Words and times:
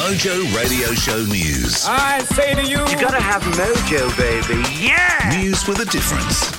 Mojo 0.00 0.56
Radio 0.56 0.94
Show 0.94 1.26
News. 1.26 1.84
I 1.86 2.20
say 2.20 2.54
to 2.54 2.62
you, 2.62 2.78
You 2.88 2.98
gotta 2.98 3.20
have 3.20 3.42
mojo, 3.42 4.08
baby. 4.16 4.62
Yeah! 4.82 5.36
News 5.38 5.68
with 5.68 5.78
a 5.78 5.84
difference. 5.84 6.50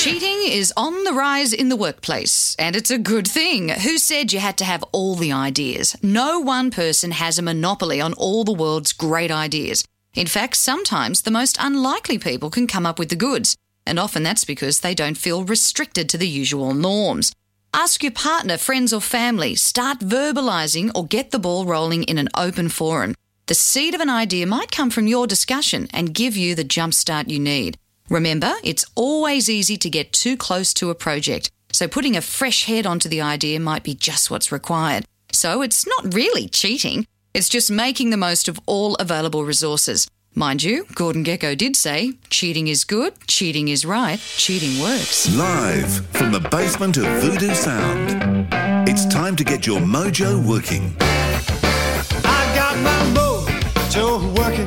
Cheating 0.00 0.42
is 0.44 0.72
on 0.76 1.02
the 1.02 1.12
rise 1.12 1.52
in 1.52 1.68
the 1.68 1.74
workplace, 1.74 2.54
and 2.60 2.76
it's 2.76 2.92
a 2.92 2.98
good 2.98 3.26
thing. 3.26 3.70
Who 3.70 3.98
said 3.98 4.32
you 4.32 4.38
had 4.38 4.56
to 4.58 4.64
have 4.64 4.84
all 4.92 5.16
the 5.16 5.32
ideas? 5.32 5.96
No 6.04 6.38
one 6.38 6.70
person 6.70 7.10
has 7.10 7.36
a 7.36 7.42
monopoly 7.42 8.00
on 8.00 8.12
all 8.12 8.44
the 8.44 8.52
world's 8.52 8.92
great 8.92 9.32
ideas. 9.32 9.84
In 10.14 10.28
fact, 10.28 10.54
sometimes 10.56 11.22
the 11.22 11.32
most 11.32 11.56
unlikely 11.58 12.18
people 12.18 12.48
can 12.48 12.68
come 12.68 12.86
up 12.86 12.96
with 12.96 13.08
the 13.08 13.16
goods, 13.16 13.56
and 13.84 13.98
often 13.98 14.22
that's 14.22 14.44
because 14.44 14.80
they 14.80 14.94
don't 14.94 15.18
feel 15.18 15.42
restricted 15.42 16.08
to 16.10 16.16
the 16.16 16.28
usual 16.28 16.74
norms. 16.74 17.32
Ask 17.78 18.02
your 18.02 18.12
partner, 18.12 18.56
friends, 18.56 18.94
or 18.94 19.02
family. 19.02 19.54
Start 19.54 19.98
verbalizing 19.98 20.90
or 20.94 21.06
get 21.06 21.30
the 21.30 21.38
ball 21.38 21.66
rolling 21.66 22.04
in 22.04 22.16
an 22.16 22.30
open 22.34 22.70
forum. 22.70 23.14
The 23.48 23.54
seed 23.54 23.94
of 23.94 24.00
an 24.00 24.08
idea 24.08 24.46
might 24.46 24.72
come 24.72 24.88
from 24.88 25.06
your 25.06 25.26
discussion 25.26 25.86
and 25.92 26.14
give 26.14 26.38
you 26.38 26.54
the 26.54 26.64
jumpstart 26.64 27.28
you 27.28 27.38
need. 27.38 27.76
Remember, 28.08 28.54
it's 28.64 28.86
always 28.94 29.50
easy 29.50 29.76
to 29.76 29.90
get 29.90 30.14
too 30.14 30.38
close 30.38 30.72
to 30.72 30.88
a 30.88 30.94
project, 30.94 31.50
so 31.70 31.86
putting 31.86 32.16
a 32.16 32.22
fresh 32.22 32.64
head 32.64 32.86
onto 32.86 33.10
the 33.10 33.20
idea 33.20 33.60
might 33.60 33.84
be 33.84 33.94
just 33.94 34.30
what's 34.30 34.50
required. 34.50 35.04
So 35.32 35.60
it's 35.60 35.86
not 35.86 36.14
really 36.14 36.48
cheating, 36.48 37.06
it's 37.34 37.50
just 37.50 37.70
making 37.70 38.08
the 38.08 38.16
most 38.16 38.48
of 38.48 38.58
all 38.64 38.94
available 38.94 39.44
resources. 39.44 40.08
Mind 40.38 40.62
you, 40.62 40.84
Gordon 40.94 41.24
Gekko 41.24 41.56
did 41.56 41.76
say, 41.76 42.12
cheating 42.28 42.68
is 42.68 42.84
good, 42.84 43.14
cheating 43.26 43.68
is 43.68 43.86
right, 43.86 44.18
cheating 44.18 44.78
works. 44.82 45.34
Live 45.34 46.06
from 46.08 46.30
the 46.30 46.40
basement 46.50 46.98
of 46.98 47.04
Voodoo 47.22 47.54
Sound. 47.54 48.46
It's 48.86 49.06
time 49.06 49.34
to 49.36 49.44
get 49.44 49.66
your 49.66 49.80
mojo 49.80 50.46
working. 50.46 50.94
I 51.00 52.52
got 52.54 52.76
my 52.80 53.18
mojo 53.18 54.36
working, 54.36 54.66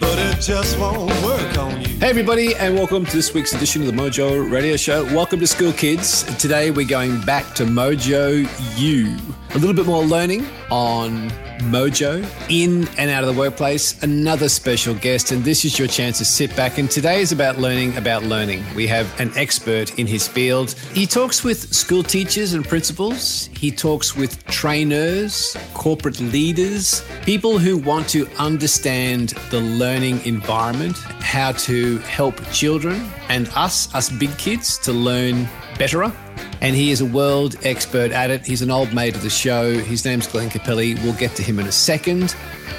but 0.00 0.18
it 0.18 0.40
just 0.40 0.76
won't 0.80 1.10
work 1.22 1.56
on 1.56 1.80
you. 1.80 1.86
Hey, 2.00 2.10
everybody, 2.10 2.56
and 2.56 2.74
welcome 2.74 3.06
to 3.06 3.16
this 3.16 3.32
week's 3.32 3.52
edition 3.52 3.82
of 3.82 3.86
the 3.86 3.92
Mojo 3.92 4.50
Radio 4.50 4.76
Show. 4.76 5.04
Welcome 5.14 5.38
to 5.38 5.46
School 5.46 5.72
Kids. 5.72 6.24
Today, 6.38 6.72
we're 6.72 6.88
going 6.88 7.20
back 7.20 7.54
to 7.54 7.64
Mojo 7.64 8.48
U. 8.78 9.16
A 9.54 9.58
little 9.58 9.74
bit 9.74 9.86
more 9.86 10.04
learning 10.04 10.46
on 10.70 11.30
Mojo 11.60 12.22
in 12.50 12.86
and 12.98 13.10
out 13.10 13.24
of 13.24 13.34
the 13.34 13.38
workplace. 13.38 14.00
Another 14.02 14.48
special 14.48 14.94
guest, 14.94 15.32
and 15.32 15.42
this 15.42 15.64
is 15.64 15.78
your 15.78 15.88
chance 15.88 16.18
to 16.18 16.24
sit 16.24 16.54
back. 16.54 16.76
And 16.76 16.90
today 16.90 17.20
is 17.20 17.32
about 17.32 17.58
learning 17.58 17.96
about 17.96 18.24
learning. 18.24 18.62
We 18.74 18.86
have 18.88 19.18
an 19.18 19.32
expert 19.36 19.98
in 19.98 20.06
his 20.06 20.28
field. 20.28 20.72
He 20.92 21.06
talks 21.06 21.42
with 21.42 21.74
school 21.74 22.02
teachers 22.02 22.52
and 22.52 22.62
principals, 22.62 23.48
he 23.52 23.70
talks 23.70 24.14
with 24.14 24.44
trainers, 24.46 25.56
corporate 25.72 26.20
leaders, 26.20 27.02
people 27.22 27.58
who 27.58 27.78
want 27.78 28.06
to 28.10 28.28
understand 28.38 29.30
the 29.50 29.60
learning 29.60 30.24
environment, 30.26 30.98
how 31.20 31.52
to 31.52 31.98
help 32.00 32.38
children 32.52 33.10
and 33.30 33.48
us, 33.56 33.92
us 33.94 34.10
big 34.10 34.36
kids, 34.36 34.76
to 34.78 34.92
learn 34.92 35.48
betterer. 35.78 36.12
And 36.60 36.74
he 36.74 36.90
is 36.90 37.00
a 37.00 37.06
world 37.06 37.56
expert 37.64 38.10
at 38.12 38.30
it. 38.30 38.44
He's 38.46 38.62
an 38.62 38.70
old 38.70 38.92
mate 38.92 39.14
of 39.14 39.22
the 39.22 39.30
show. 39.30 39.72
His 39.78 40.04
name's 40.04 40.26
Glenn 40.26 40.50
Capelli. 40.50 41.00
We'll 41.02 41.12
get 41.14 41.34
to 41.36 41.42
him 41.42 41.58
in 41.58 41.66
a 41.66 41.72
second. 41.72 42.34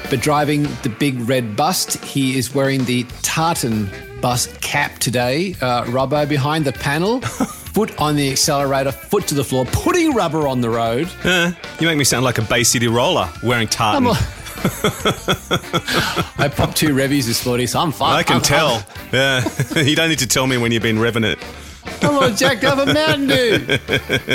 But 0.09 0.21
driving 0.21 0.63
the 0.83 0.89
big 0.89 1.19
red 1.29 1.55
bust, 1.55 2.03
he 2.03 2.37
is 2.37 2.53
wearing 2.53 2.83
the 2.85 3.03
tartan 3.21 3.89
bus 4.21 4.47
cap 4.61 4.97
today. 4.99 5.55
Uh, 5.61 5.83
Robbo 5.85 6.27
behind 6.27 6.65
the 6.65 6.73
panel, 6.73 7.21
foot 7.21 7.97
on 8.01 8.15
the 8.15 8.31
accelerator, 8.31 8.91
foot 8.91 9.27
to 9.27 9.35
the 9.35 9.43
floor, 9.43 9.65
putting 9.65 10.13
rubber 10.13 10.47
on 10.47 10.61
the 10.61 10.69
road. 10.69 11.09
Uh, 11.23 11.51
you 11.79 11.87
make 11.87 11.97
me 11.97 12.03
sound 12.03 12.25
like 12.25 12.37
a 12.37 12.41
Bay 12.41 12.63
City 12.63 12.87
roller 12.87 13.29
wearing 13.43 13.67
tartan. 13.67 14.07
I'm 14.07 14.15
I 16.37 16.51
popped 16.53 16.75
two 16.75 16.93
revies 16.93 17.27
this 17.27 17.45
morning, 17.45 17.67
so 17.67 17.79
I'm 17.79 17.91
fine. 17.93 18.15
I 18.15 18.23
can 18.23 18.33
I'm- 18.37 18.41
tell. 18.41 18.83
Yeah, 19.13 19.47
you 19.81 19.95
don't 19.95 20.09
need 20.09 20.19
to 20.19 20.27
tell 20.27 20.47
me 20.47 20.57
when 20.57 20.71
you've 20.71 20.83
been 20.83 20.97
revving 20.97 21.23
it. 21.25 21.39
I'm, 22.01 22.15
all 22.15 22.29
jacked 22.31 22.63
up 22.63 22.77
a 22.79 22.93
mountain 22.93 23.27
dude. 23.27 23.81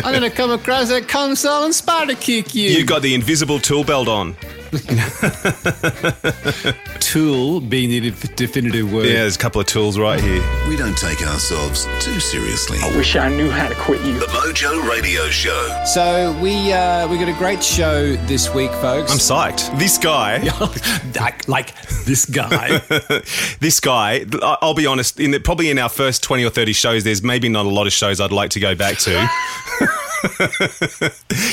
I'm 0.04 0.12
going 0.12 0.22
to 0.22 0.30
come 0.30 0.50
across 0.50 0.88
that 0.88 1.08
console 1.08 1.64
and 1.64 1.74
spider 1.74 2.14
kick 2.14 2.54
you. 2.54 2.70
You 2.70 2.84
got 2.84 3.02
the 3.02 3.14
invisible 3.14 3.58
tool 3.58 3.84
belt 3.84 4.08
on. 4.08 4.36
tool 7.00 7.60
being 7.60 7.90
the 7.90 8.10
definitive 8.36 8.92
word. 8.92 9.06
Yeah, 9.06 9.14
there's 9.20 9.36
a 9.36 9.38
couple 9.38 9.60
of 9.60 9.66
tools 9.66 9.98
right 9.98 10.20
here. 10.20 10.42
We 10.68 10.76
don't 10.76 10.96
take 10.96 11.22
ourselves 11.22 11.86
too 12.00 12.18
seriously. 12.20 12.78
I 12.82 12.96
wish 12.96 13.16
I 13.16 13.28
knew 13.28 13.50
how 13.50 13.68
to 13.68 13.74
quit 13.74 14.00
you. 14.04 14.18
The 14.18 14.26
Mojo 14.26 14.88
Radio 14.88 15.28
Show. 15.28 15.82
So 15.86 16.36
we 16.42 16.72
uh, 16.72 17.08
we 17.08 17.18
got 17.18 17.28
a 17.28 17.38
great 17.38 17.62
show 17.62 18.14
this 18.26 18.52
week, 18.54 18.70
folks. 18.72 19.12
I'm 19.12 19.18
psyched. 19.18 19.78
This 19.78 19.98
guy, 19.98 20.38
like, 21.20 21.48
like 21.48 21.74
this 22.04 22.24
guy. 22.24 22.78
this 23.60 23.80
guy. 23.80 24.24
I- 24.42 24.58
I'll 24.62 24.74
be 24.74 24.86
honest. 24.86 25.20
In 25.20 25.32
the, 25.32 25.40
probably 25.40 25.70
in 25.70 25.78
our 25.78 25.88
first 25.88 26.22
twenty 26.22 26.44
or 26.44 26.50
thirty 26.50 26.72
shows, 26.72 27.04
there's 27.04 27.22
maybe 27.22 27.48
not 27.48 27.66
a 27.66 27.70
lot 27.70 27.86
of 27.86 27.92
shows 27.92 28.20
I'd 28.20 28.32
like 28.32 28.50
to 28.50 28.60
go 28.60 28.74
back 28.74 28.98
to. 28.98 29.28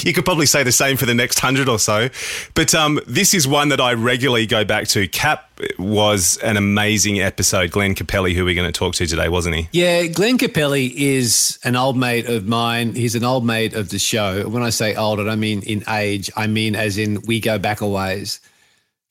you 0.03 0.13
could 0.13 0.23
probably 0.23 0.45
say 0.45 0.63
the 0.63 0.71
same 0.71 0.95
for 0.95 1.05
the 1.05 1.13
next 1.13 1.39
hundred 1.39 1.67
or 1.67 1.77
so, 1.77 2.07
but 2.53 2.73
um, 2.73 2.99
this 3.11 3.33
is 3.33 3.47
one 3.47 3.69
that 3.69 3.81
I 3.81 3.93
regularly 3.93 4.45
go 4.45 4.63
back 4.63 4.87
to. 4.89 5.07
Cap 5.07 5.51
was 5.77 6.37
an 6.37 6.55
amazing 6.57 7.19
episode. 7.19 7.71
Glenn 7.71 7.93
Capelli, 7.93 8.33
who 8.33 8.45
we're 8.45 8.55
going 8.55 8.71
to 8.71 8.77
talk 8.77 8.95
to 8.95 9.05
today, 9.05 9.27
wasn't 9.27 9.55
he? 9.55 9.69
yeah, 9.73 10.07
Glenn 10.07 10.37
Capelli 10.37 10.93
is 10.95 11.59
an 11.63 11.75
old 11.75 11.97
mate 11.97 12.27
of 12.27 12.47
mine. 12.47 12.95
He's 12.95 13.15
an 13.15 13.23
old 13.23 13.45
mate 13.45 13.73
of 13.73 13.89
the 13.89 13.99
show. 13.99 14.47
When 14.47 14.63
I 14.63 14.69
say 14.69 14.95
old, 14.95 15.19
I 15.19 15.25
don't 15.25 15.39
mean 15.39 15.61
in 15.63 15.83
age. 15.89 16.31
I 16.35 16.47
mean 16.47 16.75
as 16.75 16.97
in 16.97 17.21
we 17.27 17.39
go 17.39 17.59
back 17.59 17.81
a 17.81 17.87
ways. 17.87 18.39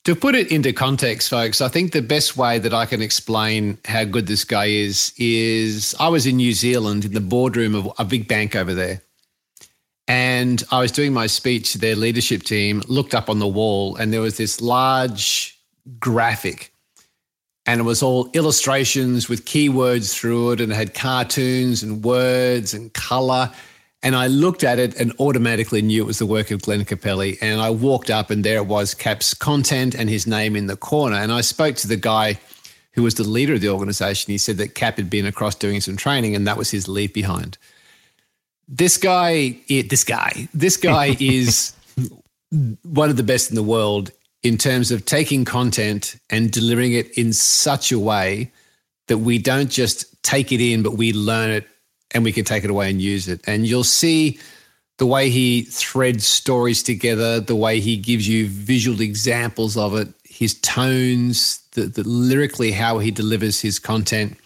To 0.04 0.16
put 0.16 0.34
it 0.34 0.50
into 0.50 0.72
context, 0.72 1.28
folks, 1.28 1.60
I 1.60 1.68
think 1.68 1.92
the 1.92 2.00
best 2.00 2.34
way 2.34 2.58
that 2.58 2.72
I 2.72 2.86
can 2.86 3.02
explain 3.02 3.76
how 3.84 4.04
good 4.04 4.26
this 4.26 4.44
guy 4.44 4.64
is 4.64 5.12
is 5.18 5.94
I 6.00 6.08
was 6.08 6.26
in 6.26 6.36
New 6.36 6.54
Zealand 6.54 7.04
in 7.04 7.12
the 7.12 7.20
boardroom 7.20 7.74
of 7.74 7.92
a 7.98 8.04
big 8.06 8.26
bank 8.26 8.56
over 8.56 8.72
there. 8.72 9.02
And 10.10 10.64
I 10.72 10.80
was 10.80 10.90
doing 10.90 11.12
my 11.12 11.28
speech 11.28 11.70
to 11.70 11.78
their 11.78 11.94
leadership 11.94 12.42
team, 12.42 12.82
looked 12.88 13.14
up 13.14 13.30
on 13.30 13.38
the 13.38 13.46
wall, 13.46 13.94
and 13.94 14.12
there 14.12 14.20
was 14.20 14.38
this 14.38 14.60
large 14.60 15.56
graphic. 16.00 16.74
And 17.64 17.80
it 17.80 17.84
was 17.84 18.02
all 18.02 18.28
illustrations 18.32 19.28
with 19.28 19.44
keywords 19.44 20.12
through 20.12 20.50
it, 20.50 20.60
and 20.60 20.72
it 20.72 20.74
had 20.74 20.94
cartoons 20.94 21.84
and 21.84 22.02
words 22.02 22.74
and 22.74 22.92
color. 22.92 23.52
And 24.02 24.16
I 24.16 24.26
looked 24.26 24.64
at 24.64 24.80
it 24.80 24.96
and 24.96 25.12
automatically 25.20 25.80
knew 25.80 26.02
it 26.02 26.06
was 26.08 26.18
the 26.18 26.26
work 26.26 26.50
of 26.50 26.62
Glenn 26.62 26.84
Capelli. 26.84 27.38
And 27.40 27.60
I 27.60 27.70
walked 27.70 28.10
up, 28.10 28.30
and 28.30 28.42
there 28.42 28.56
it 28.56 28.66
was 28.66 28.94
Cap's 28.94 29.32
content 29.32 29.94
and 29.94 30.10
his 30.10 30.26
name 30.26 30.56
in 30.56 30.66
the 30.66 30.76
corner. 30.76 31.18
And 31.18 31.30
I 31.30 31.40
spoke 31.40 31.76
to 31.76 31.86
the 31.86 31.96
guy 31.96 32.40
who 32.94 33.04
was 33.04 33.14
the 33.14 33.22
leader 33.22 33.54
of 33.54 33.60
the 33.60 33.68
organization. 33.68 34.32
He 34.32 34.38
said 34.38 34.56
that 34.56 34.74
Cap 34.74 34.96
had 34.96 35.08
been 35.08 35.24
across 35.24 35.54
doing 35.54 35.80
some 35.80 35.96
training, 35.96 36.34
and 36.34 36.48
that 36.48 36.56
was 36.56 36.72
his 36.72 36.88
leave 36.88 37.14
behind 37.14 37.58
this 38.70 38.96
guy 38.96 39.56
this 39.68 40.04
guy 40.04 40.48
this 40.54 40.76
guy 40.90 41.16
is 41.20 41.74
one 42.82 43.10
of 43.10 43.16
the 43.16 43.22
best 43.22 43.50
in 43.50 43.56
the 43.56 43.62
world 43.62 44.10
in 44.42 44.56
terms 44.56 44.90
of 44.90 45.04
taking 45.04 45.44
content 45.44 46.16
and 46.30 46.50
delivering 46.50 46.92
it 46.92 47.10
in 47.18 47.32
such 47.32 47.92
a 47.92 47.98
way 47.98 48.50
that 49.08 49.18
we 49.18 49.38
don't 49.38 49.70
just 49.70 50.22
take 50.22 50.50
it 50.52 50.60
in 50.60 50.82
but 50.82 50.94
we 50.94 51.12
learn 51.12 51.50
it 51.50 51.66
and 52.12 52.24
we 52.24 52.32
can 52.32 52.44
take 52.44 52.64
it 52.64 52.70
away 52.70 52.90
and 52.90 53.00
use 53.00 53.28
it. 53.28 53.40
And 53.46 53.66
you'll 53.66 53.84
see 53.84 54.38
the 54.98 55.06
way 55.06 55.30
he 55.30 55.62
threads 55.62 56.26
stories 56.26 56.82
together 56.82 57.40
the 57.40 57.56
way 57.56 57.80
he 57.80 57.96
gives 57.96 58.28
you 58.28 58.46
visual 58.48 59.00
examples 59.00 59.76
of 59.76 59.96
it 59.96 60.08
his 60.24 60.60
tones 60.60 61.62
the, 61.72 61.82
the 61.86 62.06
lyrically 62.06 62.70
how 62.70 62.98
he 62.98 63.10
delivers 63.10 63.60
his 63.60 63.78
content 63.78 64.36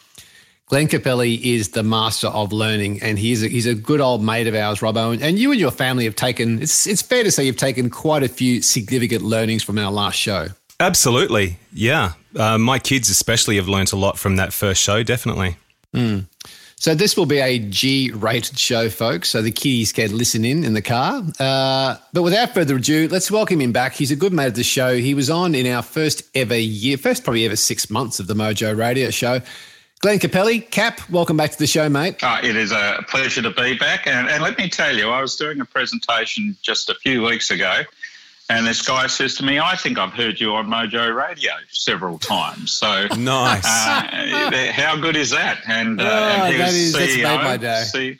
Glenn 0.66 0.88
Capelli 0.88 1.41
is 1.42 1.70
the 1.70 1.82
master 1.82 2.28
of 2.28 2.52
learning, 2.52 3.02
and 3.02 3.19
he's 3.19 3.42
a, 3.42 3.48
he's 3.48 3.66
a 3.66 3.75
good 3.75 4.00
old 4.00 4.25
mate 4.25 4.47
of 4.47 4.54
ours, 4.54 4.80
Robbo. 4.80 5.12
And, 5.12 5.22
and 5.22 5.38
you 5.38 5.50
and 5.50 5.60
your 5.60 5.70
family 5.70 6.04
have 6.04 6.16
taken 6.16 6.62
it's 6.62 6.86
it's 6.86 7.02
fair 7.02 7.22
to 7.22 7.30
say 7.30 7.44
you've 7.44 7.56
taken 7.56 7.91
quite 7.91 8.22
a 8.22 8.28
few 8.28 8.62
significant 8.62 9.22
learnings 9.22 9.62
from 9.62 9.78
our 9.78 9.92
last 9.92 10.16
show. 10.16 10.48
Absolutely, 10.80 11.59
yeah. 11.72 12.15
Uh, 12.36 12.59
my 12.59 12.78
kids 12.78 13.10
especially 13.10 13.56
have 13.56 13.68
learnt 13.68 13.92
a 13.92 13.97
lot 13.97 14.18
from 14.18 14.36
that 14.36 14.53
first 14.53 14.83
show. 14.83 15.03
Definitely. 15.03 15.56
So 16.77 16.94
this 16.94 17.16
will 17.16 17.24
be 17.24 17.39
a 17.39 17.59
G-rated 17.59 18.59
show, 18.59 18.91
folks. 18.91 19.30
So 19.30 19.41
the 19.41 19.53
kiddies 19.53 19.92
can 19.92 20.16
listen 20.16 20.44
in 20.44 20.65
in 20.65 20.74
the 20.74 20.83
car. 20.83 21.22
Uh, 21.39 21.97
but 22.12 22.22
without 22.22 22.53
further 22.53 22.77
ado, 22.77 23.09
let's 23.09 23.30
welcome 23.30 23.60
him 23.60 23.72
back. 23.72 23.94
He's 23.94 24.10
a 24.10 24.16
good 24.16 24.33
mate 24.33 24.48
of 24.48 24.54
the 24.54 24.65
show. 24.65 24.97
He 24.97 25.15
was 25.15 25.30
on 25.30 25.54
in 25.54 25.66
our 25.66 25.83
first 25.83 26.24
ever 26.34 26.59
year, 26.59 26.98
first 26.98 27.22
probably 27.22 27.47
ever 27.47 27.56
six 27.56 27.89
months 27.89 28.18
of 28.18 28.27
the 28.27 28.34
Mojo 28.34 28.77
Radio 28.77 29.10
Show. 29.10 29.41
Glenn 30.04 30.18
Capelli, 30.18 30.71
Cap, 30.71 31.01
welcome 31.09 31.34
back 31.39 31.51
to 31.53 31.59
the 31.59 31.66
show, 31.66 31.89
mate. 31.89 32.22
Uh, 32.22 32.39
it 32.42 32.56
is 32.56 32.72
a 32.72 33.03
pleasure 33.09 33.41
to 33.41 33.48
be 33.51 33.72
back. 33.78 34.06
And, 34.06 34.28
and 34.28 34.42
let 34.42 34.59
me 34.59 34.68
tell 34.68 34.95
you, 34.95 35.09
I 35.09 35.22
was 35.22 35.34
doing 35.34 35.62
a 35.62 35.65
presentation 35.65 36.54
just 36.60 36.91
a 36.91 36.95
few 36.97 37.22
weeks 37.22 37.51
ago, 37.51 37.84
and 38.51 38.66
this 38.66 38.83
guy 38.83 39.06
says 39.06 39.34
to 39.36 39.45
me, 39.47 39.59
I 39.59 39.77
think 39.77 39.97
I've 39.97 40.12
heard 40.12 40.39
you 40.39 40.53
on 40.56 40.66
Mojo 40.66 41.16
Radio 41.16 41.53
several 41.71 42.18
times. 42.18 42.71
So, 42.71 43.06
Nice. 43.16 43.65
uh, 43.65 44.72
how 44.74 44.95
good 45.01 45.16
is 45.16 45.30
that? 45.30 45.60
And, 45.66 45.98
uh, 45.98 46.04
Oh, 46.04 46.09
and 46.42 46.53
he 46.53 46.59
that 46.59 46.66
was 46.66 46.74
is- 46.77 46.92
that's 46.92 47.16
made 47.16 47.24
CEO, 47.24 47.42
my 47.42 47.56
day. 47.56 47.84
C- 47.84 48.18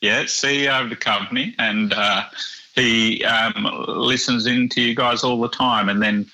yeah, 0.00 0.22
CEO 0.22 0.84
of 0.84 0.88
the 0.88 0.96
company. 0.96 1.54
And 1.58 1.92
uh, 1.92 2.24
he 2.74 3.22
um, 3.26 3.68
listens 3.86 4.46
in 4.46 4.70
to 4.70 4.80
you 4.80 4.94
guys 4.94 5.22
all 5.22 5.38
the 5.42 5.50
time, 5.50 5.90
and 5.90 6.00
then. 6.02 6.30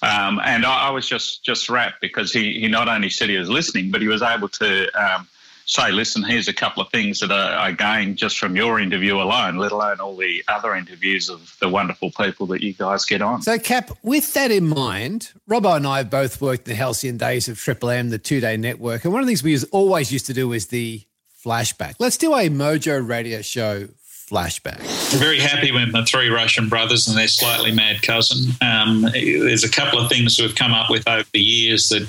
Um, 0.00 0.40
and 0.44 0.64
I, 0.64 0.88
I, 0.88 0.90
was 0.90 1.08
just 1.08 1.44
just 1.44 1.68
wrapped 1.68 2.00
because 2.00 2.32
he, 2.32 2.60
he 2.60 2.68
not 2.68 2.88
only 2.88 3.10
said 3.10 3.28
he 3.28 3.36
was 3.36 3.48
listening, 3.48 3.90
but 3.90 4.00
he 4.00 4.06
was 4.06 4.22
able 4.22 4.48
to 4.48 4.88
um, 4.94 5.26
say, 5.68 5.90
listen, 5.90 6.22
here's 6.22 6.48
a 6.48 6.52
couple 6.52 6.82
of 6.82 6.90
things 6.90 7.20
that 7.20 7.32
I, 7.32 7.66
I 7.66 7.72
gained 7.72 8.16
just 8.16 8.38
from 8.38 8.56
your 8.56 8.80
interview 8.80 9.16
alone, 9.16 9.56
let 9.56 9.72
alone 9.72 10.00
all 10.00 10.16
the 10.16 10.42
other 10.48 10.74
interviews 10.74 11.28
of 11.28 11.56
the 11.60 11.68
wonderful 11.68 12.10
people 12.12 12.46
that 12.46 12.62
you 12.62 12.72
guys 12.72 13.04
get 13.04 13.22
on. 13.22 13.42
So, 13.42 13.58
Cap, 13.58 13.90
with 14.02 14.32
that 14.34 14.50
in 14.50 14.68
mind, 14.68 15.32
Robbo 15.48 15.76
and 15.76 15.86
I 15.86 15.98
have 15.98 16.10
both 16.10 16.40
worked 16.40 16.64
the 16.64 16.74
halcyon 16.74 17.16
days 17.16 17.48
of 17.48 17.58
Triple 17.58 17.90
M, 17.90 18.10
the 18.10 18.18
two 18.18 18.40
day 18.40 18.56
network. 18.56 19.04
And 19.04 19.12
one 19.12 19.22
of 19.22 19.26
the 19.26 19.34
things 19.34 19.42
we 19.42 19.58
always 19.70 20.12
used 20.12 20.26
to 20.26 20.34
do 20.34 20.52
is 20.52 20.68
the 20.68 21.02
flashback. 21.44 21.94
Let's 21.98 22.16
do 22.16 22.34
a 22.34 22.48
Mojo 22.48 23.06
radio 23.06 23.42
show 23.42 23.88
flashback. 24.28 24.80
Very 25.18 25.40
happy 25.40 25.72
with 25.72 25.92
the 25.92 26.04
three 26.04 26.28
Russian 26.28 26.68
brothers 26.68 27.08
and 27.08 27.16
their 27.16 27.28
slightly 27.28 27.72
mad 27.72 28.02
cousin. 28.02 28.52
Um, 28.60 29.02
there's 29.12 29.64
a 29.64 29.70
couple 29.70 29.98
of 29.98 30.08
things 30.08 30.38
we've 30.38 30.54
come 30.54 30.72
up 30.72 30.90
with 30.90 31.08
over 31.08 31.24
the 31.32 31.40
years 31.40 31.88
that 31.88 32.08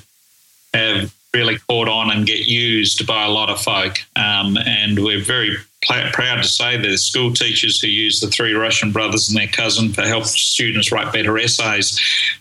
have 0.73 1.13
really 1.33 1.57
caught 1.67 1.87
on 1.87 2.09
and 2.11 2.25
get 2.25 2.47
used 2.47 3.05
by 3.05 3.25
a 3.25 3.29
lot 3.29 3.49
of 3.49 3.61
folk. 3.61 3.97
Um, 4.15 4.57
and 4.57 4.97
we're 5.03 5.23
very 5.23 5.57
pl- 5.83 6.09
proud 6.11 6.41
to 6.41 6.47
say 6.47 6.77
there's 6.77 7.03
school 7.03 7.33
teachers 7.33 7.79
who 7.79 7.87
use 7.87 8.19
the 8.19 8.27
three 8.27 8.53
Russian 8.53 8.91
brothers 8.91 9.29
and 9.29 9.37
their 9.37 9.47
cousin 9.47 9.93
to 9.93 10.07
help 10.07 10.25
students 10.25 10.91
write 10.91 11.13
better 11.13 11.37
essays. 11.37 11.99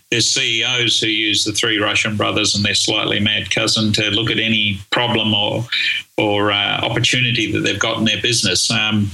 There's 0.09 0.33
CEOs 0.33 0.99
who 0.99 1.07
use 1.07 1.43
the 1.43 1.51
three 1.51 1.77
Russian 1.77 2.17
brothers 2.17 2.55
and 2.55 2.65
their 2.65 2.75
slightly 2.75 3.19
mad 3.19 3.51
cousin 3.51 3.93
to 3.93 4.09
look 4.09 4.31
at 4.31 4.39
any 4.39 4.79
problem 4.91 5.33
or 5.33 5.65
or 6.17 6.51
uh, 6.51 6.81
opportunity 6.81 7.51
that 7.51 7.59
they've 7.61 7.79
got 7.79 7.97
in 7.97 8.05
their 8.05 8.21
business. 8.21 8.69
Um, 8.69 9.11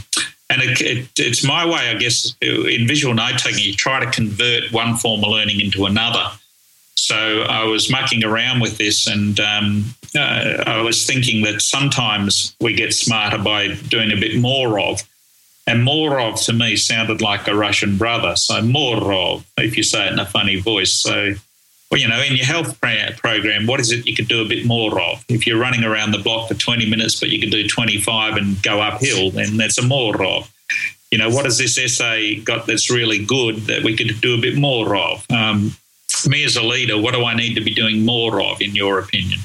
and 0.50 0.62
it, 0.62 0.82
it, 0.82 1.08
it's 1.18 1.44
my 1.44 1.66
way, 1.66 1.90
I 1.90 1.96
guess, 1.96 2.36
in 2.42 2.88
visual 2.88 3.14
note 3.14 3.40
taking, 3.40 3.64
you 3.64 3.74
try 3.74 4.04
to 4.04 4.12
convert 4.12 4.72
one 4.72 4.96
form 4.96 5.24
of 5.24 5.30
learning 5.30 5.60
into 5.60 5.86
another. 5.86 6.24
So 6.98 7.42
I 7.42 7.66
was 7.66 7.92
mucking 7.92 8.24
around 8.24 8.62
with 8.62 8.78
this, 8.78 9.08
and 9.08 9.40
um, 9.40 9.86
uh, 10.16 10.64
I 10.66 10.82
was 10.82 11.06
thinking 11.06 11.44
that 11.44 11.62
sometimes 11.62 12.56
we 12.62 12.74
get 12.74 12.94
smarter 12.94 13.38
by 13.38 13.76
doing 13.90 14.12
a 14.12 14.16
bit 14.16 14.40
more 14.40 14.80
of. 14.80 15.02
And 15.68 15.84
more 15.84 16.20
of 16.20 16.40
to 16.42 16.54
me 16.54 16.76
sounded 16.76 17.22
like 17.22 17.48
a 17.48 17.56
Russian 17.56 17.98
brother. 17.98 18.36
So 18.36 18.62
more 18.62 19.12
of, 19.12 19.46
if 19.58 19.76
you 19.76 19.84
say 19.84 20.06
it 20.06 20.14
in 20.14 20.20
a 20.20 20.26
funny 20.26 20.62
voice. 20.62 20.94
So, 20.94 21.34
well, 21.92 22.02
you 22.02 22.08
know, 22.08 22.22
in 22.22 22.36
your 22.36 22.46
health 22.46 22.80
program, 22.82 23.68
what 23.68 23.80
is 23.80 23.92
it 23.92 24.08
you 24.08 24.16
could 24.16 24.28
do 24.28 24.42
a 24.42 24.48
bit 24.48 24.66
more 24.66 25.00
of? 25.00 25.24
If 25.30 25.46
you're 25.46 25.60
running 25.60 25.84
around 25.84 26.12
the 26.12 26.18
block 26.18 26.48
for 26.48 26.56
20 26.56 26.90
minutes, 26.90 27.20
but 27.20 27.30
you 27.30 27.40
could 27.40 27.52
do 27.52 27.68
25 27.68 28.38
and 28.38 28.62
go 28.64 28.82
uphill, 28.82 29.32
then 29.32 29.58
that's 29.58 29.78
a 29.78 29.86
more 29.86 30.22
of. 30.24 30.52
You 31.12 31.20
know, 31.20 31.30
what 31.30 31.46
has 31.46 31.58
this 31.58 31.78
essay 31.78 32.42
got 32.42 32.66
that's 32.66 32.90
really 32.90 33.24
good 33.24 33.58
that 33.68 33.84
we 33.84 33.96
could 33.96 34.20
do 34.20 34.36
a 34.36 34.42
bit 34.42 34.58
more 34.58 34.96
of? 34.96 35.26
Um, 35.30 35.76
me 36.28 36.44
as 36.44 36.56
a 36.56 36.64
leader, 36.64 37.00
what 37.00 37.14
do 37.14 37.24
I 37.24 37.36
need 37.36 37.54
to 37.56 37.62
be 37.62 37.74
doing 37.74 38.04
more 38.04 38.42
of, 38.42 38.62
in 38.62 38.74
your 38.74 39.00
opinion? 39.00 39.40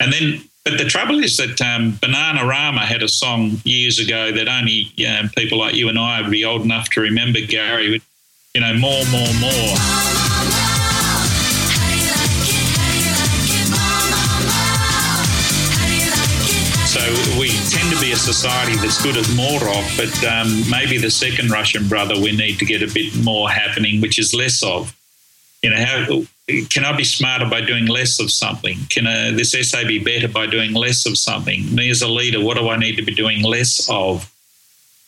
And 0.00 0.12
then, 0.12 0.42
but 0.64 0.78
the 0.78 0.86
trouble 0.86 1.22
is 1.22 1.36
that 1.36 1.60
um, 1.60 1.92
Bananarama 1.94 2.80
had 2.80 3.02
a 3.02 3.08
song 3.08 3.60
years 3.64 3.98
ago 3.98 4.32
that 4.32 4.48
only 4.48 4.90
um, 5.06 5.28
people 5.36 5.58
like 5.58 5.74
you 5.74 5.88
and 5.88 5.98
I 5.98 6.22
would 6.22 6.30
be 6.30 6.44
old 6.44 6.62
enough 6.62 6.88
to 6.90 7.00
remember, 7.02 7.40
Gary. 7.40 8.00
You 8.54 8.60
know, 8.60 8.74
more, 8.74 9.04
more, 9.10 9.34
more. 9.40 10.43
So 16.94 17.40
we 17.40 17.48
tend 17.70 17.92
to 17.92 18.00
be 18.00 18.12
a 18.12 18.16
society 18.16 18.76
that's 18.76 19.02
good 19.02 19.16
at 19.16 19.28
more 19.34 19.68
of, 19.68 19.84
but 19.96 20.24
um, 20.24 20.62
maybe 20.70 20.96
the 20.96 21.10
second 21.10 21.50
Russian 21.50 21.88
brother 21.88 22.14
we 22.14 22.30
need 22.36 22.58
to 22.60 22.64
get 22.64 22.82
a 22.82 22.92
bit 22.92 23.16
more 23.24 23.50
happening, 23.50 24.00
which 24.00 24.18
is 24.18 24.32
less 24.32 24.62
of 24.62 24.94
you 25.64 25.70
know, 25.70 25.76
how 25.76 26.22
can 26.68 26.84
I 26.84 26.94
be 26.94 27.04
smarter 27.04 27.46
by 27.46 27.62
doing 27.62 27.86
less 27.86 28.20
of 28.20 28.30
something? 28.30 28.76
Can 28.90 29.06
uh, 29.06 29.32
this 29.34 29.54
essay 29.54 29.86
be 29.86 29.98
better 29.98 30.28
by 30.28 30.46
doing 30.46 30.74
less 30.74 31.06
of 31.06 31.16
something? 31.16 31.74
Me 31.74 31.88
as 31.88 32.02
a 32.02 32.08
leader, 32.08 32.44
what 32.44 32.58
do 32.58 32.68
I 32.68 32.76
need 32.76 32.96
to 32.96 33.02
be 33.02 33.14
doing 33.14 33.42
less 33.42 33.88
of? 33.88 34.30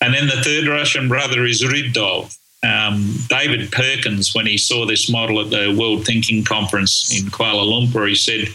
And 0.01 0.15
then 0.15 0.29
the 0.29 0.43
third 0.43 0.67
Russian 0.67 1.09
brother 1.09 1.45
is 1.45 1.63
Ridov. 1.63 2.35
Um, 2.63 3.17
David 3.29 3.71
Perkins, 3.71 4.35
when 4.35 4.47
he 4.47 4.57
saw 4.57 4.87
this 4.87 5.11
model 5.11 5.41
at 5.43 5.51
the 5.51 5.77
World 5.79 6.07
Thinking 6.07 6.43
Conference 6.43 7.15
in 7.15 7.27
Kuala 7.27 7.67
Lumpur, 7.67 8.09
he 8.09 8.15
said, 8.15 8.49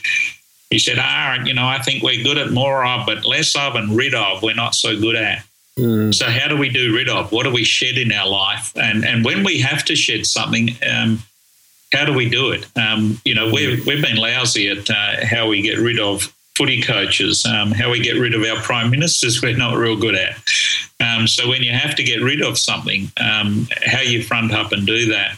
he 0.71 0.79
said, 0.79 0.97
ah, 0.99 1.35
you 1.43 1.53
know, 1.53 1.67
I 1.67 1.79
think 1.79 2.01
we're 2.01 2.23
good 2.23 2.37
at 2.37 2.51
more 2.51 2.83
of, 2.83 3.05
but 3.05 3.25
less 3.25 3.55
of 3.55 3.75
and 3.75 3.95
rid 3.95 4.15
of, 4.15 4.41
we're 4.41 4.55
not 4.55 4.73
so 4.73 4.99
good 4.99 5.15
at. 5.15 5.43
Mm. 5.77 6.13
So 6.13 6.29
how 6.29 6.47
do 6.47 6.57
we 6.57 6.69
do 6.69 6.95
rid 6.95 7.09
of? 7.09 7.31
What 7.31 7.43
do 7.43 7.51
we 7.51 7.63
shed 7.63 7.97
in 7.97 8.11
our 8.11 8.27
life? 8.27 8.75
And 8.75 9.05
and 9.05 9.23
when 9.23 9.43
we 9.43 9.59
have 9.59 9.85
to 9.85 9.95
shed 9.95 10.25
something, 10.25 10.69
um, 10.89 11.19
how 11.93 12.05
do 12.05 12.13
we 12.13 12.29
do 12.29 12.51
it? 12.51 12.65
Um, 12.77 13.21
you 13.25 13.35
know, 13.35 13.51
we've, 13.51 13.85
we've 13.85 14.01
been 14.01 14.17
lousy 14.17 14.69
at 14.69 14.89
uh, 14.89 15.25
how 15.25 15.47
we 15.47 15.61
get 15.61 15.77
rid 15.77 15.99
of 15.99 16.33
footy 16.55 16.81
coaches, 16.81 17.45
um, 17.45 17.71
how 17.71 17.89
we 17.91 17.99
get 17.99 18.17
rid 18.17 18.33
of 18.33 18.43
our 18.43 18.61
prime 18.61 18.89
ministers, 18.89 19.41
we're 19.41 19.57
not 19.57 19.77
real 19.77 19.97
good 19.97 20.15
at. 20.15 20.37
Um, 20.99 21.27
so 21.27 21.49
when 21.49 21.63
you 21.63 21.71
have 21.71 21.95
to 21.95 22.03
get 22.03 22.21
rid 22.21 22.41
of 22.41 22.57
something, 22.57 23.11
um, 23.17 23.67
how 23.85 24.01
you 24.01 24.23
front 24.23 24.53
up 24.53 24.71
and 24.71 24.85
do 24.85 25.07
that. 25.07 25.37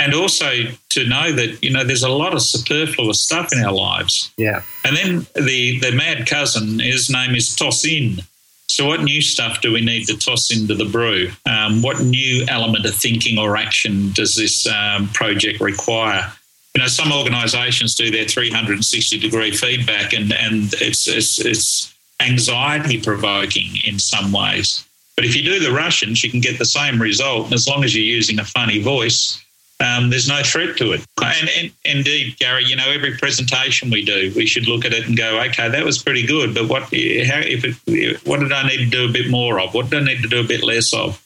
And 0.00 0.14
also 0.14 0.50
to 0.88 1.06
know 1.06 1.30
that, 1.30 1.62
you 1.62 1.70
know, 1.70 1.84
there's 1.84 2.02
a 2.02 2.08
lot 2.08 2.32
of 2.32 2.40
superfluous 2.40 3.20
stuff 3.20 3.52
in 3.52 3.62
our 3.62 3.72
lives. 3.72 4.32
Yeah. 4.38 4.62
And 4.82 4.96
then 4.96 5.26
the, 5.34 5.78
the 5.78 5.92
mad 5.92 6.26
cousin, 6.26 6.78
his 6.78 7.10
name 7.10 7.34
is 7.34 7.54
Tosin. 7.54 8.24
So, 8.68 8.86
what 8.86 9.02
new 9.02 9.20
stuff 9.20 9.60
do 9.60 9.72
we 9.72 9.82
need 9.82 10.06
to 10.06 10.16
toss 10.16 10.50
into 10.50 10.74
the 10.74 10.86
brew? 10.86 11.30
Um, 11.44 11.82
what 11.82 12.00
new 12.00 12.46
element 12.48 12.86
of 12.86 12.94
thinking 12.94 13.36
or 13.36 13.56
action 13.56 14.12
does 14.12 14.36
this 14.36 14.66
um, 14.66 15.08
project 15.08 15.60
require? 15.60 16.32
You 16.74 16.80
know, 16.80 16.88
some 16.88 17.12
organisations 17.12 17.94
do 17.94 18.10
their 18.10 18.26
360 18.26 19.18
degree 19.18 19.50
feedback, 19.50 20.12
and 20.12 20.32
and 20.32 20.72
it's 20.74 21.08
it's, 21.08 21.44
it's 21.44 21.92
anxiety 22.20 23.00
provoking 23.00 23.72
in 23.84 23.98
some 23.98 24.30
ways. 24.32 24.86
But 25.16 25.24
if 25.24 25.36
you 25.36 25.42
do 25.42 25.58
the 25.58 25.72
Russians, 25.72 26.22
you 26.22 26.30
can 26.30 26.40
get 26.40 26.58
the 26.58 26.64
same 26.64 27.02
result 27.02 27.46
and 27.46 27.54
as 27.54 27.66
long 27.68 27.84
as 27.84 27.94
you're 27.94 28.04
using 28.04 28.38
a 28.38 28.44
funny 28.44 28.80
voice 28.80 29.44
um, 29.80 30.10
there's 30.10 30.28
no 30.28 30.42
threat 30.42 30.76
to 30.76 30.92
it. 30.92 31.04
And, 31.22 31.48
and, 31.58 31.72
indeed, 31.84 32.36
Gary, 32.38 32.64
you 32.64 32.76
know, 32.76 32.88
every 32.90 33.16
presentation 33.16 33.90
we 33.90 34.04
do, 34.04 34.32
we 34.36 34.46
should 34.46 34.68
look 34.68 34.84
at 34.84 34.92
it 34.92 35.06
and 35.06 35.16
go, 35.16 35.40
okay, 35.40 35.68
that 35.68 35.84
was 35.84 36.02
pretty 36.02 36.26
good, 36.26 36.54
but 36.54 36.68
what 36.68 36.82
how 36.82 36.88
if 36.90 37.64
it, 37.64 38.26
what 38.26 38.40
did 38.40 38.52
I 38.52 38.66
need 38.68 38.78
to 38.78 38.86
do 38.86 39.08
a 39.08 39.12
bit 39.12 39.30
more 39.30 39.58
of? 39.58 39.72
What 39.74 39.90
do 39.90 39.98
I 39.98 40.04
need 40.04 40.22
to 40.22 40.28
do 40.28 40.40
a 40.40 40.44
bit 40.44 40.62
less 40.62 40.92
of? 40.92 41.24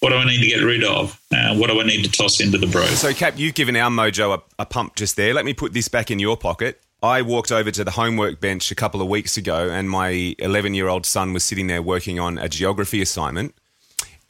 What 0.00 0.10
do 0.10 0.16
I 0.16 0.24
need 0.24 0.40
to 0.40 0.46
get 0.46 0.64
rid 0.64 0.82
of? 0.82 1.20
Uh, 1.30 1.54
what 1.56 1.68
do 1.68 1.80
I 1.80 1.84
need 1.84 2.02
to 2.04 2.10
toss 2.10 2.40
into 2.40 2.58
the 2.58 2.66
brew? 2.66 2.86
So, 2.86 3.12
Cap, 3.12 3.34
you've 3.36 3.54
given 3.54 3.76
our 3.76 3.90
mojo 3.90 4.36
a, 4.36 4.42
a 4.58 4.66
pump 4.66 4.96
just 4.96 5.16
there. 5.16 5.32
Let 5.32 5.44
me 5.44 5.54
put 5.54 5.72
this 5.72 5.86
back 5.88 6.10
in 6.10 6.18
your 6.18 6.36
pocket. 6.36 6.80
I 7.04 7.22
walked 7.22 7.52
over 7.52 7.70
to 7.70 7.84
the 7.84 7.92
homework 7.92 8.40
bench 8.40 8.70
a 8.70 8.74
couple 8.74 9.00
of 9.00 9.08
weeks 9.08 9.36
ago, 9.36 9.70
and 9.70 9.90
my 9.90 10.34
11 10.38 10.74
year 10.74 10.88
old 10.88 11.04
son 11.04 11.32
was 11.32 11.44
sitting 11.44 11.66
there 11.66 11.82
working 11.82 12.18
on 12.18 12.38
a 12.38 12.48
geography 12.48 13.02
assignment 13.02 13.54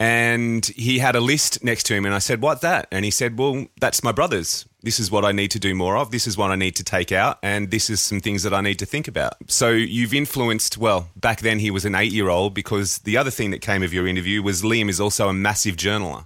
and 0.03 0.65
he 0.65 0.99
had 0.99 1.15
a 1.15 1.21
list 1.21 1.63
next 1.63 1.83
to 1.83 1.95
him 1.95 2.05
and 2.05 2.13
I 2.13 2.19
said, 2.19 2.41
"What's 2.41 2.61
that?" 2.61 2.87
And 2.91 3.05
he 3.05 3.11
said, 3.11 3.37
"Well, 3.37 3.67
that's 3.79 4.03
my 4.03 4.11
brother's. 4.11 4.65
This 4.81 4.99
is 4.99 5.09
what 5.09 5.23
I 5.23 5.31
need 5.31 5.51
to 5.51 5.59
do 5.59 5.73
more 5.73 5.95
of. 5.95 6.11
This 6.11 6.27
is 6.27 6.37
what 6.37 6.51
I 6.51 6.55
need 6.55 6.75
to 6.75 6.83
take 6.83 7.13
out 7.13 7.39
and 7.41 7.71
this 7.71 7.89
is 7.89 8.01
some 8.01 8.19
things 8.19 8.43
that 8.43 8.53
I 8.53 8.59
need 8.59 8.79
to 8.79 8.85
think 8.85 9.07
about." 9.07 9.35
So 9.47 9.69
you've 9.69 10.13
influenced, 10.13 10.77
well, 10.77 11.07
back 11.15 11.39
then 11.39 11.59
he 11.59 11.71
was 11.71 11.85
an 11.85 11.93
8-year-old 11.93 12.53
because 12.53 12.97
the 12.99 13.15
other 13.15 13.31
thing 13.31 13.51
that 13.51 13.61
came 13.61 13.81
of 13.81 13.93
your 13.93 14.05
interview 14.05 14.43
was 14.43 14.61
Liam 14.61 14.89
is 14.89 14.99
also 14.99 15.29
a 15.29 15.33
massive 15.33 15.77
journaler. 15.77 16.25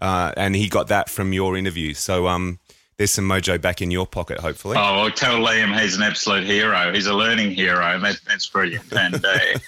Uh, 0.00 0.32
and 0.36 0.54
he 0.54 0.68
got 0.68 0.86
that 0.88 1.10
from 1.10 1.32
your 1.32 1.56
interview. 1.56 1.92
So 1.94 2.28
um, 2.28 2.60
there's 2.96 3.10
some 3.10 3.28
mojo 3.28 3.60
back 3.60 3.82
in 3.82 3.90
your 3.90 4.06
pocket, 4.06 4.38
hopefully. 4.38 4.76
Oh, 4.78 5.02
well, 5.02 5.10
tell 5.10 5.40
Liam 5.40 5.78
he's 5.78 5.96
an 5.96 6.02
absolute 6.02 6.44
hero. 6.44 6.92
He's 6.92 7.06
a 7.06 7.14
learning 7.14 7.50
hero. 7.50 7.98
That, 7.98 8.20
that's 8.26 8.46
brilliant. 8.46 8.92
And 8.92 9.24
uh, 9.24 9.38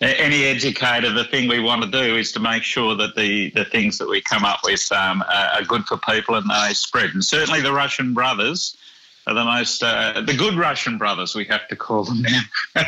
any 0.00 0.44
educator, 0.44 1.12
the 1.12 1.24
thing 1.24 1.48
we 1.48 1.60
want 1.60 1.82
to 1.82 1.90
do 1.90 2.16
is 2.16 2.32
to 2.32 2.40
make 2.40 2.62
sure 2.62 2.94
that 2.96 3.14
the, 3.16 3.50
the 3.50 3.64
things 3.66 3.98
that 3.98 4.08
we 4.08 4.20
come 4.22 4.44
up 4.44 4.60
with 4.64 4.90
um, 4.92 5.22
are, 5.28 5.62
good 5.64 5.84
for 5.84 5.98
people 5.98 6.34
and 6.36 6.48
they 6.48 6.72
spread. 6.72 7.10
And 7.10 7.22
certainly 7.22 7.60
the 7.60 7.72
Russian 7.72 8.14
brothers 8.14 8.76
are 9.26 9.34
the 9.34 9.44
most, 9.44 9.82
uh, 9.82 10.22
the 10.26 10.32
good 10.32 10.54
Russian 10.54 10.96
brothers, 10.96 11.34
we 11.34 11.44
have 11.44 11.68
to 11.68 11.76
call 11.76 12.04
them 12.04 12.22
now, 12.22 12.40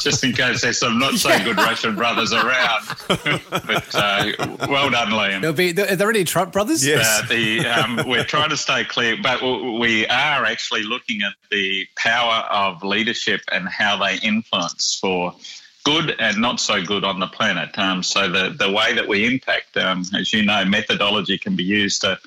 just 0.00 0.24
in 0.24 0.32
case 0.32 0.62
there's 0.62 0.78
some 0.78 0.98
not 0.98 1.14
so 1.14 1.30
good 1.44 1.56
Russian 1.56 1.94
brothers 1.94 2.32
around. 2.32 2.88
but 3.06 3.94
uh, 3.94 4.32
well 4.68 4.90
done, 4.90 5.10
Liam. 5.10 5.40
There'll 5.40 5.54
be, 5.54 5.70
are 5.70 5.94
there 5.94 6.10
any 6.10 6.24
Trump 6.24 6.52
brothers? 6.52 6.84
Yes. 6.84 7.22
Uh, 7.22 7.26
the, 7.28 7.66
um, 7.66 8.08
we're 8.08 8.24
trying 8.24 8.50
to 8.50 8.56
stay 8.56 8.82
clear, 8.82 9.16
but 9.22 9.40
we 9.42 10.08
are 10.08 10.44
actually 10.44 10.82
looking 10.82 11.22
at 11.22 11.34
the 11.52 11.86
power 11.96 12.44
of 12.50 12.82
leadership 12.82 13.42
and 13.52 13.68
how 13.68 13.96
they 13.96 14.16
influence 14.16 14.98
for 15.00 15.36
good 15.84 16.14
and 16.18 16.38
not 16.38 16.60
so 16.60 16.82
good 16.82 17.04
on 17.04 17.20
the 17.20 17.26
planet. 17.26 17.76
Um, 17.78 18.02
so 18.02 18.28
the, 18.28 18.54
the 18.56 18.70
way 18.70 18.94
that 18.94 19.08
we 19.08 19.26
impact, 19.26 19.76
um, 19.76 20.04
as 20.14 20.32
you 20.32 20.42
know, 20.44 20.64
methodology 20.64 21.38
can 21.38 21.56
be 21.56 21.64
used 21.64 22.02
to 22.02 22.18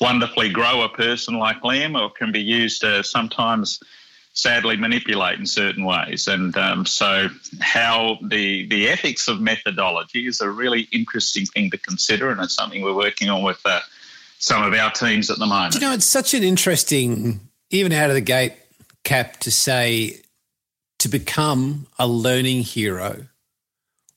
wonderfully 0.00 0.50
grow 0.50 0.82
a 0.82 0.88
person 0.88 1.38
like 1.38 1.60
Liam 1.62 2.00
or 2.00 2.10
can 2.10 2.32
be 2.32 2.40
used 2.40 2.80
to 2.80 3.04
sometimes 3.04 3.80
sadly 4.32 4.76
manipulate 4.76 5.38
in 5.38 5.46
certain 5.46 5.84
ways. 5.84 6.28
And 6.28 6.56
um, 6.56 6.86
so, 6.86 7.28
how 7.60 8.18
the 8.22 8.66
the 8.66 8.88
ethics 8.88 9.28
of 9.28 9.40
methodology 9.40 10.26
is 10.26 10.40
a 10.40 10.50
really 10.50 10.88
interesting 10.92 11.46
thing 11.46 11.70
to 11.70 11.78
consider, 11.78 12.30
and 12.30 12.40
it's 12.40 12.54
something 12.54 12.82
we're 12.82 12.94
working 12.94 13.30
on 13.30 13.42
with 13.42 13.60
uh, 13.64 13.80
some 14.38 14.62
of 14.62 14.74
our 14.74 14.90
teams 14.90 15.30
at 15.30 15.38
the 15.38 15.46
moment. 15.46 15.74
You 15.74 15.80
know, 15.80 15.92
it's 15.92 16.04
such 16.04 16.34
an 16.34 16.42
interesting, 16.42 17.40
even 17.70 17.92
out 17.92 18.10
of 18.10 18.14
the 18.14 18.20
gate, 18.20 18.54
cap 19.04 19.38
to 19.38 19.50
say 19.50 20.20
to 21.04 21.08
become 21.08 21.86
a 21.98 22.08
learning 22.08 22.62
hero 22.62 23.26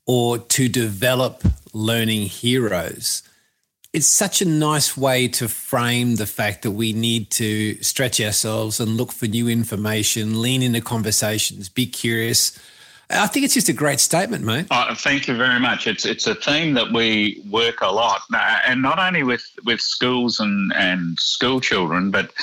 or 0.08 0.39
to 0.39 0.67
develop 0.67 1.44
learning 1.74 2.24
heroes 2.24 3.22
it's 3.94 4.08
such 4.08 4.41
a 4.41 4.46
nice 4.46 4.96
way 4.96 5.27
to 5.27 5.48
frame 5.48 6.15
the 6.17 6.27
fact 6.27 6.62
that 6.62 6.72
we 6.72 6.94
need 6.94 7.32
to 7.32 7.82
stretch 7.82 8.22
ourselves 8.22 8.79
and 8.79 8.96
look 8.98 9.12
for 9.12 9.25
new 9.25 9.48
information, 9.48 10.39
lean 10.39 10.62
into 10.62 10.82
conversations, 10.82 11.67
be 11.67 11.88
curious. 11.88 12.60
I 13.10 13.28
think 13.28 13.46
it's 13.46 13.54
just 13.54 13.70
a 13.70 13.74
great 13.74 14.02
statement, 14.02 14.44
mate. 14.44 14.68
Oh, 14.70 14.94
thank 14.94 15.30
you 15.30 15.38
very 15.38 15.62
much. 15.62 15.88
It's 15.88 16.06
it's 16.06 16.28
a 16.28 16.36
theme 16.36 16.74
that 16.74 16.92
we 16.92 17.42
work 17.50 17.80
a 17.80 17.88
lot, 17.88 18.22
uh, 18.34 18.60
and 18.68 18.82
not 18.82 19.00
only 19.00 19.24
with, 19.24 19.50
with 19.64 19.80
schools 19.80 20.42
and, 20.42 20.74
and 20.74 21.18
school 21.18 21.62
children, 21.62 22.12
but 22.12 22.34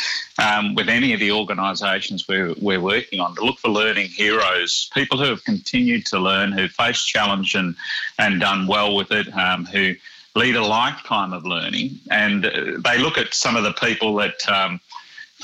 um, 0.42 0.74
with 0.74 0.88
any 0.88 1.12
of 1.12 1.20
the 1.20 1.32
organisations 1.32 2.26
we're, 2.26 2.54
we're 2.62 2.80
working 2.80 3.20
on 3.20 3.34
to 3.34 3.44
look 3.44 3.58
for 3.58 3.68
learning 3.68 4.08
heroes, 4.08 4.88
people 4.94 5.18
who 5.18 5.24
have 5.24 5.44
continued 5.44 6.06
to 6.06 6.18
learn, 6.18 6.50
who 6.50 6.66
faced 6.68 7.06
challenge 7.06 7.54
and, 7.54 7.76
and 8.18 8.40
done 8.40 8.66
well 8.66 8.96
with 8.96 9.10
it, 9.12 9.28
um, 9.36 9.66
who 9.66 9.94
lead 10.34 10.56
a 10.56 10.64
lifetime 10.64 11.34
of 11.34 11.44
learning. 11.44 11.98
And 12.10 12.46
uh, 12.46 12.78
they 12.82 12.98
look 12.98 13.18
at 13.18 13.34
some 13.34 13.54
of 13.54 13.64
the 13.64 13.74
people 13.74 14.14
that, 14.16 14.48
um, 14.48 14.80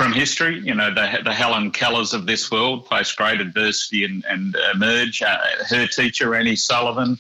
from 0.01 0.15
history, 0.15 0.59
you 0.59 0.75
know, 0.75 0.89
the, 0.95 1.21
the 1.25 1.33
Helen 1.33 1.73
Kellers 1.73 2.15
of 2.15 2.25
this 2.25 2.51
world 2.51 2.89
face 2.89 3.13
great 3.13 3.39
adversity 3.39 4.07
and, 4.07 4.25
and 4.25 4.57
emerge. 4.75 5.21
Uh, 5.21 5.37
her 5.69 5.87
teacher, 5.89 6.35
Annie 6.35 6.57
Sullivan, 6.57 7.19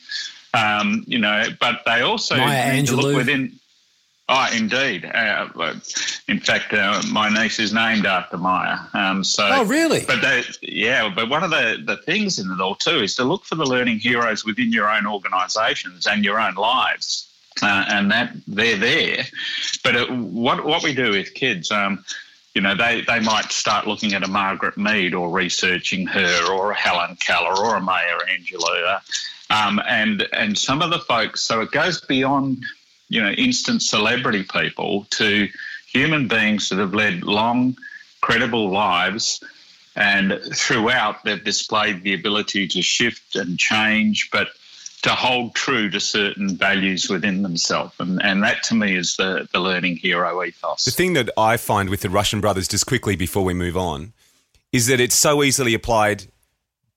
um, 0.54 1.04
you 1.06 1.18
know, 1.18 1.44
but 1.60 1.82
they 1.84 2.00
also 2.00 2.38
Maya 2.38 2.82
look 2.84 3.14
within. 3.14 3.52
Oh, 4.30 4.48
indeed. 4.56 5.04
Uh, 5.04 5.74
in 6.26 6.40
fact, 6.40 6.72
uh, 6.72 7.02
my 7.10 7.28
niece 7.28 7.58
is 7.58 7.74
named 7.74 8.06
after 8.06 8.38
Maya. 8.38 8.78
Um, 8.94 9.24
so, 9.24 9.46
oh, 9.46 9.64
really? 9.64 10.04
But 10.06 10.22
they, 10.22 10.44
yeah, 10.62 11.12
but 11.14 11.28
one 11.28 11.44
of 11.44 11.50
the, 11.50 11.82
the 11.84 11.98
things 11.98 12.38
in 12.38 12.50
it 12.50 12.60
all 12.60 12.76
too 12.76 13.00
is 13.00 13.16
to 13.16 13.24
look 13.24 13.44
for 13.44 13.56
the 13.56 13.66
learning 13.66 13.98
heroes 13.98 14.42
within 14.42 14.72
your 14.72 14.88
own 14.88 15.06
organisations 15.06 16.06
and 16.06 16.24
your 16.24 16.40
own 16.40 16.54
lives 16.54 17.30
uh, 17.62 17.84
and 17.88 18.10
that 18.10 18.32
they're 18.46 18.78
there. 18.78 19.26
But 19.84 19.96
it, 19.96 20.10
what 20.10 20.64
what 20.64 20.82
we 20.82 20.94
do 20.94 21.10
with 21.10 21.34
kids, 21.34 21.70
um, 21.70 22.04
you 22.54 22.60
know, 22.60 22.74
they, 22.74 23.02
they 23.02 23.20
might 23.20 23.52
start 23.52 23.86
looking 23.86 24.12
at 24.14 24.24
a 24.24 24.28
Margaret 24.28 24.76
Mead 24.76 25.14
or 25.14 25.30
researching 25.30 26.06
her, 26.08 26.52
or 26.52 26.72
a 26.72 26.74
Helen 26.74 27.16
Keller, 27.16 27.56
or 27.56 27.76
a 27.76 27.80
Maya 27.80 28.18
Angelou, 28.28 29.00
um, 29.50 29.80
and 29.86 30.26
and 30.32 30.58
some 30.58 30.82
of 30.82 30.90
the 30.90 30.98
folks. 30.98 31.42
So 31.42 31.60
it 31.60 31.70
goes 31.70 32.00
beyond, 32.00 32.64
you 33.08 33.22
know, 33.22 33.30
instant 33.30 33.82
celebrity 33.82 34.42
people 34.42 35.06
to 35.10 35.48
human 35.86 36.28
beings 36.28 36.68
that 36.68 36.78
have 36.78 36.94
led 36.94 37.22
long, 37.22 37.76
credible 38.20 38.70
lives. 38.70 39.42
And 39.96 40.40
throughout, 40.54 41.24
they've 41.24 41.42
displayed 41.42 42.02
the 42.02 42.14
ability 42.14 42.68
to 42.68 42.82
shift 42.82 43.34
and 43.34 43.58
change, 43.58 44.30
but 44.30 44.48
to 45.02 45.10
hold 45.10 45.54
true 45.54 45.88
to 45.90 46.00
certain 46.00 46.56
values 46.56 47.08
within 47.08 47.42
themselves. 47.42 47.94
And, 47.98 48.22
and 48.22 48.42
that 48.42 48.62
to 48.64 48.74
me 48.74 48.96
is 48.96 49.16
the, 49.16 49.48
the 49.52 49.60
learning 49.60 49.96
hero 49.96 50.42
ethos. 50.44 50.84
The 50.84 50.90
thing 50.90 51.14
that 51.14 51.30
I 51.36 51.56
find 51.56 51.88
with 51.88 52.00
the 52.00 52.10
Russian 52.10 52.40
brothers, 52.40 52.68
just 52.68 52.86
quickly 52.86 53.16
before 53.16 53.44
we 53.44 53.54
move 53.54 53.76
on, 53.76 54.12
is 54.72 54.86
that 54.88 55.00
it's 55.00 55.14
so 55.14 55.42
easily 55.42 55.74
applied 55.74 56.24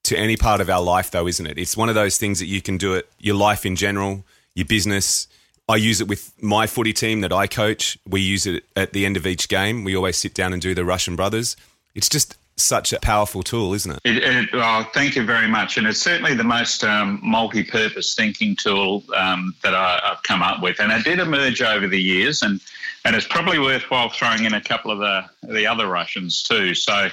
to 0.03 0.17
any 0.17 0.35
part 0.35 0.59
of 0.59 0.69
our 0.69 0.81
life, 0.81 1.11
though, 1.11 1.27
isn't 1.27 1.45
it? 1.45 1.57
It's 1.57 1.77
one 1.77 1.89
of 1.89 1.95
those 1.95 2.17
things 2.17 2.39
that 2.39 2.47
you 2.47 2.61
can 2.61 2.77
do 2.77 2.93
it, 2.93 3.09
your 3.19 3.35
life 3.35 3.65
in 3.65 3.75
general, 3.75 4.25
your 4.53 4.65
business. 4.65 5.27
I 5.69 5.77
use 5.77 6.01
it 6.01 6.09
with 6.09 6.33
my 6.43 6.67
footy 6.67 6.91
team 6.91 7.21
that 7.21 7.31
I 7.31 7.47
coach. 7.47 7.97
We 8.05 8.19
use 8.19 8.45
it 8.45 8.65
at 8.75 8.91
the 8.91 9.05
end 9.05 9.15
of 9.15 9.25
each 9.25 9.47
game. 9.47 9.85
We 9.85 9.95
always 9.95 10.17
sit 10.17 10.33
down 10.33 10.51
and 10.51 10.61
do 10.61 10.75
the 10.75 10.83
Russian 10.83 11.15
brothers. 11.15 11.55
It's 11.95 12.09
just 12.09 12.35
such 12.55 12.93
a 12.93 12.99
powerful 12.99 13.43
tool, 13.43 13.73
isn't 13.73 13.91
it? 13.91 13.99
it, 14.03 14.49
it 14.53 14.87
thank 14.93 15.15
you 15.15 15.25
very 15.25 15.47
much. 15.47 15.77
And 15.77 15.87
it's 15.87 15.99
certainly 15.99 16.35
the 16.35 16.43
most 16.43 16.83
um, 16.83 17.19
multi 17.23 17.63
purpose 17.63 18.13
thinking 18.13 18.55
tool 18.55 19.03
um, 19.15 19.55
that 19.63 19.73
I, 19.73 19.99
have 20.03 20.23
come 20.23 20.41
up 20.41 20.61
with. 20.61 20.79
And 20.79 20.91
it 20.91 21.03
did 21.03 21.19
emerge 21.19 21.61
over 21.61 21.87
the 21.87 22.01
years, 22.01 22.41
and, 22.41 22.59
and 23.05 23.15
it's 23.15 23.27
probably 23.27 23.59
worthwhile 23.59 24.09
throwing 24.09 24.45
in 24.45 24.53
a 24.53 24.61
couple 24.61 24.91
of 24.91 24.99
the, 24.99 25.25
the 25.47 25.67
other 25.67 25.87
Russians 25.87 26.43
too. 26.43 26.75
So 26.75 27.09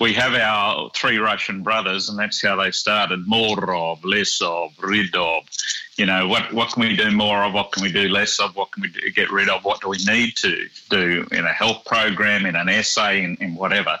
we 0.00 0.14
have 0.14 0.34
our 0.34 0.90
three 0.94 1.18
Russian 1.18 1.62
brothers, 1.62 2.08
and 2.08 2.18
that's 2.18 2.40
how 2.40 2.56
they 2.56 2.70
started 2.70 3.26
Morov, 3.26 4.02
Lesov, 4.02 4.74
Ridov. 4.76 5.42
You 5.96 6.06
know, 6.06 6.28
what, 6.28 6.52
what 6.52 6.72
can 6.72 6.82
we 6.82 6.96
do 6.96 7.10
more 7.10 7.42
of? 7.42 7.52
What 7.52 7.72
can 7.72 7.82
we 7.82 7.90
do 7.90 8.08
less 8.08 8.38
of? 8.38 8.54
What 8.54 8.70
can 8.70 8.82
we 8.82 8.88
do, 8.90 9.10
get 9.10 9.32
rid 9.32 9.48
of? 9.48 9.64
What 9.64 9.80
do 9.80 9.88
we 9.88 9.98
need 10.04 10.36
to 10.36 10.68
do 10.88 11.26
in 11.32 11.44
a 11.44 11.52
health 11.52 11.84
program, 11.84 12.46
in 12.46 12.54
an 12.54 12.68
essay, 12.68 13.24
in, 13.24 13.36
in 13.40 13.56
whatever? 13.56 13.98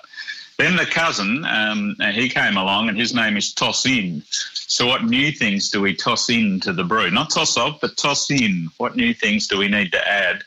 Then 0.58 0.74
the 0.74 0.86
cousin, 0.86 1.44
um, 1.44 1.96
he 2.12 2.28
came 2.28 2.56
along, 2.56 2.88
and 2.88 2.98
his 2.98 3.14
name 3.14 3.36
is 3.36 3.54
Toss 3.54 3.86
In. 3.86 4.24
So, 4.28 4.86
what 4.86 5.04
new 5.04 5.30
things 5.30 5.70
do 5.70 5.80
we 5.80 5.94
toss 5.94 6.28
in 6.28 6.58
to 6.60 6.72
the 6.72 6.82
brew? 6.82 7.10
Not 7.10 7.30
toss 7.30 7.56
off, 7.56 7.80
but 7.80 7.96
toss 7.96 8.28
in. 8.30 8.68
What 8.76 8.96
new 8.96 9.14
things 9.14 9.46
do 9.46 9.56
we 9.56 9.68
need 9.68 9.92
to 9.92 10.08
add? 10.08 10.42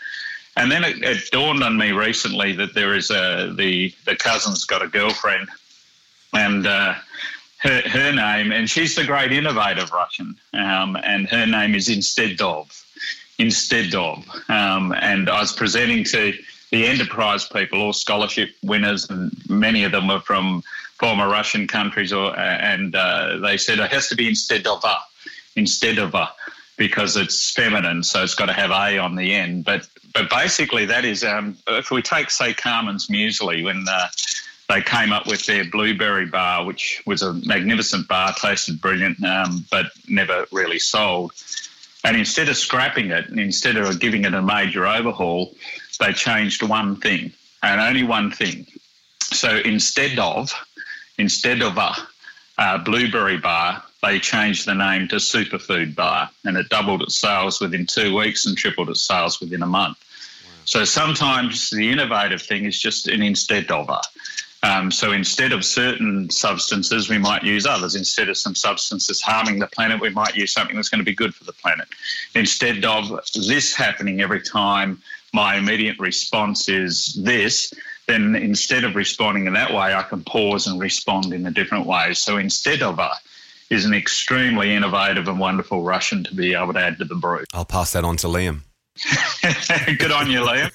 And 0.58 0.70
then 0.70 0.84
it, 0.84 1.02
it 1.02 1.32
dawned 1.32 1.64
on 1.64 1.78
me 1.78 1.94
recently 1.94 2.52
that 2.58 2.74
there 2.74 2.94
is 2.94 3.10
a 3.10 3.54
the 3.56 3.94
the 4.06 4.18
cousin's 4.18 4.66
got 4.66 4.82
a 4.82 4.88
girlfriend, 4.88 5.48
and 6.34 6.68
uh, 6.68 6.96
her 7.60 7.82
her 7.82 8.12
name, 8.12 8.52
and 8.52 8.70
she's 8.70 8.96
the 8.96 9.06
great 9.06 9.32
innovative 9.32 9.94
Russian, 9.94 10.36
um, 10.54 10.98
and 11.02 11.30
her 11.30 11.46
name 11.46 11.74
is 11.74 11.88
Instead 11.88 12.42
of, 12.42 12.70
Instead 13.38 13.96
of, 13.96 14.26
um, 14.50 14.92
and 14.92 15.30
I 15.30 15.40
was 15.40 15.54
presenting 15.54 16.04
to 16.06 16.34
the 16.72 16.88
enterprise 16.88 17.48
people, 17.48 17.82
all 17.82 17.94
scholarship 17.94 18.50
winners, 18.64 19.10
and 19.10 19.32
many 19.50 19.84
of 19.84 19.92
them 19.92 20.08
were 20.08 20.22
from 20.22 20.64
former 20.98 21.28
Russian 21.28 21.68
countries, 21.68 22.14
or 22.14 22.38
and 22.38 22.96
uh, 22.96 23.38
they 23.38 23.58
said 23.58 23.80
it 23.80 23.92
has 23.92 24.08
to 24.10 24.16
be 24.16 24.28
instead 24.28 24.66
of 24.66 24.84
a, 24.84 24.98
instead 25.56 25.98
of 25.98 26.16
a, 26.16 26.32
because 26.78 27.18
it's 27.18 27.52
feminine, 27.52 28.04
so 28.04 28.24
it's 28.24 28.36
got 28.36 28.46
to 28.48 28.54
have 28.54 28.72
a 28.72 28.98
on 28.98 29.16
the 29.16 29.34
end. 29.36 29.66
But 29.66 29.88
but 30.14 30.30
basically, 30.30 30.86
that 30.86 31.06
is 31.06 31.24
um, 31.24 31.58
if 31.68 31.92
we 31.92 32.02
take 32.02 32.32
say 32.32 32.54
Carman's 32.54 33.08
Muesli 33.08 33.64
when. 33.64 33.86
Uh, 33.88 34.08
they 34.70 34.82
came 34.82 35.12
up 35.12 35.28
with 35.28 35.46
their 35.48 35.66
blueberry 35.66 36.26
bar, 36.26 36.64
which 36.64 37.04
was 37.06 37.22
a 37.24 37.34
magnificent 37.34 38.08
bar, 38.08 38.34
tasted 38.34 38.80
brilliant, 38.80 39.22
um, 39.22 39.66
but 39.70 39.88
never 40.08 40.46
really 40.50 40.80
sold. 40.80 41.34
And 42.06 42.16
instead 42.16 42.48
of 42.48 42.56
scrapping 42.56 43.12
it, 43.12 43.28
instead 43.30 43.76
of 43.76 44.00
giving 44.00 44.24
it 44.24 44.34
a 44.34 44.42
major 44.42 44.88
overhaul, 44.88 45.54
they 46.02 46.12
changed 46.12 46.64
one 46.64 46.98
thing 46.98 47.32
and 47.64 47.80
only 47.80 48.04
one 48.04 48.32
thing. 48.32 48.66
So 49.22 49.58
instead 49.58 50.20
of 50.20 50.52
instead 51.18 51.62
of 51.62 51.78
a, 51.78 51.94
a 52.58 52.80
blueberry 52.80 53.38
bar, 53.38 53.84
they 54.02 54.20
changed 54.20 54.66
the 54.66 54.74
name 54.74 55.08
to 55.10 55.18
Superfood 55.18 55.96
Bar, 55.96 56.30
and 56.44 56.58
it 56.58 56.70
doubled 56.70 57.04
its 57.04 57.16
sales 57.16 57.62
within 57.62 57.86
two 57.86 58.16
weeks 58.18 58.46
and 58.46 58.58
tripled 58.58 58.90
its 58.90 59.02
sales 59.02 59.40
within 59.40 59.62
a 59.62 59.68
month. 59.68 59.98
So 60.66 60.84
sometimes 60.86 61.70
the 61.70 61.92
innovative 61.92 62.42
thing 62.42 62.66
is 62.66 62.80
just 62.80 63.08
an 63.08 63.22
instead 63.22 63.70
of 63.72 63.90
a. 63.90 64.02
Um, 64.64 64.92
so 64.92 65.12
instead 65.12 65.54
of 65.54 65.66
certain 65.66 66.30
substances, 66.30 67.10
we 67.10 67.18
might 67.18 67.44
use 67.44 67.66
others. 67.66 67.96
Instead 67.96 68.30
of 68.30 68.38
some 68.38 68.54
substances 68.54 69.22
harming 69.22 69.58
the 69.58 69.68
planet, 69.68 70.00
we 70.00 70.10
might 70.10 70.36
use 70.36 70.54
something 70.54 70.76
that's 70.76 70.90
going 70.90 71.00
to 71.00 71.06
be 71.06 71.16
good 71.16 71.34
for 71.34 71.46
the 71.46 71.54
planet. 71.54 71.88
Instead 72.36 72.86
of 72.86 73.20
this 73.34 73.74
happening 73.74 74.22
every 74.22 74.42
time 74.42 75.02
my 75.34 75.58
immediate 75.58 76.00
response 76.00 76.70
is 76.70 77.18
this, 77.22 77.74
then 78.08 78.36
instead 78.36 78.84
of 78.84 78.96
responding 78.96 79.48
in 79.48 79.54
that 79.54 79.72
way, 79.72 79.94
I 79.94 80.04
can 80.04 80.24
pause 80.24 80.68
and 80.68 80.80
respond 80.80 81.34
in 81.34 81.46
a 81.46 81.52
different 81.52 81.86
way. 81.86 82.14
So 82.14 82.38
instead 82.38 82.82
of 82.82 83.00
a 83.00 83.12
is 83.72 83.86
an 83.86 83.94
extremely 83.94 84.76
innovative 84.76 85.30
and 85.30 85.40
wonderful 85.40 85.82
Russian 85.82 86.26
to 86.26 86.36
be 86.36 86.54
able 86.54 86.74
to 86.74 86.80
add 86.80 86.98
to 87.00 87.06
the 87.06 87.16
brew. 87.16 87.46
I'll 87.54 87.66
pass 87.66 87.94
that 87.94 88.04
on 88.04 88.18
to 88.18 88.28
Liam. 88.28 88.62
Good 89.98 90.12
on 90.12 90.30
you, 90.30 90.42
Liam. 90.42 90.70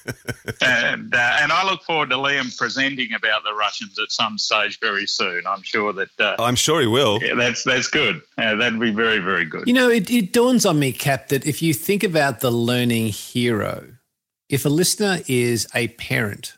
and, 0.61 1.13
uh, 1.13 1.37
and 1.39 1.51
I 1.51 1.63
look 1.69 1.83
forward 1.83 2.09
to 2.09 2.15
Liam 2.15 2.57
presenting 2.57 3.13
about 3.13 3.43
the 3.43 3.53
Russians 3.53 3.99
at 3.99 4.11
some 4.11 4.39
stage 4.39 4.79
very 4.79 5.05
soon. 5.05 5.43
I'm 5.45 5.61
sure 5.61 5.93
that. 5.93 6.09
Uh, 6.19 6.35
I'm 6.39 6.55
sure 6.55 6.81
he 6.81 6.87
will. 6.87 7.19
Yeah, 7.21 7.35
that's 7.35 7.63
that's 7.63 7.87
good. 7.87 8.21
Uh, 8.37 8.55
that'd 8.55 8.79
be 8.79 8.91
very 8.91 9.19
very 9.19 9.45
good. 9.45 9.67
You 9.67 9.73
know, 9.73 9.89
it, 9.89 10.09
it 10.09 10.33
dawns 10.33 10.65
on 10.65 10.79
me, 10.79 10.91
Cap, 10.91 11.27
that 11.27 11.45
if 11.45 11.61
you 11.61 11.75
think 11.75 12.03
about 12.03 12.39
the 12.39 12.49
learning 12.49 13.09
hero, 13.09 13.85
if 14.49 14.65
a 14.65 14.69
listener 14.69 15.19
is 15.27 15.67
a 15.73 15.89
parent 15.89 16.57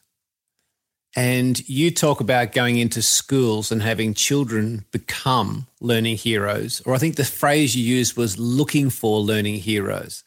and 1.16 1.68
you 1.68 1.90
talk 1.92 2.20
about 2.20 2.52
going 2.52 2.78
into 2.78 3.02
schools 3.02 3.72
and 3.72 3.82
having 3.82 4.14
children 4.14 4.86
become 4.92 5.68
learning 5.82 6.18
heroes, 6.18 6.82
or 6.86 6.94
I 6.94 7.00
think 7.00 7.16
the 7.16 7.26
phrase 7.26 7.76
you 7.76 7.84
used 7.84 8.16
was 8.16 8.38
looking 8.38 8.90
for 8.90 9.20
learning 9.20 9.56
heroes. 9.56 10.24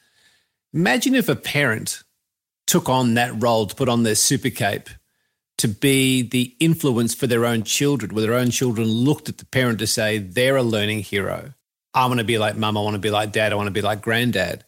Imagine 0.74 1.14
if 1.14 1.28
a 1.28 1.36
parent 1.36 2.02
took 2.66 2.88
on 2.88 3.14
that 3.14 3.40
role 3.40 3.66
to 3.66 3.74
put 3.74 3.88
on 3.88 4.02
their 4.02 4.14
super 4.14 4.50
cape 4.50 4.88
to 5.58 5.68
be 5.68 6.22
the 6.22 6.56
influence 6.58 7.14
for 7.14 7.26
their 7.26 7.44
own 7.44 7.62
children, 7.62 8.14
where 8.14 8.22
their 8.22 8.34
own 8.34 8.50
children 8.50 8.88
looked 8.88 9.28
at 9.28 9.38
the 9.38 9.46
parent 9.46 9.78
to 9.78 9.86
say, 9.86 10.18
they're 10.18 10.56
a 10.56 10.62
learning 10.62 11.00
hero. 11.00 11.52
I 11.94 12.06
want 12.06 12.18
to 12.18 12.24
be 12.24 12.38
like 12.38 12.56
mum. 12.56 12.76
I 12.76 12.80
want 12.80 12.94
to 12.94 12.98
be 12.98 13.10
like 13.10 13.32
dad. 13.32 13.52
I 13.52 13.56
want 13.56 13.66
to 13.66 13.72
be 13.72 13.82
like 13.82 14.00
granddad. 14.00 14.64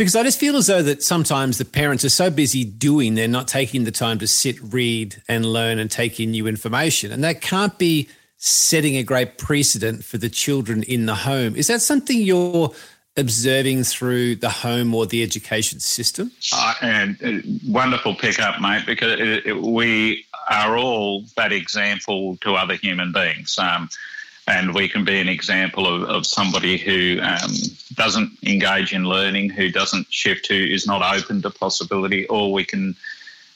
Because 0.00 0.16
I 0.16 0.22
just 0.22 0.40
feel 0.40 0.56
as 0.56 0.66
though 0.66 0.80
that 0.80 1.02
sometimes 1.02 1.58
the 1.58 1.64
parents 1.66 2.06
are 2.06 2.08
so 2.08 2.30
busy 2.30 2.64
doing, 2.64 3.16
they're 3.16 3.28
not 3.28 3.46
taking 3.46 3.84
the 3.84 3.90
time 3.90 4.18
to 4.20 4.26
sit, 4.26 4.58
read, 4.72 5.20
and 5.28 5.44
learn 5.44 5.78
and 5.78 5.90
take 5.90 6.18
in 6.18 6.30
new 6.30 6.46
information. 6.46 7.12
And 7.12 7.22
that 7.22 7.42
can't 7.42 7.76
be 7.76 8.08
setting 8.38 8.96
a 8.96 9.02
great 9.02 9.36
precedent 9.36 10.02
for 10.02 10.16
the 10.16 10.30
children 10.30 10.84
in 10.84 11.04
the 11.04 11.14
home. 11.14 11.54
Is 11.54 11.66
that 11.66 11.82
something 11.82 12.16
you're 12.16 12.72
observing 13.18 13.84
through 13.84 14.36
the 14.36 14.48
home 14.48 14.94
or 14.94 15.04
the 15.04 15.22
education 15.22 15.80
system? 15.80 16.32
Uh, 16.50 16.72
and 16.80 17.22
uh, 17.22 17.70
wonderful 17.70 18.14
pickup, 18.14 18.58
mate, 18.58 18.86
because 18.86 19.20
it, 19.20 19.44
it, 19.44 19.60
we 19.60 20.24
are 20.48 20.78
all 20.78 21.26
that 21.36 21.52
example 21.52 22.38
to 22.38 22.54
other 22.54 22.74
human 22.74 23.12
beings. 23.12 23.58
Um, 23.58 23.90
and 24.50 24.74
we 24.74 24.88
can 24.88 25.04
be 25.04 25.20
an 25.20 25.28
example 25.28 25.86
of, 25.86 26.08
of 26.08 26.26
somebody 26.26 26.76
who 26.76 27.20
um, 27.22 27.52
doesn't 27.94 28.36
engage 28.42 28.92
in 28.92 29.04
learning, 29.04 29.50
who 29.50 29.70
doesn't 29.70 30.12
shift, 30.12 30.48
who 30.48 30.54
is 30.54 30.86
not 30.86 31.02
open 31.16 31.40
to 31.42 31.50
possibility, 31.50 32.26
or 32.26 32.52
we 32.52 32.64
can 32.64 32.96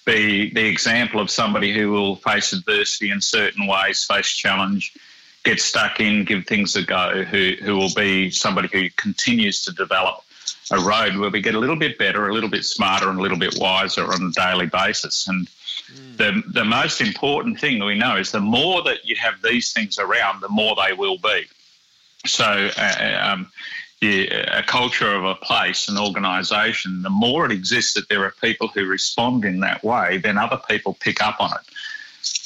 be 0.04 0.52
the 0.54 0.66
example 0.66 1.20
of 1.20 1.30
somebody 1.30 1.74
who 1.74 1.90
will 1.90 2.14
face 2.16 2.52
adversity 2.52 3.10
in 3.10 3.20
certain 3.20 3.66
ways, 3.66 4.04
face 4.04 4.30
challenge, 4.30 4.94
get 5.42 5.60
stuck 5.60 5.98
in, 5.98 6.24
give 6.24 6.46
things 6.46 6.76
a 6.76 6.82
go, 6.84 7.24
who, 7.24 7.54
who 7.60 7.76
will 7.76 7.92
be 7.94 8.30
somebody 8.30 8.68
who 8.68 8.88
continues 8.90 9.64
to 9.64 9.72
develop 9.72 10.22
a 10.70 10.78
road 10.78 11.16
where 11.16 11.30
we 11.30 11.40
get 11.40 11.56
a 11.56 11.58
little 11.58 11.76
bit 11.76 11.98
better, 11.98 12.28
a 12.28 12.32
little 12.32 12.50
bit 12.50 12.64
smarter, 12.64 13.10
and 13.10 13.18
a 13.18 13.22
little 13.22 13.38
bit 13.38 13.56
wiser 13.58 14.04
on 14.04 14.22
a 14.22 14.30
daily 14.30 14.66
basis. 14.66 15.26
And. 15.26 15.48
The, 16.16 16.42
the 16.52 16.64
most 16.64 17.00
important 17.00 17.60
thing 17.60 17.84
we 17.84 17.96
know 17.96 18.16
is 18.16 18.30
the 18.30 18.40
more 18.40 18.82
that 18.82 19.04
you 19.04 19.16
have 19.16 19.42
these 19.42 19.72
things 19.72 19.98
around, 19.98 20.40
the 20.40 20.48
more 20.48 20.76
they 20.76 20.92
will 20.92 21.18
be. 21.18 21.44
So, 22.26 22.70
uh, 22.76 23.32
um, 23.32 23.50
a 24.02 24.62
culture 24.66 25.12
of 25.14 25.24
a 25.24 25.34
place, 25.34 25.88
an 25.88 25.98
organisation, 25.98 27.02
the 27.02 27.10
more 27.10 27.46
it 27.46 27.52
exists 27.52 27.94
that 27.94 28.08
there 28.08 28.24
are 28.24 28.34
people 28.40 28.68
who 28.68 28.86
respond 28.86 29.44
in 29.44 29.60
that 29.60 29.82
way, 29.82 30.18
then 30.18 30.36
other 30.38 30.60
people 30.68 30.96
pick 31.00 31.22
up 31.22 31.40
on 31.40 31.52
it. 31.52 31.74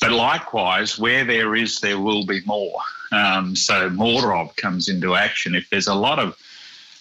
But 0.01 0.13
likewise, 0.13 0.99
where 0.99 1.25
there 1.25 1.55
is, 1.55 1.81
there 1.81 1.99
will 1.99 2.25
be 2.25 2.41
more. 2.45 2.81
Um, 3.11 3.57
so 3.57 3.89
more 3.91 4.35
of 4.35 4.55
comes 4.57 4.89
into 4.89 5.15
action. 5.15 5.55
If 5.55 5.69
there's 5.71 5.89
a 5.89 5.95
lot 5.95 6.19
of 6.19 6.37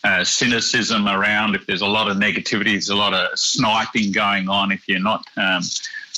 uh, 0.04 0.24
cynicism 0.24 1.08
around, 1.08 1.56
if 1.56 1.66
there's 1.66 1.82
a 1.82 1.88
lot 1.88 2.10
of 2.10 2.18
negativity, 2.18 2.72
there's 2.72 2.90
a 2.90 2.96
lot 2.96 3.14
of 3.14 3.38
sniping 3.38 4.12
going 4.12 4.50
on, 4.50 4.72
if 4.72 4.88
you're 4.88 5.00
not 5.00 5.26
um, 5.38 5.62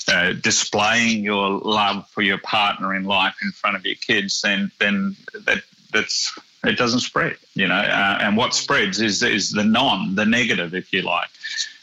uh, 0.09 0.33
displaying 0.33 1.23
your 1.23 1.59
love 1.59 2.07
for 2.09 2.21
your 2.21 2.39
partner 2.39 2.95
in 2.95 3.03
life 3.03 3.35
in 3.43 3.51
front 3.51 3.75
of 3.75 3.85
your 3.85 3.95
kids, 3.95 4.41
then 4.41 4.71
then 4.79 5.15
that 5.45 5.63
that's 5.91 6.37
it 6.63 6.77
doesn't 6.77 7.01
spread, 7.01 7.37
you 7.53 7.67
know. 7.67 7.75
Uh, 7.75 8.17
and 8.21 8.35
what 8.35 8.53
spreads 8.53 8.99
is 8.99 9.23
is 9.23 9.51
the 9.51 9.63
non, 9.63 10.15
the 10.15 10.25
negative, 10.25 10.73
if 10.73 10.91
you 10.91 11.01
like. 11.01 11.29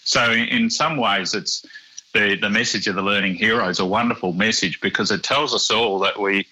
So 0.05 0.31
in, 0.31 0.49
in 0.49 0.71
some 0.71 0.97
ways, 0.97 1.35
it's 1.35 1.65
the 2.13 2.37
the 2.37 2.51
message 2.51 2.87
of 2.89 2.95
the 2.95 3.03
learning 3.03 3.35
hero 3.35 3.69
is 3.69 3.79
a 3.79 3.87
wonderful 3.87 4.33
message 4.33 4.81
because 4.81 5.11
it 5.11 5.23
tells 5.23 5.55
us 5.55 5.71
all 5.71 6.01
that 6.01 6.19
we 6.21 6.47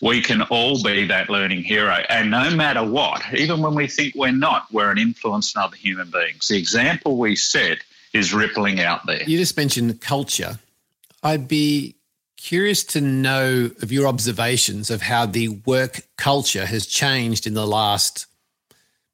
we 0.00 0.22
can 0.22 0.42
all 0.42 0.82
be 0.82 1.06
that 1.06 1.28
learning 1.28 1.62
hero. 1.62 1.96
And 2.08 2.30
no 2.30 2.50
matter 2.54 2.82
what, 2.84 3.22
even 3.34 3.60
when 3.60 3.74
we 3.74 3.86
think 3.86 4.14
we're 4.14 4.32
not, 4.32 4.66
we're 4.72 4.90
an 4.90 4.98
influence 4.98 5.54
on 5.56 5.64
other 5.64 5.76
human 5.76 6.10
beings. 6.10 6.48
The 6.48 6.56
example 6.56 7.18
we 7.18 7.36
set 7.36 7.78
is 8.12 8.32
rippling 8.32 8.80
out 8.80 9.06
there. 9.06 9.22
You 9.24 9.38
just 9.38 9.56
mentioned 9.56 10.00
culture. 10.00 10.58
I'd 11.22 11.48
be 11.48 11.96
curious 12.36 12.82
to 12.84 13.00
know 13.00 13.70
of 13.82 13.92
your 13.92 14.06
observations 14.06 14.90
of 14.90 15.02
how 15.02 15.26
the 15.26 15.48
work 15.66 16.02
culture 16.16 16.64
has 16.64 16.86
changed 16.86 17.46
in 17.46 17.54
the 17.54 17.66
last 17.66 18.26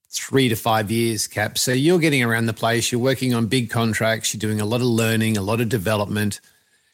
three 0.08 0.48
to 0.48 0.56
five 0.56 0.90
years, 0.90 1.26
Cap. 1.26 1.58
So 1.58 1.72
you're 1.72 1.98
getting 1.98 2.22
around 2.22 2.46
the 2.46 2.52
place, 2.52 2.90
you're 2.90 3.00
working 3.00 3.34
on 3.34 3.46
big 3.46 3.68
contracts, 3.68 4.32
you're 4.32 4.38
doing 4.38 4.60
a 4.60 4.64
lot 4.64 4.80
of 4.80 4.86
learning, 4.86 5.36
a 5.36 5.42
lot 5.42 5.60
of 5.60 5.68
development. 5.68 6.40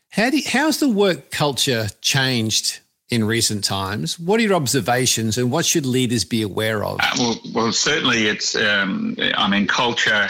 How 0.09 0.31
do 0.31 0.39
you, 0.39 0.45
how's 0.47 0.81
the 0.81 0.89
work 0.89 1.31
culture 1.31 1.89
changed 2.01 2.81
in 3.11 3.25
recent 3.25 3.63
times? 3.63 4.19
What 4.19 4.41
are 4.41 4.43
your 4.43 4.55
observations 4.55 5.37
and 5.37 5.51
what 5.51 5.67
should 5.67 5.87
leaders 5.87 6.25
be 6.25 6.43
aware 6.43 6.83
of? 6.83 6.99
Uh, 7.01 7.11
well, 7.19 7.41
well, 7.55 7.73
certainly 7.73 8.27
it's, 8.27 8.57
um, 8.57 9.17
I 9.37 9.49
mean, 9.49 9.67
culture, 9.67 10.29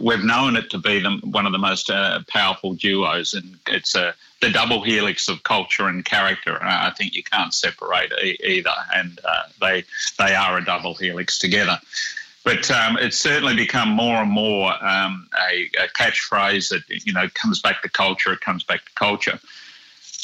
we've 0.00 0.24
known 0.24 0.56
it 0.56 0.70
to 0.70 0.78
be 0.78 1.00
the, 1.00 1.20
one 1.24 1.46
of 1.46 1.52
the 1.52 1.58
most 1.58 1.90
uh, 1.90 2.20
powerful 2.28 2.74
duos, 2.74 3.34
and 3.34 3.56
it's 3.66 3.94
a 3.94 4.14
the 4.40 4.50
double 4.50 4.82
helix 4.82 5.28
of 5.28 5.42
culture 5.42 5.88
and 5.88 6.04
character. 6.04 6.54
And 6.54 6.68
I 6.68 6.90
think 6.90 7.14
you 7.14 7.22
can't 7.22 7.54
separate 7.54 8.12
e- 8.22 8.38
either, 8.44 8.74
and 8.94 9.18
uh, 9.24 9.44
they 9.60 9.84
they 10.18 10.34
are 10.34 10.58
a 10.58 10.64
double 10.64 10.94
helix 10.94 11.38
together. 11.38 11.78
But 12.44 12.70
um, 12.70 12.98
it's 13.00 13.16
certainly 13.16 13.56
become 13.56 13.88
more 13.88 14.16
and 14.16 14.30
more 14.30 14.72
um, 14.84 15.28
a, 15.50 15.70
a, 15.82 15.88
catchphrase 15.98 16.68
that 16.68 16.82
you 17.06 17.12
know 17.12 17.28
comes 17.32 17.60
back 17.60 17.82
to 17.82 17.88
culture. 17.88 18.32
It 18.32 18.40
comes 18.40 18.64
back 18.64 18.84
to 18.84 18.92
culture. 18.94 19.40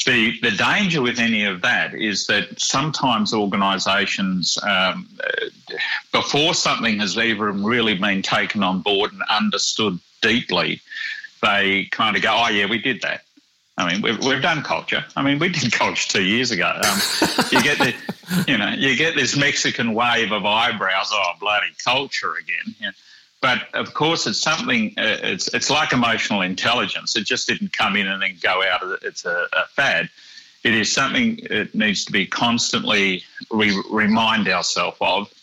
The 0.05 0.39
the 0.41 0.51
danger 0.51 1.01
with 1.01 1.19
any 1.19 1.43
of 1.45 1.61
that 1.61 1.93
is 1.93 2.27
that 2.27 2.59
sometimes 2.59 3.33
organisations, 3.33 4.57
um, 4.63 5.07
before 6.11 6.53
something 6.53 6.99
has 6.99 7.17
even 7.17 7.63
really 7.63 7.95
been 7.95 8.21
taken 8.21 8.63
on 8.63 8.81
board 8.81 9.11
and 9.13 9.21
understood 9.29 9.99
deeply, 10.21 10.81
they 11.41 11.85
kind 11.91 12.15
of 12.15 12.23
go, 12.23 12.33
"Oh 12.33 12.49
yeah, 12.49 12.65
we 12.65 12.79
did 12.79 13.01
that." 13.01 13.21
I 13.77 13.91
mean, 13.91 14.01
we've, 14.01 14.19
we've 14.23 14.41
done 14.41 14.63
culture. 14.63 15.03
I 15.15 15.21
mean, 15.23 15.39
we 15.39 15.49
did 15.49 15.71
culture 15.71 16.07
two 16.07 16.23
years 16.23 16.51
ago. 16.51 16.67
Um, 16.67 16.99
you 17.51 17.61
get 17.63 17.77
the, 17.77 17.93
you 18.47 18.57
know, 18.57 18.69
you 18.69 18.95
get 18.95 19.15
this 19.15 19.35
Mexican 19.35 19.93
wave 19.93 20.31
of 20.31 20.45
eyebrows. 20.45 21.09
Oh, 21.11 21.33
bloody 21.39 21.73
culture 21.83 22.33
again. 22.35 22.93
But 23.41 23.73
of 23.73 23.93
course, 23.93 24.27
it's 24.27 24.39
something. 24.39 24.93
Uh, 24.97 25.17
it's 25.23 25.53
it's 25.53 25.69
like 25.69 25.93
emotional 25.93 26.41
intelligence. 26.41 27.15
It 27.15 27.25
just 27.25 27.47
didn't 27.47 27.73
come 27.73 27.95
in 27.95 28.07
and 28.07 28.21
then 28.21 28.37
go 28.41 28.63
out. 28.63 28.81
It's 29.01 29.25
a, 29.25 29.47
a 29.53 29.65
fad. 29.67 30.09
It 30.63 30.75
is 30.75 30.91
something 30.91 31.39
it 31.41 31.73
needs 31.73 32.05
to 32.05 32.11
be 32.11 32.27
constantly 32.27 33.23
re- 33.49 33.83
remind 33.89 34.47
ourselves 34.47 34.97
of 35.01 35.33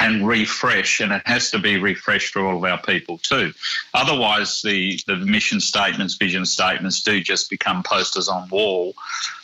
and 0.00 0.28
refresh, 0.28 1.00
and 1.00 1.12
it 1.12 1.22
has 1.24 1.50
to 1.50 1.58
be 1.58 1.78
refreshed 1.78 2.32
for 2.32 2.46
all 2.46 2.56
of 2.58 2.64
our 2.64 2.80
people 2.82 3.18
too. 3.18 3.52
Otherwise, 3.94 4.60
the, 4.62 5.00
the 5.06 5.16
mission 5.16 5.60
statements, 5.60 6.14
vision 6.14 6.44
statements 6.44 7.02
do 7.02 7.22
just 7.22 7.48
become 7.48 7.82
posters 7.82 8.28
on 8.28 8.48
wall 8.50 8.94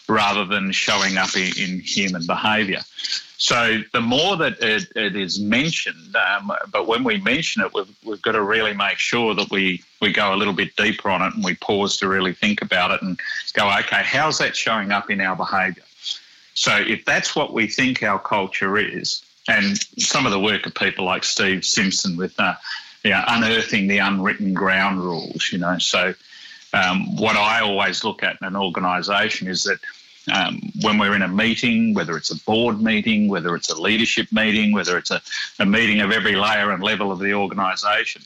rather 0.08 0.44
than 0.44 0.70
showing 0.72 1.16
up 1.16 1.34
in, 1.36 1.52
in 1.58 1.80
human 1.80 2.26
behaviour. 2.26 2.80
So 3.42 3.82
the 3.92 4.00
more 4.00 4.36
that 4.36 4.60
it, 4.60 4.92
it 4.94 5.16
is 5.16 5.40
mentioned, 5.40 6.14
um, 6.14 6.52
but 6.70 6.86
when 6.86 7.02
we 7.02 7.18
mention 7.18 7.60
it, 7.62 7.74
we've, 7.74 7.92
we've 8.04 8.22
got 8.22 8.32
to 8.32 8.40
really 8.40 8.72
make 8.72 8.98
sure 8.98 9.34
that 9.34 9.50
we, 9.50 9.82
we 10.00 10.12
go 10.12 10.32
a 10.32 10.36
little 10.36 10.54
bit 10.54 10.76
deeper 10.76 11.10
on 11.10 11.22
it 11.22 11.34
and 11.34 11.42
we 11.42 11.56
pause 11.56 11.96
to 11.96 12.06
really 12.06 12.34
think 12.34 12.62
about 12.62 12.92
it 12.92 13.02
and 13.02 13.18
go, 13.52 13.68
okay, 13.80 14.00
how's 14.04 14.38
that 14.38 14.54
showing 14.54 14.92
up 14.92 15.10
in 15.10 15.20
our 15.20 15.34
behaviour? 15.34 15.82
So 16.54 16.76
if 16.76 17.04
that's 17.04 17.34
what 17.34 17.52
we 17.52 17.66
think 17.66 18.04
our 18.04 18.20
culture 18.20 18.78
is, 18.78 19.24
and 19.48 19.76
some 19.98 20.24
of 20.24 20.30
the 20.30 20.38
work 20.38 20.64
of 20.66 20.76
people 20.76 21.04
like 21.04 21.24
Steve 21.24 21.64
Simpson 21.64 22.16
with 22.16 22.38
uh, 22.38 22.54
you 23.02 23.10
know, 23.10 23.24
unearthing 23.26 23.88
the 23.88 23.98
unwritten 23.98 24.54
ground 24.54 25.00
rules. 25.00 25.50
You 25.50 25.58
know, 25.58 25.78
so 25.78 26.14
um, 26.72 27.16
what 27.16 27.34
I 27.34 27.62
always 27.62 28.04
look 28.04 28.22
at 28.22 28.36
in 28.40 28.46
an 28.46 28.54
organisation 28.54 29.48
is 29.48 29.64
that 29.64 29.80
um, 30.32 30.60
when 30.82 30.98
we're 30.98 31.14
in 31.14 31.22
a 31.22 31.28
meeting, 31.28 31.94
whether 31.94 32.16
it's 32.16 32.30
a 32.30 32.44
board 32.44 32.80
meeting, 32.80 33.28
whether 33.28 33.54
it's 33.54 33.70
a 33.70 33.80
leadership 33.80 34.28
meeting, 34.30 34.72
whether 34.72 34.96
it's 34.96 35.10
a, 35.10 35.20
a 35.58 35.66
meeting 35.66 36.00
of 36.00 36.10
every 36.10 36.36
layer 36.36 36.70
and 36.70 36.82
level 36.82 37.10
of 37.10 37.18
the 37.18 37.34
organisation, 37.34 38.22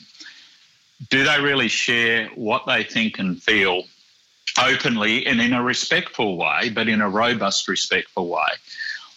do 1.09 1.23
they 1.23 1.39
really 1.39 1.67
share 1.67 2.27
what 2.35 2.65
they 2.65 2.83
think 2.83 3.19
and 3.19 3.41
feel 3.41 3.83
openly 4.61 5.25
and 5.25 5.39
in 5.39 5.53
a 5.53 5.63
respectful 5.63 6.37
way, 6.37 6.69
but 6.69 6.87
in 6.87 7.01
a 7.01 7.09
robust, 7.09 7.67
respectful 7.67 8.27
way? 8.27 8.49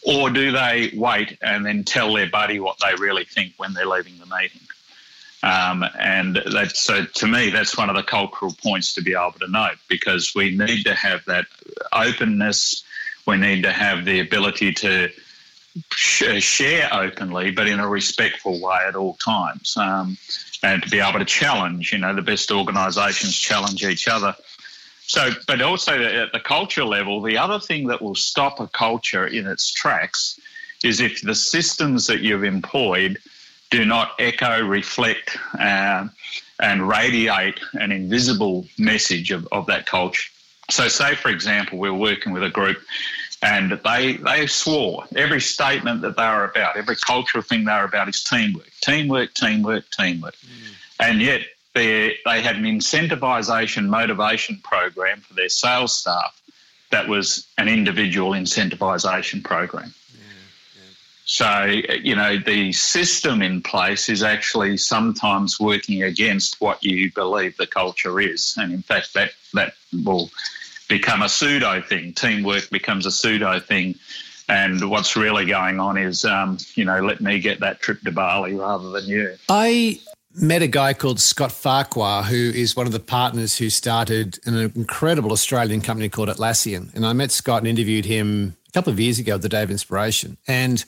Or 0.03 0.31
do 0.31 0.51
they 0.51 0.93
wait 0.95 1.37
and 1.43 1.65
then 1.65 1.85
tell 1.85 2.15
their 2.15 2.29
buddy 2.29 2.59
what 2.59 2.79
they 2.79 2.95
really 2.95 3.25
think 3.25 3.55
when 3.59 3.75
they're 3.75 3.87
leaving 3.87 4.19
the 4.19 4.27
meeting? 4.27 4.63
Um, 5.43 5.85
and 5.99 6.39
that's 6.53 6.83
so 6.83 7.05
to 7.05 7.27
me, 7.27 7.51
that's 7.51 7.77
one 7.77 7.89
of 7.89 7.97
the 7.97 8.03
cultural 8.03 8.55
points 8.63 8.95
to 8.95 9.03
be 9.03 9.13
able 9.13 9.39
to 9.41 9.49
note 9.49 9.77
because 9.89 10.35
we 10.35 10.57
need 10.57 10.85
to 10.85 10.95
have 10.95 11.25
that 11.27 11.47
openness. 11.93 12.85
We 13.27 13.37
need 13.37 13.63
to 13.63 13.73
have 13.73 14.05
the 14.05 14.21
ability 14.21 14.73
to 14.75 15.11
share 15.93 16.93
openly, 16.93 17.53
but 17.53 17.69
in 17.69 17.81
a 17.81 17.89
respectful 17.89 18.61
way 18.61 18.81
at 18.87 18.97
all 18.97 19.15
times, 19.15 19.77
um, 19.77 20.19
and 20.63 20.83
to 20.83 20.91
be 20.91 21.01
able 21.01 21.21
to 21.21 21.25
challenge. 21.25 21.93
You 21.93 21.99
know, 21.99 22.15
the 22.15 22.23
best 22.23 22.51
organisations 22.51 23.37
challenge 23.37 23.85
each 23.85 24.09
other 24.09 24.35
so, 25.11 25.31
but 25.49 25.61
also 25.61 26.01
at 26.01 26.31
the 26.31 26.39
culture 26.39 26.85
level, 26.85 27.21
the 27.21 27.37
other 27.37 27.59
thing 27.59 27.89
that 27.89 28.01
will 28.01 28.15
stop 28.15 28.61
a 28.61 28.69
culture 28.69 29.27
in 29.27 29.49
its 29.49 29.69
tracks 29.73 30.39
is 30.85 31.01
if 31.01 31.21
the 31.23 31.35
systems 31.35 32.07
that 32.07 32.21
you've 32.21 32.45
employed 32.45 33.19
do 33.71 33.85
not 33.85 34.13
echo, 34.19 34.63
reflect, 34.63 35.37
uh, 35.59 36.09
and 36.61 36.87
radiate 36.87 37.61
an 37.73 37.93
invisible 37.93 38.67
message 38.79 39.31
of, 39.31 39.49
of 39.51 39.67
that 39.67 39.87
culture 39.87 40.31
So, 40.69 40.89
say 40.89 41.15
for 41.15 41.31
example, 41.31 41.79
we're 41.79 41.95
working 41.95 42.33
with 42.33 42.43
a 42.43 42.51
group 42.51 42.79
and 43.43 43.73
they 43.85 44.15
they 44.17 44.47
swore 44.47 45.05
every 45.17 45.41
statement 45.41 46.03
that 46.03 46.17
they 46.17 46.23
are 46.23 46.45
about, 46.45 46.77
every 46.77 46.97
cultural 46.97 47.43
thing 47.43 47.65
they 47.65 47.73
are 47.73 47.85
about 47.85 48.09
is 48.09 48.23
teamwork, 48.23 48.71
teamwork, 48.83 49.33
teamwork, 49.35 49.89
teamwork, 49.91 50.37
mm. 50.37 50.75
and 50.99 51.23
yet 51.23 51.41
they 51.75 52.19
they 52.25 52.43
had 52.43 52.57
an 52.57 52.65
incentivization 52.65 53.87
motivation 53.87 54.61
program 54.63 55.21
for 55.21 55.35
their 55.35 55.49
sales 55.49 55.99
staff 55.99 56.39
that 56.91 57.09
was 57.09 57.47
an 57.57 57.69
individual 57.69 58.33
incentivization 58.33 59.43
program. 59.43 59.95
So, 61.31 61.63
you 62.03 62.17
know, 62.17 62.39
the 62.39 62.73
system 62.73 63.41
in 63.41 63.63
place 63.63 64.09
is 64.09 64.25
actually 64.25 64.77
sometimes 64.79 65.61
working 65.61 66.03
against 66.03 66.61
what 66.61 66.83
you 66.83 67.13
believe 67.13 67.57
the 67.57 67.69
culture 67.69 68.19
is. 68.19 68.57
And 68.57 68.73
in 68.73 68.83
fact, 68.83 69.15
that, 69.15 69.31
that 69.55 69.75
will 69.93 70.29
become 70.89 71.23
a 71.23 71.29
pseudo 71.29 71.83
thing. 71.83 72.15
Teamwork 72.15 72.69
becomes 72.71 73.07
a 73.07 73.13
pseudo 73.13 73.61
thing. 73.61 73.95
And 74.49 74.91
what's 74.91 75.15
really 75.15 75.47
going 75.47 75.79
on 75.79 75.97
is, 75.97 76.25
um, 76.25 76.59
you 76.75 76.85
know, 76.85 76.99
let 76.99 77.21
me 77.21 77.39
get 77.39 77.61
that 77.61 77.81
trip 77.81 78.01
to 78.01 78.11
Bali 78.11 78.57
rather 78.57 78.91
than 78.91 79.05
you. 79.05 79.37
I 79.49 80.01
met 80.35 80.63
a 80.63 80.67
guy 80.67 80.95
called 80.95 81.21
Scott 81.21 81.53
Farquhar, 81.53 82.25
who 82.25 82.35
is 82.35 82.75
one 82.75 82.87
of 82.87 82.93
the 82.93 82.99
partners 82.99 83.57
who 83.57 83.71
started 83.71 84.41
an 84.47 84.73
incredible 84.75 85.31
Australian 85.31 85.81
company 85.81 86.09
called 86.09 86.29
Atlassian. 86.29 86.93
And 86.93 87.07
I 87.07 87.13
met 87.13 87.31
Scott 87.31 87.59
and 87.59 87.69
interviewed 87.69 88.07
him 88.07 88.57
a 88.69 88.73
couple 88.73 88.93
of 88.93 88.99
years 88.99 89.21
ago 89.21 89.39
the 89.39 89.49
Day 89.49 89.63
of 89.63 89.71
Inspiration. 89.71 90.37
And 90.49 90.85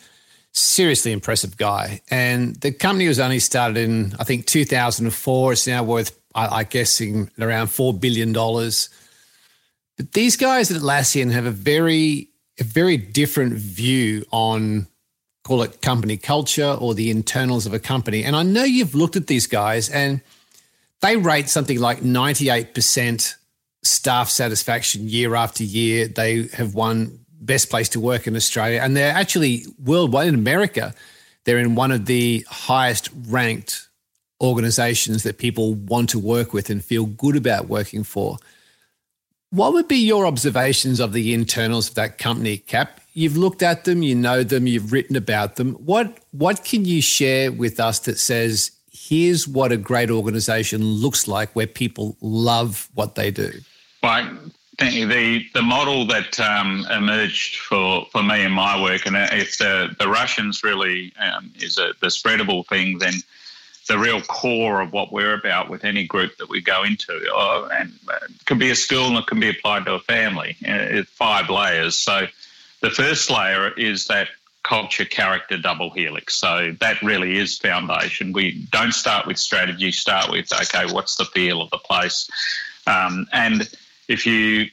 seriously 0.53 1.13
impressive 1.13 1.57
guy. 1.57 2.01
And 2.11 2.57
the 2.57 2.73
company 2.73 3.09
was 3.09 3.19
only 3.19 3.39
started 3.39 3.79
in, 3.79 4.15
I 4.19 4.25
think, 4.25 4.47
2004. 4.47 5.53
It's 5.53 5.67
now 5.67 5.83
worth, 5.83 6.19
I, 6.35 6.59
I 6.59 6.65
guessing, 6.65 7.31
around 7.41 7.69
$4 7.69 7.99
billion. 7.99 8.33
But 8.33 10.13
these 10.13 10.37
guys 10.37 10.71
at 10.71 10.81
Atlassian 10.81 11.33
have 11.33 11.47
a 11.47 11.51
very, 11.51 12.29
a 12.61 12.65
very 12.65 12.97
different 12.97 13.55
view 13.55 14.25
on, 14.31 14.87
call 15.45 15.63
it 15.63 15.83
company 15.83 16.17
culture 16.17 16.77
or 16.79 16.95
the 16.95 17.11
internals 17.11 17.67
of 17.67 17.75
a 17.75 17.79
company. 17.79 18.23
And 18.25 18.37
I 18.37 18.43
know 18.43 18.65
you've 18.65 18.95
looked 18.95 19.17
at 19.17 19.27
these 19.27 19.47
guys 19.47 19.89
and 19.89 20.21
they 21.01 21.17
rate 21.17 21.49
something 21.49 21.81
like 21.81 22.01
98% 22.01 23.35
staff 23.83 24.29
satisfaction 24.29 25.09
year 25.09 25.35
after 25.35 25.65
year. 25.65 26.07
They 26.07 26.47
have 26.49 26.75
won 26.75 27.22
best 27.45 27.71
place 27.71 27.89
to 27.91 28.01
work 28.01 28.27
in 28.27 28.37
Australia. 28.37 28.81
And 28.83 28.97
they're 28.97 29.15
actually 29.15 29.67
worldwide 29.83 30.29
in 30.29 30.35
America, 30.35 30.95
they're 31.45 31.59
in 31.59 31.75
one 31.75 31.91
of 31.91 32.07
the 32.07 32.45
highest 32.49 33.11
ranked 33.27 33.89
organizations 34.41 35.23
that 35.23 35.39
people 35.39 35.75
want 35.75 36.11
to 36.11 36.19
work 36.19 36.53
with 36.53 36.69
and 36.69 36.85
feel 36.85 37.07
good 37.07 37.37
about 37.37 37.69
working 37.69 38.05
for. 38.05 38.39
What 39.51 39.73
would 39.75 39.87
be 39.87 39.97
your 39.97 40.27
observations 40.27 40.99
of 40.99 41.13
the 41.13 41.35
internals 41.35 41.91
of 41.91 41.95
that 41.97 42.19
company, 42.19 42.57
Cap? 42.59 43.01
You've 43.13 43.37
looked 43.37 43.63
at 43.63 43.85
them, 43.85 44.03
you 44.03 44.15
know 44.15 44.43
them, 44.43 44.67
you've 44.67 44.93
written 44.93 45.15
about 45.15 45.57
them. 45.57 45.75
What 45.75 46.19
what 46.31 46.65
can 46.65 46.87
you 46.87 47.03
share 47.03 47.53
with 47.53 47.79
us 47.79 47.99
that 48.01 48.19
says 48.19 48.71
here's 48.91 49.47
what 49.47 49.71
a 49.71 49.77
great 49.77 50.11
organization 50.11 50.83
looks 50.83 51.29
like 51.29 51.55
where 51.55 51.67
people 51.67 52.17
love 52.23 52.89
what 52.95 53.15
they 53.15 53.31
do? 53.31 53.53
You. 54.03 54.53
The 54.79 55.47
the 55.53 55.63
model 55.63 56.07
that 56.07 56.41
um, 56.41 56.87
emerged 56.91 57.57
for, 57.57 58.07
for 58.11 58.23
me 58.23 58.43
in 58.43 58.53
my 58.53 58.83
work, 58.83 59.07
and 59.07 59.15
if 59.17 59.59
the, 59.59 59.95
the 59.99 60.09
Russians 60.09 60.65
really 60.65 61.13
um, 61.19 61.53
is 61.61 61.79
a, 61.79 61.93
the 62.01 62.09
spreadable 62.09 62.67
thing, 62.67 62.99
then 62.99 63.15
the 63.89 63.99
real 63.99 64.23
core 64.23 64.81
of 64.81 64.93
what 64.93 65.13
we're 65.13 65.35
about 65.35 65.69
with 65.69 65.85
any 65.85 66.07
group 66.07 66.37
that 66.39 66.49
we 66.49 66.61
go 66.61 66.85
into, 66.85 67.13
uh, 67.35 67.69
and 67.73 67.93
it 68.09 68.45
can 68.47 68.59
be 68.59 68.71
a 68.71 68.75
school 68.75 69.09
and 69.09 69.19
it 69.19 69.27
can 69.27 69.41
be 69.41 69.51
applied 69.51 69.85
to 69.85 69.95
a 69.95 70.01
family. 70.01 70.57
Uh, 70.67 70.73
it's 70.73 71.11
five 71.11 71.51
layers. 71.51 71.97
So 71.97 72.27
the 72.81 72.91
first 72.91 73.31
layer 73.31 73.73
is 73.73 74.07
that 74.07 74.29
culture 74.63 75.05
character 75.05 75.59
double 75.59 75.91
helix. 75.91 76.35
So 76.35 76.75
that 76.81 77.03
really 77.03 77.37
is 77.37 77.59
foundation. 77.59 78.33
We 78.33 78.67
don't 78.71 78.95
start 78.95 79.27
with 79.27 79.39
strategy, 79.39 79.93
start 79.93 80.31
with, 80.31 80.53
okay, 80.53 80.93
what's 80.93 81.17
the 81.17 81.25
feel 81.25 81.61
of 81.61 81.71
the 81.71 81.79
place? 81.79 82.31
Um, 82.87 83.27
and 83.33 83.69
if 84.13 84.27
you 84.27 84.67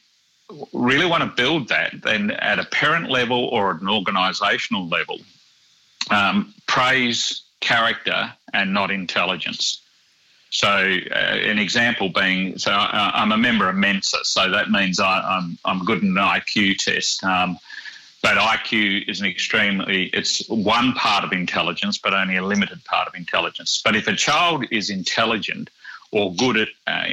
really 0.73 1.05
want 1.05 1.23
to 1.23 1.29
build 1.29 1.69
that, 1.69 2.01
then 2.01 2.31
at 2.31 2.59
a 2.59 2.65
parent 2.65 3.09
level 3.09 3.45
or 3.45 3.73
at 3.73 3.81
an 3.81 3.87
organisational 3.87 4.91
level, 4.91 5.19
um, 6.11 6.53
praise 6.67 7.43
character 7.61 8.33
and 8.53 8.73
not 8.73 8.91
intelligence. 8.91 9.81
So, 10.51 10.67
uh, 10.67 11.13
an 11.53 11.59
example 11.59 12.09
being, 12.09 12.57
so 12.57 12.71
I, 12.71 13.21
am 13.21 13.31
a 13.31 13.37
member 13.37 13.69
of 13.69 13.75
Mensa, 13.75 14.17
so 14.23 14.49
that 14.49 14.71
means 14.71 14.99
I, 14.99 15.19
am 15.19 15.57
I'm, 15.65 15.79
I'm 15.79 15.85
good 15.85 16.01
in 16.01 16.17
an 16.17 16.23
IQ 16.23 16.77
test. 16.77 17.23
Um, 17.23 17.59
but 18.21 18.37
IQ 18.37 19.07
is 19.07 19.21
an 19.21 19.27
extremely, 19.27 20.05
it's 20.07 20.49
one 20.49 20.93
part 20.93 21.23
of 21.23 21.31
intelligence, 21.31 21.97
but 21.97 22.13
only 22.13 22.35
a 22.35 22.45
limited 22.45 22.83
part 22.83 23.07
of 23.07 23.13
intelligence. 23.13 23.79
But 23.81 23.95
if 23.95 24.07
a 24.07 24.15
child 24.15 24.65
is 24.71 24.89
intelligent, 24.89 25.69
or 26.11 26.33
good 26.33 26.57
at 26.57 26.67
uh, 26.87 27.03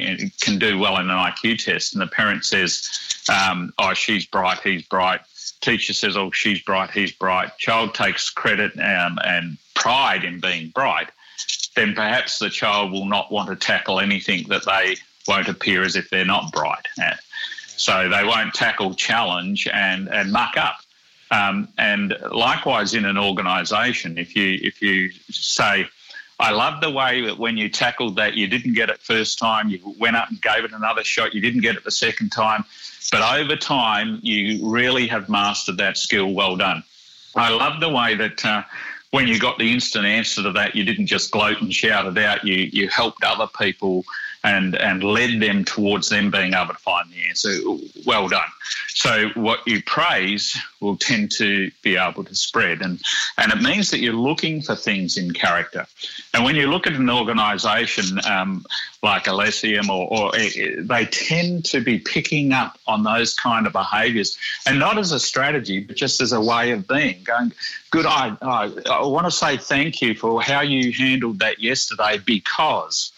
can 0.41 0.57
do 0.57 0.77
well 0.79 0.97
in 0.97 1.09
an 1.09 1.15
IQ 1.15 1.63
test, 1.63 1.93
and 1.93 2.01
the 2.01 2.07
parent 2.07 2.45
says, 2.45 2.89
um, 3.29 3.73
"Oh, 3.77 3.93
she's 3.93 4.25
bright, 4.25 4.59
he's 4.63 4.83
bright." 4.83 5.21
Teacher 5.61 5.93
says, 5.93 6.17
"Oh, 6.17 6.31
she's 6.31 6.61
bright, 6.61 6.91
he's 6.91 7.11
bright." 7.11 7.57
Child 7.57 7.93
takes 7.93 8.29
credit 8.29 8.73
um, 8.79 9.19
and 9.23 9.57
pride 9.75 10.23
in 10.23 10.39
being 10.39 10.69
bright. 10.69 11.09
Then 11.75 11.93
perhaps 11.93 12.39
the 12.39 12.49
child 12.49 12.91
will 12.91 13.05
not 13.05 13.31
want 13.31 13.49
to 13.49 13.55
tackle 13.55 13.99
anything 13.99 14.47
that 14.49 14.65
they 14.65 14.97
won't 15.27 15.47
appear 15.47 15.83
as 15.83 15.95
if 15.95 16.09
they're 16.09 16.25
not 16.25 16.51
bright 16.51 16.87
at. 16.99 17.19
So 17.75 18.09
they 18.09 18.23
won't 18.23 18.53
tackle 18.53 18.95
challenge 18.95 19.67
and 19.71 20.09
and 20.09 20.31
muck 20.31 20.57
up. 20.57 20.79
Um, 21.29 21.67
and 21.77 22.17
likewise 22.31 22.93
in 22.93 23.05
an 23.05 23.17
organisation, 23.17 24.17
if 24.17 24.35
you 24.35 24.59
if 24.61 24.81
you 24.81 25.11
say 25.29 25.87
I 26.39 26.51
love 26.51 26.81
the 26.81 26.91
way 26.91 27.25
that 27.25 27.39
when 27.39 27.57
you 27.57 27.67
tackled 27.67 28.17
that, 28.17 28.35
you 28.35 28.47
didn't 28.47 28.73
get 28.73 28.89
it 28.89 28.99
first 29.01 29.39
time, 29.39 29.69
you 29.69 29.95
went 29.97 30.15
up 30.15 30.29
and 30.29 30.41
gave 30.41 30.63
it 30.63 30.71
another 30.71 31.03
shot, 31.03 31.33
you 31.33 31.41
didn't 31.41 31.61
get 31.61 31.75
it 31.75 31.83
the 31.83 31.91
second 31.91 32.29
time, 32.29 32.63
but 33.11 33.39
over 33.39 33.55
time, 33.55 34.19
you 34.21 34.69
really 34.69 35.07
have 35.07 35.29
mastered 35.29 35.77
that 35.77 35.97
skill. 35.97 36.33
Well 36.33 36.55
done. 36.55 36.83
I 37.35 37.49
love 37.49 37.79
the 37.79 37.89
way 37.89 38.15
that. 38.15 38.45
Uh, 38.45 38.63
when 39.11 39.27
you 39.27 39.39
got 39.39 39.57
the 39.57 39.71
instant 39.71 40.05
answer 40.05 40.43
to 40.43 40.51
that, 40.51 40.75
you 40.75 40.83
didn't 40.83 41.07
just 41.07 41.31
gloat 41.31 41.61
and 41.61 41.73
shout 41.73 42.05
it 42.05 42.17
out. 42.17 42.45
You 42.45 42.55
you 42.55 42.89
helped 42.89 43.23
other 43.23 43.47
people 43.47 44.03
and 44.43 44.75
and 44.75 45.03
led 45.03 45.39
them 45.39 45.65
towards 45.65 46.09
them 46.09 46.31
being 46.31 46.53
able 46.53 46.73
to 46.73 46.79
find 46.79 47.09
the 47.11 47.27
answer. 47.27 47.57
Well 48.05 48.27
done. 48.27 48.49
So 48.89 49.29
what 49.35 49.67
you 49.67 49.81
praise 49.83 50.57
will 50.79 50.97
tend 50.97 51.31
to 51.33 51.71
be 51.81 51.97
able 51.97 52.23
to 52.23 52.35
spread, 52.35 52.81
and 52.81 52.99
and 53.37 53.51
it 53.51 53.61
means 53.61 53.91
that 53.91 53.99
you're 53.99 54.13
looking 54.13 54.61
for 54.61 54.75
things 54.75 55.17
in 55.17 55.31
character. 55.31 55.85
And 56.33 56.43
when 56.43 56.55
you 56.55 56.67
look 56.67 56.87
at 56.87 56.93
an 56.93 57.09
organisation 57.09 58.19
um, 58.25 58.65
like 59.03 59.25
Atlassian, 59.25 59.89
or, 59.89 60.07
or 60.11 60.35
eh, 60.35 60.49
eh, 60.55 60.75
they 60.79 61.05
tend 61.05 61.65
to 61.65 61.81
be 61.81 61.99
picking 61.99 62.53
up 62.53 62.77
on 62.87 63.03
those 63.03 63.33
kind 63.33 63.67
of 63.67 63.73
behaviours, 63.73 64.37
and 64.65 64.79
not 64.79 64.97
as 64.97 65.11
a 65.11 65.19
strategy, 65.19 65.79
but 65.79 65.95
just 65.95 66.21
as 66.21 66.31
a 66.31 66.41
way 66.41 66.71
of 66.71 66.87
being. 66.87 67.23
Going, 67.23 67.53
good. 67.91 68.05
I 68.05 68.35
I, 68.41 68.71
I 68.89 69.05
want 69.05 69.25
to 69.25 69.31
say 69.31 69.57
thank 69.57 70.01
you 70.01 70.15
for 70.15 70.41
how 70.41 70.61
you 70.61 70.91
handled 70.91 71.39
that 71.39 71.59
yesterday 71.59 72.19
because 72.23 73.11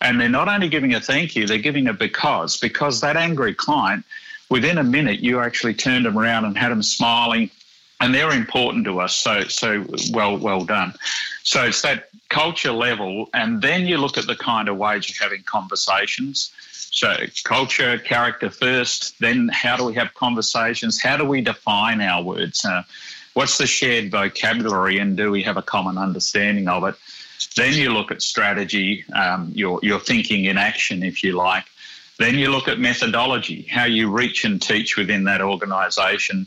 and 0.00 0.20
they're 0.20 0.28
not 0.28 0.48
only 0.48 0.68
giving 0.68 0.94
a 0.94 1.00
thank 1.00 1.36
you, 1.36 1.46
they're 1.46 1.58
giving 1.58 1.86
a 1.86 1.92
because, 1.92 2.56
because 2.56 3.00
that 3.02 3.16
angry 3.16 3.54
client, 3.54 4.04
within 4.48 4.78
a 4.78 4.84
minute, 4.84 5.20
you 5.20 5.40
actually 5.40 5.74
turned 5.74 6.06
them 6.06 6.18
around 6.18 6.44
and 6.44 6.56
had 6.56 6.70
them 6.70 6.82
smiling. 6.82 7.50
And 8.02 8.14
they're 8.14 8.32
important 8.32 8.86
to 8.86 9.00
us. 9.00 9.14
So, 9.14 9.44
so 9.44 9.84
well, 10.10 10.38
well 10.38 10.64
done. 10.64 10.94
So 11.42 11.64
it's 11.64 11.82
that 11.82 12.08
culture 12.30 12.72
level. 12.72 13.28
And 13.34 13.60
then 13.60 13.86
you 13.86 13.98
look 13.98 14.16
at 14.16 14.26
the 14.26 14.36
kind 14.36 14.70
of 14.70 14.78
ways 14.78 15.08
you're 15.08 15.22
having 15.22 15.44
conversations. 15.44 16.50
So, 16.92 17.14
culture, 17.44 17.98
character 17.98 18.48
first, 18.50 19.18
then 19.20 19.48
how 19.48 19.76
do 19.76 19.84
we 19.84 19.94
have 19.94 20.14
conversations? 20.14 21.00
How 21.00 21.18
do 21.18 21.24
we 21.24 21.42
define 21.42 22.00
our 22.00 22.22
words? 22.22 22.64
Uh, 22.64 22.82
what's 23.34 23.58
the 23.58 23.66
shared 23.66 24.10
vocabulary, 24.10 24.98
and 24.98 25.16
do 25.16 25.30
we 25.30 25.44
have 25.44 25.56
a 25.56 25.62
common 25.62 25.98
understanding 25.98 26.68
of 26.68 26.84
it? 26.84 26.96
Then 27.56 27.74
you 27.74 27.92
look 27.92 28.10
at 28.10 28.22
strategy, 28.22 29.04
um, 29.12 29.52
your, 29.54 29.80
your 29.82 30.00
thinking 30.00 30.44
in 30.44 30.58
action, 30.58 31.02
if 31.02 31.24
you 31.24 31.32
like. 31.32 31.64
Then 32.18 32.34
you 32.34 32.50
look 32.50 32.68
at 32.68 32.78
methodology, 32.78 33.62
how 33.62 33.84
you 33.84 34.10
reach 34.10 34.44
and 34.44 34.60
teach 34.60 34.96
within 34.96 35.24
that 35.24 35.40
organisation. 35.40 36.46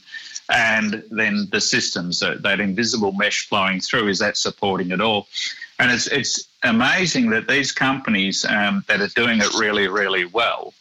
And 0.49 1.03
then 1.09 1.47
the 1.51 1.61
systems, 1.61 2.19
that, 2.19 2.43
that 2.43 2.59
invisible 2.59 3.11
mesh 3.11 3.47
flowing 3.47 3.79
through, 3.79 4.09
is 4.09 4.19
that 4.19 4.37
supporting 4.37 4.91
it 4.91 5.01
all? 5.01 5.27
And 5.79 5.91
it's, 5.91 6.07
it's 6.07 6.47
amazing 6.63 7.31
that 7.31 7.47
these 7.47 7.71
companies 7.71 8.45
um, 8.45 8.83
that 8.87 9.01
are 9.01 9.07
doing 9.07 9.39
it 9.39 9.53
really, 9.55 9.87
really 9.87 10.25
well, 10.25 10.73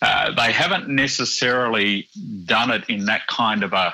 uh, 0.00 0.32
they 0.32 0.52
haven't 0.52 0.88
necessarily 0.88 2.08
done 2.46 2.70
it 2.70 2.88
in 2.88 3.04
that 3.04 3.26
kind 3.26 3.62
of 3.62 3.74
a, 3.74 3.92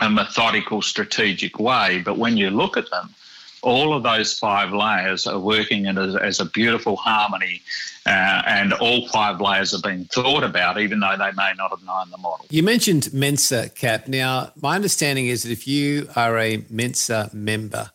a 0.00 0.10
methodical, 0.10 0.82
strategic 0.82 1.58
way. 1.58 2.02
But 2.04 2.18
when 2.18 2.36
you 2.36 2.50
look 2.50 2.76
at 2.76 2.90
them, 2.90 3.14
all 3.62 3.94
of 3.94 4.02
those 4.02 4.38
five 4.38 4.72
layers 4.72 5.26
are 5.26 5.38
working 5.38 5.86
as, 5.86 6.16
as 6.16 6.40
a 6.40 6.44
beautiful 6.44 6.96
harmony, 6.96 7.62
uh, 8.06 8.42
and 8.46 8.72
all 8.74 9.08
five 9.08 9.40
layers 9.40 9.72
are 9.72 9.80
being 9.80 10.04
thought 10.06 10.42
about, 10.42 10.80
even 10.80 11.00
though 11.00 11.16
they 11.16 11.30
may 11.36 11.52
not 11.56 11.70
have 11.70 11.82
known 11.84 12.10
the 12.10 12.18
model. 12.18 12.44
You 12.50 12.62
mentioned 12.62 13.12
Mensa, 13.12 13.68
Cap. 13.68 14.08
Now, 14.08 14.52
my 14.60 14.74
understanding 14.74 15.26
is 15.26 15.44
that 15.44 15.52
if 15.52 15.68
you 15.68 16.08
are 16.16 16.36
a 16.38 16.64
Mensa 16.68 17.30
member, 17.32 17.92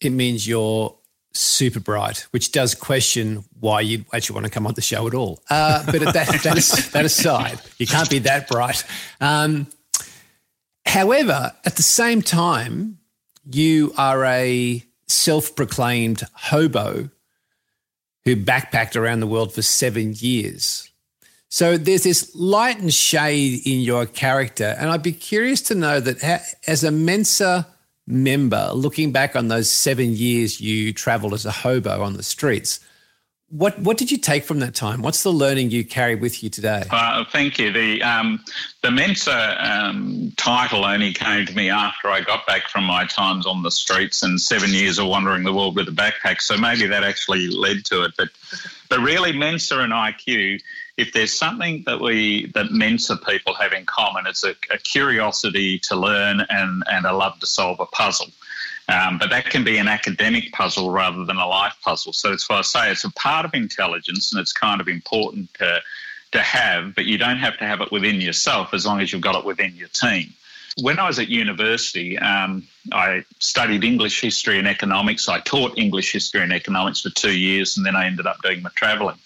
it 0.00 0.10
means 0.10 0.46
you're 0.46 0.94
super 1.32 1.80
bright, 1.80 2.26
which 2.30 2.52
does 2.52 2.74
question 2.74 3.44
why 3.58 3.80
you'd 3.80 4.04
actually 4.12 4.34
want 4.34 4.44
to 4.44 4.50
come 4.50 4.66
on 4.66 4.74
the 4.74 4.80
show 4.80 5.06
at 5.06 5.14
all. 5.14 5.40
Uh, 5.50 5.84
but 5.86 6.00
that, 6.00 6.14
that, 6.44 6.90
that, 6.92 7.04
aside, 7.04 7.60
you 7.78 7.86
can't 7.86 8.08
be 8.08 8.20
that 8.20 8.48
bright. 8.48 8.84
Um, 9.20 9.66
however, 10.86 11.52
at 11.64 11.76
the 11.76 11.82
same 11.82 12.22
time, 12.22 12.97
you 13.50 13.92
are 13.96 14.24
a 14.24 14.84
self 15.06 15.56
proclaimed 15.56 16.22
hobo 16.34 17.10
who 18.24 18.36
backpacked 18.36 18.96
around 18.96 19.20
the 19.20 19.26
world 19.26 19.52
for 19.52 19.62
seven 19.62 20.14
years. 20.16 20.90
So 21.48 21.78
there's 21.78 22.02
this 22.02 22.34
light 22.34 22.78
and 22.78 22.92
shade 22.92 23.66
in 23.66 23.80
your 23.80 24.04
character. 24.04 24.76
And 24.78 24.90
I'd 24.90 25.02
be 25.02 25.12
curious 25.12 25.62
to 25.62 25.74
know 25.74 25.98
that 25.98 26.54
as 26.66 26.84
a 26.84 26.90
Mensa 26.90 27.66
member, 28.06 28.70
looking 28.74 29.12
back 29.12 29.34
on 29.34 29.48
those 29.48 29.70
seven 29.70 30.12
years 30.12 30.60
you 30.60 30.92
traveled 30.92 31.32
as 31.32 31.46
a 31.46 31.50
hobo 31.50 32.02
on 32.02 32.14
the 32.14 32.22
streets, 32.22 32.80
what 33.50 33.78
what 33.78 33.96
did 33.96 34.10
you 34.10 34.18
take 34.18 34.44
from 34.44 34.58
that 34.60 34.74
time? 34.74 35.00
What's 35.00 35.22
the 35.22 35.32
learning 35.32 35.70
you 35.70 35.84
carry 35.84 36.14
with 36.14 36.42
you 36.42 36.50
today? 36.50 36.84
Uh, 36.90 37.24
thank 37.32 37.58
you. 37.58 37.72
The 37.72 38.02
um, 38.02 38.44
the 38.82 38.90
Mensa 38.90 39.56
um, 39.58 40.32
title 40.36 40.84
only 40.84 41.12
came 41.12 41.46
to 41.46 41.54
me 41.54 41.70
after 41.70 42.08
I 42.08 42.20
got 42.20 42.46
back 42.46 42.68
from 42.68 42.84
my 42.84 43.06
times 43.06 43.46
on 43.46 43.62
the 43.62 43.70
streets 43.70 44.22
and 44.22 44.40
seven 44.40 44.70
years 44.70 44.98
of 44.98 45.06
wandering 45.06 45.44
the 45.44 45.52
world 45.52 45.76
with 45.76 45.88
a 45.88 45.92
backpack. 45.92 46.42
So 46.42 46.56
maybe 46.56 46.86
that 46.88 47.04
actually 47.04 47.48
led 47.48 47.84
to 47.86 48.04
it. 48.04 48.12
But 48.18 48.28
but 48.90 49.00
really, 49.00 49.32
Mensa 49.32 49.78
and 49.78 49.92
IQ 49.92 50.60
if 50.98 51.12
there's 51.12 51.32
something 51.32 51.84
that 51.86 52.00
we 52.00 52.50
that 52.54 52.72
Mensa 52.72 53.16
people 53.16 53.54
have 53.54 53.72
in 53.72 53.86
common, 53.86 54.26
it's 54.26 54.44
a, 54.44 54.54
a 54.70 54.78
curiosity 54.78 55.78
to 55.78 55.96
learn 55.96 56.44
and, 56.50 56.82
and 56.90 57.06
a 57.06 57.12
love 57.12 57.38
to 57.38 57.46
solve 57.46 57.78
a 57.80 57.86
puzzle. 57.86 58.26
Um, 58.88 59.18
but 59.18 59.28
that 59.30 59.50
can 59.50 59.64
be 59.64 59.76
an 59.76 59.86
academic 59.86 60.50
puzzle 60.52 60.90
rather 60.90 61.24
than 61.24 61.36
a 61.36 61.46
life 61.46 61.74
puzzle. 61.82 62.14
So 62.14 62.30
that's 62.30 62.48
why 62.48 62.58
I 62.58 62.62
say 62.62 62.90
it's 62.90 63.04
a 63.04 63.10
part 63.12 63.44
of 63.44 63.52
intelligence 63.52 64.32
and 64.32 64.40
it's 64.40 64.52
kind 64.52 64.80
of 64.80 64.88
important 64.88 65.52
to, 65.54 65.82
to 66.32 66.40
have, 66.40 66.94
but 66.94 67.04
you 67.04 67.18
don't 67.18 67.36
have 67.36 67.58
to 67.58 67.66
have 67.66 67.82
it 67.82 67.92
within 67.92 68.20
yourself 68.20 68.72
as 68.72 68.86
long 68.86 69.00
as 69.00 69.12
you've 69.12 69.20
got 69.20 69.34
it 69.34 69.44
within 69.44 69.76
your 69.76 69.88
team. 69.88 70.32
When 70.80 70.98
I 70.98 71.06
was 71.06 71.18
at 71.18 71.28
university, 71.28 72.18
um, 72.18 72.66
I 72.92 73.24
studied 73.40 73.84
English 73.84 74.20
history 74.20 74.58
and 74.58 74.68
economics. 74.68 75.28
I 75.28 75.40
taught 75.40 75.76
English 75.76 76.12
history 76.12 76.40
and 76.40 76.52
economics 76.52 77.00
for 77.00 77.10
two 77.10 77.36
years, 77.36 77.76
and 77.76 77.84
then 77.84 77.96
I 77.96 78.06
ended 78.06 78.26
up 78.26 78.40
doing 78.42 78.62
my 78.62 78.70
travelling. 78.74 79.18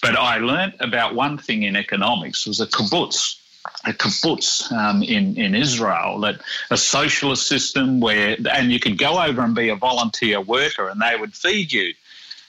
But 0.00 0.16
I 0.16 0.38
learnt 0.38 0.74
about 0.78 1.14
one 1.14 1.38
thing 1.38 1.64
in 1.64 1.74
economics 1.74 2.46
was 2.46 2.60
a 2.60 2.66
kibbutz, 2.66 3.36
kibbutz 3.84 4.70
um, 4.72 5.02
in, 5.02 5.36
in 5.36 5.54
Israel, 5.54 6.20
that 6.20 6.40
a 6.70 6.76
socialist 6.76 7.46
system 7.46 8.00
where, 8.00 8.36
and 8.52 8.72
you 8.72 8.80
could 8.80 8.98
go 8.98 9.22
over 9.22 9.42
and 9.42 9.54
be 9.54 9.68
a 9.68 9.76
volunteer 9.76 10.40
worker 10.40 10.88
and 10.88 11.00
they 11.00 11.16
would 11.16 11.34
feed 11.34 11.72
you. 11.72 11.94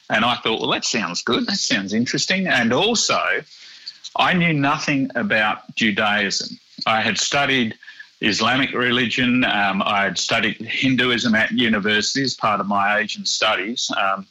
And 0.09 0.23
I 0.23 0.35
thought, 0.35 0.61
well, 0.61 0.71
that 0.71 0.85
sounds 0.85 1.21
good. 1.23 1.45
That 1.47 1.57
sounds 1.57 1.93
interesting. 1.93 2.47
And 2.47 2.71
also, 2.71 3.19
I 4.15 4.33
knew 4.33 4.53
nothing 4.53 5.11
about 5.15 5.75
Judaism. 5.75 6.57
I 6.85 7.01
had 7.01 7.17
studied 7.17 7.77
Islamic 8.21 8.73
religion. 8.73 9.43
Um, 9.43 9.83
I 9.83 10.03
had 10.03 10.17
studied 10.17 10.57
Hinduism 10.57 11.35
at 11.35 11.51
university 11.51 12.23
as 12.23 12.33
part 12.33 12.59
of 12.59 12.67
my 12.67 12.99
Asian 12.99 13.25
studies. 13.25 13.91
Um, 13.95 14.25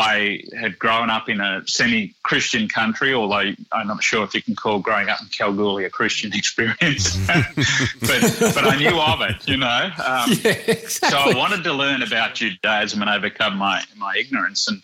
I 0.00 0.42
had 0.58 0.78
grown 0.78 1.10
up 1.10 1.28
in 1.28 1.42
a 1.42 1.62
semi 1.66 2.14
Christian 2.22 2.68
country, 2.68 3.12
although 3.12 3.52
I'm 3.70 3.86
not 3.86 4.02
sure 4.02 4.24
if 4.24 4.34
you 4.34 4.40
can 4.40 4.54
call 4.54 4.78
growing 4.78 5.10
up 5.10 5.20
in 5.20 5.28
Kalgoorlie 5.28 5.84
a 5.84 5.90
Christian 5.90 6.32
experience. 6.34 7.18
but, 7.26 8.54
but 8.54 8.64
I 8.64 8.78
knew 8.78 8.98
of 8.98 9.20
it, 9.20 9.46
you 9.46 9.58
know. 9.58 9.90
Um, 10.02 10.30
yeah, 10.42 10.52
exactly. 10.52 11.10
So 11.10 11.18
I 11.18 11.34
wanted 11.36 11.64
to 11.64 11.74
learn 11.74 12.02
about 12.02 12.34
Judaism 12.34 13.02
and 13.02 13.10
overcome 13.10 13.58
my, 13.58 13.82
my 13.98 14.14
ignorance. 14.18 14.68
And 14.68 14.80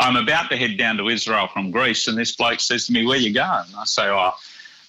I'm 0.00 0.16
about 0.16 0.50
to 0.50 0.56
head 0.56 0.76
down 0.76 0.96
to 0.96 1.08
Israel 1.08 1.46
from 1.46 1.70
Greece, 1.70 2.08
and 2.08 2.18
this 2.18 2.34
bloke 2.34 2.58
says 2.58 2.86
to 2.86 2.92
me, 2.92 3.06
Where 3.06 3.18
you 3.18 3.32
going? 3.32 3.66
I 3.78 3.84
say, 3.84 4.08
Oh, 4.08 4.32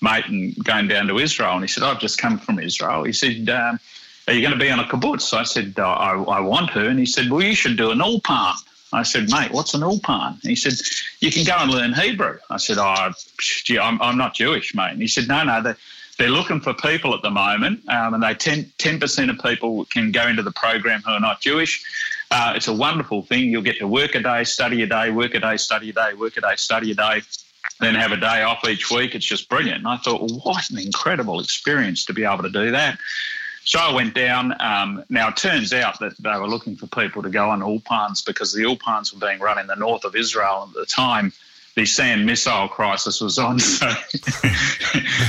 mate, 0.02 0.26
and 0.26 0.56
going 0.63 0.88
down 0.88 1.06
to 1.08 1.20
Israel. 1.20 1.54
And 1.54 1.62
he 1.62 1.68
said, 1.68 1.84
I've 1.84 2.00
just 2.00 2.18
come 2.18 2.40
from 2.40 2.58
Israel. 2.58 3.04
He 3.04 3.13
said, 3.13 3.48
um, 3.50 3.80
Are 4.28 4.34
you 4.34 4.42
going 4.42 4.54
to 4.54 4.60
be 4.60 4.72
on 4.72 4.80
a 4.80 4.86
kibbutz? 4.86 5.38
I 5.38 5.44
said, 5.44 5.78
I, 5.78 6.13
I 6.13 6.40
want 6.40 6.72
to. 6.72 6.88
And 6.88 6.98
he 6.98 7.06
said, 7.06 7.30
Well, 7.30 7.44
you 7.44 7.54
should 7.54 7.78
do 7.78 7.92
an 7.92 8.00
ulpan. 8.00 8.56
I 8.93 9.04
said, 9.04 9.30
mate, 9.30 9.52
what's 9.52 9.73
an 9.73 9.82
ulpan? 9.82 10.41
He 10.41 10.56
said, 10.56 10.73
you 11.19 11.32
can 11.32 11.43
go 11.43 11.56
and 11.58 11.71
learn 11.71 11.93
Hebrew. 11.93 12.38
I 12.50 12.58
said, 12.58 12.78
oh, 12.80 13.12
gee, 13.39 13.80
I'm, 13.80 14.02
I'm 14.02 14.17
not 14.17 14.34
Jewish, 14.34 14.73
mate. 14.73 14.91
And 14.91 15.02
he 15.02 15.08
said, 15.08 15.28
no, 15.28 15.43
no, 15.43 15.62
they're, 15.62 15.78
they're 16.17 16.30
looking 16.30 16.62
for 16.62 16.73
people 16.73 17.13
at 17.13 17.21
the 17.21 17.30
moment, 17.30 17.88
um, 17.89 18.13
and 18.13 18.23
they 18.23 18.34
10, 18.34 18.71
10% 18.78 19.30
of 19.30 19.39
people 19.39 19.86
can 19.86 20.12
go 20.12 20.28
into 20.28 20.41
the 20.41 20.52
program 20.52 21.02
who 21.06 21.12
are 21.12 21.19
not 21.19 21.41
Jewish. 21.41 21.84
Uh, 22.32 22.54
it's 22.56 22.67
a 22.67 22.73
wonderful 22.73 23.21
thing. 23.21 23.50
You'll 23.50 23.62
get 23.62 23.78
to 23.80 23.88
work 23.88 24.15
a 24.15 24.21
day, 24.21 24.43
study 24.43 24.82
a 24.82 24.88
day, 24.88 25.12
work 25.12 25.36
a 25.36 25.39
day, 25.39 25.58
study 25.58 25.89
a 25.89 25.93
day, 25.93 26.13
work 26.13 26.38
a 26.38 26.41
day, 26.41 26.56
study 26.56 26.91
a 26.91 26.95
day, 26.95 27.21
then 27.80 27.95
have 27.95 28.12
a 28.12 28.17
day 28.17 28.41
off 28.41 28.67
each 28.67 28.89
week. 28.89 29.15
It's 29.15 29.26
just 29.26 29.47
brilliant. 29.50 29.80
And 29.80 29.88
I 29.88 29.97
thought, 29.97 30.21
well, 30.21 30.39
what 30.43 30.69
an 30.69 30.80
incredible 30.80 31.39
experience 31.39 32.06
to 32.06 32.13
be 32.13 32.23
able 32.23 32.43
to 32.43 32.50
do 32.50 32.71
that. 32.71 32.97
So 33.67 33.80
I 33.80 33.93
went 33.93 34.13
down. 34.13 34.56
Um, 34.62 35.03
now, 35.10 35.27
it 35.27 35.36
turns 35.36 35.73
out 35.73 35.99
that 35.99 36.15
they 36.17 36.39
were 36.39 36.47
looking 36.47 36.77
for 36.77 36.88
people 36.88 37.23
to 37.23 37.30
go 37.30 37.49
on 37.49 37.60
Ulpans 37.60 38.25
because 38.25 38.53
the 38.53 38.63
Ulpans 38.63 39.13
were 39.13 39.19
being 39.19 39.41
run 39.41 39.60
in 39.60 39.67
the 39.67 39.75
north 39.75 40.06
of 40.06 40.15
Israel 40.15 40.69
at 40.69 40.73
the 40.73 40.86
time. 40.86 41.34
The 41.75 41.86
SAM 41.86 42.25
missile 42.25 42.69
crisis 42.69 43.19
was 43.19 43.38
on. 43.38 43.60
So, 43.69 43.89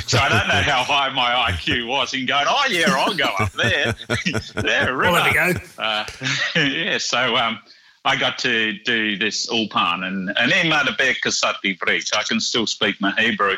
so 0.06 0.18
I 0.18 0.28
don't 0.28 0.46
know 0.46 0.62
how 0.62 0.84
high 0.84 1.08
my 1.10 1.50
IQ 1.50 1.88
was 1.88 2.14
in 2.14 2.26
going, 2.26 2.46
oh, 2.48 2.66
yeah, 2.70 2.84
I'll 2.88 3.14
go 3.14 3.24
up 3.24 3.52
there. 3.52 3.96
there, 4.54 4.96
river. 4.96 5.12
Well, 5.12 5.32
there 5.32 5.48
we 5.48 5.54
go. 5.54 5.60
Uh, 5.76 6.06
yeah, 6.54 6.98
so 6.98 7.36
um, 7.36 7.58
I 8.04 8.14
got 8.16 8.38
to 8.38 8.72
do 8.84 9.18
this 9.18 9.48
Ulpan 9.48 10.04
and, 10.04 10.32
and 10.38 10.52
in 10.52 10.70
Madabek 10.70 11.16
Kasati. 11.24 11.76
I 12.16 12.22
can 12.22 12.38
still 12.38 12.68
speak 12.68 13.00
my 13.00 13.10
Hebrew. 13.20 13.56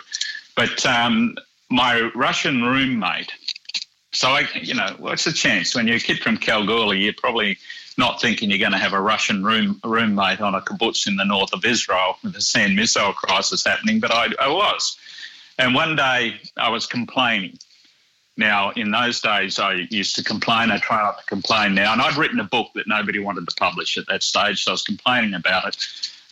But 0.57 0.85
um, 0.87 1.37
my 1.71 2.11
Russian 2.15 2.65
roommate, 2.65 3.33
so, 4.13 4.29
I, 4.29 4.49
you 4.55 4.75
know, 4.75 4.95
what's 4.99 5.25
the 5.25 5.33
chance 5.33 5.75
when 5.75 5.87
you're 5.87 5.97
a 5.97 6.01
kid 6.01 6.19
from 6.19 6.37
Kalgoorlie, 6.37 7.01
you're 7.01 7.13
probably 7.13 7.59
not 7.97 8.21
thinking 8.21 8.51
you're 8.51 8.59
going 8.59 8.73
to 8.73 8.79
have 8.79 8.93
a 8.93 9.01
Russian 9.01 9.45
room, 9.45 9.81
roommate 9.85 10.41
on 10.41 10.55
a 10.55 10.61
kibbutz 10.61 11.07
in 11.07 11.17
the 11.17 11.25
north 11.25 11.53
of 11.53 11.65
Israel 11.65 12.17
with 12.23 12.33
the 12.33 12.41
SAM 12.41 12.75
missile 12.75 13.13
crisis 13.13 13.65
happening, 13.65 14.01
but 14.01 14.13
I, 14.13 14.29
I 14.41 14.49
was. 14.49 14.97
And 15.59 15.75
one 15.75 15.97
day 15.97 16.41
I 16.57 16.71
was 16.71 16.87
complaining. 16.87 17.59
Now, 18.37 18.71
in 18.71 18.91
those 18.91 19.21
days, 19.21 19.59
I 19.59 19.87
used 19.91 20.17
to 20.17 20.25
complain. 20.25 20.71
I 20.71 20.79
try 20.79 21.03
not 21.03 21.19
to 21.19 21.25
complain 21.27 21.75
now. 21.75 21.93
And 21.93 22.01
I'd 22.01 22.17
written 22.17 22.41
a 22.41 22.45
book 22.45 22.69
that 22.75 22.89
nobody 22.89 23.19
wanted 23.19 23.47
to 23.47 23.55
publish 23.57 23.99
at 23.99 24.07
that 24.09 24.23
stage, 24.23 24.65
so 24.65 24.71
I 24.71 24.73
was 24.73 24.83
complaining 24.83 25.35
about 25.35 25.69
it. 25.69 25.77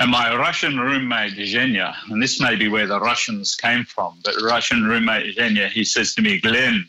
And 0.01 0.11
my 0.11 0.35
Russian 0.35 0.79
roommate, 0.79 1.35
Zhenya, 1.35 1.95
and 2.09 2.23
this 2.23 2.41
may 2.41 2.57
be 2.57 2.69
where 2.69 2.87
the 2.87 3.01
Russians 3.01 3.57
came 3.57 3.85
from, 3.85 4.21
but 4.25 4.41
Russian 4.41 4.85
roommate, 4.85 5.37
Zhenya, 5.37 5.69
he 5.69 5.85
says 5.85 6.15
to 6.15 6.23
me, 6.23 6.41
Glenn, 6.41 6.89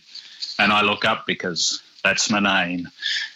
and 0.59 0.71
I 0.71 0.81
look 0.81 1.05
up 1.05 1.25
because 1.25 1.81
that's 2.03 2.29
my 2.29 2.39
name. 2.39 2.87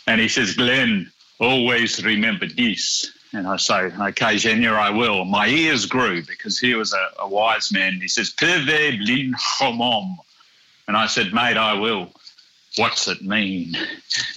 And 0.05 0.19
he 0.19 0.27
says, 0.27 0.55
Glenn, 0.55 1.12
always 1.39 2.03
remember 2.03 2.45
this. 2.45 3.12
And 3.33 3.47
I 3.47 3.57
say, 3.57 3.86
okay, 3.86 4.36
Zhenya, 4.36 4.73
I 4.73 4.91
will. 4.91 5.25
My 5.25 5.47
ears 5.47 5.88
grew 5.88 6.21
because 6.23 6.59
he 6.59 6.75
was 6.75 6.93
a, 6.93 7.21
a 7.21 7.27
wise 7.27 7.71
man. 7.71 7.99
He 7.99 8.07
says, 8.07 8.29
Peve 8.29 8.99
blin 8.99 9.33
homom. 9.33 10.17
And 10.88 10.95
I 10.95 11.07
said, 11.07 11.33
mate, 11.33 11.57
I 11.57 11.73
will. 11.73 12.12
What's 12.77 13.07
it 13.07 13.21
mean? 13.21 13.75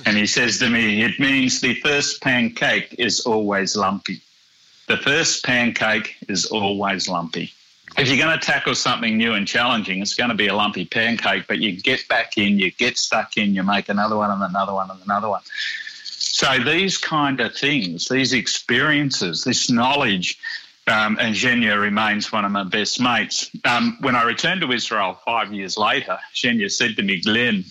And 0.07 0.17
he 0.17 0.27
says 0.27 0.59
to 0.61 0.71
me, 0.71 1.03
it 1.03 1.19
means 1.19 1.61
the 1.61 1.75
first 1.75 2.23
pancake 2.23 2.95
is 2.99 3.21
always 3.21 3.77
lumpy. 3.77 4.23
The 4.87 4.99
first 4.99 5.45
pancake 5.45 6.17
is 6.29 6.47
always 6.47 7.09
lumpy 7.09 7.53
if 7.99 8.09
you're 8.09 8.19
going 8.19 8.39
to 8.39 8.45
tackle 8.45 8.75
something 8.75 9.17
new 9.17 9.33
and 9.33 9.47
challenging, 9.47 10.03
it's 10.03 10.15
going 10.15 10.31
to 10.31 10.37
be 10.37 10.49
a 10.49 10.55
lumpy 10.55 10.85
pancake, 10.85 11.47
but 11.47 11.59
you 11.59 11.81
get 11.81 12.07
back 12.09 12.37
in, 12.37 12.59
you 12.59 12.71
get 12.71 12.99
stuck 12.99 13.37
in, 13.37 13.55
you 13.55 13.63
make 13.63 13.89
another 13.89 14.17
one 14.17 14.31
and 14.31 14.43
another 14.43 14.75
one 14.75 14.91
and 14.91 15.01
another 15.05 15.29
one. 15.29 15.43
So 16.05 16.59
these 16.59 16.99
kind 16.99 17.41
of 17.41 17.55
things, 17.55 18.09
these 18.09 18.35
experiences, 18.35 19.45
this 19.45 19.71
knowledge, 19.71 20.39
um, 20.87 21.17
and 21.19 21.35
Zhenya 21.35 21.81
remains 21.81 22.31
one 22.31 22.45
of 22.45 22.53
my 22.53 22.65
best 22.65 23.01
mates. 23.01 23.51
Um, 23.65 23.97
when 24.01 24.15
I 24.15 24.25
returned 24.25 24.61
to 24.61 24.71
Israel 24.71 25.19
five 25.25 25.53
years 25.53 25.79
later, 25.79 26.19
Zhenya 26.35 26.71
said 26.71 26.97
to 26.97 27.03
me, 27.03 27.21
Glenn, 27.23 27.65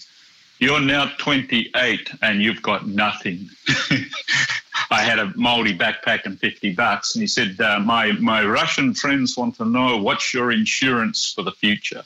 you're 0.66 0.82
now 0.82 1.12
28 1.20 2.10
and 2.24 2.42
you've 2.42 2.64
got 2.64 2.88
nothing. 2.88 3.50
I 4.90 5.04
had 5.04 5.20
a 5.20 5.32
moldy 5.36 5.78
backpack 5.78 6.26
and 6.26 6.40
50 6.40 6.74
bucks. 6.74 7.14
And 7.14 7.22
he 7.22 7.28
said, 7.28 7.62
uh, 7.62 7.80
my, 7.80 8.14
my 8.14 8.44
Russian 8.44 8.96
friends 8.96 9.38
want 9.38 9.58
to 9.58 9.66
know 9.66 9.98
what's 9.98 10.34
your 10.34 10.52
insurance 10.52 11.32
for 11.32 11.44
the 11.44 11.52
future? 11.52 12.04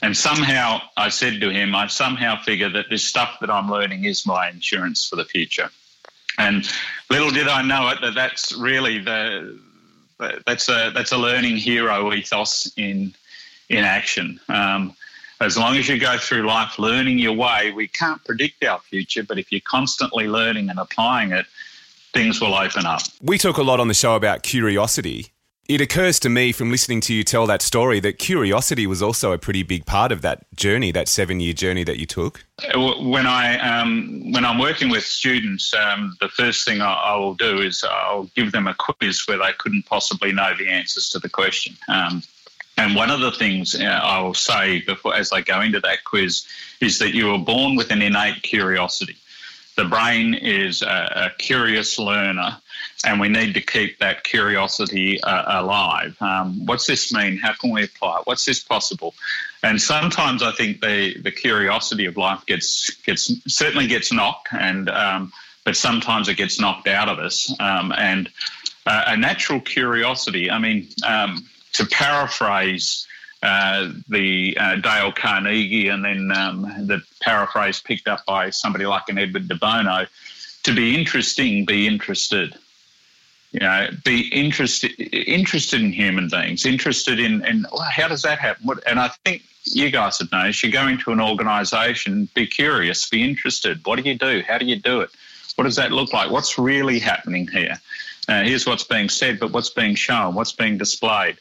And 0.00 0.16
somehow 0.16 0.80
I 0.96 1.08
said 1.08 1.40
to 1.40 1.50
him, 1.50 1.74
I 1.74 1.88
somehow 1.88 2.40
figure 2.40 2.68
that 2.68 2.88
this 2.88 3.04
stuff 3.04 3.38
that 3.40 3.50
I'm 3.50 3.68
learning 3.68 4.04
is 4.04 4.24
my 4.26 4.48
insurance 4.48 5.08
for 5.08 5.16
the 5.16 5.24
future. 5.24 5.70
And 6.38 6.64
little 7.10 7.30
did 7.30 7.48
I 7.48 7.62
know 7.62 7.88
it 7.88 7.98
that 8.00 8.14
that's 8.14 8.52
really 8.52 9.00
the 9.00 9.58
that's 10.46 10.68
a 10.68 10.92
that's 10.94 11.10
a 11.10 11.18
learning 11.18 11.56
hero 11.56 12.12
ethos 12.12 12.72
in 12.76 13.14
in 13.68 13.84
action. 13.84 14.40
Um, 14.48 14.94
as 15.42 15.56
long 15.56 15.76
as 15.76 15.88
you 15.88 15.98
go 15.98 16.18
through 16.18 16.46
life 16.46 16.78
learning 16.78 17.18
your 17.18 17.32
way, 17.32 17.72
we 17.72 17.88
can't 17.88 18.22
predict 18.24 18.64
our 18.64 18.80
future, 18.80 19.22
but 19.22 19.38
if 19.38 19.50
you're 19.50 19.60
constantly 19.64 20.26
learning 20.28 20.68
and 20.70 20.78
applying 20.78 21.32
it, 21.32 21.46
things 22.12 22.40
will 22.40 22.54
open 22.54 22.86
up. 22.86 23.02
We 23.22 23.38
talk 23.38 23.56
a 23.56 23.62
lot 23.62 23.80
on 23.80 23.88
the 23.88 23.94
show 23.94 24.14
about 24.14 24.42
curiosity. 24.42 25.28
It 25.68 25.80
occurs 25.80 26.18
to 26.20 26.28
me 26.28 26.50
from 26.50 26.70
listening 26.70 27.00
to 27.02 27.14
you 27.14 27.22
tell 27.22 27.46
that 27.46 27.62
story 27.62 28.00
that 28.00 28.18
curiosity 28.18 28.86
was 28.86 29.00
also 29.00 29.32
a 29.32 29.38
pretty 29.38 29.62
big 29.62 29.86
part 29.86 30.10
of 30.10 30.20
that 30.22 30.44
journey, 30.56 30.90
that 30.90 31.08
seven-year 31.08 31.54
journey 31.54 31.84
that 31.84 31.98
you 31.98 32.04
took. 32.04 32.44
When 32.74 33.26
I 33.26 33.58
um, 33.58 34.32
when 34.32 34.44
I'm 34.44 34.58
working 34.58 34.90
with 34.90 35.04
students, 35.04 35.72
um, 35.72 36.16
the 36.20 36.28
first 36.28 36.64
thing 36.64 36.80
I, 36.80 36.92
I, 36.92 37.16
will 37.16 37.34
do 37.34 37.60
is 37.60 37.84
I'll 37.88 38.28
give 38.34 38.50
them 38.50 38.66
a 38.66 38.74
quiz 38.74 39.26
where 39.26 39.38
they 39.38 39.52
couldn't 39.56 39.86
possibly 39.86 40.32
know 40.32 40.52
the 40.58 40.68
answers 40.68 41.08
to 41.10 41.20
the 41.20 41.28
question. 41.28 41.76
Um, 41.88 42.22
and 42.82 42.96
one 42.96 43.10
of 43.10 43.20
the 43.20 43.30
things 43.30 43.76
uh, 43.76 43.84
I 43.84 44.20
will 44.22 44.34
say 44.34 44.80
before, 44.80 45.14
as 45.14 45.30
I 45.30 45.40
go 45.40 45.60
into 45.60 45.78
that 45.80 46.02
quiz, 46.02 46.44
is 46.80 46.98
that 46.98 47.14
you 47.14 47.26
were 47.26 47.38
born 47.38 47.76
with 47.76 47.92
an 47.92 48.02
innate 48.02 48.42
curiosity. 48.42 49.16
The 49.76 49.84
brain 49.84 50.34
is 50.34 50.82
a, 50.82 50.86
a 51.26 51.30
curious 51.38 51.96
learner, 52.00 52.56
and 53.04 53.20
we 53.20 53.28
need 53.28 53.54
to 53.54 53.60
keep 53.60 54.00
that 54.00 54.24
curiosity 54.24 55.22
uh, 55.22 55.62
alive. 55.62 56.16
Um, 56.20 56.66
what's 56.66 56.86
this 56.86 57.12
mean? 57.12 57.38
How 57.38 57.52
can 57.52 57.70
we 57.70 57.84
apply 57.84 58.18
it? 58.18 58.26
What's 58.26 58.44
this 58.44 58.60
possible? 58.60 59.14
And 59.62 59.80
sometimes 59.80 60.42
I 60.42 60.50
think 60.50 60.80
the 60.80 61.16
the 61.22 61.30
curiosity 61.30 62.06
of 62.06 62.16
life 62.16 62.44
gets 62.46 62.90
gets 63.06 63.32
certainly 63.46 63.86
gets 63.86 64.12
knocked, 64.12 64.48
and 64.52 64.90
um, 64.90 65.32
but 65.64 65.76
sometimes 65.76 66.28
it 66.28 66.36
gets 66.36 66.58
knocked 66.58 66.88
out 66.88 67.08
of 67.08 67.20
us. 67.20 67.54
Um, 67.60 67.92
and 67.96 68.28
uh, 68.86 69.04
a 69.06 69.16
natural 69.16 69.60
curiosity. 69.60 70.50
I 70.50 70.58
mean 70.58 70.88
um, 71.06 71.46
to 71.74 71.86
paraphrase 71.86 73.06
uh, 73.42 73.90
the 74.08 74.56
uh, 74.58 74.76
Dale 74.76 75.12
Carnegie 75.12 75.88
and 75.88 76.04
then 76.04 76.30
um, 76.30 76.62
the 76.86 77.02
paraphrase 77.20 77.80
picked 77.80 78.06
up 78.06 78.24
by 78.24 78.50
somebody 78.50 78.86
like 78.86 79.08
an 79.08 79.18
Edward 79.18 79.48
de 79.48 79.56
Bono, 79.56 80.06
to 80.62 80.74
be 80.74 80.94
interesting, 80.94 81.64
be 81.64 81.86
interested. 81.86 82.54
You 83.50 83.60
know, 83.60 83.88
be 84.04 84.28
interested 84.28 84.92
interested 84.98 85.82
in 85.82 85.92
human 85.92 86.28
beings, 86.28 86.64
interested 86.64 87.18
in, 87.18 87.44
in 87.44 87.66
well, 87.70 87.82
how 87.82 88.08
does 88.08 88.22
that 88.22 88.38
happen? 88.38 88.64
What, 88.64 88.82
and 88.86 88.98
I 88.98 89.08
think 89.08 89.42
you 89.64 89.90
guys 89.90 90.20
would 90.20 90.32
know, 90.32 90.50
you 90.62 90.72
go 90.72 90.88
into 90.88 91.12
an 91.12 91.20
organisation, 91.20 92.28
be 92.34 92.46
curious, 92.46 93.08
be 93.10 93.22
interested. 93.22 93.84
What 93.84 94.02
do 94.02 94.08
you 94.08 94.16
do? 94.16 94.42
How 94.46 94.56
do 94.56 94.64
you 94.64 94.76
do 94.76 95.00
it? 95.00 95.10
What 95.56 95.64
does 95.64 95.76
that 95.76 95.92
look 95.92 96.12
like? 96.12 96.30
What's 96.30 96.58
really 96.58 96.98
happening 96.98 97.46
here? 97.46 97.78
Uh, 98.28 98.42
here's 98.42 98.66
what's 98.66 98.84
being 98.84 99.08
said, 99.08 99.38
but 99.38 99.50
what's 99.52 99.70
being 99.70 99.96
shown? 99.96 100.34
What's 100.34 100.52
being 100.52 100.78
displayed? 100.78 101.36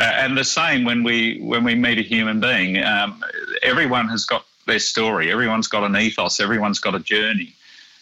Uh, 0.00 0.04
and 0.16 0.34
the 0.34 0.44
same 0.44 0.84
when 0.84 1.02
we 1.02 1.38
when 1.40 1.62
we 1.62 1.74
meet 1.74 1.98
a 1.98 2.02
human 2.02 2.40
being. 2.40 2.82
Um, 2.82 3.22
everyone 3.62 4.08
has 4.08 4.24
got 4.24 4.46
their 4.66 4.78
story. 4.78 5.30
Everyone's 5.30 5.68
got 5.68 5.84
an 5.84 5.94
ethos. 5.94 6.40
Everyone's 6.40 6.78
got 6.78 6.94
a 6.94 7.00
journey. 7.00 7.52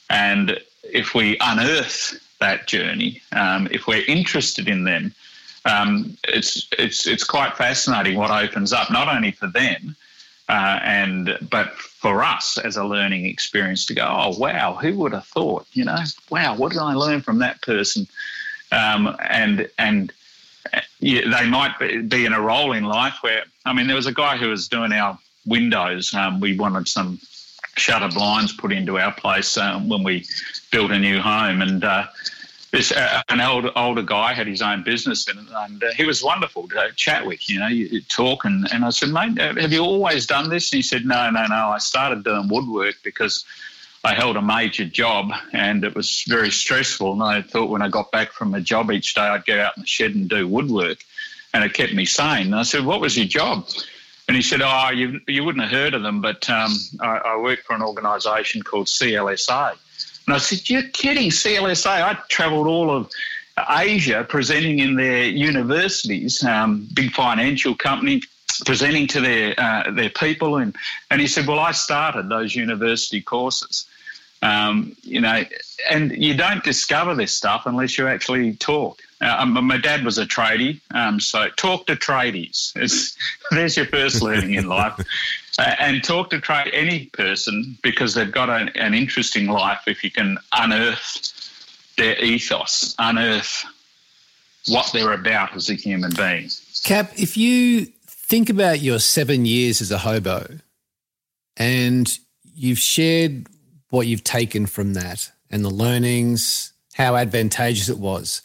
And 0.08 0.60
if 0.84 1.12
we 1.12 1.36
unearth 1.40 2.20
that 2.38 2.68
journey, 2.68 3.20
um, 3.32 3.66
if 3.72 3.88
we're 3.88 4.04
interested 4.06 4.68
in 4.68 4.84
them, 4.84 5.12
um, 5.64 6.16
it's 6.22 6.68
it's 6.78 7.08
it's 7.08 7.24
quite 7.24 7.56
fascinating 7.56 8.16
what 8.16 8.30
opens 8.30 8.72
up 8.72 8.92
not 8.92 9.08
only 9.08 9.32
for 9.32 9.48
them, 9.48 9.96
uh, 10.48 10.78
and 10.84 11.36
but 11.50 11.74
for 11.74 12.22
us 12.22 12.58
as 12.58 12.76
a 12.76 12.84
learning 12.84 13.26
experience 13.26 13.86
to 13.86 13.94
go, 13.94 14.06
oh 14.08 14.38
wow, 14.38 14.74
who 14.74 14.94
would 14.98 15.14
have 15.14 15.26
thought? 15.26 15.66
You 15.72 15.86
know, 15.86 15.98
wow, 16.30 16.54
what 16.54 16.70
did 16.70 16.80
I 16.80 16.94
learn 16.94 17.22
from 17.22 17.40
that 17.40 17.60
person? 17.60 18.06
Um, 18.70 19.16
and 19.18 19.68
and 19.78 20.12
they 21.00 21.48
might 21.48 21.78
be 21.78 22.26
in 22.26 22.32
a 22.32 22.40
role 22.40 22.72
in 22.72 22.84
life 22.84 23.18
where, 23.20 23.44
I 23.64 23.72
mean, 23.72 23.86
there 23.86 23.96
was 23.96 24.06
a 24.06 24.12
guy 24.12 24.36
who 24.36 24.48
was 24.48 24.68
doing 24.68 24.92
our 24.92 25.18
windows. 25.46 26.12
Um, 26.14 26.40
we 26.40 26.58
wanted 26.58 26.88
some 26.88 27.20
shutter 27.76 28.08
blinds 28.08 28.52
put 28.52 28.72
into 28.72 28.98
our 28.98 29.12
place 29.12 29.56
um, 29.56 29.88
when 29.88 30.02
we 30.02 30.26
built 30.70 30.90
a 30.90 30.98
new 30.98 31.20
home. 31.20 31.62
And 31.62 31.84
uh, 31.84 32.06
this 32.72 32.92
uh, 32.92 33.22
an 33.28 33.40
older, 33.40 33.70
older 33.76 34.02
guy 34.02 34.34
had 34.34 34.46
his 34.46 34.62
own 34.62 34.82
business 34.82 35.28
and, 35.28 35.48
and 35.50 35.82
uh, 35.82 35.92
he 35.96 36.04
was 36.04 36.22
wonderful 36.22 36.68
to 36.68 36.90
chat 36.96 37.24
with, 37.24 37.48
you 37.48 37.60
know, 37.60 37.68
you, 37.68 38.00
talk. 38.02 38.44
And, 38.44 38.66
and 38.72 38.84
I 38.84 38.90
said, 38.90 39.10
mate, 39.10 39.38
have 39.38 39.72
you 39.72 39.82
always 39.82 40.26
done 40.26 40.50
this? 40.50 40.72
And 40.72 40.78
he 40.78 40.82
said, 40.82 41.04
no, 41.04 41.30
no, 41.30 41.46
no. 41.46 41.68
I 41.68 41.78
started 41.78 42.24
doing 42.24 42.48
woodwork 42.48 42.96
because– 43.02 43.44
I 44.08 44.14
held 44.14 44.38
a 44.38 44.42
major 44.42 44.86
job 44.86 45.32
and 45.52 45.84
it 45.84 45.94
was 45.94 46.24
very 46.26 46.50
stressful. 46.50 47.12
And 47.12 47.22
I 47.22 47.42
thought 47.42 47.68
when 47.68 47.82
I 47.82 47.90
got 47.90 48.10
back 48.10 48.32
from 48.32 48.54
a 48.54 48.60
job 48.60 48.90
each 48.90 49.14
day, 49.14 49.20
I'd 49.20 49.44
go 49.44 49.60
out 49.60 49.76
in 49.76 49.82
the 49.82 49.86
shed 49.86 50.14
and 50.14 50.30
do 50.30 50.48
woodwork. 50.48 51.04
And 51.52 51.62
it 51.62 51.74
kept 51.74 51.92
me 51.92 52.06
sane. 52.06 52.46
And 52.46 52.54
I 52.54 52.62
said, 52.62 52.86
What 52.86 53.02
was 53.02 53.18
your 53.18 53.26
job? 53.26 53.68
And 54.26 54.34
he 54.34 54.42
said, 54.42 54.62
Oh, 54.64 54.90
you, 54.94 55.20
you 55.26 55.44
wouldn't 55.44 55.62
have 55.62 55.72
heard 55.72 55.92
of 55.92 56.02
them, 56.02 56.22
but 56.22 56.48
um, 56.48 56.74
I, 57.00 57.18
I 57.18 57.36
work 57.36 57.60
for 57.64 57.76
an 57.76 57.82
organisation 57.82 58.62
called 58.62 58.86
CLSA. 58.86 59.76
And 60.26 60.34
I 60.34 60.38
said, 60.38 60.70
You're 60.70 60.88
kidding, 60.88 61.28
CLSA? 61.28 61.86
I 61.86 62.14
travelled 62.28 62.66
all 62.66 62.90
of 62.90 63.10
Asia 63.68 64.24
presenting 64.26 64.78
in 64.78 64.94
their 64.94 65.24
universities, 65.24 66.42
um, 66.44 66.88
big 66.94 67.12
financial 67.12 67.74
company, 67.74 68.22
presenting 68.64 69.06
to 69.08 69.20
their 69.20 69.54
uh, 69.58 69.90
their 69.90 70.10
people, 70.10 70.56
and 70.56 70.74
and 71.10 71.20
he 71.20 71.26
said, 71.26 71.46
"Well, 71.46 71.58
I 71.58 71.72
started 71.72 72.28
those 72.28 72.54
university 72.54 73.20
courses." 73.20 73.87
Um, 74.40 74.96
you 75.02 75.20
know, 75.20 75.44
and 75.90 76.12
you 76.12 76.36
don't 76.36 76.62
discover 76.62 77.14
this 77.14 77.34
stuff 77.34 77.62
unless 77.66 77.98
you 77.98 78.06
actually 78.06 78.54
talk. 78.54 79.00
Uh, 79.20 79.36
um, 79.38 79.64
my 79.64 79.78
dad 79.78 80.04
was 80.04 80.18
a 80.18 80.26
tradie, 80.26 80.80
um, 80.92 81.18
so 81.18 81.48
talk 81.56 81.86
to 81.86 81.96
tradies. 81.96 82.72
It's, 82.76 83.16
there's 83.50 83.76
your 83.76 83.86
first 83.86 84.22
learning 84.22 84.54
in 84.54 84.68
life. 84.68 84.94
Uh, 85.58 85.74
and 85.80 86.04
talk 86.04 86.30
to 86.30 86.40
trade 86.40 86.70
any 86.72 87.06
person 87.06 87.76
because 87.82 88.14
they've 88.14 88.30
got 88.30 88.48
an, 88.48 88.68
an 88.76 88.94
interesting 88.94 89.46
life 89.46 89.80
if 89.88 90.04
you 90.04 90.10
can 90.10 90.38
unearth 90.52 91.32
their 91.96 92.16
ethos, 92.22 92.94
unearth 93.00 93.64
what 94.68 94.88
they're 94.92 95.12
about 95.12 95.56
as 95.56 95.68
a 95.68 95.74
human 95.74 96.12
being. 96.12 96.48
Cap, 96.84 97.10
if 97.16 97.36
you 97.36 97.86
think 98.06 98.50
about 98.50 98.80
your 98.80 99.00
seven 99.00 99.46
years 99.46 99.80
as 99.80 99.90
a 99.90 99.98
hobo 99.98 100.58
and 101.56 102.18
you've 102.54 102.78
shared 102.78 103.46
what 103.90 104.06
you've 104.06 104.24
taken 104.24 104.66
from 104.66 104.94
that 104.94 105.30
and 105.50 105.64
the 105.64 105.70
learnings, 105.70 106.72
how 106.94 107.16
advantageous 107.16 107.88
it 107.88 107.98
was. 107.98 108.42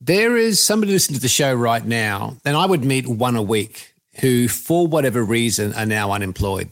There 0.00 0.36
is 0.36 0.60
somebody 0.60 0.92
listening 0.92 1.16
to 1.16 1.22
the 1.22 1.28
show 1.28 1.52
right 1.52 1.84
now, 1.84 2.36
and 2.44 2.56
I 2.56 2.66
would 2.66 2.84
meet 2.84 3.06
one 3.06 3.34
a 3.34 3.42
week 3.42 3.94
who, 4.20 4.46
for 4.48 4.86
whatever 4.86 5.24
reason, 5.24 5.72
are 5.74 5.86
now 5.86 6.12
unemployed. 6.12 6.70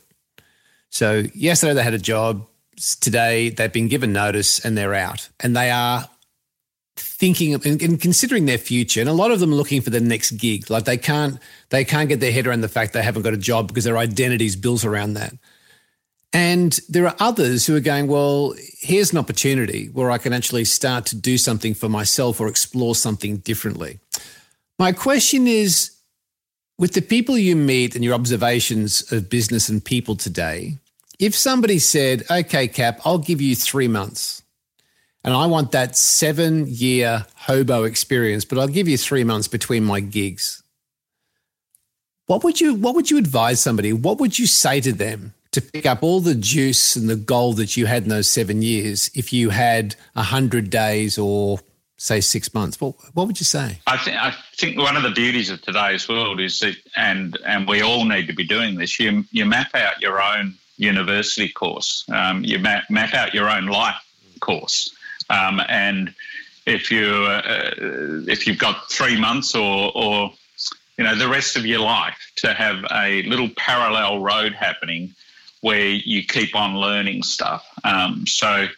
So, 0.90 1.24
yesterday 1.34 1.74
they 1.74 1.82
had 1.82 1.94
a 1.94 1.98
job. 1.98 2.46
Today 3.00 3.50
they've 3.50 3.72
been 3.72 3.88
given 3.88 4.12
notice 4.12 4.64
and 4.64 4.78
they're 4.78 4.94
out. 4.94 5.28
And 5.40 5.56
they 5.56 5.70
are 5.70 6.08
thinking 6.96 7.54
and 7.54 8.00
considering 8.00 8.46
their 8.46 8.58
future 8.58 9.00
and 9.00 9.08
a 9.08 9.12
lot 9.12 9.30
of 9.30 9.40
them 9.40 9.52
are 9.52 9.56
looking 9.56 9.82
for 9.82 9.90
the 9.90 10.00
next 10.00 10.32
gig 10.32 10.70
like 10.70 10.84
they 10.84 10.96
can't 10.96 11.38
they 11.68 11.84
can't 11.84 12.08
get 12.08 12.20
their 12.20 12.32
head 12.32 12.46
around 12.46 12.62
the 12.62 12.68
fact 12.68 12.92
they 12.94 13.02
haven't 13.02 13.22
got 13.22 13.34
a 13.34 13.38
job 13.38 13.68
because 13.68 13.84
their 13.84 13.98
identity 13.98 14.46
is 14.46 14.56
built 14.56 14.84
around 14.84 15.14
that 15.14 15.34
and 16.32 16.80
there 16.88 17.06
are 17.06 17.16
others 17.18 17.66
who 17.66 17.74
are 17.76 17.80
going 17.80 18.06
well 18.06 18.54
here's 18.78 19.12
an 19.12 19.18
opportunity 19.18 19.86
where 19.86 20.10
i 20.10 20.18
can 20.18 20.32
actually 20.32 20.64
start 20.64 21.06
to 21.06 21.16
do 21.16 21.38
something 21.38 21.74
for 21.74 21.88
myself 21.88 22.40
or 22.40 22.48
explore 22.48 22.94
something 22.94 23.38
differently 23.38 23.98
my 24.78 24.92
question 24.92 25.46
is 25.46 25.92
with 26.78 26.92
the 26.92 27.00
people 27.00 27.38
you 27.38 27.56
meet 27.56 27.94
and 27.94 28.04
your 28.04 28.14
observations 28.14 29.10
of 29.12 29.30
business 29.30 29.68
and 29.68 29.84
people 29.84 30.16
today 30.16 30.76
if 31.18 31.34
somebody 31.34 31.78
said 31.78 32.24
okay 32.30 32.68
cap 32.68 33.00
i'll 33.04 33.18
give 33.18 33.40
you 33.40 33.54
3 33.54 33.88
months 33.88 34.42
and 35.26 35.34
I 35.34 35.46
want 35.46 35.72
that 35.72 35.96
seven 35.96 36.66
year 36.68 37.26
hobo 37.34 37.82
experience, 37.82 38.44
but 38.44 38.58
I'll 38.58 38.68
give 38.68 38.86
you 38.86 38.96
three 38.96 39.24
months 39.24 39.48
between 39.48 39.82
my 39.82 39.98
gigs. 39.98 40.62
What 42.26 42.44
would 42.44 42.60
you 42.60 42.74
what 42.76 42.94
would 42.94 43.10
you 43.10 43.18
advise 43.18 43.60
somebody? 43.60 43.92
What 43.92 44.20
would 44.20 44.38
you 44.38 44.46
say 44.46 44.80
to 44.80 44.92
them 44.92 45.34
to 45.56 45.62
pick 45.62 45.86
up 45.86 46.02
all 46.02 46.20
the 46.20 46.34
juice 46.34 46.96
and 46.96 47.08
the 47.08 47.16
gold 47.16 47.56
that 47.56 47.78
you 47.78 47.86
had 47.86 48.02
in 48.02 48.10
those 48.10 48.28
seven 48.28 48.60
years 48.60 49.10
if 49.14 49.32
you 49.32 49.48
had 49.48 49.96
a 50.14 50.22
hundred 50.22 50.68
days 50.68 51.16
or 51.16 51.60
say 51.96 52.20
six 52.20 52.52
months? 52.52 52.78
What 52.78 52.94
what 53.14 53.26
would 53.26 53.40
you 53.40 53.46
say? 53.46 53.80
I 53.86 53.96
think 53.96 54.16
I 54.18 54.34
think 54.54 54.76
one 54.76 54.96
of 54.96 55.02
the 55.02 55.12
beauties 55.12 55.48
of 55.48 55.62
today's 55.62 56.06
world 56.10 56.40
is 56.40 56.60
that 56.60 56.76
and 56.94 57.38
and 57.46 57.66
we 57.66 57.80
all 57.80 58.04
need 58.04 58.26
to 58.26 58.34
be 58.34 58.44
doing 58.44 58.76
this. 58.76 59.00
You 59.00 59.24
you 59.32 59.46
map 59.46 59.74
out 59.74 60.02
your 60.02 60.20
own 60.20 60.56
university 60.76 61.48
course. 61.48 62.04
Um, 62.12 62.44
you 62.44 62.58
map, 62.58 62.84
map 62.90 63.14
out 63.14 63.32
your 63.32 63.48
own 63.48 63.64
life 63.64 63.96
course. 64.40 64.94
Um, 65.30 65.62
and 65.70 66.14
if 66.66 66.90
you 66.90 67.06
uh, 67.06 67.70
if 68.28 68.46
you've 68.46 68.58
got 68.58 68.90
three 68.90 69.18
months 69.18 69.54
or, 69.54 69.90
or 69.94 70.32
you 70.98 71.04
know 71.04 71.14
the 71.14 71.28
rest 71.28 71.56
of 71.56 71.64
your 71.64 71.80
life 71.80 72.32
to 72.36 72.52
have 72.52 72.84
a 72.92 73.22
little 73.22 73.48
parallel 73.56 74.20
road 74.20 74.52
happening 74.52 75.14
where 75.66 75.88
you 75.88 76.22
keep 76.24 76.54
on 76.54 76.76
learning 76.76 77.24
stuff. 77.24 77.66
Um, 77.82 78.24
so 78.24 78.68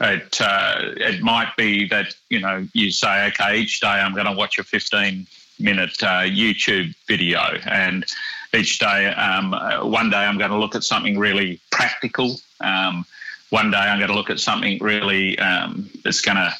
It 0.00 0.40
uh, 0.40 0.74
it 1.10 1.22
might 1.22 1.52
be 1.56 1.88
that 1.88 2.08
you 2.28 2.40
know 2.40 2.66
you 2.72 2.90
say, 2.90 3.28
okay, 3.28 3.58
each 3.60 3.80
day 3.80 3.96
I'm 4.02 4.12
going 4.12 4.26
to 4.26 4.38
watch 4.42 4.58
a 4.58 4.64
15 4.64 5.26
minute 5.58 6.02
uh, 6.02 6.26
YouTube 6.42 6.94
video, 7.06 7.40
and 7.64 8.04
each 8.52 8.78
day, 8.78 9.06
um, 9.06 9.54
uh, 9.54 9.86
one 9.86 10.10
day 10.10 10.22
I'm 10.28 10.36
going 10.36 10.50
to 10.50 10.58
look 10.58 10.74
at 10.74 10.84
something 10.84 11.16
really 11.16 11.60
practical. 11.70 12.36
Um, 12.60 13.06
one 13.50 13.70
day 13.70 13.84
I'm 13.90 13.98
going 13.98 14.10
to 14.10 14.18
look 14.20 14.30
at 14.30 14.40
something 14.40 14.78
really 14.80 15.38
um, 15.38 15.88
that's 16.04 16.20
going 16.20 16.36
to 16.36 16.52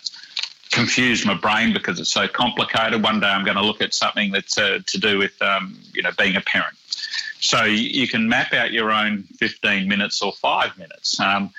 confuse 0.71 1.27
my 1.27 1.35
brain 1.35 1.73
because 1.73 1.99
it's 2.01 2.13
so 2.13 2.29
complicated. 2.29 3.03
One 3.03 3.19
day 3.21 3.33
I'm 3.35 3.45
going 3.45 3.57
to 3.57 3.67
look 3.71 3.83
at 3.83 3.93
something 3.93 4.31
that's 4.31 4.57
uh, 4.57 4.79
to 4.87 4.99
do 4.99 5.19
with 5.19 5.37
um, 5.43 5.77
you 5.93 6.03
know 6.03 6.13
being 6.17 6.37
a 6.37 6.41
parent. 6.41 6.77
So 7.41 7.65
you 7.65 8.09
can 8.09 8.29
map 8.29 8.53
out 8.53 8.73
your 8.73 8.91
own 8.91 9.25
15 9.39 9.89
minutes 9.89 10.23
or 10.23 10.33
five 10.33 10.77
minutes. 10.79 11.19
Um, 11.21 11.51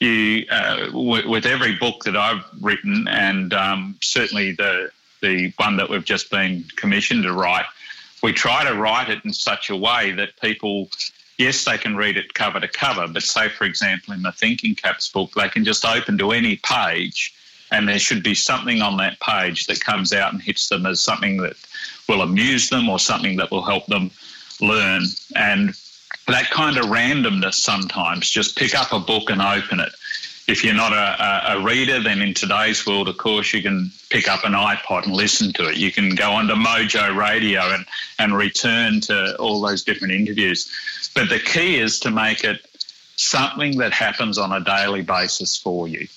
you 0.00 0.46
uh, 0.50 0.86
w- 0.86 1.28
with 1.28 1.46
every 1.46 1.76
book 1.76 2.04
that 2.04 2.16
I've 2.16 2.44
written, 2.60 3.06
and 3.08 3.52
um, 3.54 3.96
certainly 4.00 4.52
the 4.52 4.90
the 5.20 5.52
one 5.56 5.76
that 5.76 5.88
we've 5.88 6.04
just 6.04 6.30
been 6.30 6.64
commissioned 6.74 7.22
to 7.22 7.32
write, 7.32 7.66
we 8.22 8.32
try 8.32 8.64
to 8.64 8.74
write 8.74 9.08
it 9.08 9.24
in 9.24 9.32
such 9.32 9.70
a 9.70 9.76
way 9.76 10.10
that 10.10 10.30
people, 10.40 10.90
yes, 11.38 11.64
they 11.64 11.78
can 11.78 11.96
read 11.96 12.16
it 12.16 12.34
cover 12.34 12.58
to 12.58 12.66
cover, 12.66 13.06
but 13.06 13.22
say, 13.22 13.48
for 13.48 13.62
example, 13.62 14.14
in 14.14 14.22
the 14.22 14.32
Thinking 14.32 14.74
Caps 14.74 15.08
book, 15.08 15.30
they 15.34 15.48
can 15.48 15.64
just 15.64 15.84
open 15.84 16.18
to 16.18 16.32
any 16.32 16.56
page 16.56 17.32
and 17.72 17.88
there 17.88 17.98
should 17.98 18.22
be 18.22 18.34
something 18.34 18.82
on 18.82 18.98
that 18.98 19.18
page 19.18 19.66
that 19.66 19.80
comes 19.80 20.12
out 20.12 20.32
and 20.32 20.42
hits 20.42 20.68
them 20.68 20.84
as 20.84 21.02
something 21.02 21.38
that 21.38 21.56
will 22.08 22.20
amuse 22.20 22.68
them 22.68 22.88
or 22.88 22.98
something 22.98 23.36
that 23.36 23.50
will 23.50 23.62
help 23.62 23.86
them 23.86 24.10
learn. 24.62 25.04
And 25.36 25.74
that 26.28 26.50
kind 26.50 26.78
of 26.78 26.86
randomness 26.86 27.54
sometimes, 27.54 28.30
just 28.30 28.56
pick 28.56 28.74
up 28.74 28.92
a 28.92 29.00
book 29.00 29.30
and 29.30 29.42
open 29.42 29.80
it. 29.80 29.92
If 30.48 30.64
you're 30.64 30.74
not 30.74 30.92
a, 30.92 31.54
a, 31.54 31.62
reader, 31.62 32.02
then 32.02 32.20
in 32.20 32.34
today's 32.34 32.84
world, 32.84 33.08
of 33.08 33.16
course, 33.16 33.54
you 33.54 33.62
can 33.62 33.92
pick 34.10 34.28
up 34.28 34.44
an 34.44 34.52
iPod 34.52 35.04
and 35.04 35.14
listen 35.14 35.52
to 35.54 35.68
it. 35.68 35.76
You 35.76 35.92
can 35.92 36.14
go 36.16 36.32
onto 36.32 36.54
Mojo 36.54 37.16
Radio 37.16 37.60
and, 37.72 37.86
and 38.18 38.36
return 38.36 39.00
to 39.02 39.36
all 39.36 39.60
those 39.60 39.84
different 39.84 40.14
interviews. 40.14 40.70
But 41.14 41.28
the 41.28 41.38
key 41.38 41.78
is 41.78 42.00
to 42.00 42.10
make 42.10 42.42
it 42.42 42.60
something 43.14 43.78
that 43.78 43.92
happens 43.92 44.36
on 44.36 44.52
a 44.52 44.64
daily 44.64 45.02
basis 45.02 45.56
for 45.56 45.86
you. 45.86 46.08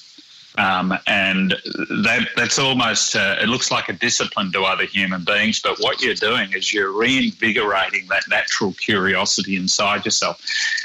Um, 0.58 0.98
and 1.06 1.52
that, 1.52 2.30
that's 2.38 2.58
almost, 2.58 3.16
uh, 3.16 3.36
it 3.42 3.48
looks 3.48 3.72
like 3.72 3.90
a 3.90 3.94
discipline 3.94 4.52
to 4.54 4.64
other 4.64 4.86
human 4.86 5.24
beings, 5.24 5.60
but 5.60 5.78
what 5.80 6.02
you're 6.02 6.16
doing 6.16 6.54
is 6.54 6.74
you're 6.74 6.92
reinvigorating 6.92 8.08
that 8.08 8.24
natural 8.30 8.72
curiosity 8.74 9.58
inside 9.58 10.06
yourself. 10.06 10.42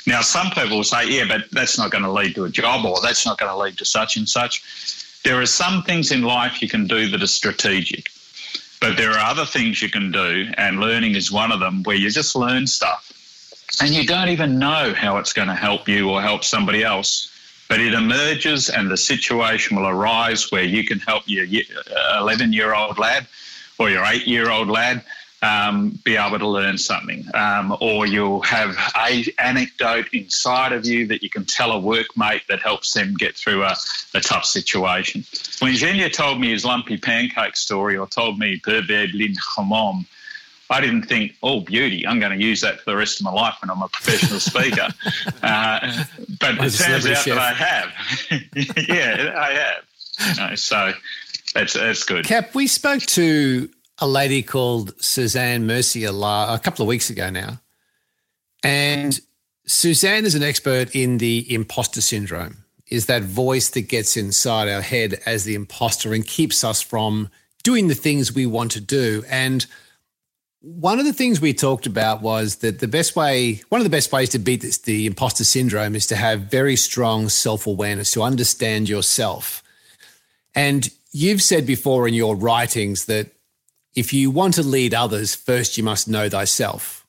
Now, 0.06 0.22
some 0.22 0.50
people 0.50 0.78
will 0.78 0.84
say, 0.84 1.08
yeah, 1.08 1.24
but 1.28 1.50
that's 1.52 1.78
not 1.78 1.90
going 1.90 2.04
to 2.04 2.10
lead 2.10 2.34
to 2.34 2.44
a 2.44 2.50
job 2.50 2.84
or 2.84 3.00
that's 3.00 3.24
not 3.24 3.38
going 3.38 3.52
to 3.52 3.56
lead 3.56 3.78
to 3.78 3.84
such 3.84 4.16
and 4.16 4.28
such. 4.28 4.62
There 5.22 5.40
are 5.40 5.46
some 5.46 5.82
things 5.84 6.10
in 6.10 6.22
life 6.22 6.62
you 6.62 6.68
can 6.68 6.86
do 6.86 7.08
that 7.08 7.22
are 7.22 7.28
strategic, 7.28 8.10
but 8.80 8.96
there 8.96 9.12
are 9.12 9.30
other 9.30 9.44
things 9.44 9.80
you 9.82 9.90
can 9.90 10.10
do, 10.10 10.50
and 10.56 10.80
learning 10.80 11.14
is 11.14 11.30
one 11.30 11.52
of 11.52 11.60
them, 11.60 11.82
where 11.84 11.96
you 11.96 12.10
just 12.10 12.34
learn 12.34 12.66
stuff 12.66 13.06
and 13.80 13.90
you 13.90 14.06
don't 14.06 14.28
even 14.28 14.58
know 14.58 14.92
how 14.94 15.18
it's 15.18 15.32
going 15.32 15.48
to 15.48 15.54
help 15.54 15.88
you 15.88 16.10
or 16.10 16.20
help 16.20 16.44
somebody 16.44 16.82
else 16.82 17.29
but 17.70 17.80
it 17.80 17.94
emerges 17.94 18.68
and 18.68 18.90
the 18.90 18.96
situation 18.96 19.76
will 19.76 19.86
arise 19.86 20.50
where 20.50 20.64
you 20.64 20.84
can 20.84 20.98
help 20.98 21.22
your 21.26 21.46
11 22.18 22.52
year 22.52 22.74
old 22.74 22.98
lad 22.98 23.28
or 23.78 23.88
your 23.88 24.04
eight 24.04 24.26
year 24.26 24.50
old 24.50 24.68
lad 24.68 25.04
um, 25.40 25.98
be 26.04 26.16
able 26.16 26.40
to 26.40 26.48
learn 26.48 26.78
something. 26.78 27.24
Um, 27.32 27.76
or 27.80 28.06
you'll 28.06 28.42
have 28.42 28.76
a 28.96 29.24
anecdote 29.38 30.08
inside 30.12 30.72
of 30.72 30.84
you 30.84 31.06
that 31.06 31.22
you 31.22 31.30
can 31.30 31.44
tell 31.44 31.70
a 31.70 31.80
workmate 31.80 32.44
that 32.48 32.60
helps 32.60 32.92
them 32.92 33.14
get 33.14 33.36
through 33.36 33.62
a, 33.62 33.76
a 34.14 34.20
tough 34.20 34.44
situation. 34.44 35.24
When 35.60 35.72
Genia 35.74 36.10
told 36.10 36.40
me 36.40 36.50
his 36.50 36.64
lumpy 36.64 36.98
pancake 36.98 37.56
story 37.56 37.96
or 37.96 38.08
told 38.08 38.36
me 38.36 38.58
Perved 38.58 39.14
Lin 39.14 39.34
Hamom, 39.34 40.06
I 40.70 40.80
didn't 40.80 41.02
think, 41.02 41.34
oh, 41.42 41.60
beauty, 41.60 42.06
I'm 42.06 42.20
going 42.20 42.36
to 42.38 42.42
use 42.42 42.60
that 42.60 42.78
for 42.78 42.92
the 42.92 42.96
rest 42.96 43.18
of 43.18 43.24
my 43.24 43.32
life 43.32 43.56
when 43.60 43.70
I'm 43.70 43.82
a 43.82 43.88
professional 43.88 44.38
speaker. 44.38 44.88
uh, 45.42 46.04
but 46.38 46.54
it 46.54 46.70
turns 46.70 47.06
out 47.06 47.16
chef. 47.16 47.24
that 47.24 47.38
I 47.38 47.52
have. 47.52 47.92
yeah, 48.88 49.34
I 49.36 49.52
have. 49.52 50.36
You 50.36 50.42
know, 50.42 50.54
so 50.54 50.92
that's, 51.54 51.72
that's 51.72 52.04
good. 52.04 52.24
Cap, 52.24 52.54
we 52.54 52.68
spoke 52.68 53.02
to 53.02 53.68
a 53.98 54.06
lady 54.06 54.44
called 54.44 54.94
Suzanne 55.02 55.66
Mercier 55.66 56.10
a 56.10 56.60
couple 56.62 56.84
of 56.84 56.88
weeks 56.88 57.10
ago 57.10 57.30
now. 57.30 57.60
And 58.62 59.18
Suzanne 59.66 60.24
is 60.24 60.36
an 60.36 60.44
expert 60.44 60.94
in 60.94 61.18
the 61.18 61.52
imposter 61.52 62.00
syndrome, 62.00 62.58
is 62.86 63.06
that 63.06 63.22
voice 63.22 63.70
that 63.70 63.88
gets 63.88 64.16
inside 64.16 64.68
our 64.68 64.82
head 64.82 65.20
as 65.26 65.42
the 65.42 65.56
imposter 65.56 66.14
and 66.14 66.24
keeps 66.24 66.62
us 66.62 66.80
from 66.80 67.28
doing 67.64 67.88
the 67.88 67.94
things 67.94 68.32
we 68.32 68.46
want 68.46 68.70
to 68.72 68.80
do. 68.80 69.24
And– 69.28 69.66
one 70.62 70.98
of 70.98 71.06
the 71.06 71.12
things 71.12 71.40
we 71.40 71.54
talked 71.54 71.86
about 71.86 72.20
was 72.20 72.56
that 72.56 72.80
the 72.80 72.88
best 72.88 73.16
way, 73.16 73.62
one 73.70 73.80
of 73.80 73.84
the 73.84 73.90
best 73.90 74.12
ways 74.12 74.28
to 74.30 74.38
beat 74.38 74.60
this, 74.60 74.78
the 74.78 75.06
imposter 75.06 75.44
syndrome 75.44 75.94
is 75.94 76.06
to 76.08 76.16
have 76.16 76.50
very 76.50 76.76
strong 76.76 77.28
self 77.28 77.66
awareness, 77.66 78.10
to 78.12 78.22
understand 78.22 78.88
yourself. 78.88 79.62
And 80.54 80.90
you've 81.12 81.42
said 81.42 81.66
before 81.66 82.06
in 82.06 82.14
your 82.14 82.36
writings 82.36 83.06
that 83.06 83.30
if 83.94 84.12
you 84.12 84.30
want 84.30 84.54
to 84.54 84.62
lead 84.62 84.94
others, 84.94 85.34
first 85.34 85.78
you 85.78 85.84
must 85.84 86.08
know 86.08 86.28
thyself. 86.28 87.06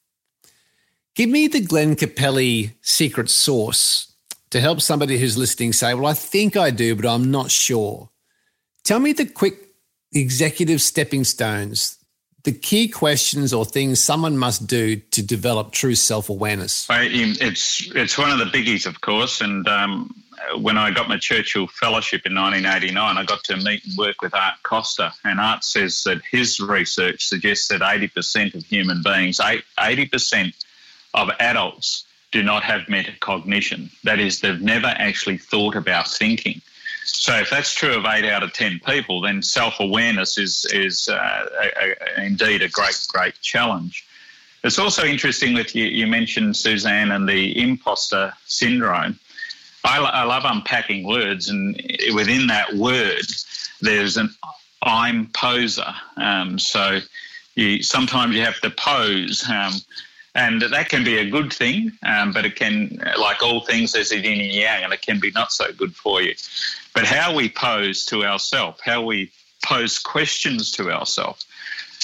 Give 1.14 1.30
me 1.30 1.48
the 1.48 1.60
Glenn 1.60 1.96
Capelli 1.96 2.72
secret 2.82 3.30
sauce 3.30 4.14
to 4.50 4.62
help 4.62 4.80
somebody 4.80 5.18
who's 5.18 5.38
listening 5.38 5.74
say, 5.74 5.94
Well, 5.94 6.06
I 6.06 6.14
think 6.14 6.56
I 6.56 6.72
do, 6.72 6.96
but 6.96 7.06
I'm 7.06 7.30
not 7.30 7.52
sure. 7.52 8.10
Tell 8.86 9.00
me 9.00 9.12
the 9.12 9.26
quick 9.26 9.74
executive 10.14 10.82
stepping 10.82 11.26
stones 11.26 11.98
the 12.44 12.52
key 12.52 12.88
questions 12.88 13.54
or 13.54 13.66
things 13.66 14.00
someone 14.00 14.38
must 14.38 14.68
do 14.68 14.96
to 14.96 15.22
develop 15.22 15.72
true 15.72 15.96
self 15.96 16.30
awareness? 16.30 16.88
It's 16.90 17.92
it's 17.96 18.18
one 18.18 18.32
of 18.32 18.40
the 18.40 18.46
biggies, 18.46 18.86
of 18.86 19.02
course. 19.02 19.42
And 19.42 19.68
um, 19.68 20.16
when 20.58 20.78
I 20.78 20.92
got 20.92 21.08
my 21.08 21.18
Churchill 21.18 21.68
Fellowship 21.68 22.26
in 22.26 22.36
1989, 22.36 23.18
I 23.18 23.24
got 23.26 23.44
to 23.46 23.58
meet 23.58 23.86
and 23.86 23.98
work 23.98 24.22
with 24.22 24.34
Art 24.34 24.56
Costa. 24.64 25.14
And 25.24 25.40
Art 25.40 25.64
says 25.64 26.04
that 26.04 26.22
his 26.30 26.60
research 26.60 27.26
suggests 27.26 27.68
that 27.70 27.82
80% 27.82 28.56
of 28.56 28.66
human 28.66 29.02
beings, 29.04 29.40
80% 29.40 30.54
of 31.14 31.30
adults, 31.40 32.06
do 32.32 32.42
not 32.42 32.64
have 32.64 32.82
metacognition. 32.82 33.92
That 34.04 34.20
is, 34.20 34.40
they've 34.40 34.62
never 34.62 34.88
actually 34.88 35.38
thought 35.38 35.76
about 35.76 36.08
thinking. 36.08 36.62
So 37.04 37.36
if 37.36 37.50
that's 37.50 37.74
true 37.74 37.96
of 37.98 38.06
eight 38.06 38.26
out 38.26 38.44
of 38.44 38.54
ten 38.54 38.80
people, 38.80 39.22
then 39.22 39.42
self-awareness 39.42 40.38
is 40.38 40.66
is 40.72 41.08
uh, 41.08 41.48
a, 41.62 42.20
a, 42.20 42.26
indeed 42.26 42.62
a 42.62 42.70
great 42.70 43.06
great 43.10 43.40
challenge. 43.42 44.06
It's 44.64 44.78
also 44.78 45.04
interesting 45.04 45.56
that 45.56 45.74
you, 45.74 45.86
you 45.86 46.06
mentioned 46.06 46.56
Suzanne 46.56 47.12
and 47.12 47.28
the 47.28 47.60
imposter 47.60 48.34
syndrome. 48.46 49.20
I, 49.84 49.98
I 49.98 50.24
love 50.24 50.44
unpacking 50.46 51.08
words, 51.08 51.50
and 51.50 51.76
within 52.14 52.48
that 52.48 52.74
word, 52.76 53.26
there's 53.82 54.18
an 54.18 54.30
I'm 54.84 55.28
poser. 55.28 55.94
Um, 56.18 56.60
so 56.60 57.00
you, 57.56 57.82
sometimes 57.84 58.36
you 58.36 58.44
have 58.44 58.60
to 58.62 58.70
pose. 58.70 59.44
Um, 59.50 59.74
and 60.34 60.62
that 60.62 60.90
can 60.90 61.04
be 61.04 61.18
a 61.18 61.30
good 61.30 61.52
thing, 61.52 61.92
um, 62.04 62.32
but 62.32 62.46
it 62.46 62.56
can, 62.56 63.02
like 63.20 63.44
all 63.44 63.62
things, 63.62 63.92
there's 63.92 64.12
a 64.12 64.18
yin 64.18 64.40
and 64.40 64.52
yang, 64.52 64.84
and 64.84 64.94
it 64.94 65.02
can 65.02 65.20
be 65.20 65.32
not 65.32 65.52
so 65.52 65.72
good 65.74 65.94
for 65.94 66.22
you. 66.22 66.34
But 66.94 67.06
how 67.06 67.36
we 67.36 67.50
pose 67.50 68.06
to 68.06 68.24
ourselves, 68.24 68.80
how 68.84 69.02
we 69.04 69.32
pose 69.64 70.00
questions 70.00 70.72
to 70.74 70.92
ourselves. 70.92 71.46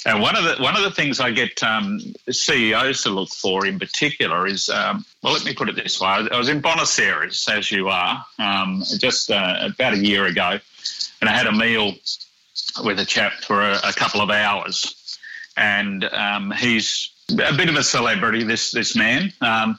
And 0.05 0.21
one 0.21 0.37
of 0.37 0.43
the 0.43 0.63
one 0.63 0.77
of 0.77 0.83
the 0.83 0.91
things 0.91 1.19
I 1.19 1.31
get 1.31 1.61
um, 1.63 1.99
CEOs 2.29 3.03
to 3.03 3.09
look 3.09 3.29
for 3.29 3.65
in 3.65 3.77
particular 3.77 4.47
is 4.47 4.69
um, 4.69 5.05
well, 5.21 5.33
let 5.33 5.43
me 5.43 5.53
put 5.53 5.67
it 5.69 5.75
this 5.75 5.99
way: 5.99 6.07
I 6.07 6.37
was 6.37 6.47
in 6.47 6.61
Buenos 6.61 6.97
Aires, 6.97 7.45
as 7.49 7.71
you 7.71 7.89
are, 7.89 8.23
um, 8.39 8.83
just 8.99 9.29
uh, 9.29 9.57
about 9.61 9.93
a 9.93 9.97
year 9.97 10.25
ago, 10.25 10.59
and 11.19 11.29
I 11.29 11.33
had 11.33 11.47
a 11.47 11.51
meal 11.51 11.93
with 12.83 12.99
a 12.99 13.05
chap 13.05 13.33
for 13.41 13.61
a, 13.61 13.79
a 13.83 13.91
couple 13.91 14.21
of 14.21 14.29
hours, 14.29 14.96
and 15.57 16.05
um, 16.05 16.51
he's 16.51 17.09
a 17.31 17.53
bit 17.53 17.67
of 17.67 17.75
a 17.75 17.83
celebrity, 17.83 18.43
this 18.43 18.71
this 18.71 18.95
man, 18.95 19.33
um, 19.41 19.77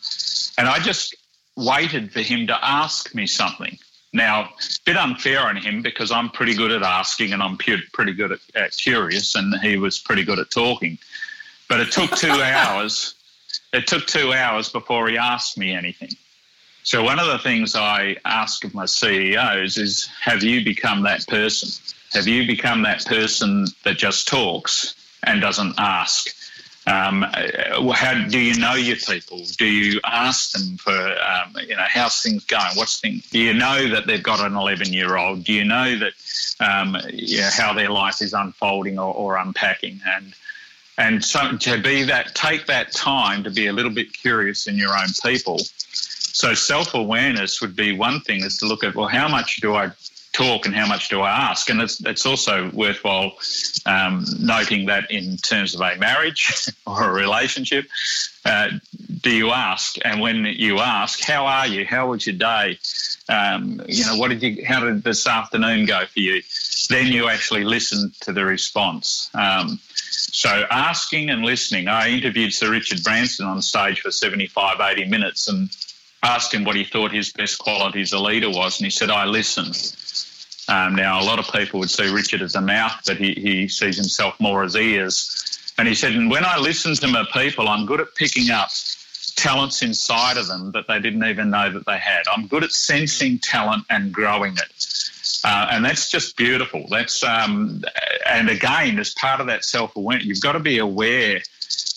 and 0.59 0.69
I 0.69 0.79
just 0.81 1.15
waited 1.57 2.13
for 2.13 2.21
him 2.21 2.47
to 2.49 2.59
ask 2.65 3.15
me 3.15 3.27
something. 3.27 3.79
Now, 4.13 4.45
a 4.45 4.51
bit 4.85 4.97
unfair 4.97 5.41
on 5.41 5.57
him 5.57 5.83
because 5.83 6.11
I'm 6.11 6.31
pretty 6.31 6.55
good 6.55 6.73
at 6.73 6.83
asking 6.83 7.33
and 7.33 7.43
I'm 7.43 7.59
pretty 7.59 8.15
good 8.15 8.33
at, 8.33 8.41
at 8.55 8.77
curious, 8.77 9.35
and 9.35 9.55
he 9.61 9.77
was 9.77 9.99
pretty 9.99 10.25
good 10.25 10.39
at 10.39 10.51
talking. 10.51 10.99
But 11.69 11.81
it 11.81 11.93
took 11.93 12.11
two 12.17 12.31
hours. 12.31 13.15
It 13.73 13.87
took 13.87 14.07
two 14.07 14.33
hours 14.33 14.71
before 14.71 15.09
he 15.09 15.19
asked 15.19 15.59
me 15.59 15.73
anything. 15.73 16.11
So 16.83 17.03
one 17.03 17.19
of 17.19 17.27
the 17.27 17.39
things 17.39 17.75
I 17.77 18.17
ask 18.25 18.65
of 18.65 18.73
my 18.73 18.87
CEOs 18.87 19.77
is, 19.77 20.09
have 20.23 20.43
you 20.43 20.65
become 20.65 21.03
that 21.03 21.27
person? 21.27 21.69
Have 22.13 22.27
you 22.27 22.47
become 22.47 22.83
that 22.83 23.05
person 23.05 23.67
that 23.85 23.99
just 23.99 24.27
talks 24.27 24.95
and 25.23 25.41
doesn't 25.41 25.75
ask? 25.79 26.29
Um, 26.87 27.23
uh, 27.23 27.93
how 27.93 28.27
do 28.29 28.39
you 28.39 28.59
know 28.59 28.75
your 28.75 28.97
people? 28.97 29.43
Do 29.59 29.67
you 29.67 30.01
ask 30.05 30.53
them 30.53 30.79
for, 30.79 30.91
um, 30.91 31.55
you 31.61 31.77
know, 31.77 31.85
how's 31.87 32.23
things 32.23 32.45
going? 32.47 32.77
What's 32.77 33.01
things? 33.01 33.29
Do 33.29 33.39
you 33.39 33.53
know 33.53 33.89
that 33.91 34.07
they've 34.07 34.23
got 34.23 34.41
an 34.41 34.57
11 34.57 34.93
year 34.93 35.19
old? 35.19 35.45
Do 35.45 35.53
you 35.53 35.65
know 35.65 35.99
that 35.99 36.13
um, 36.61 36.97
how 37.53 37.75
their 37.75 37.91
life 37.91 38.23
is 38.23 38.33
unfolding 38.33 38.99
or, 38.99 39.13
or 39.13 39.37
unpacking? 39.37 40.01
And 40.17 40.35
and 40.97 41.25
so 41.25 41.57
to 41.57 41.81
be 41.81 42.03
that, 42.05 42.35
take 42.35 42.67
that 42.67 42.93
time 42.93 43.45
to 43.45 43.51
be 43.51 43.69
a 43.69 43.73
little 43.73 43.93
bit 43.93 44.13
curious 44.13 44.67
in 44.67 44.77
your 44.77 44.97
own 44.99 45.09
people. 45.23 45.59
So 45.61 46.55
self 46.55 46.95
awareness 46.95 47.61
would 47.61 47.77
be 47.77 47.93
one 47.93 48.21
thing 48.21 48.43
is 48.43 48.59
to 48.59 48.67
look 48.67 48.83
at 48.83 48.95
well, 48.95 49.09
how 49.09 49.29
much 49.29 49.57
do 49.57 49.75
I 49.75 49.93
talk 50.39 50.67
and 50.67 50.75
how 50.75 50.87
much 50.87 51.09
do 51.09 51.21
I 51.21 51.31
ask? 51.51 51.69
And 51.69 51.81
it's, 51.81 52.01
it's 52.07 52.25
also 52.25 52.71
worthwhile 52.71 53.33
um, 53.85 54.25
noting 54.39 54.87
that 54.87 55.11
in 55.11 55.37
terms 55.37 55.75
of 55.75 55.81
a 55.81 55.97
marriage 55.97 56.69
or 56.87 57.11
a 57.11 57.13
relationship, 57.13 57.87
uh, 58.45 58.69
do 59.21 59.31
you 59.31 59.51
ask? 59.51 59.97
And 60.05 60.21
when 60.21 60.45
you 60.45 60.79
ask, 60.79 61.21
how 61.21 61.47
are 61.47 61.67
you? 61.67 61.85
How 61.85 62.11
was 62.11 62.27
your 62.27 62.37
day? 62.37 62.79
Um, 63.29 63.83
you 63.89 64.07
know, 64.07 64.17
what 64.17 64.29
did 64.29 64.43
you? 64.43 64.65
How 64.65 64.81
did 64.81 65.03
this 65.03 65.27
afternoon 65.27 65.87
go 65.87 66.07
for 66.07 66.21
you? 66.21 66.43
Then 66.89 67.09
you 67.09 67.29
actually 67.29 67.65
listen 67.65 68.13
to 68.21 68.33
the 68.33 68.45
response. 68.45 69.29
Um, 69.35 69.81
so 69.83 70.49
asking 70.71 71.31
and 71.31 71.45
listening. 71.45 71.89
I 71.89 72.09
interviewed 72.11 72.55
Sir 72.55 72.71
Richard 72.71 73.03
Branson 73.03 73.47
on 73.47 73.61
stage 73.61 74.01
for 74.01 74.11
75, 74.11 74.81
80 74.81 75.05
minutes 75.07 75.49
and 75.49 75.69
asked 76.23 76.55
him 76.55 76.65
what 76.65 76.77
he 76.77 76.85
thought 76.85 77.13
his 77.13 77.33
best 77.33 77.59
quality 77.59 78.01
as 78.01 78.13
a 78.13 78.19
leader 78.19 78.49
was, 78.49 78.79
and 78.79 78.87
he 78.87 78.91
said, 78.91 79.11
"I 79.11 79.25
listen." 79.27 79.73
Um, 80.69 80.95
now, 80.95 81.21
a 81.21 81.25
lot 81.25 81.39
of 81.39 81.47
people 81.53 81.81
would 81.81 81.91
see 81.91 82.13
Richard 82.13 82.43
as 82.43 82.55
a 82.55 82.61
mouth, 82.61 83.01
but 83.07 83.17
he, 83.17 83.35
he 83.35 83.69
sees 83.69 83.97
himself 83.97 84.39
more 84.39 84.63
as 84.63 84.77
ears. 84.77 85.73
And 85.79 85.89
he 85.89 85.95
said, 85.95 86.13
and 86.13 86.31
when 86.31 86.45
I 86.45 86.59
listen 86.59 86.95
to 86.95 87.09
my 87.09 87.25
people, 87.33 87.69
I'm 87.69 87.87
good 87.87 88.01
at 88.01 88.15
picking 88.15 88.51
up 88.51 88.69
talents 89.37 89.83
inside 89.83 90.37
of 90.37 90.49
them 90.49 90.73
that 90.73 90.89
they 90.89 90.99
didn't 90.99 91.25
even 91.25 91.51
know 91.51 91.71
that 91.71 91.87
they 91.87 91.99
had. 91.99 92.23
I'm 92.35 92.49
good 92.49 92.65
at 92.65 92.73
sensing 92.73 93.39
talent 93.39 93.85
and 93.89 94.13
growing 94.13 94.55
it. 94.55 95.41
Uh, 95.45 95.69
and 95.71 95.85
that's 95.85 96.11
just 96.11 96.37
beautiful. 96.37 96.87
That's 96.91 97.23
um, 97.23 97.85
and 98.29 98.51
again, 98.51 98.99
as 98.99 99.15
part 99.15 99.41
of 99.41 99.47
that 99.47 99.65
self 99.65 99.95
awareness, 99.95 100.27
you've 100.27 100.41
got 100.41 100.53
to 100.53 100.61
be 100.61 100.79
aware 100.79 101.41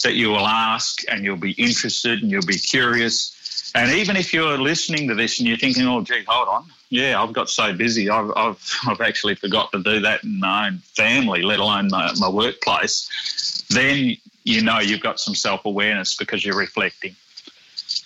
that 0.03 0.13
you 0.13 0.29
will 0.29 0.45
ask 0.45 1.01
and 1.09 1.23
you'll 1.23 1.37
be 1.37 1.53
interested 1.53 2.21
and 2.21 2.29
you'll 2.29 2.45
be 2.45 2.57
curious 2.57 3.35
and 3.73 3.91
even 3.91 4.17
if 4.17 4.33
you're 4.33 4.57
listening 4.57 5.07
to 5.07 5.15
this 5.15 5.39
and 5.39 5.47
you're 5.47 5.57
thinking, 5.57 5.87
oh, 5.87 6.01
gee, 6.01 6.23
hold 6.27 6.47
on. 6.49 6.65
Yeah, 6.91 7.23
I've 7.23 7.31
got 7.31 7.49
so 7.49 7.73
busy. 7.73 8.09
I've, 8.09 8.31
I've, 8.35 8.79
I've 8.87 9.01
actually 9.01 9.35
forgot 9.35 9.71
to 9.71 9.81
do 9.81 10.01
that 10.01 10.23
in 10.23 10.39
my 10.39 10.67
own 10.67 10.79
family, 10.79 11.41
let 11.41 11.59
alone 11.59 11.87
my, 11.89 12.13
my 12.19 12.29
workplace. 12.29 13.65
Then 13.69 14.17
you 14.43 14.61
know 14.61 14.79
you've 14.79 15.01
got 15.01 15.19
some 15.19 15.33
self 15.33 15.65
awareness 15.65 16.15
because 16.15 16.45
you're 16.45 16.57
reflecting. 16.57 17.15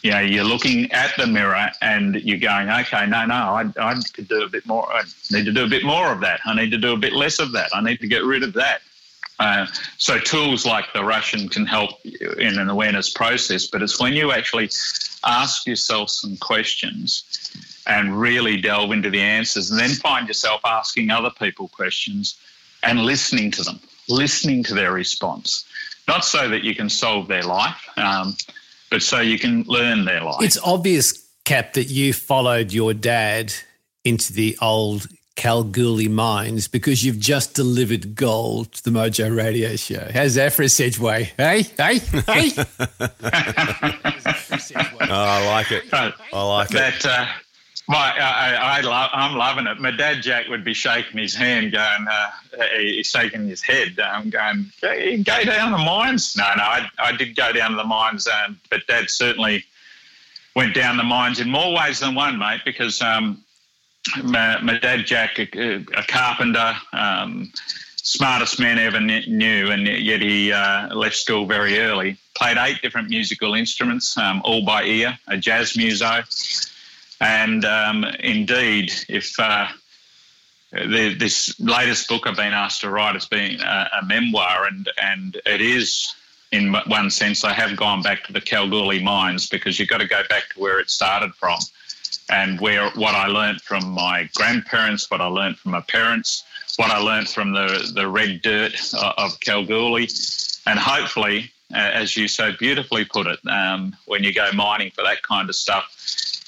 You 0.04 0.12
know, 0.12 0.20
you're 0.20 0.44
looking 0.44 0.92
at 0.92 1.18
the 1.18 1.26
mirror 1.26 1.72
and 1.82 2.16
you're 2.16 2.38
going, 2.38 2.70
okay, 2.70 3.08
no, 3.08 3.26
no, 3.26 3.34
I, 3.34 3.72
I 3.80 4.00
could 4.14 4.28
do 4.28 4.44
a 4.44 4.50
bit 4.50 4.68
more. 4.68 4.88
I 4.88 5.02
need 5.32 5.46
to 5.46 5.52
do 5.52 5.66
a 5.66 5.68
bit 5.68 5.84
more 5.84 6.12
of 6.12 6.20
that. 6.22 6.42
I 6.46 6.56
need 6.56 6.70
to 6.72 6.78
do 6.78 6.94
a 6.94 6.98
bit 6.98 7.14
less 7.14 7.40
of 7.40 7.54
that. 7.54 7.72
I 7.74 7.82
need 7.82 8.00
to 8.02 8.08
get 8.08 8.24
rid 8.24 8.44
of 8.44 8.54
that. 8.54 8.82
Uh, 9.40 9.66
so 9.98 10.20
tools 10.20 10.64
like 10.64 10.86
the 10.94 11.04
Russian 11.04 11.50
can 11.50 11.66
help 11.66 12.06
in 12.06 12.60
an 12.60 12.70
awareness 12.70 13.10
process, 13.10 13.66
but 13.66 13.82
it's 13.82 14.00
when 14.00 14.14
you 14.14 14.32
actually 14.32 14.70
ask 15.26 15.66
yourself 15.66 16.12
some 16.12 16.38
questions 16.38 17.24
and 17.88 18.20
really 18.20 18.58
delve 18.58 18.92
into 18.92 19.10
the 19.10 19.22
answers, 19.22 19.72
and 19.72 19.80
then 19.80 19.90
find 19.90 20.28
yourself 20.28 20.62
asking 20.66 21.10
other 21.10 21.32
people 21.32 21.68
questions 21.68 22.40
and 22.84 23.00
listening 23.02 23.52
to 23.52 23.64
them, 23.64 23.80
listening 24.10 24.64
to 24.64 24.74
their 24.74 24.92
response, 24.92 25.66
not 26.08 26.24
so 26.24 26.50
that 26.50 26.64
you 26.64 26.76
can 26.76 26.90
solve 26.90 27.28
their 27.28 27.44
life, 27.44 27.90
um, 27.98 28.36
but 28.90 29.02
so 29.02 29.20
you 29.20 29.40
can 29.40 29.64
learn 29.64 30.06
their 30.06 30.22
life. 30.22 30.44
It's 30.44 30.60
obvious, 30.64 31.28
Cap, 31.44 31.74
that 31.74 31.86
you 31.86 32.14
followed 32.14 32.72
your 32.72 32.94
dad 32.94 33.54
into 34.04 34.34
the 34.34 34.58
old 34.62 35.08
Kalgoorlie 35.36 36.08
mines 36.08 36.68
because 36.70 37.04
you've 37.04 37.20
just 37.20 37.54
delivered 37.56 38.16
gold 38.16 38.72
to 38.74 38.84
the 38.84 38.92
Mojo 38.92 39.36
Radio 39.36 39.76
Show. 39.76 40.10
How's 40.14 40.36
that 40.36 40.54
for 40.54 40.62
a 40.62 40.66
segue? 40.66 41.24
Hey, 41.36 41.64
hey, 41.64 42.00
hey. 42.00 42.52
oh, 45.02 45.14
I 45.14 45.46
like 45.48 45.72
it. 45.72 45.84
I 45.92 46.14
like 46.32 46.70
that, 46.70 46.96
it. 46.96 47.06
Uh, 47.06 47.26
my, 47.88 48.14
I, 48.18 48.78
I, 48.78 48.82
love, 48.82 49.10
I'm 49.14 49.38
loving 49.38 49.68
it. 49.68 49.80
My 49.80 49.92
dad 49.92 50.22
Jack 50.22 50.48
would 50.50 50.64
be 50.64 50.74
shaking 50.74 51.20
his 51.20 51.36
hand, 51.36 51.72
going, 51.72 52.08
uh, 52.10 52.32
he's 52.80 53.08
shaking 53.08 53.48
his 53.48 53.62
head, 53.62 54.00
um, 54.00 54.30
going, 54.30 54.72
"Go 54.82 55.44
down 55.44 55.72
the 55.72 55.78
mines." 55.78 56.36
No, 56.36 56.50
no, 56.58 56.64
I, 56.64 56.90
I 56.98 57.12
did 57.16 57.36
go 57.36 57.52
down 57.52 57.72
to 57.72 57.78
the 57.78 57.84
mines, 57.84 58.28
um, 58.28 58.60
but 58.72 58.88
Dad 58.88 59.10
certainly 59.10 59.66
went 60.56 60.74
down 60.74 60.98
the 60.98 61.04
mines 61.04 61.40
in 61.40 61.50
more 61.50 61.76
ways 61.76 62.00
than 62.00 62.16
one, 62.16 62.40
mate, 62.40 62.62
because 62.66 63.02
um, 63.02 63.44
my, 64.24 64.60
my 64.62 64.80
dad, 64.80 65.06
Jack, 65.06 65.38
a, 65.38 65.76
a 65.76 66.04
carpenter, 66.08 66.74
um, 66.94 67.52
smartest 67.98 68.60
man 68.60 68.80
ever 68.80 69.00
knew, 69.00 69.72
and 69.72 69.88
yet 69.88 70.22
he 70.22 70.52
uh, 70.52 70.94
left 70.96 71.16
school 71.16 71.46
very 71.46 71.80
early. 71.80 72.18
Played 72.36 72.58
eight 72.58 72.82
different 72.82 73.10
musical 73.10 73.54
instruments, 73.54 74.18
um, 74.18 74.42
all 74.44 74.64
by 74.66 74.84
ear, 74.84 75.18
a 75.28 75.38
jazz 75.38 75.76
muso. 75.78 76.24
And 77.22 77.64
um, 77.66 78.04
indeed, 78.04 78.92
if 79.08 79.40
uh, 79.40 79.68
the, 80.72 81.16
this 81.18 81.60
latest 81.60 82.10
book 82.10 82.28
I've 82.28 82.36
been 82.36 82.54
asked 82.54 82.82
to 82.82 82.90
write 82.90 83.14
has 83.14 83.26
been 83.26 83.62
a, 83.62 83.90
a 84.02 84.06
memoir, 84.06 84.66
and, 84.66 84.90
and 85.02 85.38
it 85.46 85.62
is 85.62 86.14
in 86.52 86.74
one 86.74 87.10
sense, 87.10 87.44
I 87.44 87.54
have 87.54 87.76
gone 87.76 88.02
back 88.02 88.24
to 88.26 88.34
the 88.34 88.42
Kalgoorlie 88.42 89.04
mines 89.04 89.50
because 89.50 89.80
you've 89.80 89.90
got 89.90 89.98
to 90.00 90.08
go 90.08 90.22
back 90.30 90.50
to 90.54 90.60
where 90.60 90.80
it 90.80 90.90
started 90.90 91.34
from 91.36 91.60
and 92.30 92.60
where 92.60 92.90
what 92.92 93.16
I 93.16 93.28
learned 93.28 93.62
from 93.62 93.92
my 93.92 94.30
grandparents, 94.36 95.10
what 95.12 95.22
I 95.22 95.26
learned 95.26 95.58
from 95.58 95.72
my 95.72 95.82
parents, 95.82 96.44
what 96.78 96.92
I 96.92 96.98
learned 96.98 97.30
from 97.30 97.52
the, 97.54 97.92
the 97.94 98.08
red 98.08 98.42
dirt 98.42 98.74
of 99.18 99.40
Kalgoorlie, 99.40 100.10
and 100.66 100.80
hopefully, 100.80 101.52
uh, 101.74 101.78
as 101.78 102.16
you 102.16 102.28
so 102.28 102.52
beautifully 102.58 103.06
put 103.06 103.28
it, 103.28 103.40
um, 103.48 103.96
when 104.06 104.24
you 104.24 104.34
go 104.34 104.50
mining 104.54 104.92
for 104.92 105.04
that 105.04 105.22
kind 105.24 105.50
of 105.50 105.56
stuff, 105.56 105.92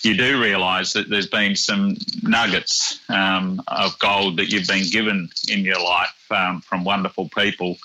you 0.04 0.16
do 0.16 0.42
realise 0.42 0.94
that 0.94 1.10
there's 1.10 1.28
been 1.28 1.56
some 1.56 1.98
nuggets 2.24 3.00
um, 3.10 3.62
of 3.68 3.98
gold 4.00 4.38
that 4.38 4.52
you've 4.52 4.68
been 4.68 4.88
given 4.90 5.30
in 5.50 5.60
your 5.60 5.82
life 5.82 6.32
um, 6.32 6.62
from 6.62 6.84
wonderful 6.84 7.30
people 7.30 7.78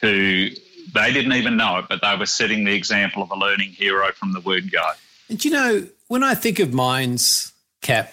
who 0.00 0.48
they 0.94 1.12
didn't 1.12 1.32
even 1.34 1.56
know 1.56 1.78
it, 1.78 1.86
but 1.88 2.00
they 2.02 2.16
were 2.16 2.26
setting 2.26 2.64
the 2.64 2.74
example 2.74 3.22
of 3.22 3.30
a 3.30 3.36
learning 3.36 3.70
hero 3.70 4.10
from 4.12 4.32
the 4.32 4.40
word 4.40 4.70
go. 4.72 4.90
And 5.28 5.44
you 5.44 5.50
know, 5.50 5.86
when 6.08 6.24
I 6.24 6.34
think 6.34 6.58
of 6.58 6.72
mines, 6.72 7.52
Cap, 7.82 8.12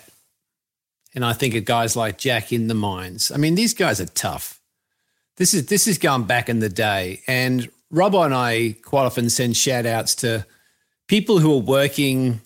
and 1.16 1.26
I 1.26 1.34
think 1.34 1.56
of 1.56 1.66
guys 1.66 1.96
like 1.96 2.18
Jack 2.18 2.52
in 2.52 2.68
the 2.68 2.76
mines, 2.76 3.32
I 3.32 3.38
mean, 3.38 3.56
these 3.56 3.74
guys 3.74 4.00
are 4.00 4.06
tough. 4.06 4.60
This 5.38 5.54
is 5.54 5.68
this 5.68 5.88
is 5.88 5.98
going 5.98 6.24
back 6.24 6.50
in 6.50 6.60
the 6.60 6.70
day. 6.70 7.22
And 7.28 7.70
Robbo 7.92 8.26
and 8.26 8.34
I 8.34 8.76
quite 8.84 9.06
often 9.06 9.30
send 9.30 9.56
shout 9.56 9.86
outs 9.86 10.16
to 10.16 10.46
people 11.08 11.40
who 11.40 11.54
are 11.54 11.62
working 11.62 12.42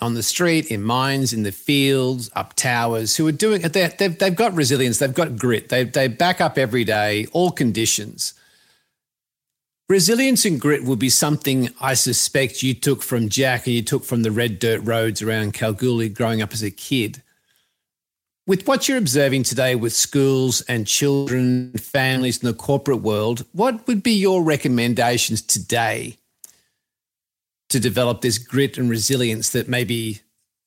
on 0.00 0.14
the 0.14 0.22
street, 0.22 0.66
in 0.66 0.82
mines, 0.82 1.32
in 1.32 1.42
the 1.42 1.52
fields, 1.52 2.30
up 2.34 2.54
towers, 2.54 3.16
who 3.16 3.26
are 3.26 3.32
doing 3.32 3.62
it. 3.64 3.72
They've, 3.72 4.18
they've 4.18 4.36
got 4.36 4.54
resilience, 4.54 4.98
they've 4.98 5.14
got 5.14 5.36
grit, 5.36 5.70
they, 5.70 5.84
they 5.84 6.08
back 6.08 6.40
up 6.40 6.58
every 6.58 6.84
day, 6.84 7.26
all 7.32 7.50
conditions. 7.50 8.34
Resilience 9.88 10.44
and 10.44 10.60
grit 10.60 10.84
will 10.84 10.96
be 10.96 11.08
something 11.08 11.70
I 11.80 11.94
suspect 11.94 12.62
you 12.62 12.74
took 12.74 13.02
from 13.02 13.28
Jack 13.28 13.66
and 13.66 13.74
you 13.74 13.82
took 13.82 14.04
from 14.04 14.22
the 14.22 14.32
red 14.32 14.58
dirt 14.58 14.80
roads 14.82 15.22
around 15.22 15.54
Kalgoorlie 15.54 16.08
growing 16.08 16.42
up 16.42 16.52
as 16.52 16.62
a 16.62 16.72
kid. 16.72 17.22
With 18.48 18.66
what 18.66 18.88
you're 18.88 18.98
observing 18.98 19.44
today 19.44 19.76
with 19.76 19.92
schools 19.92 20.60
and 20.62 20.86
children, 20.86 21.72
families 21.72 22.42
in 22.42 22.46
the 22.46 22.54
corporate 22.54 23.00
world, 23.00 23.44
what 23.52 23.86
would 23.86 24.02
be 24.02 24.12
your 24.12 24.42
recommendations 24.42 25.40
today 25.40 26.16
to 27.68 27.80
develop 27.80 28.20
this 28.20 28.38
grit 28.38 28.78
and 28.78 28.88
resilience 28.88 29.50
that 29.50 29.68
maybe 29.68 30.20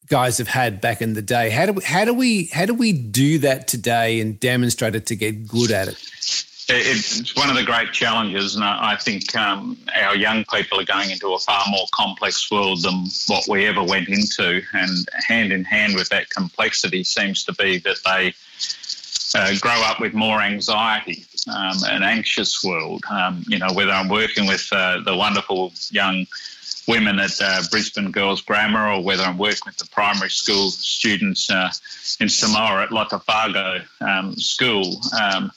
guys 0.08 0.38
have 0.38 0.47
had 0.47 0.82
back 0.82 1.02
in 1.02 1.14
the 1.14 1.22
day? 1.22 1.50
How 1.50 1.66
do 1.66 1.74
we, 1.74 1.84
how 1.84 2.06
do 2.06 2.14
we 2.14 2.45
how 2.54 2.66
do 2.66 2.74
we 2.74 2.91
do 2.93 3.39
that 3.39 3.68
today 3.68 4.20
and 4.20 4.39
demonstrate 4.39 4.95
it 4.95 5.06
to 5.08 5.16
get 5.16 5.47
good 5.47 5.72
at 5.72 5.88
it? 5.88 6.45
it's 6.72 7.36
one 7.36 7.50
of 7.50 7.56
the 7.56 7.64
great 7.64 7.91
challenges, 7.91 8.56
and 8.56 8.64
I 8.64 8.95
think 8.95 9.36
um, 9.36 9.78
our 9.95 10.16
young 10.16 10.45
people 10.45 10.80
are 10.80 10.86
going 10.86 11.10
into 11.10 11.34
a 11.34 11.39
far 11.39 11.64
more 11.70 11.88
complex 11.93 12.50
world 12.52 12.84
than 12.84 13.06
what 13.28 13.47
we 13.47 13.66
ever 13.66 13.84
went 13.84 14.08
into. 14.08 14.62
And 14.74 15.10
hand 15.28 15.52
in 15.52 15.64
hand 15.64 15.95
with 15.95 16.10
that 16.10 16.30
complexity 16.30 17.04
seems 17.04 17.43
to 17.45 17.54
be 17.54 17.80
that 17.80 17.97
they 18.06 18.34
uh, 19.36 19.56
grow 19.60 19.82
up 19.84 20.00
with 20.00 20.14
more 20.14 20.41
anxiety, 20.41 21.26
um, 21.47 21.78
an 21.86 22.04
anxious 22.04 22.64
world. 22.64 23.04
Um, 23.10 23.43
you 23.47 23.58
know, 23.58 23.74
whether 23.74 23.91
I'm 23.91 24.10
working 24.10 24.45
with 24.45 24.68
uh, 24.72 25.02
the 25.04 25.16
wonderful 25.16 25.74
young 25.89 26.28
women 26.90 27.20
at 27.20 27.40
uh, 27.40 27.62
Brisbane 27.70 28.12
Girls 28.12 28.42
Grammar 28.42 28.94
or 28.94 29.04
whether 29.04 29.24
I'm 29.24 29.38
working 29.38 29.62
with 29.68 29.78
the 29.78 29.88
primary 29.88 30.32
school 30.32 30.72
students 30.72 31.50
uh, 31.50 31.70
in 32.20 32.28
Samoa 32.28 32.82
at 32.82 32.90
Lotofaga 32.90 33.86
um, 34.02 34.36
School. 34.36 35.00
Um, 35.22 35.52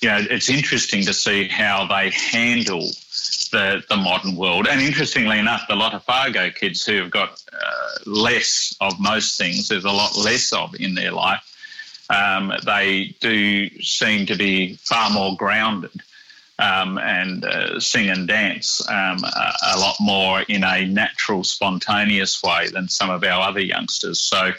you 0.00 0.08
know, 0.08 0.18
it's 0.28 0.50
interesting 0.50 1.04
to 1.04 1.14
see 1.14 1.46
how 1.46 1.86
they 1.86 2.10
handle 2.10 2.88
the, 3.52 3.84
the 3.88 3.96
modern 3.96 4.34
world. 4.34 4.66
And 4.66 4.80
interestingly 4.80 5.38
enough, 5.38 5.62
the 5.68 5.74
Lotofaga 5.74 6.52
kids 6.52 6.84
who 6.84 6.96
have 6.96 7.10
got 7.10 7.40
uh, 7.52 8.10
less 8.10 8.74
of 8.80 8.98
most 8.98 9.38
things, 9.38 9.68
there's 9.68 9.84
a 9.84 9.90
lot 9.90 10.16
less 10.16 10.52
of 10.52 10.74
in 10.74 10.96
their 10.96 11.12
life, 11.12 11.48
um, 12.10 12.52
they 12.66 13.14
do 13.20 13.68
seem 13.80 14.26
to 14.26 14.36
be 14.36 14.74
far 14.74 15.10
more 15.10 15.36
grounded. 15.36 15.92
Um, 16.58 16.98
and 16.98 17.44
uh, 17.44 17.80
sing 17.80 18.08
and 18.10 18.28
dance 18.28 18.86
um, 18.88 19.24
a, 19.24 19.52
a, 19.74 19.78
lot 19.78 19.96
more 20.00 20.42
in 20.42 20.62
a 20.62 20.84
natural, 20.84 21.42
spontaneous 21.42 22.40
way 22.42 22.68
than 22.68 22.88
some 22.88 23.10
of 23.10 23.24
our 23.24 23.48
other 23.48 23.60
youngsters. 23.60 24.20
So, 24.20 24.52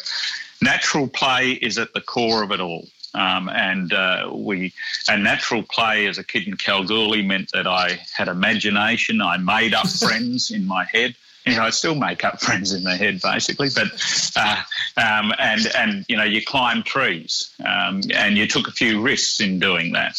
natural 0.62 1.08
play 1.08 1.52
is 1.52 1.78
at 1.78 1.94
the 1.94 2.02
core 2.02 2.44
of 2.44 2.52
it 2.52 2.60
all. 2.60 2.88
Um, 3.14 3.48
and 3.48 3.94
uh, 3.94 4.30
we, 4.34 4.74
and 5.08 5.24
natural 5.24 5.64
play 5.64 6.08
as 6.08 6.18
a 6.18 6.24
kid 6.24 6.48
in 6.48 6.58
Kalgoorlie 6.58 7.22
meant 7.22 7.52
that 7.54 7.68
I 7.68 8.00
had 8.12 8.28
imagination. 8.28 9.22
I 9.22 9.38
made 9.38 9.74
up 9.74 9.88
friends 10.00 10.50
in 10.50 10.66
my 10.66 10.86
head. 10.86 11.16
You 11.46 11.56
know, 11.56 11.64
I 11.64 11.72
still 11.72 11.96
make 11.96 12.24
up 12.24 12.40
friends 12.42 12.72
in 12.74 12.84
my 12.84 12.96
head, 12.96 13.22
basically. 13.22 13.70
But 13.74 13.88
uh, 14.36 14.62
um, 14.98 15.34
and 15.40 15.68
and 15.76 16.06
you 16.08 16.16
know, 16.16 16.24
you 16.24 16.44
climb 16.44 16.84
trees, 16.84 17.54
um, 17.66 18.02
and 18.14 18.38
you 18.38 18.48
took 18.48 18.68
a 18.68 18.72
few 18.72 19.02
risks 19.02 19.40
in 19.40 19.60
doing 19.60 19.92
that. 19.94 20.18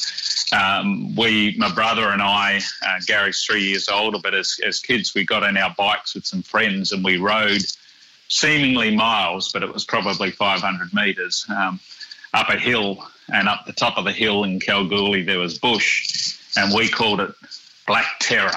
Um, 0.52 1.16
we, 1.16 1.56
my 1.58 1.72
brother 1.72 2.10
and 2.10 2.20
I, 2.20 2.60
uh, 2.86 3.00
Gary's 3.06 3.42
three 3.42 3.64
years 3.64 3.88
older, 3.88 4.18
but 4.22 4.34
as 4.34 4.60
as 4.64 4.80
kids, 4.80 5.14
we 5.14 5.24
got 5.24 5.42
on 5.42 5.56
our 5.56 5.74
bikes 5.76 6.14
with 6.14 6.26
some 6.26 6.42
friends 6.42 6.92
and 6.92 7.02
we 7.02 7.16
rode 7.16 7.62
seemingly 8.28 8.94
miles, 8.94 9.52
but 9.52 9.62
it 9.62 9.72
was 9.72 9.84
probably 9.84 10.30
500 10.30 10.92
metres 10.92 11.46
um, 11.48 11.80
up 12.32 12.48
a 12.48 12.58
hill. 12.58 13.06
And 13.32 13.48
up 13.48 13.64
the 13.64 13.72
top 13.72 13.96
of 13.96 14.04
the 14.04 14.12
hill 14.12 14.44
in 14.44 14.60
Kalgoorlie, 14.60 15.22
there 15.22 15.38
was 15.38 15.58
bush, 15.58 16.36
and 16.58 16.74
we 16.74 16.90
called 16.90 17.20
it 17.20 17.30
Black 17.86 18.04
Terror. 18.20 18.52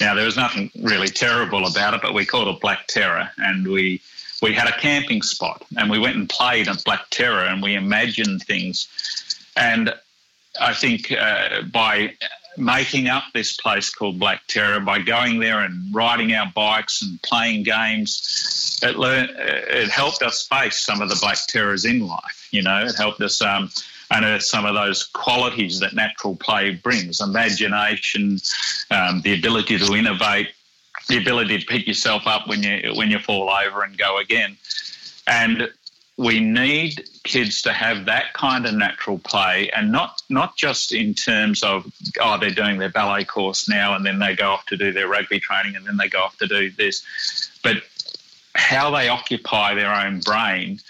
Now, 0.00 0.14
there 0.14 0.24
was 0.24 0.36
nothing 0.36 0.70
really 0.80 1.08
terrible 1.08 1.66
about 1.66 1.94
it, 1.94 2.02
but 2.02 2.14
we 2.14 2.26
called 2.26 2.48
it 2.48 2.60
Black 2.60 2.86
Terror. 2.86 3.30
And 3.38 3.66
we, 3.66 4.00
we 4.42 4.52
had 4.52 4.68
a 4.68 4.72
camping 4.72 5.22
spot, 5.22 5.64
and 5.76 5.90
we 5.90 5.98
went 5.98 6.16
and 6.16 6.28
played 6.28 6.68
at 6.68 6.84
Black 6.84 7.10
Terror, 7.10 7.44
and 7.44 7.62
we 7.62 7.74
imagined 7.74 8.42
things. 8.42 8.88
And 9.56 9.94
I 10.60 10.74
think 10.74 11.12
uh, 11.12 11.62
by 11.62 12.14
making 12.58 13.08
up 13.08 13.24
this 13.32 13.56
place 13.56 13.90
called 13.90 14.18
Black 14.18 14.42
Terror 14.48 14.80
by 14.80 14.98
going 14.98 15.38
there 15.38 15.60
and 15.60 15.94
riding 15.94 16.32
our 16.34 16.50
bikes 16.54 17.02
and 17.02 17.20
playing 17.22 17.62
games. 17.62 18.78
It 18.82 18.96
learned, 18.96 19.30
it 19.38 19.88
helped 19.88 20.22
us 20.22 20.46
face 20.46 20.84
some 20.84 21.00
of 21.00 21.08
the 21.08 21.16
Black 21.20 21.38
Terrors 21.46 21.84
in 21.84 22.06
life. 22.06 22.48
You 22.50 22.62
know, 22.62 22.84
it 22.84 22.96
helped 22.96 23.20
us 23.20 23.40
um, 23.40 23.70
unearth 24.10 24.42
some 24.42 24.64
of 24.64 24.74
those 24.74 25.04
qualities 25.04 25.80
that 25.80 25.94
natural 25.94 26.36
play 26.36 26.70
brings: 26.70 27.20
imagination, 27.20 28.38
um, 28.90 29.20
the 29.22 29.34
ability 29.34 29.78
to 29.78 29.94
innovate, 29.94 30.48
the 31.08 31.18
ability 31.18 31.58
to 31.58 31.66
pick 31.66 31.86
yourself 31.86 32.26
up 32.26 32.48
when 32.48 32.62
you 32.62 32.92
when 32.94 33.10
you 33.10 33.18
fall 33.18 33.50
over 33.50 33.82
and 33.82 33.96
go 33.96 34.18
again. 34.18 34.56
And 35.26 35.70
we 36.18 36.40
need 36.40 37.08
kids 37.22 37.62
to 37.62 37.72
have 37.72 38.06
that 38.06 38.34
kind 38.34 38.66
of 38.66 38.74
natural 38.74 39.18
play 39.18 39.70
and 39.70 39.92
not 39.92 40.20
not 40.28 40.56
just 40.56 40.92
in 40.92 41.14
terms 41.14 41.62
of 41.62 41.90
oh 42.20 42.36
they're 42.38 42.50
doing 42.50 42.78
their 42.78 42.90
ballet 42.90 43.24
course 43.24 43.68
now 43.68 43.94
and 43.94 44.04
then 44.04 44.18
they 44.18 44.34
go 44.34 44.50
off 44.50 44.66
to 44.66 44.76
do 44.76 44.92
their 44.92 45.06
rugby 45.06 45.38
training 45.38 45.76
and 45.76 45.86
then 45.86 45.96
they 45.96 46.08
go 46.08 46.20
off 46.20 46.36
to 46.36 46.46
do 46.48 46.70
this 46.70 47.04
but 47.62 47.76
how 48.54 48.90
they 48.90 49.08
occupy 49.08 49.74
their 49.74 49.94
own 49.94 50.18
brain 50.20 50.80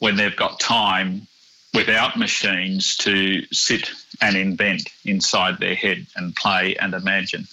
when 0.00 0.16
they've 0.16 0.36
got 0.36 0.60
time 0.60 1.26
without 1.76 2.16
machines 2.16 2.96
to 2.96 3.44
sit 3.52 3.90
and 4.20 4.36
invent 4.36 4.88
inside 5.04 5.58
their 5.58 5.74
head 5.74 6.06
and 6.16 6.34
play 6.34 6.76
and 6.76 6.94
imagine. 6.94 7.46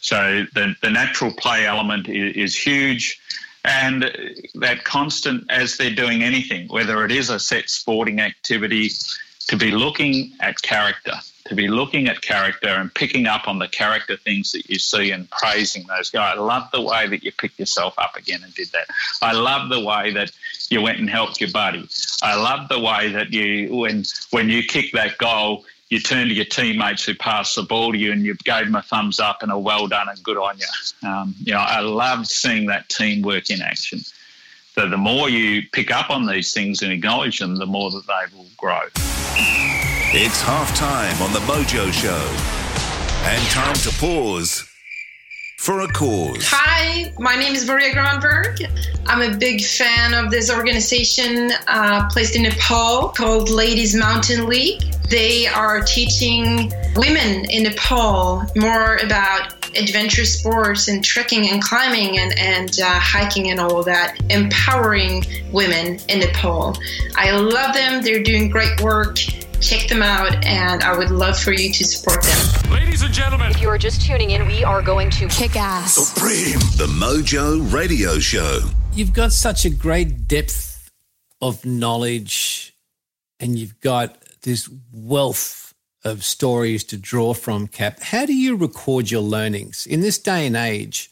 So 0.00 0.46
the, 0.54 0.74
the 0.80 0.90
natural 0.90 1.32
play 1.32 1.66
element 1.66 2.08
is, 2.08 2.36
is 2.36 2.56
huge 2.56 3.20
and 3.64 4.10
that 4.54 4.84
constant 4.84 5.50
as 5.50 5.76
they're 5.76 5.94
doing 5.94 6.22
anything, 6.22 6.68
whether 6.68 7.04
it 7.04 7.10
is 7.10 7.28
a 7.28 7.38
set 7.38 7.68
sporting 7.68 8.20
activity, 8.20 8.90
to 9.48 9.56
be 9.56 9.70
looking 9.72 10.32
at 10.40 10.62
character, 10.62 11.14
to 11.48 11.54
be 11.54 11.68
looking 11.68 12.08
at 12.08 12.20
character 12.20 12.68
and 12.68 12.92
picking 12.94 13.26
up 13.26 13.48
on 13.48 13.58
the 13.58 13.68
character 13.68 14.16
things 14.16 14.52
that 14.52 14.68
you 14.68 14.78
see 14.78 15.10
and 15.10 15.28
praising 15.30 15.86
those 15.86 16.10
guys. 16.10 16.36
I 16.36 16.40
love 16.40 16.70
the 16.72 16.82
way 16.82 17.06
that 17.08 17.22
you 17.24 17.32
picked 17.32 17.58
yourself 17.58 17.94
up 17.98 18.16
again 18.16 18.40
and 18.44 18.54
did 18.54 18.68
that. 18.68 18.86
I 19.22 19.32
love 19.32 19.70
the 19.70 19.80
way 19.80 20.12
that 20.12 20.30
you 20.68 20.82
went 20.82 20.98
and 20.98 21.08
helped 21.08 21.40
your 21.40 21.50
buddy. 21.50 21.88
I 22.22 22.36
love 22.36 22.68
the 22.68 22.78
way 22.78 23.12
that 23.12 23.32
you 23.32 23.74
when 23.74 24.04
when 24.30 24.50
you 24.50 24.62
kick 24.62 24.92
that 24.92 25.16
goal, 25.18 25.64
you 25.88 26.00
turn 26.00 26.28
to 26.28 26.34
your 26.34 26.44
teammates 26.44 27.04
who 27.04 27.14
passed 27.14 27.56
the 27.56 27.62
ball 27.62 27.92
to 27.92 27.98
you 27.98 28.12
and 28.12 28.24
you 28.24 28.34
gave 28.44 28.66
them 28.66 28.74
a 28.74 28.82
thumbs 28.82 29.18
up 29.18 29.42
and 29.42 29.50
a 29.50 29.58
well 29.58 29.86
done 29.86 30.08
and 30.08 30.22
good 30.22 30.36
on 30.36 30.58
you. 30.58 31.08
Um, 31.08 31.34
you 31.42 31.54
know, 31.54 31.60
I 31.60 31.80
loved 31.80 32.26
seeing 32.26 32.66
that 32.66 32.88
teamwork 32.88 33.50
in 33.50 33.62
action. 33.62 34.00
So 34.78 34.88
the 34.88 34.96
more 34.96 35.28
you 35.28 35.62
pick 35.72 35.90
up 35.90 36.08
on 36.08 36.24
these 36.24 36.52
things 36.52 36.82
and 36.82 36.92
acknowledge 36.92 37.40
them, 37.40 37.56
the 37.56 37.66
more 37.66 37.90
that 37.90 38.06
they 38.06 38.36
will 38.36 38.46
grow. 38.56 38.78
It's 40.14 40.40
half 40.40 40.72
time 40.76 41.20
on 41.20 41.32
the 41.32 41.40
Mojo 41.40 41.92
Show. 41.92 42.24
And 43.28 43.44
time 43.48 43.74
to 43.74 43.90
pause 43.98 44.72
for 45.58 45.80
a 45.80 45.88
cause. 45.88 46.44
Hi, 46.46 47.12
my 47.18 47.34
name 47.34 47.52
is 47.52 47.66
Maria 47.66 47.92
Granberg. 47.92 48.62
I'm 49.06 49.32
a 49.32 49.36
big 49.36 49.62
fan 49.64 50.14
of 50.14 50.30
this 50.30 50.52
organization 50.52 51.50
uh, 51.66 52.08
placed 52.10 52.36
in 52.36 52.44
Nepal 52.44 53.08
called 53.08 53.50
Ladies 53.50 53.94
Mountain 53.94 54.46
League. 54.46 54.82
They 55.10 55.48
are 55.48 55.82
teaching 55.82 56.72
women 56.94 57.50
in 57.50 57.64
Nepal 57.64 58.46
more 58.56 58.98
about 58.98 59.76
adventure 59.76 60.24
sports 60.24 60.86
and 60.86 61.04
trekking 61.04 61.50
and 61.50 61.60
climbing 61.60 62.18
and, 62.18 62.38
and 62.38 62.78
uh, 62.80 62.98
hiking 63.00 63.50
and 63.50 63.58
all 63.58 63.80
of 63.80 63.84
that, 63.86 64.16
empowering 64.30 65.24
women 65.50 65.98
in 66.08 66.20
Nepal. 66.20 66.78
I 67.16 67.32
love 67.32 67.74
them. 67.74 68.02
They're 68.02 68.22
doing 68.22 68.48
great 68.48 68.80
work 68.80 69.18
check 69.60 69.88
them 69.88 70.02
out, 70.02 70.44
and 70.44 70.82
I 70.82 70.96
would 70.96 71.10
love 71.10 71.38
for 71.38 71.52
you 71.52 71.72
to 71.72 71.84
support 71.84 72.22
them. 72.22 72.72
Ladies 72.72 73.02
and 73.02 73.12
gentlemen, 73.12 73.50
if 73.50 73.60
you 73.60 73.68
are 73.68 73.78
just 73.78 74.00
tuning 74.04 74.30
in, 74.30 74.46
we 74.46 74.64
are 74.64 74.82
going 74.82 75.10
to 75.10 75.28
kick 75.28 75.56
ass. 75.56 75.94
Supreme, 75.94 76.58
the 76.76 76.86
Mojo 76.86 77.72
Radio 77.72 78.18
Show. 78.18 78.60
You've 78.92 79.12
got 79.12 79.32
such 79.32 79.64
a 79.64 79.70
great 79.70 80.26
depth 80.28 80.90
of 81.40 81.64
knowledge, 81.64 82.74
and 83.40 83.58
you've 83.58 83.80
got 83.80 84.22
this 84.42 84.68
wealth 84.92 85.74
of 86.04 86.24
stories 86.24 86.84
to 86.84 86.96
draw 86.96 87.34
from, 87.34 87.66
Cap. 87.66 88.00
How 88.00 88.26
do 88.26 88.34
you 88.34 88.56
record 88.56 89.10
your 89.10 89.22
learnings 89.22 89.86
in 89.86 90.00
this 90.00 90.18
day 90.18 90.46
and 90.46 90.56
age? 90.56 91.10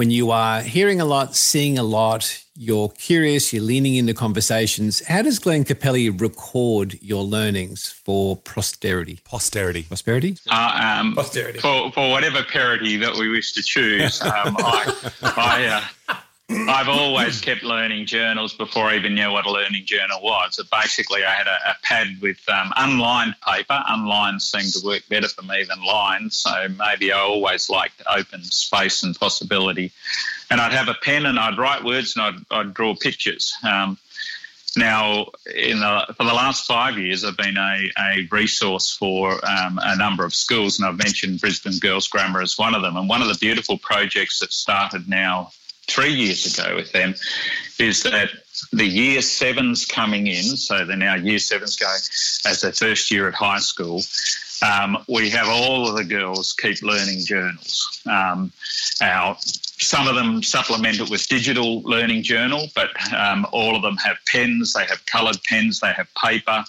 When 0.00 0.10
you 0.10 0.30
are 0.30 0.62
hearing 0.62 0.98
a 0.98 1.04
lot, 1.04 1.36
seeing 1.36 1.76
a 1.76 1.82
lot, 1.82 2.42
you're 2.56 2.88
curious, 2.88 3.52
you're 3.52 3.62
leaning 3.62 3.96
into 3.96 4.14
conversations. 4.14 5.06
How 5.06 5.20
does 5.20 5.38
Glenn 5.38 5.62
Capelli 5.62 6.08
record 6.18 6.98
your 7.02 7.22
learnings 7.22 7.90
for 7.90 8.34
posterity? 8.34 9.20
Posterity. 9.24 9.82
Prosperity? 9.82 10.38
Uh, 10.50 11.00
um, 11.00 11.14
posterity. 11.14 11.58
For, 11.58 11.92
for 11.92 12.08
whatever 12.08 12.42
parity 12.42 12.96
that 12.96 13.14
we 13.14 13.28
wish 13.28 13.52
to 13.52 13.62
choose. 13.62 14.22
Um, 14.22 14.56
I, 14.58 15.12
I, 15.22 15.66
uh, 15.66 15.84
I've 16.50 16.88
always 16.88 17.40
kept 17.40 17.62
learning 17.62 18.06
journals 18.06 18.54
before 18.54 18.86
I 18.86 18.96
even 18.96 19.14
knew 19.14 19.30
what 19.30 19.46
a 19.46 19.52
learning 19.52 19.84
journal 19.84 20.20
was. 20.20 20.56
So 20.56 20.64
basically, 20.70 21.24
I 21.24 21.30
had 21.30 21.46
a, 21.46 21.70
a 21.70 21.76
pad 21.82 22.08
with 22.20 22.40
um, 22.48 22.72
unlined 22.76 23.36
paper. 23.46 23.80
Unlined 23.86 24.42
seemed 24.42 24.72
to 24.72 24.80
work 24.84 25.02
better 25.08 25.28
for 25.28 25.42
me 25.42 25.64
than 25.64 25.84
lined, 25.84 26.32
so 26.32 26.50
maybe 26.76 27.12
I 27.12 27.20
always 27.20 27.70
liked 27.70 28.02
open 28.08 28.42
space 28.42 29.04
and 29.04 29.18
possibility. 29.18 29.92
And 30.50 30.60
I'd 30.60 30.72
have 30.72 30.88
a 30.88 30.94
pen 30.94 31.26
and 31.26 31.38
I'd 31.38 31.56
write 31.56 31.84
words 31.84 32.16
and 32.16 32.24
I'd, 32.24 32.44
I'd 32.50 32.74
draw 32.74 32.96
pictures. 32.96 33.54
Um, 33.62 33.96
now, 34.76 35.26
in 35.54 35.80
the, 35.80 36.14
for 36.16 36.24
the 36.24 36.32
last 36.32 36.66
five 36.66 36.98
years, 36.98 37.24
I've 37.24 37.36
been 37.36 37.56
a, 37.56 37.90
a 37.98 38.28
resource 38.30 38.92
for 38.96 39.32
um, 39.44 39.78
a 39.82 39.96
number 39.96 40.24
of 40.24 40.34
schools, 40.34 40.78
and 40.78 40.88
I've 40.88 40.98
mentioned 40.98 41.40
Brisbane 41.40 41.78
Girls 41.78 42.08
Grammar 42.08 42.40
as 42.40 42.58
one 42.58 42.74
of 42.74 42.82
them. 42.82 42.96
And 42.96 43.08
one 43.08 43.22
of 43.22 43.28
the 43.28 43.38
beautiful 43.40 43.78
projects 43.78 44.40
that 44.40 44.52
started 44.52 45.08
now 45.08 45.52
three 45.90 46.14
years 46.14 46.46
ago 46.46 46.76
with 46.76 46.92
them 46.92 47.14
is 47.78 48.02
that 48.04 48.30
the 48.72 48.84
year 48.84 49.20
sevens 49.22 49.86
coming 49.86 50.26
in, 50.26 50.42
so 50.42 50.84
they're 50.84 50.96
now 50.96 51.14
year 51.14 51.38
sevens 51.38 51.76
going 51.76 52.00
as 52.46 52.60
their 52.60 52.72
first 52.72 53.10
year 53.10 53.28
at 53.28 53.34
high 53.34 53.58
school. 53.58 54.02
Um, 54.62 54.98
we 55.08 55.30
have 55.30 55.48
all 55.48 55.88
of 55.88 55.96
the 55.96 56.04
girls 56.04 56.52
keep 56.52 56.82
learning 56.82 57.24
journals. 57.24 58.02
Um, 58.06 58.52
our, 59.00 59.36
some 59.40 60.06
of 60.06 60.14
them 60.14 60.42
supplement 60.42 61.00
it 61.00 61.08
with 61.08 61.26
digital 61.28 61.80
learning 61.82 62.22
journal, 62.24 62.66
but 62.74 62.90
um, 63.14 63.46
all 63.52 63.74
of 63.74 63.82
them 63.82 63.96
have 63.96 64.18
pens, 64.26 64.74
they 64.74 64.84
have 64.84 65.04
coloured 65.06 65.42
pens, 65.44 65.80
they 65.80 65.92
have 65.92 66.08
paper, 66.14 66.62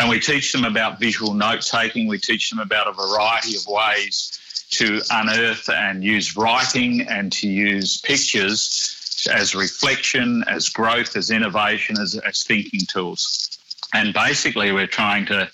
and 0.00 0.08
we 0.08 0.18
teach 0.18 0.52
them 0.52 0.64
about 0.64 0.98
visual 0.98 1.34
note 1.34 1.62
taking. 1.62 2.08
We 2.08 2.18
teach 2.18 2.50
them 2.50 2.58
about 2.58 2.88
a 2.88 2.92
variety 2.92 3.56
of 3.56 3.64
ways 3.68 4.39
to 4.70 5.02
unearth 5.10 5.68
and 5.68 6.04
use 6.04 6.36
writing 6.36 7.02
and 7.02 7.32
to 7.32 7.48
use 7.48 8.00
pictures 8.00 9.26
as 9.32 9.54
reflection, 9.54 10.44
as 10.46 10.68
growth, 10.68 11.16
as 11.16 11.30
innovation, 11.30 11.98
as, 12.00 12.16
as 12.16 12.42
thinking 12.42 12.80
tools. 12.80 13.58
And 13.92 14.14
basically, 14.14 14.72
we're 14.72 14.86
trying 14.86 15.26
to 15.26 15.50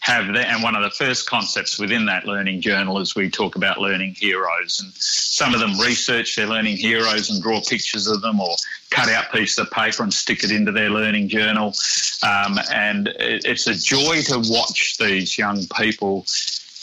have 0.00 0.26
that. 0.34 0.46
And 0.48 0.62
one 0.62 0.74
of 0.74 0.82
the 0.82 0.90
first 0.90 1.28
concepts 1.28 1.78
within 1.78 2.06
that 2.06 2.24
learning 2.24 2.60
journal 2.60 2.98
is 2.98 3.14
we 3.14 3.30
talk 3.30 3.56
about 3.56 3.78
learning 3.78 4.14
heroes. 4.14 4.80
And 4.80 4.92
some 4.94 5.54
of 5.54 5.60
them 5.60 5.78
research 5.78 6.36
their 6.36 6.46
learning 6.46 6.76
heroes 6.76 7.30
and 7.30 7.42
draw 7.42 7.60
pictures 7.60 8.06
of 8.08 8.20
them 8.20 8.40
or 8.40 8.56
cut 8.90 9.08
out 9.08 9.32
pieces 9.32 9.58
of 9.58 9.70
paper 9.70 10.02
and 10.02 10.12
stick 10.12 10.44
it 10.44 10.50
into 10.50 10.72
their 10.72 10.90
learning 10.90 11.28
journal. 11.28 11.74
Um, 12.22 12.58
and 12.72 13.08
it, 13.08 13.44
it's 13.44 13.66
a 13.66 13.74
joy 13.74 14.22
to 14.22 14.42
watch 14.50 14.98
these 14.98 15.38
young 15.38 15.66
people 15.76 16.26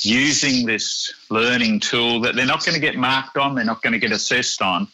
using 0.05 0.65
this 0.65 1.13
learning 1.29 1.79
tool 1.79 2.21
that 2.21 2.35
they're 2.35 2.45
not 2.45 2.63
going 2.65 2.75
to 2.75 2.81
get 2.81 2.95
marked 2.95 3.37
on, 3.37 3.55
they're 3.55 3.65
not 3.65 3.81
going 3.81 3.93
to 3.93 3.99
get 3.99 4.11
assessed 4.11 4.61
on, 4.61 4.87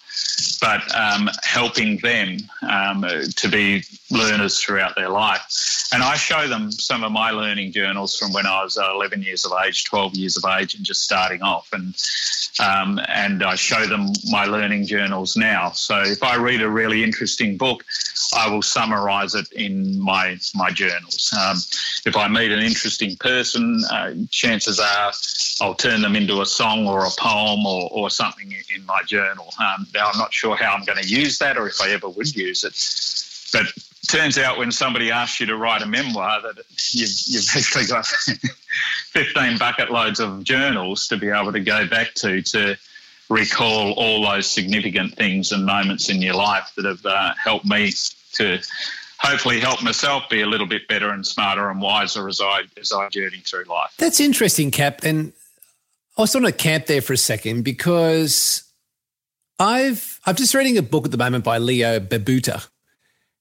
but 0.60 0.82
um, 0.96 1.30
helping 1.44 1.98
them 1.98 2.38
um, 2.62 3.06
to 3.36 3.50
be 3.50 3.84
learners 4.10 4.60
throughout 4.60 4.96
their 4.96 5.10
life. 5.10 5.90
And 5.94 6.04
I 6.04 6.16
show 6.16 6.48
them 6.48 6.72
some 6.72 7.04
of 7.04 7.12
my 7.12 7.32
learning 7.32 7.74
journals 7.74 8.18
from 8.18 8.32
when 8.32 8.46
I 8.46 8.64
was 8.64 8.78
uh, 8.78 8.92
11 8.96 9.24
years 9.24 9.46
of 9.46 9.52
age, 9.66 9.84
12 9.86 10.16
years 10.16 10.38
of 10.38 10.46
age, 10.50 10.76
and 10.76 10.86
just 10.86 11.04
starting 11.04 11.42
off. 11.42 11.70
And 11.74 11.96
um, 12.60 13.00
and 13.08 13.44
I 13.44 13.56
show 13.56 13.86
them 13.88 14.08
my 14.30 14.46
learning 14.46 14.86
journals 14.86 15.36
now. 15.36 15.72
So 15.72 16.02
if 16.02 16.22
I 16.22 16.36
read 16.36 16.62
a 16.62 16.70
really 16.70 17.04
interesting 17.04 17.58
book, 17.58 17.84
I 18.36 18.50
will 18.50 18.62
summarise 18.62 19.36
it 19.36 19.52
in 19.52 20.00
my 20.00 20.38
my 20.54 20.70
journals. 20.70 21.34
Um, 21.38 21.58
if 22.06 22.16
I 22.16 22.28
meet 22.28 22.52
an 22.52 22.60
interesting 22.60 23.16
person, 23.18 23.84
uh, 23.90 24.14
chances 24.30 24.80
are 24.80 25.12
I'll 25.62 25.76
turn 25.76 26.02
them 26.02 26.16
into 26.16 26.42
a 26.42 26.46
song 26.46 26.88
or 26.88 27.06
a 27.06 27.10
poem 27.18 27.66
or, 27.66 27.90
or 27.92 28.10
something 28.10 28.54
in 28.74 28.86
my 28.86 29.02
journal. 29.04 29.54
Um, 29.60 29.88
now 30.02 30.10
I'm 30.12 30.18
not 30.18 30.34
sure 30.34 30.56
how 30.56 30.74
I'm 30.74 30.84
going 30.84 31.02
to 31.02 31.08
use 31.08 31.38
that 31.40 31.58
or 31.58 31.68
if 31.68 31.80
I 31.80 31.92
ever 31.92 32.10
would 32.10 32.36
use 32.36 32.64
it, 32.64 32.74
but 33.54 33.72
turns 34.08 34.38
out 34.38 34.58
when 34.58 34.72
somebody 34.72 35.12
asks 35.12 35.40
you 35.40 35.46
to 35.46 35.56
write 35.56 35.84
a 35.84 35.86
memoir 35.86 36.42
that 36.42 36.64
you've, 36.92 37.12
you've 37.28 37.48
actually 37.56 37.86
got 37.86 38.06
15 39.12 39.58
bucket 39.60 39.92
loads 39.92 40.20
of 40.20 40.44
journals 40.44 41.08
to 41.10 41.18
be 41.18 41.30
able 41.30 41.52
to 41.54 41.60
go 41.60 41.88
back 41.88 42.14
to 42.16 42.42
to 42.42 42.76
recall 43.30 43.94
all 43.94 44.24
those 44.24 44.48
significant 44.48 45.16
things 45.16 45.52
and 45.52 45.66
moments 45.66 46.10
in 46.10 46.22
your 46.22 46.34
life 46.34 46.72
that 46.76 46.86
have 46.86 47.06
uh, 47.06 47.34
helped 47.42 47.66
me 47.66 47.94
to 48.34 48.60
hopefully 49.20 49.60
help 49.60 49.84
myself 49.84 50.24
be 50.30 50.42
a 50.42 50.48
little 50.48 50.68
bit 50.68 50.88
better 50.88 51.12
and 51.12 51.26
smarter 51.26 51.70
and 51.70 51.80
wiser 51.80 52.28
as 52.28 52.42
I 52.42 52.64
as 52.80 52.92
I 52.92 53.08
journey 53.10 53.42
through 53.46 53.66
life. 53.66 53.94
That's 53.98 54.20
interesting, 54.20 54.72
Cap. 54.72 55.04
And 55.04 55.32
I 56.18 56.22
was 56.22 56.36
on 56.36 56.44
a 56.44 56.52
camp 56.52 56.88
there 56.88 57.02
for 57.02 57.14
a 57.14 57.18
second 57.18 57.64
because 57.64 58.64
I've 59.62 60.20
I'm 60.26 60.36
just 60.36 60.56
reading 60.56 60.80
a 60.80 60.82
book 60.82 61.06
at 61.06 61.12
the 61.12 61.18
moment 61.18 61.44
by 61.44 61.60
Leo 61.60 62.00
Babauta, 62.00 62.68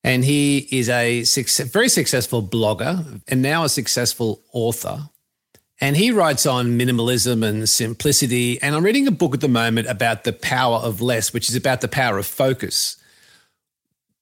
and 0.04 0.22
he 0.22 0.68
is 0.70 0.90
a 0.90 1.24
success, 1.24 1.70
very 1.70 1.88
successful 1.88 2.42
blogger 2.42 3.22
and 3.26 3.40
now 3.40 3.64
a 3.64 3.70
successful 3.70 4.42
author. 4.52 5.08
And 5.80 5.96
he 5.96 6.10
writes 6.10 6.44
on 6.44 6.78
minimalism 6.78 7.42
and 7.42 7.66
simplicity. 7.66 8.60
And 8.60 8.74
I'm 8.74 8.84
reading 8.84 9.06
a 9.06 9.10
book 9.10 9.32
at 9.32 9.40
the 9.40 9.48
moment 9.48 9.88
about 9.88 10.24
the 10.24 10.34
power 10.34 10.76
of 10.76 11.00
less, 11.00 11.32
which 11.32 11.48
is 11.48 11.56
about 11.56 11.80
the 11.80 11.88
power 11.88 12.18
of 12.18 12.26
focus. 12.26 12.98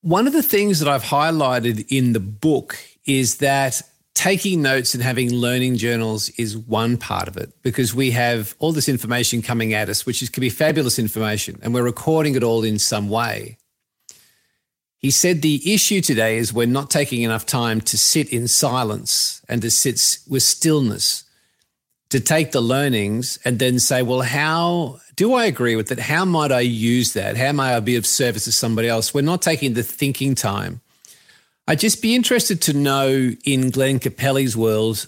One 0.01 0.29
of 0.29 0.33
the 0.33 0.43
things 0.45 0.79
that 0.79 0.89
I've 0.89 1.03
highlighted 1.03 1.85
in 1.89 2.13
the 2.13 2.21
book 2.21 2.79
is 3.07 3.39
that 3.39 3.83
taking 4.19 4.61
notes 4.61 4.95
and 4.95 5.03
having 5.03 5.33
learning 5.33 5.77
journals 5.77 6.29
is 6.31 6.59
one 6.59 6.97
part 6.97 7.29
of 7.29 7.37
it 7.37 7.53
because 7.63 7.95
we 7.95 8.11
have 8.11 8.57
all 8.59 8.73
this 8.73 8.89
information 8.89 9.41
coming 9.43 9.73
at 9.73 9.89
us, 9.89 10.05
which 10.05 10.23
is, 10.23 10.29
can 10.29 10.41
be 10.41 10.51
fabulous 10.51 10.99
information, 10.99 11.57
and 11.63 11.73
we're 11.73 11.85
recording 11.85 12.35
it 12.35 12.43
all 12.43 12.65
in 12.65 12.81
some 12.81 13.09
way. 13.09 13.57
He 14.97 15.13
said 15.13 15.41
the 15.41 15.73
issue 15.73 16.01
today 16.01 16.39
is 16.39 16.53
we're 16.53 16.67
not 16.67 16.91
taking 16.91 17.23
enough 17.23 17.47
time 17.47 17.81
to 17.83 17.97
sit 17.97 18.29
in 18.33 18.49
silence 18.49 19.41
and 19.49 19.63
to 19.63 19.71
sit 19.71 20.19
with 20.29 20.43
stillness, 20.43 21.23
to 22.11 22.19
take 22.19 22.51
the 22.51 22.61
learnings 22.61 23.39
and 23.45 23.61
then 23.61 23.79
say, 23.79 24.03
well, 24.03 24.23
how 24.23 24.99
do 25.15 25.35
I 25.35 25.45
agree 25.45 25.77
with 25.77 25.93
it? 25.93 26.01
How 26.01 26.25
might 26.25 26.51
I 26.51 26.61
use 26.61 27.13
that? 27.13 27.37
How 27.37 27.53
might 27.53 27.77
I 27.77 27.79
be 27.79 27.95
of 27.95 28.05
service 28.05 28.47
to 28.47 28.53
somebody 28.53 28.89
else? 28.89 29.15
We're 29.15 29.21
not 29.21 29.43
taking 29.43 29.75
the 29.75 29.85
thinking 29.85 30.35
time. 30.35 30.81
I'd 31.69 31.81
just 31.81 32.01
be 32.01 32.15
interested 32.15 32.63
to 32.63 32.73
know 32.73 33.33
in 33.45 33.69
Glenn 33.69 33.99
Capelli's 33.99 34.57
world, 34.57 35.07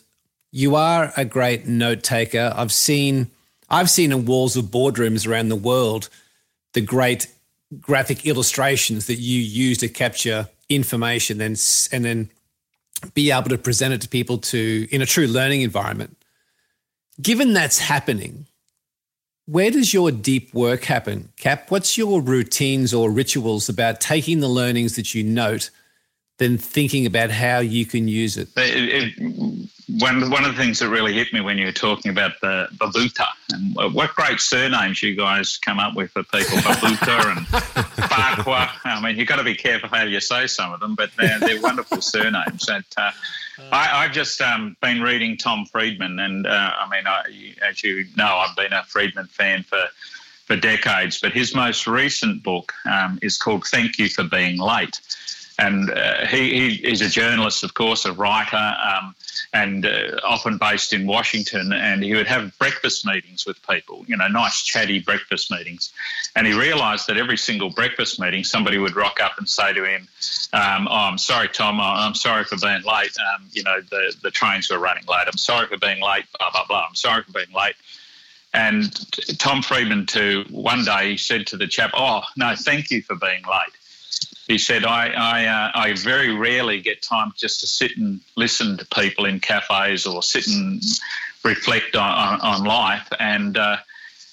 you 0.52 0.74
are 0.74 1.10
a 1.16 1.24
great 1.24 1.66
note 1.66 2.02
taker. 2.02 2.52
I've 2.54 2.70
seen 2.70 3.30
I've 3.70 3.88
seen 3.88 4.12
in 4.12 4.26
walls 4.26 4.58
of 4.58 4.66
boardrooms 4.66 5.26
around 5.26 5.48
the 5.48 5.56
world 5.56 6.10
the 6.74 6.82
great 6.82 7.28
graphic 7.80 8.26
illustrations 8.26 9.06
that 9.06 9.14
you 9.14 9.40
use 9.40 9.78
to 9.78 9.88
capture 9.88 10.50
information 10.68 11.40
and 11.40 11.58
and 11.92 12.04
then 12.04 12.30
be 13.14 13.30
able 13.30 13.48
to 13.48 13.56
present 13.56 13.94
it 13.94 14.02
to 14.02 14.08
people 14.08 14.36
to 14.36 14.86
in 14.90 15.00
a 15.00 15.06
true 15.06 15.26
learning 15.26 15.62
environment. 15.62 16.14
Given 17.22 17.54
that's 17.54 17.78
happening, 17.78 18.44
where 19.46 19.70
does 19.70 19.94
your 19.94 20.10
deep 20.10 20.52
work 20.52 20.84
happen, 20.84 21.32
Cap? 21.38 21.70
What's 21.70 21.96
your 21.96 22.20
routines 22.20 22.92
or 22.92 23.10
rituals 23.10 23.70
about 23.70 23.98
taking 23.98 24.40
the 24.40 24.48
learnings 24.48 24.96
that 24.96 25.14
you 25.14 25.22
note, 25.22 25.70
then 26.40 26.56
thinking 26.56 27.04
about 27.04 27.30
how 27.30 27.58
you 27.58 27.84
can 27.84 28.08
use 28.08 28.38
it? 28.38 28.48
it, 28.56 29.12
it 29.18 29.68
one 29.98 30.30
one 30.30 30.44
of 30.44 30.56
the 30.56 30.62
things 30.62 30.78
that 30.78 30.88
really 30.88 31.12
hit 31.12 31.32
me 31.34 31.42
when 31.42 31.58
you 31.58 31.66
were 31.66 31.72
talking 31.72 32.10
about 32.10 32.32
the 32.40 32.66
Babauta 32.76 33.26
and 33.52 33.94
what 33.94 34.14
great 34.14 34.40
surnames 34.40 35.02
you 35.02 35.14
guys 35.14 35.58
come 35.58 35.78
up 35.78 35.94
with 35.94 36.10
for 36.12 36.22
people, 36.22 36.58
Babauta 36.58 37.36
and 37.36 37.46
Farquhar. 37.46 38.70
I 38.84 39.00
mean, 39.02 39.18
you've 39.18 39.28
got 39.28 39.36
to 39.36 39.44
be 39.44 39.54
careful 39.54 39.90
how 39.90 40.04
you 40.04 40.20
say 40.20 40.46
some 40.46 40.72
of 40.72 40.80
them, 40.80 40.94
but 40.94 41.10
they're, 41.18 41.38
they're 41.40 41.60
wonderful 41.60 42.00
surnames. 42.00 42.68
And 42.68 42.84
uh, 42.96 43.10
I, 43.70 44.04
have 44.04 44.12
just 44.12 44.40
um, 44.40 44.76
been 44.80 45.02
reading 45.02 45.36
Tom 45.36 45.66
Friedman, 45.66 46.18
and 46.18 46.46
uh, 46.46 46.72
I 46.78 46.88
mean, 46.88 47.06
I, 47.06 47.68
as 47.68 47.84
you 47.84 48.06
know, 48.16 48.36
I've 48.36 48.56
been 48.56 48.72
a 48.72 48.84
Friedman 48.84 49.26
fan 49.26 49.62
for 49.64 49.84
for 50.46 50.56
decades. 50.56 51.20
But 51.20 51.32
his 51.32 51.54
most 51.54 51.86
recent 51.86 52.42
book 52.42 52.72
um, 52.90 53.18
is 53.20 53.36
called 53.36 53.66
"Thank 53.66 53.98
You 53.98 54.08
for 54.08 54.24
Being 54.24 54.58
Late." 54.58 55.00
And 55.60 55.90
uh, 55.90 56.26
he, 56.26 56.70
he, 56.70 56.88
is 56.88 57.02
a 57.02 57.08
journalist, 57.08 57.62
of 57.64 57.74
course, 57.74 58.06
a 58.06 58.12
writer, 58.14 58.56
um, 58.56 59.14
and 59.52 59.84
uh, 59.84 60.18
often 60.24 60.56
based 60.56 60.94
in 60.94 61.06
Washington. 61.06 61.72
And 61.74 62.02
he 62.02 62.14
would 62.14 62.26
have 62.26 62.56
breakfast 62.58 63.04
meetings 63.04 63.44
with 63.44 63.60
people, 63.68 64.04
you 64.08 64.16
know, 64.16 64.26
nice 64.26 64.62
chatty 64.62 65.00
breakfast 65.00 65.50
meetings. 65.50 65.92
And 66.34 66.46
he 66.46 66.54
realised 66.54 67.08
that 67.08 67.18
every 67.18 67.36
single 67.36 67.68
breakfast 67.68 68.18
meeting, 68.18 68.42
somebody 68.42 68.78
would 68.78 68.96
rock 68.96 69.20
up 69.20 69.36
and 69.36 69.46
say 69.46 69.74
to 69.74 69.84
him, 69.84 70.08
um, 70.54 70.88
"Oh, 70.88 70.94
I'm 70.94 71.18
sorry, 71.18 71.48
Tom. 71.48 71.78
I'm 71.78 72.14
sorry 72.14 72.44
for 72.44 72.56
being 72.56 72.82
late. 72.82 73.14
Um, 73.18 73.46
you 73.52 73.62
know, 73.62 73.82
the 73.82 74.16
the 74.22 74.30
trains 74.30 74.70
were 74.70 74.78
running 74.78 75.04
late. 75.06 75.26
I'm 75.26 75.36
sorry 75.36 75.66
for 75.66 75.76
being 75.76 76.00
late. 76.00 76.24
Blah 76.38 76.52
blah 76.52 76.64
blah. 76.66 76.86
I'm 76.88 76.94
sorry 76.94 77.22
for 77.22 77.32
being 77.32 77.52
late." 77.54 77.74
And 78.52 78.90
Tom 79.38 79.62
Friedman, 79.62 80.06
to 80.06 80.44
one 80.50 80.84
day, 80.84 81.10
he 81.10 81.16
said 81.18 81.46
to 81.48 81.58
the 81.58 81.68
chap, 81.68 81.90
"Oh 81.94 82.22
no, 82.36 82.54
thank 82.56 82.90
you 82.90 83.02
for 83.02 83.14
being 83.14 83.42
late." 83.42 83.74
He 84.50 84.58
said, 84.58 84.84
I, 84.84 85.10
I, 85.10 85.46
uh, 85.46 85.70
I 85.74 85.92
very 85.94 86.34
rarely 86.34 86.80
get 86.80 87.02
time 87.02 87.32
just 87.36 87.60
to 87.60 87.68
sit 87.68 87.96
and 87.96 88.20
listen 88.36 88.76
to 88.78 88.86
people 88.86 89.24
in 89.24 89.38
cafes 89.38 90.06
or 90.06 90.24
sit 90.24 90.48
and 90.48 90.82
reflect 91.44 91.94
on, 91.94 92.10
on, 92.10 92.40
on 92.40 92.64
life. 92.64 93.08
And, 93.20 93.56
uh, 93.56 93.76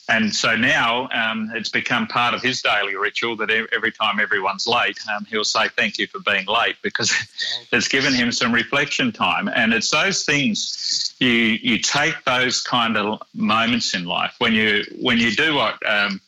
and 0.10 0.34
so 0.34 0.56
now 0.56 1.08
um, 1.14 1.52
it's 1.54 1.70
become 1.70 2.08
part 2.08 2.34
of 2.34 2.42
his 2.42 2.64
daily 2.64 2.96
ritual 2.96 3.36
that 3.36 3.52
every 3.52 3.92
time 3.92 4.20
everyone's 4.20 4.66
late, 4.66 4.98
um, 5.16 5.26
he'll 5.26 5.44
say, 5.44 5.68
Thank 5.70 6.00
you 6.00 6.08
for 6.08 6.20
being 6.20 6.48
late, 6.48 6.78
because 6.82 7.14
it's 7.72 7.88
given 7.88 8.14
him 8.14 8.32
some 8.32 8.52
reflection 8.52 9.12
time. 9.12 9.48
And 9.48 9.72
it's 9.72 9.92
those 9.92 10.24
things 10.24 11.14
you, 11.20 11.30
you 11.30 11.78
take 11.78 12.24
those 12.26 12.62
kind 12.62 12.98
of 12.98 13.22
moments 13.36 13.94
in 13.94 14.06
life 14.06 14.34
when 14.40 14.54
you, 14.54 14.84
when 15.00 15.20
you 15.20 15.30
do 15.36 15.54
what. 15.54 15.78
Um, 15.88 16.22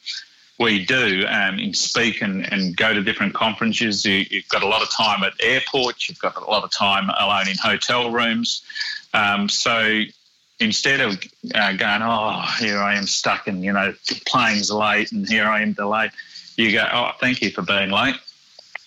we 0.60 0.86
do 0.86 1.26
um, 1.26 1.58
and 1.58 1.76
speak 1.76 2.22
and, 2.22 2.52
and 2.52 2.76
go 2.76 2.94
to 2.94 3.02
different 3.02 3.34
conferences. 3.34 4.06
You, 4.06 4.26
have 4.32 4.50
got 4.50 4.64
a 4.64 4.68
lot 4.68 4.82
of 4.82 4.92
time 4.92 5.24
at 5.24 5.34
airports, 5.40 6.10
you've 6.10 6.20
got 6.20 6.36
a 6.36 6.44
lot 6.44 6.64
of 6.64 6.72
time 6.72 7.10
alone 7.18 7.48
in 7.48 7.58
hotel 7.58 8.12
rooms. 8.12 8.64
Um, 9.14 9.48
so 9.48 10.02
instead 10.60 11.00
of 11.00 11.24
uh, 11.56 11.74
going, 11.74 12.02
oh, 12.02 12.42
here 12.60 12.80
I 12.80 12.96
am 12.96 13.08
stuck 13.08 13.48
and, 13.48 13.64
you 13.64 13.72
know, 13.72 13.94
the 14.08 14.22
plane's 14.28 14.70
late 14.70 15.14
and 15.14 15.28
here 15.28 15.46
I 15.46 15.62
am 15.62 15.74
delayed, 15.74 16.12
you 16.58 16.74
go, 16.74 16.86
oh, 16.92 17.12
thank 17.20 17.42
you 17.42 17.52
for 17.52 17.62
being 17.62 17.90
late. 17.90 18.16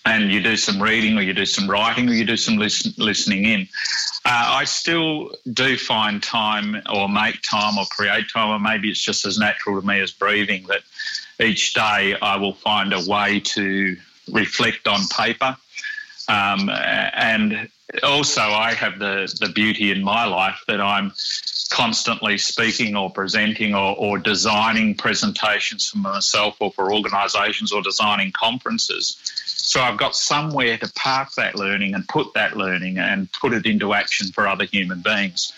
And 0.05 0.31
you 0.31 0.43
do 0.43 0.57
some 0.57 0.83
reading 0.83 1.17
or 1.17 1.21
you 1.21 1.33
do 1.33 1.45
some 1.45 1.67
writing 1.67 2.09
or 2.09 2.13
you 2.13 2.25
do 2.25 2.37
some 2.37 2.57
listen, 2.57 2.93
listening 2.97 3.45
in. 3.45 3.61
Uh, 4.25 4.57
I 4.59 4.65
still 4.65 5.31
do 5.51 5.77
find 5.77 6.21
time 6.21 6.81
or 6.93 7.09
make 7.09 7.41
time 7.41 7.77
or 7.77 7.85
create 7.85 8.25
time, 8.31 8.49
or 8.49 8.59
maybe 8.59 8.89
it's 8.89 9.01
just 9.01 9.25
as 9.25 9.39
natural 9.39 9.79
to 9.79 9.87
me 9.87 10.01
as 10.01 10.11
breathing 10.11 10.65
that 10.67 10.81
each 11.39 11.73
day 11.73 12.15
I 12.21 12.37
will 12.37 12.53
find 12.53 12.93
a 12.93 13.01
way 13.07 13.39
to 13.39 13.97
reflect 14.31 14.87
on 14.87 15.07
paper. 15.07 15.57
Um, 16.27 16.69
and 16.69 17.69
also, 18.01 18.41
I 18.41 18.73
have 18.73 18.97
the, 18.97 19.35
the 19.39 19.49
beauty 19.49 19.91
in 19.91 20.03
my 20.03 20.25
life 20.25 20.63
that 20.67 20.81
I'm 20.81 21.11
constantly 21.69 22.37
speaking 22.37 22.95
or 22.95 23.09
presenting 23.11 23.75
or, 23.75 23.95
or 23.97 24.17
designing 24.17 24.95
presentations 24.95 25.89
for 25.89 25.97
myself 25.97 26.55
or 26.59 26.71
for 26.71 26.93
organisations 26.93 27.71
or 27.71 27.81
designing 27.81 28.31
conferences. 28.31 29.17
So 29.45 29.81
I've 29.81 29.97
got 29.97 30.15
somewhere 30.15 30.77
to 30.77 30.91
park 30.93 31.33
that 31.33 31.55
learning 31.55 31.93
and 31.93 32.07
put 32.07 32.33
that 32.35 32.55
learning 32.55 32.97
and 32.97 33.31
put 33.31 33.53
it 33.53 33.65
into 33.65 33.93
action 33.93 34.31
for 34.31 34.47
other 34.47 34.65
human 34.65 35.01
beings. 35.01 35.51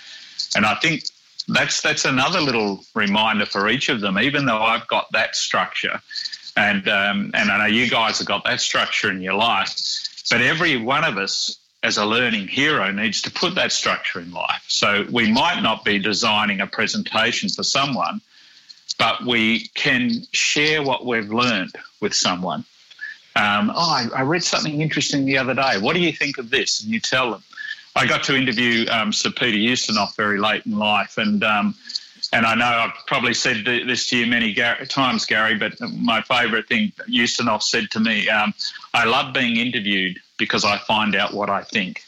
And 0.56 0.66
I 0.66 0.76
think 0.76 1.04
that's 1.48 1.82
that's 1.82 2.06
another 2.06 2.42
little 2.42 2.84
reminder 2.94 3.46
for 3.46 3.70
each 3.70 3.90
of 3.90 4.02
them. 4.02 4.18
Even 4.18 4.46
though 4.46 4.62
I've 4.62 4.88
got 4.88 5.12
that 5.12 5.36
structure, 5.36 6.02
and 6.58 6.88
um, 6.88 7.32
and 7.34 7.52
I 7.52 7.58
know 7.58 7.66
you 7.66 7.90
guys 7.90 8.20
have 8.20 8.28
got 8.28 8.44
that 8.46 8.62
structure 8.62 9.12
in 9.12 9.22
your 9.22 9.34
life, 9.34 9.76
but 10.30 10.42
every 10.42 10.78
one 10.78 11.04
of 11.04 11.18
us 11.18 11.60
as 11.84 11.98
a 11.98 12.06
learning 12.06 12.48
hero 12.48 12.92
needs 12.92 13.22
to 13.22 13.32
put 13.32 13.56
that 13.56 13.72
structure 13.72 14.20
in 14.20 14.32
life. 14.32 14.64
So 14.68 15.06
we 15.12 15.32
might 15.32 15.62
not 15.62 15.86
be 15.86 16.00
designing 16.00 16.60
a 16.60 16.68
presentation 16.68 17.48
for 17.50 17.62
someone, 17.62 18.22
but 18.98 19.24
we 19.24 19.68
can 19.76 20.10
share 20.32 20.82
what 20.82 21.06
we've 21.06 21.32
learned 21.32 21.76
with 22.02 22.16
someone. 22.16 22.66
Um, 23.36 23.70
oh, 23.76 23.76
I, 23.76 24.08
I, 24.16 24.22
read 24.22 24.44
something 24.44 24.82
interesting 24.82 25.26
the 25.26 25.38
other 25.38 25.54
day. 25.54 25.78
What 25.78 25.94
do 25.94 26.00
you 26.00 26.14
think 26.14 26.38
of 26.38 26.50
this? 26.50 26.82
And 26.82 26.92
you 26.92 27.02
tell 27.02 27.32
them. 27.32 27.44
I 27.96 28.06
got 28.06 28.24
to 28.26 28.36
interview 28.36 28.88
um, 28.90 29.14
Sir 29.14 29.32
Peter 29.32 29.58
Ustinov 29.58 30.16
very 30.16 30.38
late 30.38 30.66
in 30.66 30.78
life, 30.78 31.18
and 31.18 31.44
um, 31.44 31.76
and 32.34 32.46
I 32.46 32.56
know 32.56 32.66
I've 32.66 33.06
probably 33.08 33.34
said 33.34 33.66
this 33.66 34.08
to 34.10 34.18
you 34.18 34.26
many 34.26 34.54
times, 34.88 35.26
Gary, 35.26 35.56
but 35.56 35.80
my 35.80 36.22
favourite 36.22 36.68
thing 36.68 36.92
Ustinov 37.10 37.64
said 37.64 37.90
to 37.92 38.00
me, 38.00 38.28
um, 38.30 38.54
I 38.94 39.06
love 39.06 39.34
being 39.34 39.58
interviewed 39.58 40.20
because 40.38 40.66
I 40.66 40.78
find 40.80 41.16
out 41.16 41.34
what 41.34 41.50
I 41.50 41.64
think. 41.64 42.04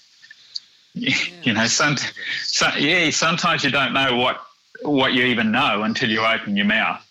Yeah. 0.93 1.15
You 1.43 1.53
know, 1.53 1.67
some, 1.67 1.95
some, 2.41 2.73
yeah, 2.77 3.09
sometimes 3.11 3.63
you 3.63 3.69
don't 3.69 3.93
know 3.93 4.17
what 4.17 4.41
what 4.81 5.13
you 5.13 5.23
even 5.23 5.51
know 5.51 5.83
until 5.83 6.09
you 6.09 6.25
open 6.25 6.57
your 6.57 6.65
mouth. 6.65 7.01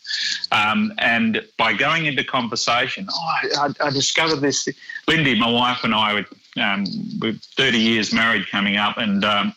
Um, 0.52 0.92
and 0.98 1.42
by 1.56 1.72
going 1.72 2.04
into 2.04 2.22
conversation, 2.22 3.08
oh, 3.10 3.36
I, 3.58 3.68
I, 3.80 3.90
discovered 3.90 4.40
this. 4.40 4.68
Lindy, 5.08 5.38
my 5.38 5.50
wife, 5.50 5.84
and 5.84 5.94
I 5.94 6.14
were 6.14 6.26
um, 6.56 6.84
we're 7.20 7.34
30 7.56 7.78
years 7.78 8.12
married 8.12 8.50
coming 8.50 8.76
up, 8.76 8.98
and 8.98 9.24
um, 9.24 9.54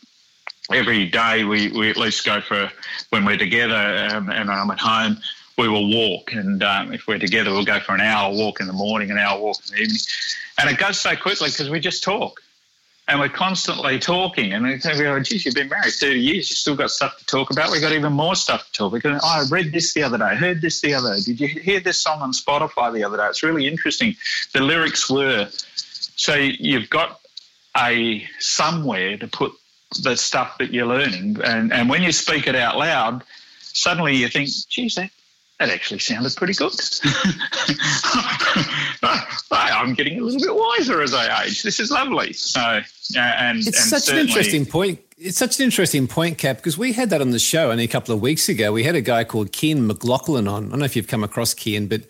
every 0.72 1.08
day 1.08 1.44
we, 1.44 1.72
we 1.72 1.90
at 1.90 1.98
least 1.98 2.26
go 2.26 2.42
for 2.42 2.72
when 3.10 3.26
we're 3.26 3.38
together 3.38 4.10
um, 4.12 4.30
and 4.30 4.50
I'm 4.50 4.72
at 4.72 4.80
home. 4.80 5.18
We 5.58 5.68
will 5.68 5.90
walk, 5.90 6.32
and 6.32 6.64
um, 6.64 6.94
if 6.94 7.06
we're 7.08 7.20
together, 7.20 7.52
we'll 7.52 7.66
go 7.66 7.80
for 7.82 7.94
an 7.94 8.02
hour 8.02 8.34
walk 8.34 8.62
in 8.62 8.68
the 8.68 8.74
morning, 8.74 9.12
an 9.12 9.18
hour 9.18 9.40
walk 9.40 9.58
in 9.70 9.76
the 9.76 9.82
evening, 9.82 10.00
and 10.60 10.70
it 10.70 10.78
goes 10.78 11.00
so 11.00 11.16
quickly 11.18 11.50
because 11.50 11.70
we 11.70 11.80
just 11.80 12.04
talk 12.04 12.42
and 13.10 13.20
we're 13.20 13.28
constantly 13.28 13.98
talking. 13.98 14.54
And 14.54 14.64
they 14.64 14.78
say, 14.78 15.22
geez, 15.24 15.46
you've 15.46 15.56
been 15.56 15.68
married 15.68 15.94
30 15.94 16.20
years, 16.20 16.50
you've 16.50 16.58
still 16.58 16.76
got 16.76 16.92
stuff 16.92 17.18
to 17.18 17.26
talk 17.26 17.50
about. 17.50 17.72
We've 17.72 17.82
got 17.82 17.92
even 17.92 18.14
more 18.14 18.36
stuff 18.36 18.68
to 18.68 18.72
talk 18.72 18.94
about. 18.94 19.22
Oh, 19.24 19.28
I 19.28 19.46
read 19.50 19.72
this 19.72 19.94
the 19.94 20.04
other 20.04 20.18
day, 20.18 20.36
heard 20.36 20.62
this 20.62 20.80
the 20.82 20.94
other 20.94 21.16
day. 21.16 21.22
Did 21.22 21.40
you 21.40 21.48
hear 21.48 21.80
this 21.80 22.00
song 22.00 22.22
on 22.22 22.32
Spotify 22.32 22.94
the 22.94 23.04
other 23.04 23.18
day? 23.18 23.26
It's 23.26 23.42
really 23.42 23.68
interesting. 23.68 24.16
The 24.54 24.62
lyrics 24.62 25.10
were 25.10 25.50
so 26.20 26.36
you've 26.36 26.90
got 26.90 27.18
a 27.78 28.28
somewhere 28.40 29.18
to 29.18 29.26
put 29.26 29.54
the 30.02 30.18
stuff 30.18 30.58
that 30.58 30.74
you're 30.74 30.86
learning. 30.86 31.38
And, 31.42 31.72
and 31.72 31.90
when 31.90 32.04
you 32.04 32.12
speak 32.12 32.46
it 32.46 32.56
out 32.56 32.78
loud, 32.78 33.24
suddenly 33.62 34.18
you 34.18 34.28
think, 34.28 34.50
geez, 34.68 34.96
that, 34.96 35.12
that 35.60 35.70
actually 35.70 36.00
sounded 36.00 36.36
pretty 36.36 36.56
good. 36.56 36.74
I'm 39.02 39.94
getting 39.94 40.20
a 40.20 40.22
little 40.22 40.42
bit 40.42 40.54
wiser 40.54 41.02
as 41.02 41.14
I 41.14 41.46
age. 41.46 41.64
This 41.64 41.80
is 41.80 41.90
lovely. 41.90 42.34
So, 42.34 42.60
uh, 42.60 42.82
and 43.18 43.60
it's 43.60 43.68
and 43.68 43.76
such 44.02 44.10
an 44.10 44.18
interesting 44.18 44.66
point. 44.66 45.00
It's 45.18 45.38
such 45.38 45.58
an 45.60 45.64
interesting 45.64 46.10
point, 46.10 46.38
Cap, 46.38 46.58
because 46.58 46.78
we 46.78 46.92
had 46.92 47.12
that 47.12 47.22
on 47.22 47.32
the 47.32 47.40
show 47.40 47.72
only 47.72 47.86
a 47.86 47.88
couple 47.88 48.14
of 48.14 48.20
weeks 48.20 48.50
ago. 48.50 48.74
We 48.74 48.84
had 48.84 48.96
a 48.96 49.02
guy 49.02 49.24
called 49.24 49.54
Kian 49.54 49.86
McLaughlin 49.86 50.50
on. 50.50 50.66
I 50.66 50.70
don't 50.72 50.80
know 50.80 50.86
if 50.86 50.98
you've 50.98 51.08
come 51.08 51.24
across 51.24 51.54
Kian, 51.54 51.88
but 51.88 52.02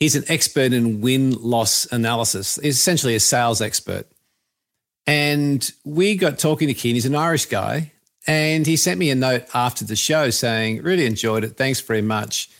he's 0.00 0.16
an 0.16 0.24
expert 0.28 0.72
in 0.72 1.00
win 1.00 1.32
loss 1.32 1.86
analysis. 1.92 2.58
He's 2.60 2.78
essentially 2.78 3.14
a 3.14 3.20
sales 3.20 3.60
expert. 3.60 4.06
And 5.06 5.70
we 5.84 6.16
got 6.16 6.38
talking 6.38 6.68
to 6.68 6.74
Kian. 6.74 6.94
He's 6.94 7.06
an 7.06 7.14
Irish 7.14 7.46
guy. 7.46 7.92
And 8.26 8.66
he 8.66 8.76
sent 8.76 8.98
me 8.98 9.10
a 9.10 9.14
note 9.14 9.44
after 9.54 9.84
the 9.84 9.96
show 9.96 10.30
saying, 10.30 10.82
really 10.82 11.06
enjoyed 11.06 11.44
it. 11.44 11.56
Thanks 11.56 11.80
very 11.80 12.02
much. 12.02 12.50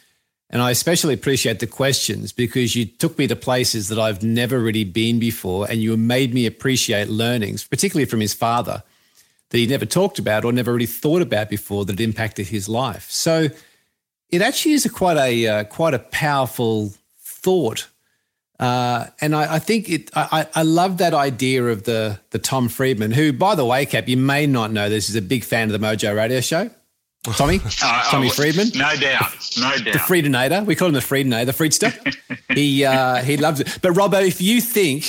And 0.48 0.60
I 0.60 0.70
especially 0.70 1.14
appreciate 1.14 1.60
the 1.60 1.66
questions 1.66 2.32
because 2.32 2.74
you 2.74 2.84
took 2.84 3.16
me 3.18 3.26
to 3.28 3.36
places 3.36 3.88
that 3.88 3.98
I've 3.98 4.22
never 4.22 4.58
really 4.58 4.84
been 4.84 5.18
before. 5.18 5.70
And 5.70 5.80
you 5.80 5.96
made 5.96 6.34
me 6.34 6.46
appreciate 6.46 7.08
learnings, 7.08 7.64
particularly 7.64 8.06
from 8.06 8.20
his 8.20 8.34
father, 8.34 8.82
that 9.50 9.58
he 9.58 9.66
never 9.66 9.86
talked 9.86 10.18
about 10.18 10.44
or 10.44 10.52
never 10.52 10.72
really 10.72 10.86
thought 10.86 11.22
about 11.22 11.50
before 11.50 11.84
that 11.84 12.00
impacted 12.00 12.48
his 12.48 12.68
life. 12.68 13.08
So 13.10 13.48
it 14.30 14.42
actually 14.42 14.72
is 14.72 14.84
a 14.84 14.90
quite 14.90 15.16
a 15.16 15.46
uh, 15.46 15.64
quite 15.64 15.94
a 15.94 15.98
powerful 15.98 16.92
thought 17.42 17.88
uh, 18.60 19.06
and 19.22 19.34
I, 19.34 19.54
I, 19.54 19.58
think 19.58 19.88
it. 19.88 20.10
I, 20.14 20.46
I 20.54 20.62
love 20.64 20.98
that 20.98 21.14
idea 21.14 21.64
of 21.64 21.84
the 21.84 22.20
the 22.28 22.38
Tom 22.38 22.68
Friedman, 22.68 23.10
who, 23.10 23.32
by 23.32 23.54
the 23.54 23.64
way, 23.64 23.86
Cap, 23.86 24.06
you 24.06 24.18
may 24.18 24.46
not 24.46 24.70
know 24.70 24.90
this 24.90 25.08
is 25.08 25.16
a 25.16 25.22
big 25.22 25.44
fan 25.44 25.72
of 25.72 25.80
the 25.80 25.84
Mojo 25.84 26.14
Radio 26.14 26.42
Show. 26.42 26.68
Tommy, 27.24 27.60
uh, 27.82 28.10
Tommy 28.10 28.26
oh, 28.26 28.30
Friedman, 28.30 28.68
no 28.74 28.94
doubt, 28.96 29.32
no 29.58 29.70
doubt. 29.78 29.84
The 29.94 29.98
Friedinator, 29.98 30.66
we 30.66 30.76
call 30.76 30.88
him 30.88 30.94
the 30.94 31.00
Friedinator, 31.00 31.46
the 31.46 31.52
Friedster. 31.52 32.54
he 32.54 32.84
uh, 32.84 33.22
he 33.22 33.38
loves 33.38 33.60
it. 33.60 33.78
But 33.80 33.92
Robbo, 33.92 34.22
if 34.26 34.42
you 34.42 34.60
think 34.60 35.04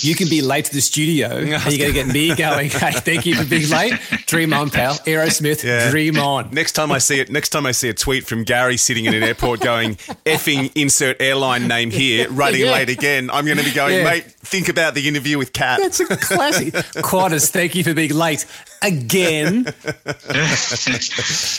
you 0.00 0.14
can 0.14 0.28
be 0.28 0.42
late 0.42 0.66
to 0.66 0.72
the 0.72 0.80
studio 0.80 1.28
and 1.30 1.48
you're 1.48 1.58
going 1.58 1.78
to 1.78 1.92
get 1.92 2.06
me 2.06 2.34
going, 2.34 2.70
hey, 2.70 2.92
thank 2.92 3.26
you 3.26 3.34
for 3.34 3.44
being 3.48 3.68
late. 3.70 3.94
Dream 4.26 4.52
on, 4.52 4.70
pal. 4.70 4.94
Aerosmith, 4.94 5.64
yeah. 5.64 5.90
dream 5.90 6.18
on. 6.18 6.50
Next 6.50 6.72
time 6.72 6.92
I 6.92 6.98
see 6.98 7.20
it, 7.20 7.30
next 7.30 7.50
time 7.50 7.66
I 7.66 7.72
see 7.72 7.88
a 7.88 7.94
tweet 7.94 8.26
from 8.26 8.44
Gary 8.44 8.76
sitting 8.76 9.06
in 9.06 9.14
an 9.14 9.22
airport 9.22 9.60
going, 9.60 9.94
effing 10.26 10.70
insert 10.74 11.20
airline 11.20 11.66
name 11.68 11.90
here, 11.90 12.30
running 12.30 12.62
yeah. 12.62 12.72
late 12.72 12.90
again, 12.90 13.30
I'm 13.30 13.46
going 13.46 13.58
to 13.58 13.64
be 13.64 13.72
going, 13.72 13.94
yeah. 13.94 14.04
mate, 14.04 14.24
think 14.24 14.68
about 14.68 14.94
the 14.94 15.08
interview 15.08 15.38
with 15.38 15.52
Kat. 15.52 15.80
That's 15.80 16.00
a 16.00 16.06
classic. 16.06 16.74
Qantas, 16.74 17.50
thank 17.50 17.74
you 17.74 17.82
for 17.82 17.94
being 17.94 18.14
late 18.14 18.44
again. 18.82 19.64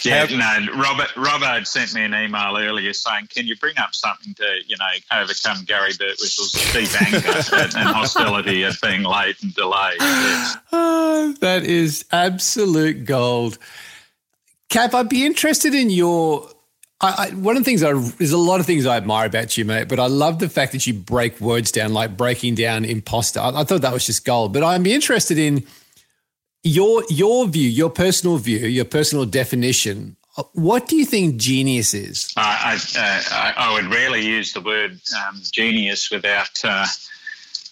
yeah, 0.03 0.25
no, 0.25 0.79
Robert, 0.79 1.15
Robert 1.15 1.67
sent 1.67 1.93
me 1.93 2.03
an 2.03 2.13
email 2.13 2.55
earlier 2.57 2.93
saying, 2.93 3.27
can 3.33 3.47
you 3.47 3.55
bring 3.57 3.77
up 3.77 3.95
something 3.95 4.33
to, 4.35 4.59
you 4.67 4.77
know, 4.77 4.85
overcome 5.21 5.63
Gary 5.65 5.91
Bertwistle's 5.93 6.51
deep 6.73 7.01
anger 7.01 7.27
and, 7.53 7.75
and 7.75 7.89
hostility 7.89 8.26
at 8.35 8.81
being 8.81 9.03
late 9.03 9.41
and 9.41 9.53
delayed? 9.53 9.97
Yes. 9.99 10.57
Oh, 11.19 11.33
that 11.39 11.63
is 11.63 12.05
absolute 12.11 13.05
gold. 13.05 13.57
Cap, 14.69 14.93
I'd 14.93 15.09
be 15.09 15.25
interested 15.25 15.73
in 15.73 15.89
your 15.89 16.47
I, 16.99 17.29
I, 17.29 17.35
one 17.35 17.55
of 17.55 17.63
the 17.63 17.69
things 17.69 17.83
I 17.83 17.93
there's 17.93 18.31
a 18.31 18.37
lot 18.37 18.59
of 18.59 18.65
things 18.65 18.85
I 18.85 18.97
admire 18.97 19.27
about 19.27 19.57
you, 19.57 19.65
mate. 19.65 19.87
But 19.87 19.99
I 19.99 20.07
love 20.07 20.39
the 20.39 20.49
fact 20.49 20.71
that 20.71 20.87
you 20.87 20.93
break 20.93 21.39
words 21.39 21.71
down, 21.71 21.93
like 21.93 22.17
breaking 22.17 22.55
down 22.55 22.85
imposter. 22.85 23.39
I, 23.39 23.61
I 23.61 23.63
thought 23.63 23.81
that 23.81 23.93
was 23.93 24.05
just 24.05 24.25
gold. 24.25 24.53
But 24.53 24.63
I'd 24.63 24.83
be 24.83 24.93
interested 24.93 25.37
in 25.37 25.63
your 26.63 27.03
your 27.09 27.47
view, 27.47 27.69
your 27.69 27.89
personal 27.89 28.37
view, 28.37 28.59
your 28.59 28.85
personal 28.85 29.25
definition. 29.25 30.17
What 30.53 30.87
do 30.87 30.95
you 30.95 31.05
think 31.05 31.37
genius 31.37 31.95
is? 31.95 32.31
I, 32.37 32.77
uh, 32.95 33.53
I 33.57 33.73
would 33.73 33.91
rarely 33.91 34.23
use 34.23 34.53
the 34.53 34.61
word 34.61 34.99
um, 35.27 35.41
genius 35.51 36.11
without 36.11 36.51
uh, 36.63 36.85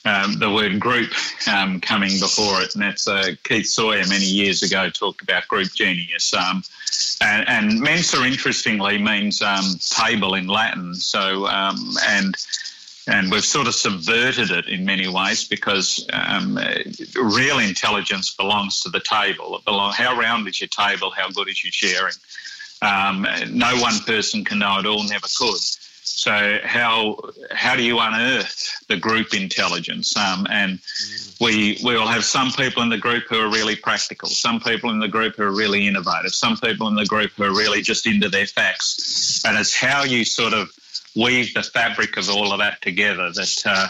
um, 0.06 0.38
the 0.38 0.51
word 0.51 0.80
group 0.80 1.12
um, 1.47 1.82
coming 1.82 2.20
before 2.20 2.62
it, 2.62 2.76
and 2.76 2.84
that's 2.84 3.08
uh, 3.08 3.32
Keith 3.43 3.68
Sawyer 3.68 4.06
many 4.08 4.26
years 4.26 4.62
ago 4.64 4.89
talked 4.89 5.22
about 5.22 5.47
group 5.47 5.74
genius. 5.74 6.34
Um, 6.34 6.64
and, 7.22 7.47
and, 7.47 7.80
Mensa, 7.82 8.24
interestingly, 8.24 8.97
means 8.99 9.41
um, 9.41 9.66
table 9.80 10.36
in 10.36 10.47
Latin. 10.47 10.93
So 10.93 11.47
um, 11.47 11.95
and 12.08 12.36
and 13.08 13.32
we've 13.32 13.45
sort 13.45 13.68
of 13.68 13.76
subverted 13.76 14.49
it 14.51 14.68
in 14.68 14.86
many 14.86 15.08
ways 15.08 15.47
because 15.47 16.08
um, 16.12 16.58
real 17.16 17.60
intelligence 17.60 18.34
belongs 18.34 18.82
to 18.82 18.89
the 18.89 18.99
table. 18.99 19.62
Belong, 19.66 19.93
how 19.93 20.18
round 20.18 20.47
is 20.47 20.60
your 20.60 20.70
table? 20.70 21.12
How 21.12 21.30
good 21.30 21.49
is 21.49 21.64
your 21.64 21.72
sharing? 21.72 22.14
no 22.82 23.78
one 23.80 23.99
person 24.01 24.43
can 24.43 24.60
know 24.60 24.80
it 24.80 24.86
all, 24.86 25.03
never 25.03 25.28
could. 25.38 25.62
So 26.16 26.59
how 26.63 27.18
how 27.51 27.76
do 27.76 27.84
you 27.84 27.99
unearth 27.99 28.86
the 28.88 28.95
group 28.95 29.34
intelligence? 29.34 30.16
Um, 30.16 30.47
and 30.49 30.80
we 31.41 31.78
we 31.84 31.95
will 31.95 32.07
have 32.07 32.24
some 32.24 32.51
people 32.51 32.84
in 32.84 32.89
the 32.89 32.97
group 32.97 33.26
who 33.30 33.38
are 33.38 33.49
really 33.49 33.76
practical, 33.76 34.30
some 34.30 34.61
people 34.61 34.91
in 34.91 34.99
the 34.99 35.09
group 35.09 35.36
who 35.36 35.43
are 35.43 35.51
really 35.51 35.88
innovative, 35.88 36.34
some 36.34 36.55
people 36.55 36.88
in 36.88 36.95
the 36.95 37.05
group 37.05 37.32
who 37.32 37.43
are 37.43 37.51
really 37.53 37.82
just 37.82 38.07
into 38.07 38.30
their 38.30 38.47
facts. 38.47 39.43
And 39.45 39.57
it's 39.57 39.76
how 39.76 40.03
you 40.03 40.24
sort 40.24 40.53
of 40.53 40.72
weave 41.16 41.53
the 41.53 41.63
fabric 41.63 42.16
of 42.16 42.30
all 42.30 42.53
of 42.53 42.59
that 42.59 42.82
together 42.82 43.32
that. 43.32 43.63
Uh, 43.66 43.88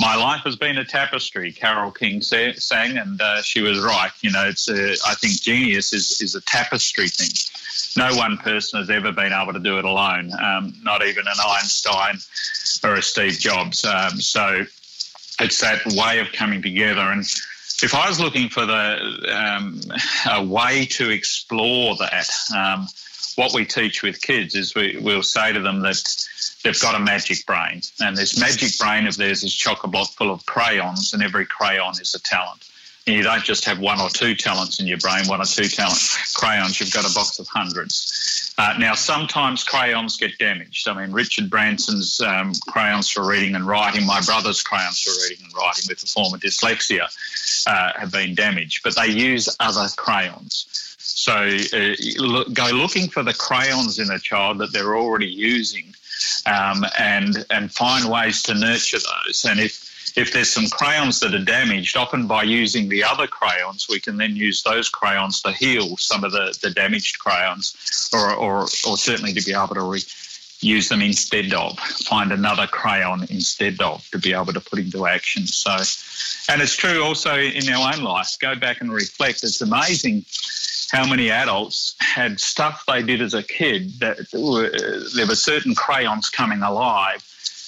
my 0.00 0.16
life 0.16 0.40
has 0.44 0.56
been 0.56 0.78
a 0.78 0.84
tapestry. 0.84 1.52
Carole 1.52 1.90
King 1.90 2.20
sang, 2.20 2.98
and 2.98 3.20
uh, 3.20 3.42
she 3.42 3.60
was 3.60 3.80
right. 3.80 4.10
You 4.20 4.32
know, 4.32 4.46
it's 4.46 4.68
a, 4.68 4.92
I 5.06 5.14
think 5.14 5.40
genius 5.40 5.92
is 5.92 6.20
is 6.20 6.34
a 6.34 6.40
tapestry 6.40 7.08
thing 7.08 7.30
no 7.96 8.14
one 8.14 8.36
person 8.38 8.80
has 8.80 8.90
ever 8.90 9.12
been 9.12 9.32
able 9.32 9.52
to 9.52 9.58
do 9.58 9.78
it 9.78 9.84
alone, 9.84 10.32
um, 10.32 10.74
not 10.82 11.04
even 11.04 11.26
an 11.26 11.34
Einstein 11.44 12.18
or 12.82 12.96
a 12.96 13.02
Steve 13.02 13.38
Jobs. 13.38 13.84
Um, 13.84 14.20
so 14.20 14.64
it's 15.40 15.60
that 15.60 15.86
way 15.86 16.20
of 16.20 16.32
coming 16.32 16.62
together. 16.62 17.00
And 17.00 17.22
if 17.82 17.94
I 17.94 18.08
was 18.08 18.20
looking 18.20 18.48
for 18.48 18.66
the 18.66 19.32
um, 19.32 19.80
a 20.30 20.44
way 20.44 20.86
to 20.86 21.10
explore 21.10 21.96
that, 21.96 22.28
um, 22.54 22.86
what 23.36 23.54
we 23.54 23.64
teach 23.64 24.02
with 24.02 24.20
kids 24.20 24.54
is 24.54 24.74
we, 24.74 24.98
we'll 25.00 25.22
say 25.22 25.52
to 25.52 25.60
them 25.60 25.80
that 25.80 26.26
they've 26.62 26.80
got 26.80 26.94
a 26.94 26.98
magic 26.98 27.44
brain, 27.46 27.82
and 28.00 28.16
this 28.16 28.38
magic 28.38 28.78
brain 28.78 29.06
of 29.06 29.16
theirs 29.16 29.44
is 29.44 29.54
chock 29.54 29.84
a 29.84 29.88
block 29.88 30.10
full 30.10 30.30
of 30.30 30.44
crayons, 30.46 31.12
and 31.14 31.22
every 31.22 31.46
crayon 31.46 31.94
is 32.00 32.14
a 32.14 32.20
talent. 32.22 32.68
And 33.06 33.16
you 33.16 33.22
don't 33.22 33.44
just 33.44 33.66
have 33.66 33.78
one 33.78 34.00
or 34.00 34.08
two 34.08 34.34
talents 34.34 34.80
in 34.80 34.86
your 34.86 34.96
brain, 34.96 35.26
one 35.26 35.40
or 35.40 35.44
two 35.44 35.68
talent 35.68 36.00
crayons. 36.34 36.80
You've 36.80 36.92
got 36.92 37.10
a 37.10 37.14
box 37.14 37.38
of 37.38 37.46
hundreds. 37.48 38.54
Uh, 38.56 38.76
now, 38.78 38.94
sometimes 38.94 39.64
crayons 39.64 40.16
get 40.16 40.38
damaged. 40.38 40.88
I 40.88 40.94
mean, 40.94 41.12
Richard 41.12 41.50
Branson's 41.50 42.20
um, 42.20 42.52
crayons 42.68 43.10
for 43.10 43.26
reading 43.26 43.56
and 43.56 43.66
writing, 43.66 44.06
my 44.06 44.20
brother's 44.20 44.62
crayons 44.62 45.02
for 45.02 45.10
reading 45.28 45.44
and 45.44 45.54
writing 45.54 45.84
with 45.88 46.02
a 46.02 46.06
form 46.06 46.32
of 46.32 46.40
dyslexia 46.40 47.08
uh, 47.66 47.92
have 47.98 48.12
been 48.12 48.34
damaged, 48.34 48.82
but 48.84 48.94
they 48.96 49.08
use 49.08 49.54
other 49.60 49.88
crayons. 49.96 50.93
So 51.06 51.32
uh, 51.32 51.94
look, 52.18 52.52
go 52.52 52.66
looking 52.72 53.08
for 53.08 53.22
the 53.22 53.34
crayons 53.34 53.98
in 53.98 54.10
a 54.10 54.18
child 54.18 54.58
that 54.58 54.72
they're 54.72 54.96
already 54.96 55.26
using 55.26 55.94
um, 56.46 56.84
and, 56.98 57.44
and 57.50 57.72
find 57.72 58.10
ways 58.10 58.42
to 58.44 58.54
nurture 58.54 58.98
those. 58.98 59.44
And 59.44 59.60
if 59.60 59.84
if 60.16 60.32
there's 60.32 60.52
some 60.52 60.68
crayons 60.68 61.18
that 61.20 61.34
are 61.34 61.44
damaged, 61.44 61.96
often 61.96 62.28
by 62.28 62.44
using 62.44 62.88
the 62.88 63.02
other 63.02 63.26
crayons, 63.26 63.88
we 63.88 63.98
can 63.98 64.16
then 64.16 64.36
use 64.36 64.62
those 64.62 64.88
crayons 64.88 65.42
to 65.42 65.50
heal 65.50 65.96
some 65.96 66.22
of 66.22 66.30
the, 66.30 66.56
the 66.62 66.70
damaged 66.70 67.18
crayons 67.18 68.10
or, 68.12 68.32
or, 68.32 68.60
or 68.86 68.96
certainly 68.96 69.32
to 69.32 69.44
be 69.44 69.52
able 69.52 69.74
to 69.74 69.82
re- 69.82 70.02
use 70.60 70.88
them 70.88 71.02
instead 71.02 71.52
of, 71.52 71.76
find 71.78 72.30
another 72.30 72.68
crayon 72.68 73.26
instead 73.28 73.80
of 73.80 74.08
to 74.10 74.18
be 74.18 74.32
able 74.32 74.52
to 74.52 74.60
put 74.60 74.78
into 74.78 75.04
action. 75.04 75.46
So, 75.48 75.72
and 76.52 76.62
it's 76.62 76.76
true 76.76 77.02
also 77.02 77.36
in 77.36 77.68
our 77.70 77.92
own 77.92 78.04
life. 78.04 78.36
Go 78.40 78.54
back 78.54 78.80
and 78.80 78.92
reflect. 78.92 79.42
It's 79.42 79.60
amazing 79.60 80.24
how 80.94 81.06
many 81.06 81.30
adults 81.30 81.96
had 82.00 82.38
stuff 82.38 82.84
they 82.86 83.02
did 83.02 83.20
as 83.20 83.34
a 83.34 83.42
kid 83.42 83.98
that 84.00 84.18
were, 84.32 84.70
there 85.14 85.26
were 85.26 85.34
certain 85.34 85.74
crayons 85.74 86.30
coming 86.30 86.62
alive 86.62 87.22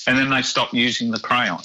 and 0.07 0.17
then 0.17 0.31
they 0.31 0.43
stopped 0.43 0.73
using 0.73 1.11
the 1.11 1.19
crayon 1.19 1.61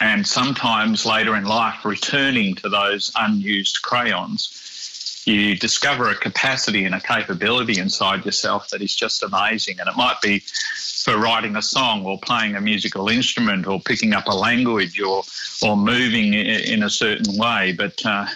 and 0.00 0.26
sometimes 0.26 1.06
later 1.06 1.36
in 1.36 1.44
life, 1.44 1.84
returning 1.84 2.54
to 2.56 2.68
those 2.68 3.12
unused 3.16 3.80
crayons, 3.82 5.22
you 5.24 5.56
discover 5.56 6.10
a 6.10 6.14
capacity 6.14 6.84
and 6.84 6.94
a 6.94 7.00
capability 7.00 7.78
inside 7.78 8.26
yourself 8.26 8.68
that 8.70 8.82
is 8.82 8.94
just 8.94 9.22
amazing. 9.22 9.80
And 9.80 9.88
it 9.88 9.96
might 9.96 10.20
be 10.20 10.40
for 10.40 11.16
writing 11.16 11.56
a 11.56 11.62
song 11.62 12.04
or 12.04 12.18
playing 12.18 12.56
a 12.56 12.60
musical 12.60 13.08
instrument 13.08 13.66
or 13.66 13.80
picking 13.80 14.12
up 14.12 14.26
a 14.26 14.34
language 14.34 15.00
or, 15.00 15.22
or 15.62 15.76
moving 15.76 16.34
in 16.34 16.82
a 16.82 16.90
certain 16.90 17.38
way. 17.38 17.72
But 17.72 18.04
uh, 18.04 18.26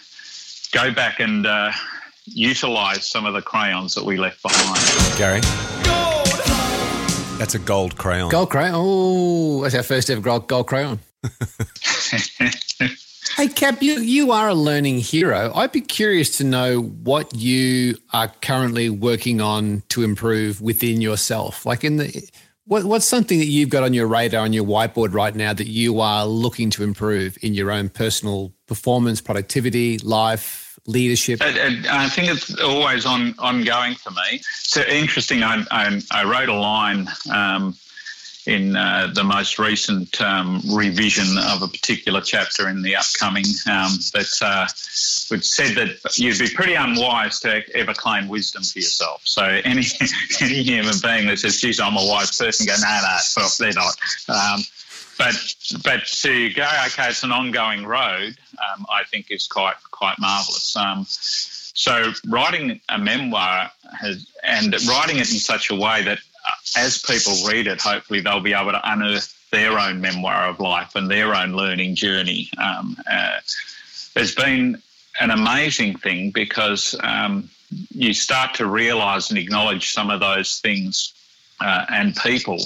go 0.72 0.92
back 0.92 1.20
and 1.20 1.46
uh, 1.46 1.72
utilize 2.34 3.08
some 3.08 3.26
of 3.26 3.34
the 3.34 3.42
crayons 3.42 3.94
that 3.94 4.04
we 4.04 4.16
left 4.16 4.42
behind. 4.42 5.18
Gary? 5.18 5.40
That's 7.38 7.54
a 7.54 7.58
gold 7.58 7.96
crayon. 7.96 8.30
Gold 8.30 8.50
crayon. 8.50 8.72
Oh, 8.74 9.62
that's 9.62 9.74
our 9.74 9.82
first 9.82 10.10
ever 10.10 10.20
gold, 10.20 10.48
gold 10.48 10.66
crayon. 10.66 10.98
hey, 13.36 13.48
Cap, 13.48 13.80
you, 13.80 14.00
you 14.00 14.32
are 14.32 14.48
a 14.48 14.54
learning 14.54 14.98
hero. 14.98 15.52
I'd 15.54 15.72
be 15.72 15.80
curious 15.80 16.36
to 16.38 16.44
know 16.44 16.80
what 16.80 17.34
you 17.36 17.96
are 18.12 18.28
currently 18.42 18.90
working 18.90 19.40
on 19.40 19.84
to 19.90 20.02
improve 20.02 20.60
within 20.60 21.00
yourself. 21.00 21.64
Like 21.64 21.84
in 21.84 21.98
the 21.98 22.28
what, 22.68 22.84
what's 22.84 23.06
something 23.06 23.38
that 23.38 23.46
you've 23.46 23.70
got 23.70 23.82
on 23.82 23.94
your 23.94 24.06
radar 24.06 24.42
on 24.42 24.52
your 24.52 24.64
whiteboard 24.64 25.14
right 25.14 25.34
now 25.34 25.54
that 25.54 25.68
you 25.68 26.00
are 26.00 26.26
looking 26.26 26.68
to 26.70 26.82
improve 26.82 27.38
in 27.40 27.54
your 27.54 27.70
own 27.70 27.88
personal 27.88 28.52
performance, 28.66 29.20
productivity, 29.20 29.98
life, 29.98 30.67
leadership? 30.88 31.40
I, 31.42 31.82
I 31.88 32.08
think 32.08 32.30
it's 32.30 32.60
always 32.60 33.06
on 33.06 33.34
ongoing 33.38 33.94
for 33.94 34.10
me. 34.10 34.40
So 34.42 34.82
interesting. 34.82 35.42
I, 35.42 35.64
I, 35.70 36.00
I 36.10 36.24
wrote 36.24 36.48
a 36.48 36.54
line 36.54 37.08
um, 37.32 37.76
in 38.46 38.74
uh, 38.76 39.12
the 39.14 39.22
most 39.22 39.58
recent 39.58 40.20
um, 40.22 40.62
revision 40.72 41.36
of 41.38 41.62
a 41.62 41.68
particular 41.68 42.22
chapter 42.22 42.68
in 42.68 42.80
the 42.80 42.96
upcoming 42.96 43.44
um, 43.66 43.92
that 44.14 44.38
uh, 44.40 44.66
which 45.30 45.44
said 45.44 45.76
that 45.76 46.16
you'd 46.18 46.38
be 46.38 46.48
pretty 46.48 46.74
unwise 46.74 47.40
to 47.40 47.62
ever 47.76 47.92
claim 47.92 48.26
wisdom 48.26 48.62
for 48.62 48.78
yourself. 48.78 49.20
So 49.24 49.42
any 49.44 49.84
any 50.40 50.62
human 50.62 50.94
being 51.02 51.28
that 51.28 51.38
says, 51.38 51.60
"Geez, 51.60 51.78
I'm 51.78 51.96
a 51.96 52.04
wise 52.04 52.36
person," 52.36 52.66
go, 52.66 52.74
"No, 52.80 52.98
no, 53.02 53.18
well, 53.36 53.50
they're 53.58 53.72
not." 53.72 53.96
Um, 54.28 54.62
but 55.18 55.34
but 55.84 56.06
to 56.06 56.52
go, 56.54 56.62
okay, 56.86 57.08
it's 57.08 57.24
an 57.24 57.32
ongoing 57.32 57.84
road. 57.84 58.36
Um, 58.52 58.86
I 58.88 59.04
think 59.04 59.30
is 59.30 59.46
quite 59.46 59.76
quite 59.90 60.18
marvelous. 60.18 60.76
Um, 60.76 61.04
so 61.08 62.12
writing 62.26 62.80
a 62.88 62.98
memoir 62.98 63.70
has, 64.00 64.26
and 64.42 64.74
writing 64.88 65.16
it 65.16 65.30
in 65.30 65.38
such 65.38 65.70
a 65.70 65.74
way 65.74 66.02
that 66.04 66.18
as 66.76 66.98
people 66.98 67.34
read 67.46 67.66
it, 67.66 67.80
hopefully 67.80 68.20
they'll 68.20 68.40
be 68.40 68.54
able 68.54 68.72
to 68.72 68.80
unearth 68.84 69.34
their 69.50 69.78
own 69.78 70.00
memoir 70.00 70.48
of 70.48 70.60
life 70.60 70.94
and 70.94 71.10
their 71.10 71.34
own 71.34 71.52
learning 71.52 71.94
journey. 71.94 72.50
Um, 72.58 72.96
uh, 73.10 73.38
there's 74.14 74.34
been 74.34 74.82
an 75.20 75.30
amazing 75.30 75.98
thing 75.98 76.30
because 76.30 76.94
um, 77.02 77.48
you 77.90 78.14
start 78.14 78.54
to 78.54 78.66
realise 78.66 79.30
and 79.30 79.38
acknowledge 79.38 79.92
some 79.92 80.10
of 80.10 80.20
those 80.20 80.60
things 80.60 81.12
uh, 81.60 81.84
and 81.90 82.14
people 82.16 82.58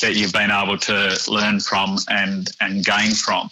that 0.00 0.12
you've 0.14 0.32
been 0.32 0.50
able 0.50 0.78
to 0.78 1.18
learn 1.28 1.60
from 1.60 1.98
and 2.08 2.50
and 2.60 2.84
gain 2.84 3.12
from. 3.12 3.50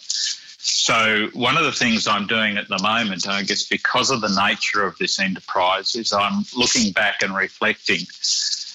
So 0.68 1.28
one 1.32 1.56
of 1.56 1.64
the 1.64 1.72
things 1.72 2.08
I'm 2.08 2.26
doing 2.26 2.56
at 2.56 2.68
the 2.68 2.80
moment, 2.82 3.28
I 3.28 3.42
guess 3.42 3.62
because 3.68 4.10
of 4.10 4.20
the 4.20 4.28
nature 4.28 4.84
of 4.84 4.98
this 4.98 5.20
enterprise, 5.20 5.94
is 5.94 6.12
I'm 6.12 6.44
looking 6.56 6.92
back 6.92 7.22
and 7.22 7.34
reflecting 7.36 8.06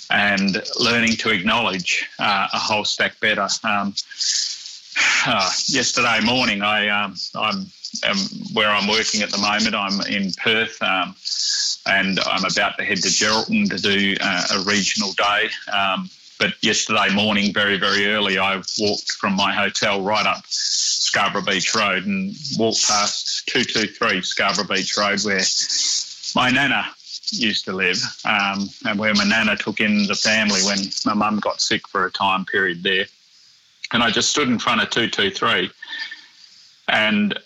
and 0.10 0.62
learning 0.80 1.18
to 1.18 1.32
acknowledge 1.32 2.10
uh, 2.20 2.48
a 2.54 2.58
whole 2.58 2.86
stack 2.86 3.20
better. 3.20 3.48
Um, 3.64 3.94
uh, 5.26 5.52
yesterday 5.68 6.20
morning, 6.24 6.62
I 6.62 6.88
um, 6.88 7.16
I'm 7.36 7.68
where 8.54 8.70
I'm 8.70 8.88
working 8.88 9.22
at 9.22 9.32
the 9.32 9.38
moment. 9.38 9.76
I'm 9.76 10.02
in 10.02 10.32
Perth, 10.34 10.82
um, 10.82 11.16
and 11.86 12.20
I'm 12.20 12.46
about 12.46 12.78
to 12.78 12.86
head 12.86 12.98
to 12.98 13.10
Geraldton 13.10 13.70
to 13.70 13.78
do 13.78 14.16
uh, 14.22 14.48
a 14.56 14.60
regional 14.64 15.12
day. 15.14 15.50
Um, 15.72 16.10
but 16.40 16.54
yesterday 16.62 17.14
morning, 17.14 17.54
very 17.54 17.78
very 17.78 18.08
early, 18.08 18.38
I 18.38 18.62
walked 18.80 19.12
from 19.14 19.36
my 19.36 19.54
hotel 19.54 20.02
right 20.02 20.26
up 20.26 20.44
Scarborough 20.48 21.44
Beach 21.44 21.76
Road 21.76 22.06
and 22.06 22.36
walked 22.58 22.88
past 22.88 23.48
two 23.48 23.64
two 23.64 23.88
three 23.88 24.22
Scarborough 24.22 24.68
Beach 24.68 24.98
Road, 24.98 25.24
where 25.24 25.42
my 26.36 26.50
nana 26.50 26.86
used 27.32 27.66
to 27.66 27.74
live, 27.74 28.02
um, 28.26 28.70
and 28.86 29.00
where 29.00 29.14
my 29.14 29.24
nana 29.24 29.56
took 29.56 29.80
in 29.80 30.08
the 30.08 30.16
family 30.16 30.62
when 30.64 30.80
my 31.06 31.14
mum 31.14 31.40
got 31.40 31.62
sick 31.62 31.88
for 31.88 32.06
a 32.06 32.12
time 32.12 32.46
period 32.46 32.84
there. 32.84 33.06
And 33.94 34.02
I 34.02 34.10
just 34.10 34.30
stood 34.30 34.48
in 34.48 34.58
front 34.58 34.82
of 34.82 34.90
223 34.90 35.70
and 36.88 37.38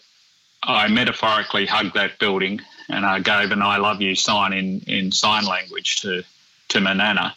I 0.66 0.88
metaphorically 0.88 1.66
hugged 1.66 1.94
that 1.94 2.20
building 2.20 2.62
and 2.90 3.06
I 3.06 3.20
gave 3.20 3.52
an 3.52 3.62
I 3.62 3.78
love 3.78 4.02
you 4.02 4.16
sign 4.16 4.54
in, 4.54 4.82
in 4.88 5.12
sign 5.12 5.46
language 5.46 6.02
to, 6.02 6.24
to 6.70 6.82
my 6.82 6.94
nana. 6.94 7.36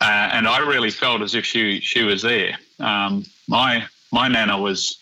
Uh, 0.00 0.30
and 0.32 0.48
I 0.48 0.58
really 0.58 0.90
felt 0.90 1.22
as 1.22 1.34
if 1.34 1.44
she, 1.44 1.80
she 1.80 2.02
was 2.02 2.22
there. 2.22 2.58
Um, 2.78 3.26
my, 3.46 3.84
my 4.12 4.28
nana 4.28 4.58
was 4.58 4.98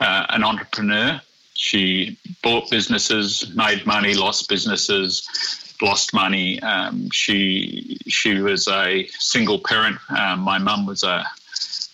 uh, 0.00 0.26
an 0.30 0.42
entrepreneur. 0.42 1.20
She 1.54 2.18
bought 2.42 2.70
businesses, 2.70 3.54
made 3.54 3.86
money, 3.86 4.14
lost 4.14 4.48
businesses, 4.48 5.28
lost 5.82 6.14
money. 6.14 6.60
Um, 6.62 7.10
she 7.10 7.98
she 8.08 8.40
was 8.40 8.68
a 8.68 9.06
single 9.18 9.58
parent. 9.58 9.98
Um, 10.08 10.40
my 10.40 10.58
mum 10.58 10.86
was 10.86 11.02
a 11.02 11.24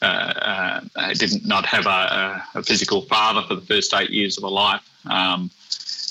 uh, 0.01 0.05
uh, 0.05 0.81
I 0.97 1.15
did 1.15 1.47
not 1.47 1.67
have 1.67 1.87
a, 1.87 2.45
a, 2.55 2.63
physical 2.63 3.03
father 3.03 3.43
for 3.43 3.55
the 3.57 3.61
first 3.61 3.93
eight 3.95 4.11
years 4.11 4.37
of 4.37 4.45
her 4.45 4.51
life, 4.51 4.83
um, 5.07 5.51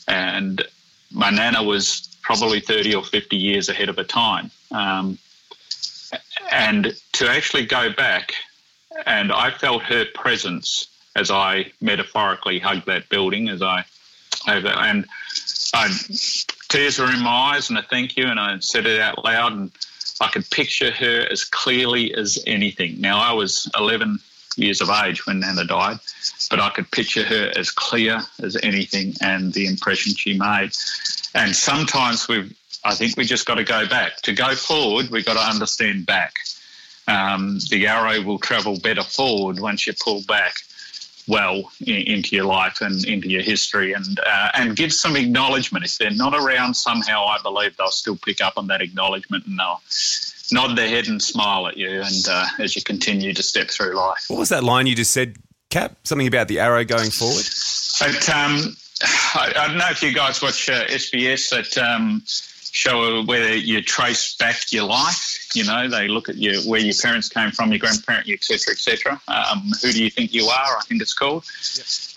and 0.08 0.62
my 1.12 1.30
nana 1.30 1.64
was 1.64 2.16
probably 2.22 2.60
thirty 2.60 2.94
or 2.94 3.04
fifty 3.04 3.38
years 3.38 3.70
ahead 3.70 3.88
of 3.88 3.96
her 3.96 4.04
time. 4.04 4.52
Um, 4.72 5.18
and 6.52 6.96
to 7.14 7.30
actually 7.30 7.66
go 7.66 7.94
back, 7.94 8.34
and 9.06 9.32
I 9.32 9.52
felt 9.52 9.84
her 9.84 10.06
presence 10.14 10.88
as 11.16 11.32
I 11.32 11.72
metaphorically 11.82 12.60
hugged 12.60 12.86
that 12.88 13.10
building, 13.10 13.50
as 13.50 13.62
I 13.62 13.86
over 14.48 14.68
and 14.68 15.06
I 15.74 15.90
tears 16.70 17.00
were 17.00 17.12
in 17.12 17.22
my 17.22 17.54
eyes 17.54 17.70
and 17.70 17.78
a 17.78 17.84
thank 17.84 18.18
you, 18.18 18.26
and 18.26 18.40
I 18.40 18.60
said 18.60 18.86
it 18.86 19.00
out 19.00 19.24
loud, 19.24 19.54
and 19.54 19.72
I 20.20 20.28
could 20.28 20.50
picture 20.50 20.92
her 20.92 21.28
as 21.32 21.44
clearly 21.46 22.14
as 22.14 22.42
anything. 22.48 23.00
Now, 23.00 23.20
I 23.20 23.34
was 23.34 23.70
11 23.78 24.20
years 24.56 24.82
of 24.82 24.90
age 24.90 25.26
when 25.26 25.40
Nana 25.40 25.66
died, 25.66 26.00
but 26.50 26.60
I 26.60 26.70
could 26.70 26.90
picture 26.92 27.24
her 27.24 27.52
as 27.56 27.70
clear 27.70 28.22
as 28.42 28.58
anything 28.64 29.14
and 29.22 29.54
the 29.54 29.68
impression 29.68 30.14
she 30.16 30.38
made. 30.38 30.72
And 31.36 31.56
sometimes 31.56 32.28
we've, 32.28 32.56
I 32.84 32.96
think 32.96 33.18
we 33.18 33.26
just 33.26 33.46
got 33.46 33.56
to 33.56 33.64
go 33.64 33.88
back. 33.88 34.22
To 34.24 34.34
go 34.34 34.56
forward, 34.56 35.10
we've 35.10 35.26
got 35.26 35.34
to 35.34 35.48
understand 35.48 36.06
back. 36.06 36.34
Um, 37.08 37.60
the 37.70 37.88
arrow 37.88 38.22
will 38.22 38.40
travel 38.40 38.80
better 38.80 39.04
forward 39.04 39.60
once 39.60 39.88
you 39.88 39.94
pull 39.94 40.24
back 40.28 40.56
well 41.28 41.72
in, 41.86 41.96
into 41.96 42.36
your 42.36 42.46
life 42.46 42.82
and 42.82 43.06
into 43.06 43.30
your 43.30 43.42
history 43.42 43.94
and 43.94 44.20
uh, 44.20 44.52
and 44.54 44.76
give 44.76 44.94
some 44.94 45.16
acknowledgement. 45.16 45.86
If 45.86 45.98
they're 45.98 46.12
not 46.12 46.34
around 46.34 46.76
somehow, 46.76 47.26
I 47.26 47.38
believe 47.42 47.78
they'll 47.78 47.90
still 47.90 48.18
pick 48.18 48.42
up 48.42 48.54
on 48.58 48.68
that 48.68 48.82
acknowledgement 48.82 49.46
and 49.46 49.60
they'll 49.60 49.82
nod 50.52 50.78
their 50.78 50.88
head 50.88 51.08
and 51.08 51.22
smile 51.22 51.68
at 51.68 51.78
you 51.78 52.02
and 52.02 52.28
uh, 52.30 52.46
as 52.60 52.76
you 52.76 52.82
continue 52.82 53.34
to 53.34 53.44
step 53.44 53.70
through 53.70 53.96
life. 53.96 54.26
What 54.28 54.40
was 54.40 54.50
that 54.50 54.64
line 54.64 54.88
you 54.88 54.96
just 54.96 55.12
said, 55.12 55.36
Cap? 55.70 55.98
Something 56.04 56.28
about 56.28 56.48
the 56.48 56.60
arrow 56.60 56.84
going 56.86 57.12
forward? 57.12 57.46
But, 58.00 58.30
um, 58.30 58.76
I, 59.04 59.54
I 59.56 59.68
don't 59.68 59.78
know 59.78 59.90
if 59.90 60.02
you 60.02 60.14
guys 60.14 60.42
watch 60.42 60.70
uh, 60.70 60.86
SBS 60.86 61.50
that 61.50 61.78
um, 61.78 62.24
show 62.78 63.24
where 63.24 63.56
you 63.56 63.82
trace 63.82 64.36
back 64.36 64.72
your 64.72 64.86
life. 64.86 65.50
You 65.56 65.64
know, 65.64 65.90
they 65.90 66.08
look 66.08 66.30
at 66.30 66.36
you 66.36 66.60
where 66.70 66.80
your 66.80 66.94
parents 67.02 67.28
came 67.28 67.50
from, 67.50 67.72
your 67.72 67.80
grandparent, 67.80 68.30
etc., 68.30 68.74
etc. 68.74 69.20
Um, 69.28 69.72
who 69.82 69.92
do 69.92 70.04
you 70.04 70.12
think 70.12 70.32
you 70.32 70.46
are? 70.46 70.78
I 70.78 70.82
think 70.88 71.02
it's 71.02 71.14
called. 71.14 71.44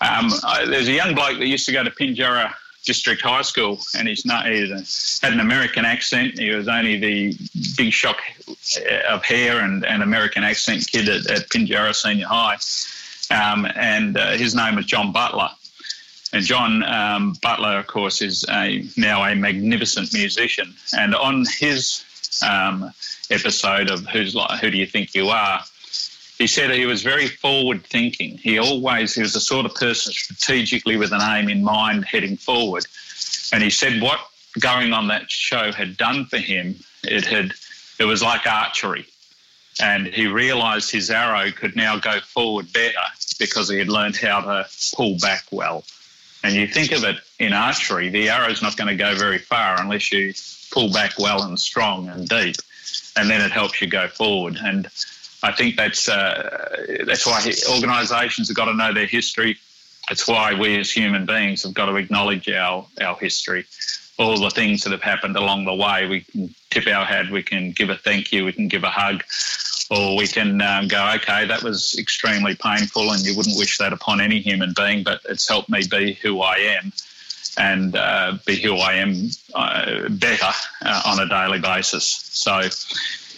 Um, 0.01 0.31
I, 0.43 0.65
there's 0.65 0.87
a 0.87 0.93
young 0.93 1.15
bloke 1.15 1.39
that 1.39 1.47
used 1.47 1.65
to 1.65 1.71
go 1.71 1.83
to 1.83 1.89
Pinjarra 1.89 2.53
District 2.85 3.21
High 3.21 3.41
School, 3.41 3.79
and 3.95 4.07
he's 4.07 4.23
not 4.23 4.45
he 4.45 4.69
had 4.69 5.33
an 5.33 5.39
American 5.39 5.83
accent. 5.83 6.37
He 6.37 6.51
was 6.51 6.67
only 6.67 6.97
the 6.99 7.37
big 7.75 7.91
shock 7.91 8.19
of 9.09 9.23
hair 9.23 9.61
and, 9.61 9.83
and 9.83 10.03
American 10.03 10.43
accent 10.43 10.85
kid 10.85 11.09
at, 11.09 11.29
at 11.29 11.49
Pinjarra 11.49 11.95
Senior 11.95 12.27
High, 12.27 12.57
um, 13.31 13.65
and 13.75 14.15
uh, 14.15 14.33
his 14.33 14.53
name 14.53 14.75
was 14.75 14.85
John 14.85 15.11
Butler. 15.11 15.49
And 16.33 16.45
John 16.45 16.83
um, 16.83 17.33
Butler, 17.41 17.79
of 17.79 17.87
course, 17.87 18.21
is 18.21 18.45
a, 18.49 18.85
now 18.95 19.23
a 19.23 19.35
magnificent 19.35 20.13
musician. 20.13 20.73
And 20.97 21.13
on 21.13 21.45
his 21.59 22.05
um, 22.47 22.91
episode 23.29 23.89
of 23.89 24.05
Who's 24.07 24.33
like, 24.33 24.59
Who 24.61 24.71
Do 24.71 24.77
You 24.77 24.85
Think 24.85 25.13
You 25.13 25.27
Are, 25.27 25.61
he 26.37 26.47
said 26.47 26.71
he 26.71 26.85
was 26.85 27.03
very 27.03 27.27
forward 27.27 27.85
thinking. 27.85 28.37
He 28.37 28.57
always, 28.57 29.13
he 29.13 29.21
was 29.21 29.33
the 29.33 29.41
sort 29.41 29.65
of 29.65 29.75
person 29.75 30.13
strategically 30.13 30.97
with 30.97 31.11
an 31.11 31.21
aim 31.21 31.49
in 31.49 31.63
mind 31.63 32.05
heading 32.05 32.37
forward. 32.37 32.85
And 33.53 33.61
he 33.61 33.69
said 33.69 34.01
what 34.01 34.19
going 34.59 34.93
on 34.93 35.07
that 35.09 35.29
show 35.29 35.71
had 35.71 35.97
done 35.97 36.25
for 36.25 36.37
him, 36.37 36.75
it 37.03 37.25
had, 37.25 37.51
it 37.99 38.05
was 38.05 38.23
like 38.23 38.47
archery. 38.47 39.05
And 39.79 40.07
he 40.07 40.27
realised 40.27 40.91
his 40.91 41.11
arrow 41.11 41.51
could 41.51 41.75
now 41.75 41.97
go 41.97 42.19
forward 42.21 42.71
better 42.73 42.97
because 43.37 43.69
he 43.69 43.77
had 43.77 43.89
learned 43.89 44.15
how 44.15 44.41
to 44.41 44.67
pull 44.95 45.17
back 45.19 45.43
well. 45.51 45.83
And 46.43 46.55
you 46.55 46.67
think 46.67 46.91
of 46.91 47.03
it 47.03 47.17
in 47.39 47.53
archery, 47.53 48.09
the 48.09 48.29
arrow's 48.29 48.61
not 48.61 48.75
going 48.75 48.87
to 48.87 48.95
go 48.95 49.15
very 49.15 49.37
far 49.37 49.79
unless 49.79 50.11
you 50.11 50.33
pull 50.71 50.91
back 50.91 51.19
well 51.19 51.43
and 51.43 51.59
strong 51.59 52.09
and 52.09 52.27
deep, 52.27 52.55
and 53.15 53.29
then 53.29 53.41
it 53.41 53.51
helps 53.51 53.81
you 53.81 53.87
go 53.87 54.07
forward. 54.07 54.57
And 54.61 54.87
I 55.43 55.51
think 55.51 55.75
that's 55.75 56.09
uh, 56.09 57.03
that's 57.05 57.25
why 57.25 57.41
organisations 57.71 58.47
have 58.47 58.57
got 58.57 58.65
to 58.65 58.73
know 58.73 58.93
their 58.93 59.05
history. 59.05 59.57
It's 60.09 60.27
why 60.27 60.55
we 60.55 60.79
as 60.79 60.91
human 60.91 61.25
beings 61.25 61.63
have 61.63 61.73
got 61.73 61.85
to 61.85 61.95
acknowledge 61.95 62.49
our 62.49 62.87
our 62.99 63.15
history, 63.17 63.65
all 64.17 64.39
the 64.39 64.49
things 64.49 64.83
that 64.83 64.91
have 64.91 65.01
happened 65.01 65.35
along 65.35 65.65
the 65.65 65.73
way. 65.73 66.07
We 66.07 66.21
can 66.21 66.53
tip 66.69 66.87
our 66.87 67.05
hat, 67.05 67.29
we 67.31 67.43
can 67.43 67.71
give 67.71 67.89
a 67.89 67.95
thank 67.95 68.31
you, 68.31 68.45
we 68.45 68.53
can 68.53 68.67
give 68.67 68.83
a 68.83 68.89
hug, 68.89 69.23
or 69.89 70.15
we 70.15 70.27
can 70.27 70.61
um, 70.61 70.87
go, 70.87 71.11
okay, 71.15 71.45
that 71.47 71.63
was 71.63 71.95
extremely 71.97 72.55
painful, 72.55 73.11
and 73.11 73.21
you 73.23 73.35
wouldn't 73.35 73.57
wish 73.57 73.77
that 73.79 73.93
upon 73.93 74.21
any 74.21 74.39
human 74.39 74.73
being, 74.75 75.03
but 75.03 75.21
it's 75.27 75.47
helped 75.47 75.69
me 75.69 75.81
be 75.89 76.13
who 76.13 76.41
I 76.41 76.57
am 76.57 76.93
and 77.57 77.95
uh, 77.95 78.37
be 78.45 78.55
who 78.55 78.77
I 78.77 78.93
am 78.93 79.29
uh, 79.53 80.07
better 80.09 80.51
uh, 80.81 81.01
on 81.05 81.19
a 81.19 81.27
daily 81.27 81.59
basis. 81.59 82.05
So, 82.05 82.61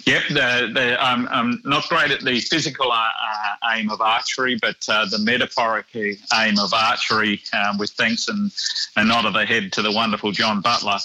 yep, 0.06 0.24
the, 0.30 0.72
the, 0.74 1.06
um, 1.06 1.28
I'm 1.32 1.62
not 1.66 1.88
great 1.89 2.12
at 2.12 2.22
the 2.22 2.39
physical 2.39 2.91
uh, 2.91 2.95
uh, 2.95 3.74
aim 3.76 3.89
of 3.89 4.01
archery, 4.01 4.58
but 4.62 4.78
uh, 4.89 5.06
the 5.06 5.20
metaphoric 5.20 5.86
aim 5.95 6.60
of 6.60 6.74
archery, 6.74 7.41
um, 7.54 7.78
with 7.78 7.91
thanks 7.91 8.28
and 8.28 8.51
a 8.95 9.04
nod 9.04 9.26
of 9.26 9.34
the 9.34 9.45
head 9.45 9.72
to 9.74 9.82
the 9.82 9.91
wonderful 9.91 10.32
John 10.32 10.62
Butler, 10.62 10.97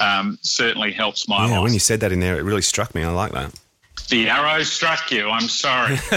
um, 0.00 0.38
certainly 0.42 0.92
helps 0.92 1.28
my 1.28 1.46
Yeah, 1.46 1.54
life. 1.54 1.62
when 1.64 1.72
you 1.74 1.80
said 1.80 2.00
that 2.00 2.12
in 2.12 2.20
there, 2.20 2.38
it 2.38 2.42
really 2.42 2.62
struck 2.62 2.94
me. 2.94 3.02
I 3.02 3.10
like 3.10 3.32
that. 3.32 3.52
The 4.10 4.28
arrow 4.30 4.62
struck 4.62 5.10
you. 5.10 5.28
I'm 5.28 5.48
sorry. 5.48 5.94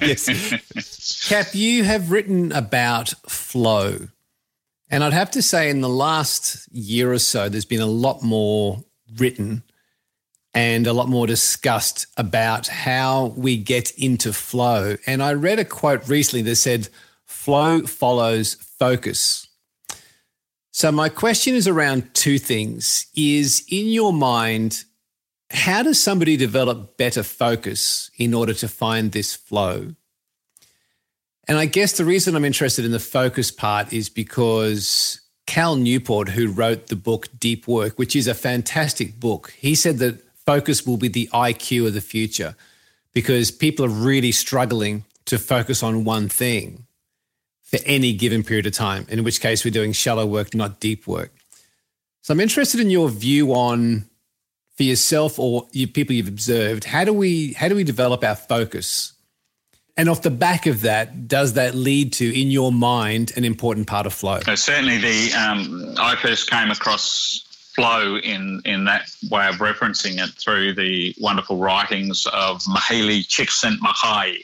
yes. 0.00 1.26
Cap, 1.28 1.54
you 1.54 1.84
have 1.84 2.10
written 2.10 2.52
about 2.52 3.10
flow. 3.28 4.08
And 4.90 5.02
I'd 5.02 5.12
have 5.12 5.30
to 5.32 5.42
say, 5.42 5.70
in 5.70 5.80
the 5.80 5.88
last 5.88 6.68
year 6.72 7.12
or 7.12 7.18
so, 7.18 7.48
there's 7.48 7.64
been 7.64 7.80
a 7.80 7.86
lot 7.86 8.22
more 8.22 8.84
written 9.16 9.62
and 10.56 10.86
a 10.86 10.92
lot 10.94 11.06
more 11.06 11.26
discussed 11.26 12.06
about 12.16 12.66
how 12.66 13.34
we 13.36 13.58
get 13.58 13.90
into 13.98 14.32
flow. 14.32 14.96
And 15.06 15.22
I 15.22 15.34
read 15.34 15.58
a 15.58 15.66
quote 15.66 16.08
recently 16.08 16.40
that 16.44 16.56
said, 16.56 16.88
flow 17.26 17.82
follows 17.82 18.54
focus. 18.54 19.48
So, 20.70 20.90
my 20.90 21.10
question 21.10 21.54
is 21.54 21.68
around 21.68 22.14
two 22.14 22.38
things. 22.38 23.06
Is 23.14 23.64
in 23.70 23.88
your 23.88 24.14
mind, 24.14 24.84
how 25.50 25.82
does 25.82 26.02
somebody 26.02 26.38
develop 26.38 26.96
better 26.96 27.22
focus 27.22 28.10
in 28.16 28.32
order 28.32 28.54
to 28.54 28.68
find 28.68 29.12
this 29.12 29.34
flow? 29.34 29.94
And 31.48 31.58
I 31.58 31.66
guess 31.66 31.92
the 31.92 32.04
reason 32.04 32.34
I'm 32.34 32.46
interested 32.46 32.86
in 32.86 32.92
the 32.92 32.98
focus 32.98 33.50
part 33.50 33.92
is 33.92 34.08
because 34.08 35.20
Cal 35.46 35.76
Newport, 35.76 36.30
who 36.30 36.48
wrote 36.48 36.86
the 36.86 36.96
book 36.96 37.28
Deep 37.38 37.68
Work, 37.68 37.98
which 37.98 38.16
is 38.16 38.26
a 38.26 38.34
fantastic 38.34 39.20
book, 39.20 39.54
he 39.58 39.74
said 39.74 39.98
that 39.98 40.25
focus 40.46 40.86
will 40.86 40.96
be 40.96 41.08
the 41.08 41.28
IQ 41.32 41.88
of 41.88 41.94
the 41.94 42.00
future 42.00 42.54
because 43.12 43.50
people 43.50 43.84
are 43.84 43.88
really 43.88 44.32
struggling 44.32 45.04
to 45.26 45.38
focus 45.38 45.82
on 45.82 46.04
one 46.04 46.28
thing 46.28 46.86
for 47.62 47.78
any 47.84 48.12
given 48.12 48.44
period 48.44 48.66
of 48.66 48.72
time, 48.72 49.06
in 49.08 49.24
which 49.24 49.40
case 49.40 49.64
we're 49.64 49.70
doing 49.72 49.92
shallow 49.92 50.24
work, 50.24 50.54
not 50.54 50.78
deep 50.78 51.06
work. 51.06 51.32
So 52.22 52.32
I'm 52.32 52.40
interested 52.40 52.80
in 52.80 52.90
your 52.90 53.08
view 53.08 53.52
on 53.52 54.08
for 54.76 54.82
yourself 54.82 55.38
or 55.38 55.66
people 55.92 56.14
you've 56.14 56.28
observed, 56.28 56.84
how 56.84 57.04
do 57.04 57.12
we 57.12 57.54
how 57.54 57.68
do 57.68 57.74
we 57.74 57.84
develop 57.84 58.22
our 58.22 58.36
focus? 58.36 59.12
And 59.96 60.10
off 60.10 60.20
the 60.20 60.30
back 60.30 60.66
of 60.66 60.82
that, 60.82 61.26
does 61.26 61.54
that 61.54 61.74
lead 61.74 62.12
to, 62.14 62.40
in 62.40 62.50
your 62.50 62.70
mind, 62.70 63.32
an 63.34 63.44
important 63.44 63.86
part 63.86 64.04
of 64.04 64.12
flow? 64.12 64.40
So 64.40 64.54
certainly, 64.54 64.98
the 64.98 65.32
um, 65.32 65.94
I 65.98 66.16
first 66.16 66.50
came 66.50 66.70
across 66.70 67.45
flow 67.76 68.16
in 68.16 68.62
in 68.64 68.86
that 68.86 69.14
way 69.30 69.46
of 69.46 69.56
referencing 69.56 70.18
it 70.18 70.30
through 70.30 70.74
the 70.74 71.14
wonderful 71.20 71.58
writings 71.58 72.26
of 72.26 72.62
Mihaly 72.62 73.20
Csikszentmihalyi, 73.24 74.42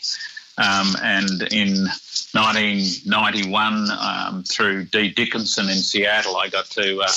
um, 0.59 0.95
and 1.03 1.43
in 1.53 1.89
1991 2.33 3.91
um, 3.91 4.45
through 4.45 4.85
Dee 4.85 5.09
Dickinson 5.09 5.69
in 5.69 5.79
Seattle, 5.79 6.37
I 6.37 6.49
got 6.49 6.67
to. 6.67 7.01
Uh, 7.01 7.09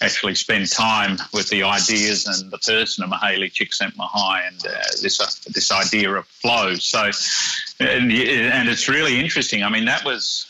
actually 0.00 0.32
spend 0.36 0.70
time 0.70 1.18
with 1.32 1.48
the 1.50 1.64
ideas 1.64 2.24
and 2.26 2.52
the 2.52 2.58
person 2.58 3.02
of 3.02 3.10
Mihaly 3.10 3.52
Csikszentmihalyi 3.52 4.46
and 4.46 4.64
uh, 4.64 4.78
this 5.02 5.20
uh, 5.20 5.26
this 5.52 5.72
idea 5.72 6.12
of 6.12 6.24
flow. 6.26 6.74
So, 6.74 7.10
and, 7.80 8.12
and 8.12 8.68
it's 8.68 8.88
really 8.88 9.18
interesting. 9.18 9.64
I 9.64 9.70
mean, 9.70 9.86
that 9.86 10.04
was 10.04 10.46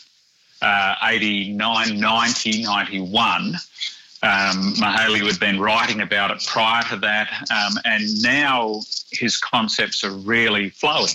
uh, 0.61 0.97
89, 1.03 1.99
90, 1.99 2.63
91. 2.63 3.57
Um, 4.23 4.75
Mihaly 4.75 5.25
had 5.25 5.39
been 5.39 5.61
writing 5.61 6.01
about 6.01 6.33
it 6.33 6.45
prior 6.45 6.83
to 6.85 6.97
that, 6.97 7.29
um, 7.51 7.79
and 7.85 8.23
now 8.23 8.81
his 9.13 9.37
concepts 9.37 10.03
are 10.03 10.11
really 10.11 10.71
flowing. 10.71 11.15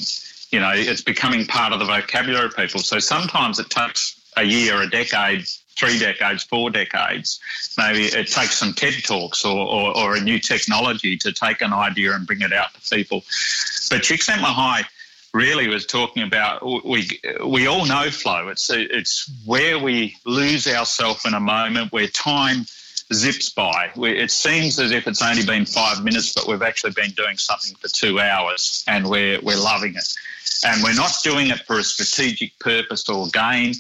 You 0.51 0.62
know, 0.62 0.72
it's 0.74 1.01
becoming 1.01 1.45
part 1.45 1.74
of 1.74 1.80
the 1.80 1.86
vocabulary 1.86 2.45
of 2.45 2.56
people. 2.56 2.80
So 2.80 2.99
sometimes 2.99 3.60
it 3.60 3.70
takes 3.70 4.20
a 4.38 4.43
year, 4.43 4.82
a 4.82 4.89
decade, 4.89 5.45
three 5.76 5.99
decades, 5.99 6.43
four 6.43 6.70
decades. 6.70 7.39
Maybe 7.78 8.06
it 8.06 8.28
takes 8.28 8.56
some 8.56 8.74
TED 8.74 9.04
Talks 9.04 9.43
or, 9.43 9.58
or, 9.58 9.97
or, 9.97 10.16
a 10.16 10.22
new 10.22 10.39
technology 10.39 11.18
to 11.18 11.34
take 11.34 11.62
an 11.62 11.74
idea 11.74 12.14
and 12.14 12.26
bring 12.26 12.41
it 12.41 12.54
out 12.54 12.74
to 12.74 12.95
people. 12.95 13.24
But 13.89 14.01
Csikszentmihalyi 14.01 14.86
really 15.34 15.68
was 15.68 15.86
talking 15.86 16.24
about 16.24 16.64
we 16.86 17.20
we 17.44 17.68
all 17.68 17.86
know 17.86 18.10
flow. 18.11 18.49
It's 18.49 18.69
it's 18.69 19.30
where 19.45 19.80
we 19.80 20.15
lose 20.26 20.68
ourselves 20.68 21.26
in 21.26 21.34
a 21.34 21.40
moment 21.40 21.91
where 21.91 22.07
time 22.07 22.65
zips 23.14 23.49
by. 23.49 23.91
We, 23.95 24.18
it 24.19 24.31
seems 24.31 24.80
as 24.80 24.91
if 24.91 25.07
it's 25.07 25.22
only 25.22 25.45
been 25.45 25.65
five 25.65 26.03
minutes, 26.03 26.34
but 26.34 26.48
we've 26.48 26.61
actually 26.61 26.91
been 26.91 27.11
doing 27.11 27.38
something 27.38 27.76
for 27.76 27.88
two 27.88 28.19
hours, 28.19 28.84
and 28.88 29.10
we're 29.10 29.40
we're 29.41 29.57
loving 29.57 29.95
it. 29.95 30.14
And 30.65 30.81
we're 30.84 30.95
not 30.95 31.11
doing 31.23 31.49
it 31.49 31.60
for 31.60 31.77
a 31.77 31.84
strategic 31.84 32.57
purpose 32.60 33.10
or 33.10 33.27
gain, 33.27 33.73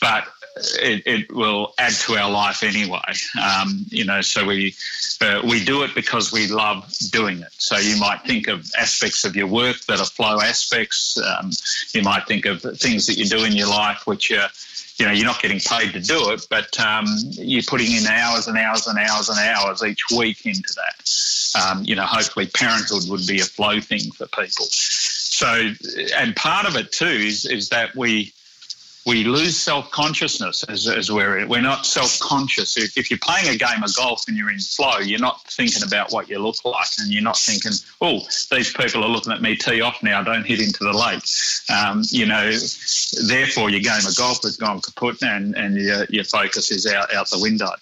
but 0.00 0.28
it, 0.56 1.02
it, 1.06 1.34
will 1.34 1.74
add 1.78 1.92
to 1.92 2.16
our 2.16 2.30
life 2.30 2.62
anyway. 2.62 3.00
Um, 3.40 3.84
you 3.88 4.04
know, 4.04 4.20
so 4.20 4.44
we 4.44 4.74
uh, 5.20 5.42
we 5.44 5.64
do 5.64 5.82
it 5.82 5.94
because 5.94 6.32
we 6.32 6.48
love 6.48 6.92
doing 7.10 7.40
it. 7.40 7.52
So 7.58 7.78
you 7.78 7.98
might 7.98 8.22
think 8.22 8.48
of 8.48 8.70
aspects 8.78 9.24
of 9.24 9.36
your 9.36 9.46
work 9.46 9.80
that 9.86 10.00
are 10.00 10.06
flow 10.06 10.40
aspects. 10.40 11.18
Um, 11.18 11.50
you 11.92 12.02
might 12.02 12.26
think 12.26 12.46
of 12.46 12.62
things 12.62 13.06
that 13.06 13.16
you 13.16 13.26
do 13.26 13.44
in 13.44 13.52
your 13.52 13.68
life 13.68 14.06
which 14.06 14.30
are 14.32 14.48
you 15.00 15.06
know, 15.06 15.12
you're 15.12 15.26
not 15.26 15.40
getting 15.40 15.60
paid 15.60 15.92
to 15.94 16.00
do 16.00 16.30
it, 16.30 16.46
but 16.50 16.78
um, 16.78 17.06
you're 17.30 17.62
putting 17.62 17.90
in 17.92 18.06
hours 18.06 18.46
and 18.46 18.58
hours 18.58 18.86
and 18.86 18.98
hours 18.98 19.30
and 19.30 19.38
hours 19.38 19.82
each 19.82 20.04
week 20.14 20.44
into 20.44 20.74
that. 20.74 21.10
Um, 21.58 21.82
you 21.84 21.96
know, 21.96 22.04
hopefully 22.04 22.46
parenthood 22.46 23.08
would 23.08 23.26
be 23.26 23.40
a 23.40 23.44
flow 23.44 23.80
thing 23.80 24.12
for 24.12 24.26
people. 24.26 24.66
So, 24.70 25.72
and 26.16 26.36
part 26.36 26.66
of 26.66 26.76
it 26.76 26.92
too 26.92 27.06
is, 27.06 27.46
is 27.46 27.70
that 27.70 27.96
we 27.96 28.32
we 29.10 29.24
lose 29.24 29.56
self 29.56 29.90
consciousness 29.90 30.62
as, 30.68 30.86
as 30.86 31.10
we're 31.10 31.44
we're 31.48 31.60
not 31.60 31.84
self 31.84 32.20
conscious. 32.20 32.76
If, 32.76 32.96
if, 32.96 33.10
you're 33.10 33.18
playing 33.18 33.48
a 33.48 33.56
game 33.56 33.82
of 33.82 33.94
golf 33.96 34.22
and 34.28 34.36
you're 34.36 34.50
in 34.50 34.60
flow, 34.60 34.98
you're 34.98 35.18
not 35.18 35.42
thinking 35.50 35.82
about 35.82 36.12
what 36.12 36.28
you 36.28 36.38
look 36.38 36.64
like, 36.64 36.86
and 37.00 37.10
you're 37.10 37.22
not 37.22 37.36
thinking, 37.36 37.72
"Oh, 38.00 38.20
these 38.52 38.72
people 38.72 39.04
are 39.04 39.08
looking 39.08 39.32
at 39.32 39.42
me 39.42 39.56
tee 39.56 39.80
off 39.80 40.00
now. 40.04 40.22
Don't 40.22 40.46
hit 40.46 40.60
into 40.60 40.84
the 40.84 40.92
lake." 40.92 41.24
Um, 41.76 42.02
you 42.10 42.24
know, 42.24 42.52
therefore 43.26 43.68
your 43.68 43.80
game 43.80 44.06
of 44.06 44.16
golf 44.16 44.44
has 44.44 44.56
gone 44.56 44.80
kaput, 44.80 45.20
and 45.22 45.56
and 45.56 45.76
your, 45.76 46.04
your 46.08 46.24
focus 46.24 46.70
is 46.70 46.86
out 46.86 47.12
out 47.12 47.28
the 47.30 47.40
window. 47.40 47.72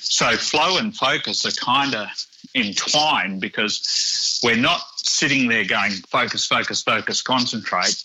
So 0.00 0.36
flow 0.36 0.78
and 0.78 0.94
focus 0.94 1.46
are 1.46 1.64
kind 1.64 1.94
of 1.94 2.08
entwined 2.56 3.40
because 3.40 4.40
we're 4.42 4.56
not 4.56 4.82
sitting 4.96 5.46
there 5.46 5.64
going 5.64 5.92
focus, 6.10 6.44
focus, 6.44 6.82
focus, 6.82 7.22
concentrate 7.22 8.02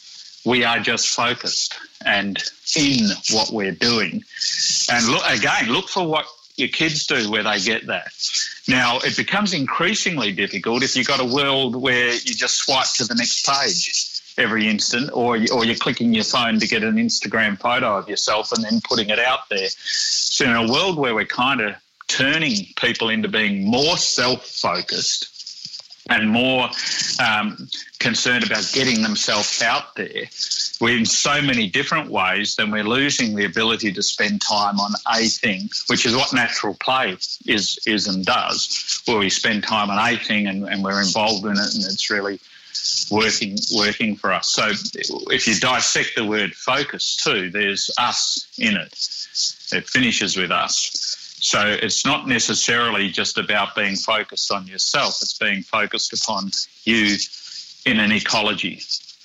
we 0.47 0.63
are 0.63 0.79
just 0.79 1.09
focused 1.09 1.77
and 2.07 2.41
in 2.75 3.09
what 3.31 3.51
we're 3.51 3.71
doing. 3.71 4.23
And 4.89 5.07
look 5.07 5.23
again, 5.27 5.69
look 5.69 5.89
for 5.89 6.07
what 6.07 6.25
your 6.55 6.69
kids 6.69 7.05
do 7.05 7.29
where 7.29 7.43
they 7.43 7.59
get 7.59 7.87
that. 7.87 8.11
Now, 8.67 8.99
it 8.99 9.15
becomes 9.15 9.53
increasingly 9.53 10.31
difficult 10.31 10.83
if 10.83 10.95
you've 10.95 11.07
got 11.07 11.19
a 11.19 11.25
world 11.25 11.75
where 11.75 12.13
you 12.13 12.33
just 12.33 12.55
swipe 12.55 12.87
to 12.95 13.05
the 13.05 13.15
next 13.15 13.45
page 13.45 14.21
every 14.37 14.67
instant, 14.67 15.09
or, 15.13 15.37
or 15.51 15.65
you're 15.65 15.75
clicking 15.75 16.13
your 16.13 16.23
phone 16.23 16.59
to 16.59 16.67
get 16.67 16.83
an 16.83 16.95
Instagram 16.95 17.57
photo 17.59 17.97
of 17.97 18.07
yourself 18.07 18.51
and 18.51 18.63
then 18.63 18.79
putting 18.87 19.09
it 19.09 19.19
out 19.19 19.49
there. 19.49 19.67
So, 19.69 20.45
in 20.45 20.55
a 20.55 20.71
world 20.71 20.97
where 20.97 21.15
we're 21.15 21.25
kind 21.25 21.61
of 21.61 21.75
turning 22.07 22.67
people 22.75 23.09
into 23.09 23.27
being 23.27 23.65
more 23.65 23.97
self 23.97 24.45
focused 24.45 25.36
and 26.09 26.29
more 26.29 26.69
um, 27.19 27.67
concerned 27.99 28.45
about 28.45 28.69
getting 28.73 29.01
themselves 29.01 29.61
out 29.61 29.95
there 29.95 30.25
we're 30.79 30.97
in 30.97 31.05
so 31.05 31.41
many 31.41 31.67
different 31.67 32.09
ways, 32.09 32.55
then 32.55 32.71
we're 32.71 32.83
losing 32.83 33.35
the 33.35 33.45
ability 33.45 33.93
to 33.93 34.03
spend 34.03 34.41
time 34.41 34.79
on 34.79 34.93
a 35.11 35.27
thing, 35.27 35.69
which 35.87 36.05
is 36.05 36.15
what 36.15 36.33
natural 36.33 36.75
play 36.79 37.17
is 37.45 37.79
is 37.85 38.07
and 38.07 38.25
does, 38.25 39.01
where 39.05 39.17
we 39.17 39.29
spend 39.29 39.63
time 39.63 39.89
on 39.89 39.97
a 39.97 40.17
thing 40.17 40.47
and, 40.47 40.67
and 40.67 40.83
we're 40.83 41.01
involved 41.01 41.45
in 41.45 41.53
it 41.53 41.75
and 41.75 41.83
it's 41.85 42.09
really 42.09 42.39
working 43.09 43.57
working 43.75 44.15
for 44.15 44.31
us. 44.31 44.49
So 44.49 44.69
if 44.69 45.47
you 45.47 45.55
dissect 45.59 46.15
the 46.15 46.25
word 46.25 46.53
focus 46.53 47.15
too, 47.15 47.49
there's 47.49 47.89
us 47.97 48.47
in 48.57 48.75
it. 48.75 48.93
It 49.73 49.87
finishes 49.87 50.37
with 50.37 50.51
us. 50.51 51.06
So 51.39 51.65
it's 51.65 52.05
not 52.05 52.27
necessarily 52.27 53.09
just 53.09 53.37
about 53.37 53.75
being 53.75 53.95
focused 53.95 54.51
on 54.51 54.67
yourself, 54.67 55.21
it's 55.21 55.37
being 55.37 55.61
focused 55.61 56.13
upon 56.13 56.51
you 56.83 57.17
in 57.85 57.99
an 57.99 58.11
ecology 58.11 58.81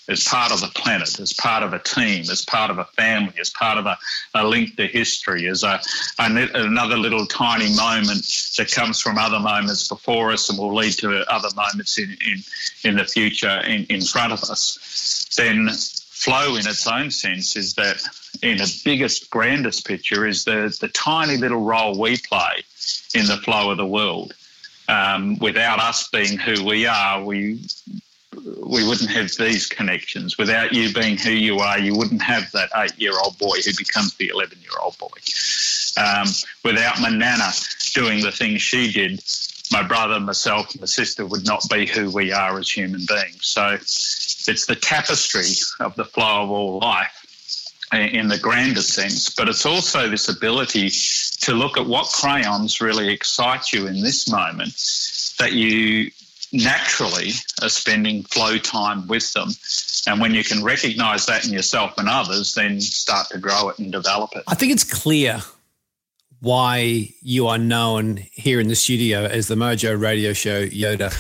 as 0.09 0.25
part 0.25 0.53
of 0.53 0.61
the 0.61 0.69
planet, 0.69 1.21
as 1.21 1.33
part 1.33 1.63
of 1.63 1.73
a 1.73 1.79
team, 1.79 2.25
as 2.31 2.45
part 2.45 2.71
of 2.71 2.79
a 2.79 2.85
family, 2.85 3.33
as 3.41 3.51
part 3.51 3.79
of 3.79 3.87
a, 3.87 3.97
a 4.35 4.47
link 4.47 4.77
to 4.77 4.87
history, 4.87 5.49
as 5.49 5.63
a, 5.63 5.81
a, 6.19 6.49
another 6.55 6.97
little 6.97 7.27
tiny 7.27 7.75
moment 7.75 8.25
that 8.59 8.71
comes 8.71 9.01
from 9.01 9.17
other 9.17 9.39
moments 9.39 9.89
before 9.89 10.33
us 10.33 10.51
and 10.51 10.59
will 10.59 10.75
lead 10.75 10.93
to 10.93 11.25
other 11.33 11.49
moments 11.55 11.99
in, 11.99 12.17
in, 12.27 12.43
in 12.85 12.97
the 12.97 13.05
future 13.05 13.61
in, 13.61 13.85
in 13.87 14.03
front 14.03 14.33
of 14.33 14.43
us, 14.45 15.29
then 15.37 15.69
flow 15.71 16.57
in 16.57 16.67
its 16.67 16.87
own 16.87 17.11
sense 17.11 17.57
is 17.57 17.75
that 17.75 18.03
in 18.43 18.59
the 18.59 18.83
biggest, 18.85 19.31
grandest 19.31 19.87
picture 19.87 20.27
is 20.27 20.45
the, 20.45 20.77
the 20.81 20.89
tiny 20.89 21.37
little 21.37 21.63
role 21.63 21.99
we 21.99 22.17
play 22.17 22.65
in 23.15 23.27
the 23.27 23.37
flow 23.37 23.71
of 23.71 23.77
the 23.77 23.87
world. 23.87 24.35
Um, 24.89 25.39
without 25.39 25.79
us 25.79 26.09
being 26.09 26.39
who 26.39 26.65
we 26.65 26.87
are, 26.87 27.25
we 27.25 27.61
we 28.35 28.87
wouldn't 28.87 29.11
have 29.11 29.31
these 29.37 29.67
connections. 29.67 30.39
Without 30.39 30.73
you 30.73 30.93
being 30.93 31.19
who 31.19 31.31
you 31.31 31.59
are, 31.59 31.79
you 31.79 31.95
wouldn't 31.95 32.23
have 32.23 32.51
that 32.53 32.71
eight 32.77 32.99
year 32.99 33.13
old 33.23 33.39
boy 33.39 33.59
who 33.65 33.73
becomes 33.77 34.15
the 34.15 34.29
11 34.29 34.59
year 34.61 34.71
old 34.83 34.99
boy. 34.99 35.09
Um, 35.99 36.27
without 36.65 37.01
my 37.01 37.11
nana 37.11 37.51
doing 37.95 38.23
the 38.23 38.33
things 38.33 38.63
she 38.63 38.91
did, 38.91 39.23
my 39.71 39.83
brother, 39.83 40.19
myself, 40.19 40.73
and 40.73 40.81
my 40.81 40.87
sister 40.87 41.27
would 41.27 41.47
not 41.47 41.63
be 41.71 41.87
who 41.87 42.11
we 42.11 42.33
are 42.33 42.59
as 42.59 42.71
human 42.71 43.05
beings. 43.07 43.47
So 43.47 43.75
it's 43.75 44.67
the 44.67 44.77
tapestry 44.77 45.47
of 45.79 45.95
the 45.95 46.05
flow 46.05 46.43
of 46.43 46.51
all 46.51 46.79
life 46.81 47.22
in 47.93 48.29
the 48.29 48.39
grander 48.39 48.83
sense, 48.83 49.31
but 49.31 49.49
it's 49.49 49.67
also 49.67 50.09
this 50.09 50.29
ability 50.29 50.91
to 51.41 51.55
look 51.55 51.77
at 51.77 51.87
what 51.87 52.07
crayons 52.09 52.81
really 52.81 53.13
excite 53.13 53.73
you 53.73 53.87
in 53.87 54.01
this 54.01 54.31
moment 54.31 54.75
that 55.39 55.53
you 55.53 56.11
naturally 56.53 57.33
are 57.63 57.69
spending 57.69 58.23
flow 58.25 58.59
time 58.59 59.07
with 59.09 59.33
them. 59.33 59.49
And 60.07 60.21
when 60.21 60.35
you 60.35 60.45
can 60.45 60.63
recognize 60.63 61.27
that 61.27 61.47
in 61.47 61.53
yourself 61.53 61.95
and 61.99 62.09
others, 62.09 62.55
then 62.55 62.81
start 62.81 63.29
to 63.31 63.39
grow 63.39 63.69
it 63.71 63.79
and 63.79 63.93
develop 63.93 64.31
it. 64.37 64.45
I 64.47 64.55
think 64.55 64.73
it's 64.73 64.85
clear 64.85 65.43
why 66.41 67.09
you 67.21 67.47
are 67.47 67.59
known 67.59 68.17
here 68.33 68.61
in 68.61 68.69
the 68.69 68.75
studio 68.75 69.25
as 69.25 69.49
the 69.49 69.55
Mojo 69.55 69.99
Radio 69.99 70.33
Show 70.33 70.67
Yoda. 70.67 71.13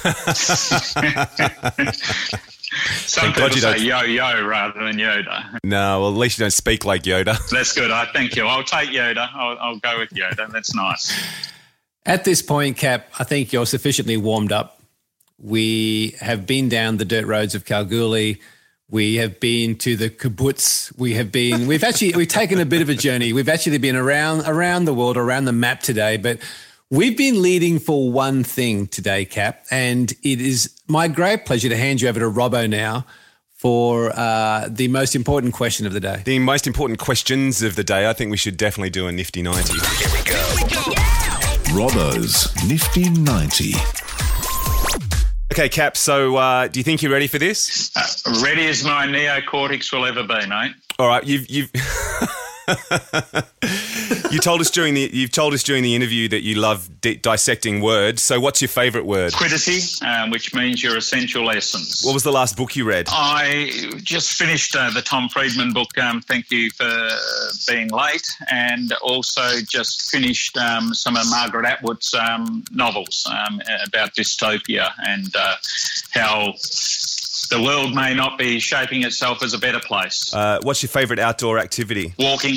Some 2.92 3.32
people 3.32 3.50
say 3.50 3.78
yo 3.78 4.02
yo 4.02 4.46
rather 4.46 4.84
than 4.84 4.96
Yoda. 4.96 5.58
No, 5.64 6.00
well, 6.00 6.10
at 6.10 6.16
least 6.16 6.38
you 6.38 6.44
don't 6.44 6.50
speak 6.50 6.84
like 6.84 7.02
Yoda. 7.02 7.38
That's 7.50 7.74
good. 7.74 7.90
I 7.90 8.06
thank 8.12 8.36
you. 8.36 8.46
I'll 8.46 8.64
take 8.64 8.90
Yoda. 8.90 9.28
I'll, 9.34 9.58
I'll 9.58 9.78
go 9.78 9.98
with 9.98 10.10
Yoda. 10.10 10.50
That's 10.50 10.74
nice. 10.74 11.12
At 12.04 12.24
this 12.24 12.42
point, 12.42 12.76
Cap, 12.76 13.06
I 13.18 13.24
think 13.24 13.52
you're 13.52 13.66
sufficiently 13.66 14.16
warmed 14.16 14.52
up 14.52 14.82
we 15.42 16.14
have 16.20 16.46
been 16.46 16.68
down 16.68 16.96
the 16.96 17.04
dirt 17.04 17.26
roads 17.26 17.54
of 17.54 17.64
Kalgoorlie. 17.64 18.40
We 18.88 19.16
have 19.16 19.40
been 19.40 19.76
to 19.78 19.96
the 19.96 20.08
kibbutz. 20.08 20.96
We 20.96 21.14
have 21.14 21.32
been. 21.32 21.66
We've 21.66 21.82
actually 21.82 22.14
we've 22.14 22.28
taken 22.28 22.60
a 22.60 22.64
bit 22.64 22.80
of 22.80 22.88
a 22.88 22.94
journey. 22.94 23.32
We've 23.32 23.48
actually 23.48 23.78
been 23.78 23.96
around 23.96 24.42
around 24.46 24.84
the 24.84 24.94
world, 24.94 25.16
around 25.16 25.46
the 25.46 25.52
map 25.52 25.80
today. 25.80 26.16
But 26.16 26.38
we've 26.90 27.16
been 27.16 27.42
leading 27.42 27.80
for 27.80 28.12
one 28.12 28.44
thing 28.44 28.86
today, 28.86 29.24
Cap, 29.24 29.64
and 29.70 30.12
it 30.22 30.40
is 30.40 30.78
my 30.92 31.08
great 31.08 31.46
pleasure 31.46 31.70
to 31.70 31.76
hand 31.76 32.02
you 32.02 32.08
over 32.08 32.20
to 32.20 32.26
Robbo 32.26 32.68
now 32.68 33.06
for 33.54 34.12
uh, 34.14 34.68
the 34.70 34.88
most 34.88 35.16
important 35.16 35.54
question 35.54 35.86
of 35.86 35.94
the 35.94 36.00
day. 36.00 36.22
The 36.24 36.38
most 36.38 36.66
important 36.66 36.98
questions 36.98 37.62
of 37.62 37.76
the 37.76 37.82
day. 37.82 38.08
I 38.08 38.12
think 38.12 38.30
we 38.30 38.36
should 38.36 38.58
definitely 38.58 38.90
do 38.90 39.06
a 39.06 39.12
nifty 39.12 39.42
ninety. 39.42 39.72
Here 39.72 40.10
we 40.12 40.22
go. 40.22 40.36
Here 40.36 40.66
we 40.68 40.74
go. 40.74 40.92
Yeah. 40.92 41.72
Robbo's 41.72 42.54
nifty 42.68 43.08
ninety. 43.08 43.72
Okay, 45.52 45.68
Cap. 45.68 45.96
So, 45.96 46.36
uh, 46.36 46.68
do 46.68 46.78
you 46.78 46.84
think 46.84 47.02
you're 47.02 47.12
ready 47.12 47.26
for 47.26 47.38
this? 47.38 47.90
Uh, 47.96 48.40
ready 48.42 48.66
as 48.66 48.84
my 48.84 49.06
neocortex 49.06 49.92
will 49.92 50.06
ever 50.06 50.22
be, 50.22 50.46
mate. 50.46 50.72
All 50.98 51.08
right, 51.08 51.24
you've 51.24 51.48
you've 51.48 51.70
you 54.30 54.38
told 54.38 54.60
us 54.60 54.70
during 54.70 54.94
the 54.94 55.10
you've 55.12 55.32
told 55.32 55.54
us 55.54 55.62
during 55.62 55.82
the 55.82 55.94
interview 55.94 56.28
that 56.28 56.42
you 56.42 56.56
love 56.56 56.88
di- 57.00 57.16
dissecting 57.16 57.80
words. 57.80 58.22
So, 58.22 58.40
what's 58.40 58.60
your 58.60 58.68
favourite 58.68 59.06
word? 59.06 59.32
Quiddity, 59.32 59.80
um, 60.04 60.30
which 60.30 60.54
means 60.54 60.82
your 60.82 60.96
essential 60.96 61.50
essence. 61.50 62.04
What 62.04 62.14
was 62.14 62.22
the 62.22 62.32
last 62.32 62.56
book 62.56 62.74
you 62.76 62.84
read? 62.84 63.08
I 63.10 63.70
just 64.02 64.32
finished 64.32 64.74
uh, 64.76 64.90
the 64.90 65.02
Tom 65.02 65.28
Friedman 65.28 65.72
book. 65.72 65.96
Um, 65.98 66.20
thank 66.22 66.50
you 66.50 66.70
for 66.70 67.08
being 67.68 67.88
late, 67.88 68.26
and 68.50 68.92
also 69.02 69.60
just 69.68 70.10
finished 70.10 70.56
um, 70.56 70.94
some 70.94 71.16
of 71.16 71.28
Margaret 71.28 71.66
Atwood's 71.66 72.14
um, 72.14 72.64
novels 72.72 73.26
um, 73.30 73.60
about 73.86 74.14
dystopia 74.14 74.90
and 75.06 75.34
uh, 75.36 75.56
how 76.10 76.54
the 77.52 77.62
world 77.62 77.94
may 77.94 78.14
not 78.14 78.38
be 78.38 78.58
shaping 78.58 79.04
itself 79.04 79.42
as 79.42 79.52
a 79.54 79.58
better 79.58 79.80
place. 79.80 80.32
Uh, 80.34 80.58
what's 80.62 80.82
your 80.82 80.88
favourite 80.88 81.20
outdoor 81.20 81.58
activity? 81.58 82.14
Walking 82.18 82.56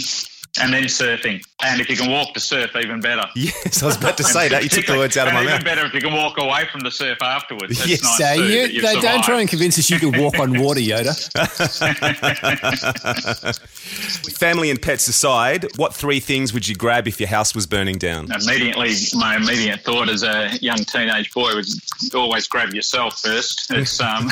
and 0.61 0.73
then 0.73 0.83
surfing. 0.85 1.43
And 1.63 1.79
if 1.79 1.89
you 1.89 1.95
can 1.95 2.11
walk 2.11 2.33
to 2.33 2.39
surf, 2.39 2.75
even 2.75 2.99
better. 2.99 3.23
Yes, 3.35 3.83
I 3.83 3.85
was 3.85 3.97
about 3.97 4.17
to 4.17 4.23
say 4.23 4.49
that. 4.49 4.63
You 4.63 4.69
took 4.69 4.87
the 4.87 4.97
words 4.97 5.17
out 5.17 5.27
of 5.27 5.33
my 5.33 5.41
even 5.41 5.51
mouth. 5.51 5.61
Even 5.61 5.75
better 5.75 5.87
if 5.87 5.93
you 5.93 6.01
can 6.01 6.13
walk 6.13 6.37
away 6.37 6.65
from 6.71 6.81
the 6.81 6.89
surf 6.89 7.21
afterwards. 7.21 7.77
That's 7.77 7.89
yes, 7.89 8.19
nice 8.19 8.73
you, 8.73 8.81
they 8.81 8.99
don't 8.99 9.23
try 9.23 9.39
and 9.39 9.49
convince 9.49 9.77
us 9.77 9.89
you 9.89 9.99
can 9.99 10.19
walk 10.21 10.39
on 10.39 10.59
water, 10.59 10.79
Yoda. 10.79 11.13
Family 14.37 14.69
and 14.69 14.81
pets 14.81 15.07
aside, 15.07 15.67
what 15.77 15.93
three 15.93 16.19
things 16.19 16.53
would 16.53 16.67
you 16.67 16.75
grab 16.75 17.07
if 17.07 17.19
your 17.19 17.29
house 17.29 17.53
was 17.53 17.67
burning 17.67 17.97
down? 17.97 18.31
Immediately, 18.31 18.95
my 19.13 19.35
immediate 19.35 19.81
thought 19.81 20.09
as 20.09 20.23
a 20.23 20.57
young 20.61 20.77
teenage 20.77 21.31
boy 21.33 21.55
was 21.55 21.79
always 22.15 22.47
grab 22.47 22.73
yourself 22.73 23.21
first. 23.21 23.71
It's 23.71 23.99
um, 24.01 24.29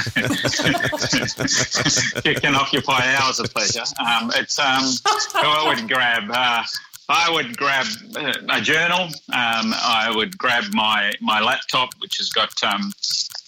it 2.26 2.42
can 2.42 2.56
occupy 2.56 3.16
hours 3.16 3.40
of 3.40 3.54
pleasure. 3.54 3.84
Um, 4.00 4.32
it's 4.36 4.60
um, 4.60 4.84
I 5.36 5.66
would 5.68 5.88
grab. 5.88 6.24
Uh, 6.30 6.64
I 7.10 7.30
would 7.30 7.58
grab 7.58 7.86
a 8.50 8.62
journal. 8.62 9.04
Um, 9.34 9.74
I 9.76 10.12
would 10.14 10.38
grab 10.38 10.66
my, 10.74 11.12
my 11.22 11.42
laptop, 11.42 11.90
which 12.00 12.18
has 12.18 12.30
got 12.30 12.52
um, 12.64 12.92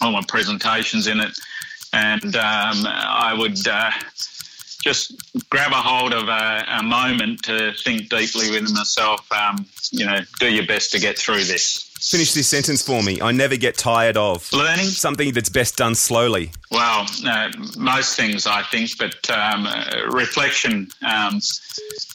all 0.01 0.11
my 0.11 0.21
presentations 0.27 1.07
in 1.07 1.19
it, 1.19 1.31
and 1.93 2.35
um, 2.35 2.85
I 2.85 3.33
would 3.37 3.65
uh, 3.67 3.91
just 4.85 5.49
grab 5.49 5.71
a 5.71 5.75
hold 5.75 6.13
of 6.13 6.29
a, 6.29 6.63
a 6.79 6.83
moment 6.83 7.43
to 7.43 7.73
think 7.83 8.07
deeply 8.07 8.51
within 8.51 8.71
myself. 8.73 9.27
Um, 9.31 9.65
you 9.91 10.05
know, 10.05 10.19
do 10.39 10.47
your 10.47 10.65
best 10.65 10.91
to 10.91 10.99
get 10.99 11.17
through 11.17 11.43
this. 11.43 11.91
Finish 11.99 12.33
this 12.33 12.47
sentence 12.47 12.83
for 12.83 13.01
me. 13.01 13.19
I 13.19 13.31
never 13.31 13.57
get 13.57 13.77
tired 13.77 14.15
of 14.15 14.51
learning 14.53 14.85
something 14.85 15.33
that's 15.33 15.49
best 15.49 15.77
done 15.77 15.95
slowly. 15.95 16.51
Well, 16.69 17.07
uh, 17.25 17.51
most 17.77 18.15
things 18.15 18.45
I 18.45 18.61
think, 18.63 18.91
but 18.99 19.27
um, 19.31 19.65
uh, 19.65 20.05
reflection 20.11 20.89
um, 21.01 21.39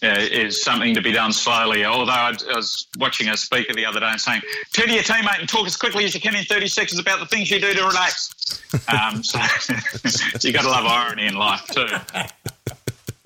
uh, 0.03 0.17
is 0.31 0.63
something 0.63 0.95
to 0.95 1.03
be 1.03 1.13
done 1.13 1.33
slowly. 1.33 1.85
Although 1.85 2.13
I, 2.13 2.37
I, 2.51 2.57
was 2.57 2.87
watching 2.99 3.31
a 3.31 3.37
speaker 3.37 3.73
the 3.75 3.85
other 3.85 3.99
day 3.99 4.07
and 4.07 4.21
saying, 4.21 4.43
"Turn 4.73 4.87
to 4.87 4.95
your 4.95 5.03
teammate 5.03 5.41
and 5.41 5.49
talk 5.49 5.67
as 5.67 5.77
quickly 5.77 6.05
as 6.05 6.15
you 6.15 6.21
can 6.21 6.37
in 6.37 6.45
30 6.45 6.69
seconds 6.69 7.01
about 7.01 7.19
the 7.19 7.27
things 7.27 7.51
you 7.51 7.59
do 7.59 7.73
to 7.75 7.85
relax." 7.85 8.35
Um, 8.89 9.23
so 9.23 9.39
you've 10.43 10.55
got 10.55 10.63
to 10.63 10.69
love 10.69 10.85
irony 10.85 11.27
in 11.27 11.35
life 11.35 11.65
too. 11.67 11.87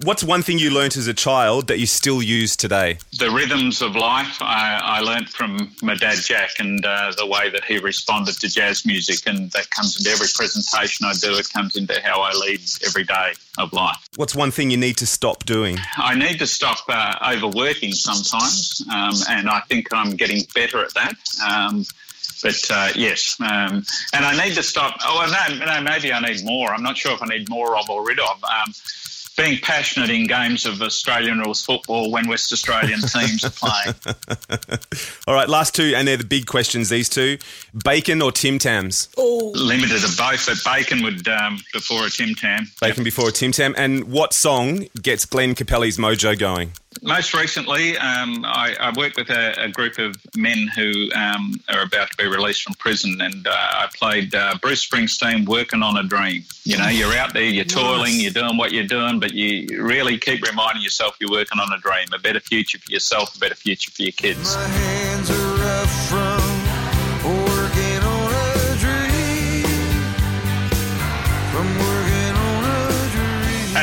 What's 0.05 0.23
one 0.23 0.43
thing 0.43 0.59
you 0.59 0.69
learnt 0.69 0.99
as 0.99 1.07
a 1.07 1.15
child 1.15 1.69
that 1.69 1.79
you 1.79 1.87
still 1.87 2.23
use 2.23 2.59
today? 2.59 2.99
The 3.19 3.31
rhythms 3.31 3.81
of 3.81 3.97
life 3.97 4.37
I, 4.43 4.79
I 4.83 5.01
learnt 5.01 5.31
from 5.31 5.75
my 5.81 5.95
dad 5.95 6.19
Jack 6.19 6.51
and 6.59 6.85
uh, 6.85 7.13
the 7.17 7.27
way 7.27 7.49
that 7.49 7.65
he 7.65 7.79
responded 7.79 8.39
to 8.41 8.49
jazz 8.51 8.85
music, 8.85 9.27
and 9.27 9.51
that 9.53 9.71
comes 9.71 9.99
into 9.99 10.11
every 10.11 10.27
presentation 10.35 11.07
I 11.07 11.15
do. 11.15 11.35
It 11.39 11.49
comes 11.51 11.75
into 11.77 11.99
how 12.03 12.21
I 12.21 12.33
lead 12.35 12.61
every 12.85 13.05
day 13.05 13.33
of 13.57 13.73
life. 13.73 13.97
What's 14.17 14.35
one 14.35 14.51
thing 14.51 14.71
you 14.71 14.77
need 14.77 14.99
to 14.99 15.07
stop 15.07 15.47
doing? 15.47 15.79
I 15.97 16.15
need 16.15 16.39
to 16.41 16.47
stop 16.47 16.81
uh, 16.87 17.33
overworking 17.35 17.93
sometimes, 17.93 18.85
um, 18.93 19.15
and 19.31 19.49
I 19.49 19.61
think 19.61 19.89
I'm 19.91 20.17
getting 20.17 20.43
better 20.55 20.85
at 20.85 20.93
that. 20.93 21.15
Um, 21.49 21.87
but 22.43 22.71
uh, 22.71 22.91
yes, 22.95 23.41
um, 23.41 23.83
and 24.13 24.27
I 24.27 24.37
need 24.45 24.55
to 24.57 24.63
stop. 24.63 24.99
Oh, 25.03 25.27
no, 25.49 25.65
no, 25.65 25.81
maybe 25.81 26.13
I 26.13 26.21
need 26.21 26.45
more. 26.45 26.75
I'm 26.75 26.83
not 26.83 26.99
sure 26.99 27.13
if 27.13 27.23
I 27.23 27.27
need 27.27 27.49
more 27.49 27.79
of 27.79 27.89
or 27.89 28.07
rid 28.07 28.21
of. 28.21 28.45
Um, 28.45 28.75
being 29.37 29.59
passionate 29.61 30.11
in 30.11 30.27
games 30.27 30.67
of 30.67 30.81
Australian 30.81 31.39
rules 31.39 31.65
football 31.65 32.11
when 32.11 32.29
West 32.29 32.53
Australian 32.53 33.01
teams 33.07 33.45
are 33.45 33.51
playing. 33.51 33.95
All 35.27 35.35
right, 35.35 35.49
last 35.49 35.75
two, 35.75 35.93
and 35.97 36.07
they're 36.07 36.17
the 36.17 36.25
big 36.25 36.47
questions. 36.47 36.89
These 36.89 37.09
two: 37.09 37.39
bacon 37.85 38.23
or 38.23 38.33
Tim 38.33 38.59
Tams? 38.59 39.09
Oh, 39.17 39.53
limited 39.55 40.01
to 40.01 40.17
both, 40.17 40.47
but 40.47 40.59
bacon 40.65 41.03
would 41.03 41.27
um, 41.29 41.61
before 41.73 42.07
a 42.07 42.11
Tim 42.11 42.35
Tam. 42.35 42.67
Bacon 42.81 42.99
yep. 42.99 43.05
before 43.05 43.29
a 43.29 43.33
Tim 43.33 43.53
Tam. 43.53 43.75
And 43.77 44.05
what 44.05 44.33
song 44.33 44.87
gets 45.01 45.25
Glenn 45.25 45.55
Capelli's 45.55 45.99
mojo 45.99 46.39
going? 46.39 46.73
Most 47.03 47.35
recently, 47.35 47.97
um, 47.99 48.45
I, 48.45 48.77
I 48.81 48.93
worked 48.97 49.17
with 49.17 49.31
a, 49.31 49.65
a, 49.65 49.69
group 49.69 49.99
of 49.99 50.17
men 50.37 50.69
who 50.75 51.11
um, 51.15 51.55
are 51.69 51.83
about 51.83 52.11
to 52.11 52.17
be 52.17 52.27
released 52.27 52.63
from 52.63 52.75
prison, 52.75 53.21
and 53.21 53.47
uh, 53.47 53.51
I 53.51 53.89
played 53.95 54.35
uh, 54.35 54.57
Bruce 54.61 54.87
Springsteen, 54.87 55.47
"Working 55.47 55.83
on 55.83 55.97
a 55.97 56.03
Dream." 56.03 56.45
You 56.65 56.79
know, 56.79 56.89
you're 56.89 57.15
out 57.15 57.33
there, 57.33 57.43
you're 57.43 57.65
toiling, 57.81 58.21
you're 58.21 58.31
doing 58.31 58.57
what 58.57 58.73
you're 58.73 58.87
doing, 58.87 59.21
but 59.21 59.33
you 59.33 59.83
really 59.83 60.19
keep 60.19 60.43
reminding 60.47 60.83
yourself 60.83 61.17
you're 61.21 61.31
working 61.31 61.59
on 61.59 61.73
a 61.73 61.79
dream, 61.79 62.09
a 62.15 62.19
better 62.19 62.41
future 62.41 62.79
for 62.79 62.91
yourself, 62.91 63.37
a 63.37 63.39
better 63.39 63.55
future 63.55 63.91
for 63.91 64.03
your 64.03 64.13
kids. 64.13 64.57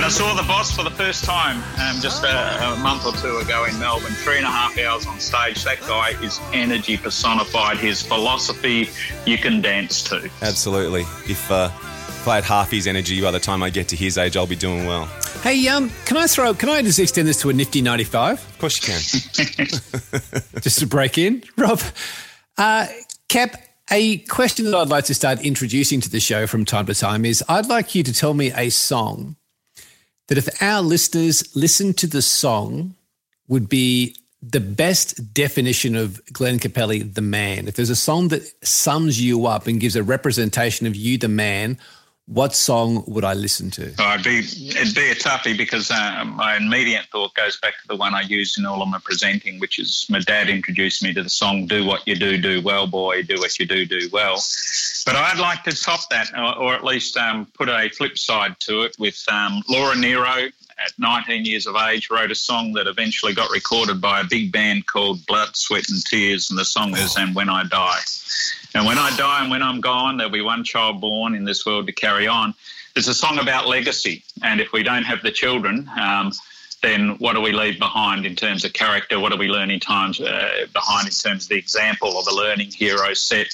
And 0.02 0.08
I 0.08 0.10
saw 0.10 0.34
the 0.34 0.42
boss 0.48 0.76
for 0.76 0.82
the 0.82 0.90
first 0.90 1.24
time 1.26 1.58
um, 1.80 2.02
just 2.02 2.24
a, 2.24 2.74
a, 2.74 2.76
month 2.78 3.06
or 3.06 3.12
two 3.12 3.38
ago 3.38 3.66
in 3.66 3.78
Melbourne, 3.78 4.14
three 4.14 4.38
and 4.38 4.48
a 4.48 4.50
half 4.50 4.76
hours 4.80 5.06
on 5.06 5.20
stage. 5.20 5.64
That 5.64 5.80
guy 5.82 6.20
is 6.24 6.40
energy 6.54 6.98
personified. 6.98 7.78
His 7.78 8.02
philosophy 8.02 8.90
you 9.28 9.38
can 9.38 9.62
dance 9.62 10.02
to. 10.06 10.28
Absolutely. 10.42 11.02
If 11.30 11.52
uh, 11.52 11.70
if 11.76 12.28
I 12.28 12.34
had 12.34 12.46
half 12.46 12.72
his 12.72 12.88
energy 12.88 13.22
by 13.22 13.30
the 13.30 13.40
time 13.40 13.62
I 13.62 13.70
get 13.70 13.90
to 13.90 13.96
his 13.96 14.18
age, 14.18 14.36
I'll 14.36 14.48
be 14.48 14.56
doing 14.56 14.88
well. 14.88 15.06
Hey, 15.44 15.68
um, 15.68 15.92
can 16.06 16.18
I 16.18 16.26
throw? 16.26 16.56
Can 16.56 16.70
I 16.70 16.82
just 16.82 16.98
extend 16.98 17.28
this 17.28 17.40
to 17.42 17.52
a 17.52 17.54
nifty 17.54 17.84
ninety-five? 17.84 18.44
Of 18.44 18.58
course 18.58 18.82
you 18.82 18.92
can. 18.92 19.68
just 20.62 20.80
to 20.80 20.88
break 20.88 21.20
in, 21.20 21.44
Rob. 21.58 21.80
Uh, 22.58 22.88
Cap, 23.30 23.56
a 23.92 24.18
question 24.18 24.66
that 24.66 24.76
I'd 24.76 24.90
like 24.90 25.06
to 25.06 25.14
start 25.14 25.46
introducing 25.46 26.02
to 26.02 26.10
the 26.10 26.20
show 26.20 26.48
from 26.48 26.66
time 26.66 26.88
to 26.88 26.96
time 26.96 27.24
is 27.24 27.44
I'd 27.48 27.68
like 27.68 27.94
you 27.94 28.02
to 28.02 28.12
tell 28.12 28.34
me 28.34 28.52
a 28.52 28.72
song 28.72 29.36
that 30.32 30.38
if 30.38 30.64
our 30.64 30.82
listeners 30.82 31.54
listen 31.58 31.94
to 31.94 32.08
the 32.08 32.22
song 32.22 32.96
would 33.50 33.68
be 33.68 34.16
the 34.42 34.62
best 34.62 35.34
definition 35.34 35.94
of 35.94 36.22
Glenn 36.32 36.58
Capelli, 36.58 37.14
the 37.14 37.20
man. 37.20 37.68
If 37.68 37.76
there's 37.76 37.90
a 37.90 37.98
song 37.98 38.30
that 38.30 38.50
sums 38.66 39.22
you 39.22 39.46
up 39.46 39.68
and 39.68 39.78
gives 39.78 39.98
a 39.98 40.04
representation 40.04 40.88
of 40.88 40.96
you, 40.96 41.18
the 41.18 41.28
man, 41.28 41.78
what 42.32 42.56
song 42.56 43.04
would 43.08 43.26
I 43.26 43.34
listen 43.34 43.70
to? 43.72 43.94
Oh, 44.00 44.14
it'd 44.14 44.24
be 44.24 44.40
it'd 44.70 44.96
be 44.96 45.12
a 45.12 45.16
toughie 45.16 45.58
because 45.58 45.92
uh, 45.92 46.24
my 46.26 46.56
immediate 46.56 47.06
thought 47.12 47.34
goes 47.36 47.60
back 47.60 47.74
to 47.82 47.88
the 47.90 47.96
one 47.98 48.14
I 48.14 48.22
used 48.22 48.58
in 48.58 48.66
all 48.66 48.82
of 48.82 48.88
my 48.88 49.00
presenting, 49.04 49.60
which 49.60 49.80
is 49.80 50.06
my 50.10 50.20
dad 50.20 50.50
introduced 50.50 51.04
me 51.04 51.14
to 51.14 51.24
the 51.24 51.30
song 51.30 51.68
"Do 51.68 51.84
What 51.84 52.08
You 52.08 52.16
Do, 52.16 52.38
Do 52.38 52.62
Well, 52.62 52.88
Boy, 52.88 53.24
Do 53.24 53.36
What 53.40 53.60
You 53.60 53.66
Do, 53.66 53.86
Do 53.86 54.08
Well." 54.14 54.42
But 55.06 55.16
I'd 55.18 55.40
like 55.40 55.64
to 55.64 55.76
top 55.76 56.10
that, 56.10 56.32
or, 56.38 56.58
or 56.58 56.74
at 56.74 56.86
least 56.86 57.18
um, 57.18 57.48
put 57.48 57.68
a 57.68 57.90
flip 57.90 58.18
side 58.18 58.58
to 58.62 58.84
it 58.84 58.96
with 58.98 59.22
um, 59.30 59.62
Laura 59.68 59.96
Nyro. 59.98 60.48
at 60.80 60.94
19 60.98 61.44
years 61.44 61.68
of 61.68 61.76
age, 61.76 62.10
wrote 62.10 62.32
a 62.32 62.36
song 62.36 62.72
that 62.74 62.88
eventually 62.88 63.34
got 63.34 63.52
recorded 63.52 64.00
by 64.00 64.22
a 64.22 64.24
big 64.24 64.52
band 64.54 64.88
called 64.88 65.26
Blood, 65.26 65.56
Sweat 65.56 65.90
and 65.90 66.04
Tears, 66.06 66.50
and 66.50 66.58
the 66.58 66.66
song 66.66 66.96
is 66.96 67.18
"And 67.18 67.36
When 67.36 67.50
I 67.50 67.66
Die." 67.66 68.00
And 68.74 68.86
when 68.86 68.98
I 68.98 69.16
die 69.18 69.42
and 69.42 69.52
when 69.52 69.62
I'm 69.62 69.82
gone, 69.82 70.18
there'll 70.18 70.32
be 70.32 70.42
one 70.42 70.64
child 70.64 71.02
born 71.02 71.36
in 71.36 71.44
this 71.44 71.66
world 71.66 71.88
to 71.88 71.94
carry 71.94 72.28
on. 72.28 72.54
It's 72.96 73.08
a 73.08 73.14
song 73.14 73.40
about 73.40 73.68
legacy, 73.68 74.24
and 74.44 74.60
if 74.60 74.74
we 74.74 74.84
don't 74.84 75.04
have 75.04 75.22
the 75.22 75.32
children, 75.32 75.90
um, 76.00 76.34
then 76.82 77.12
what 77.20 77.34
do 77.34 77.42
we 77.42 77.52
leave 77.52 77.80
behind 77.80 78.26
in 78.26 78.36
terms 78.36 78.66
of 78.66 78.74
character? 78.74 79.20
What 79.20 79.32
do 79.32 79.38
we 79.38 79.48
learn 79.48 79.72
in 79.72 79.80
times 79.80 80.20
uh, 80.20 80.66
behind 80.74 81.08
in 81.08 81.14
terms 81.14 81.44
of 81.44 81.50
the 81.50 81.58
example 81.58 82.10
or 82.10 82.24
the 82.24 82.34
learning 82.34 82.72
hero 82.72 83.14
set? 83.14 83.48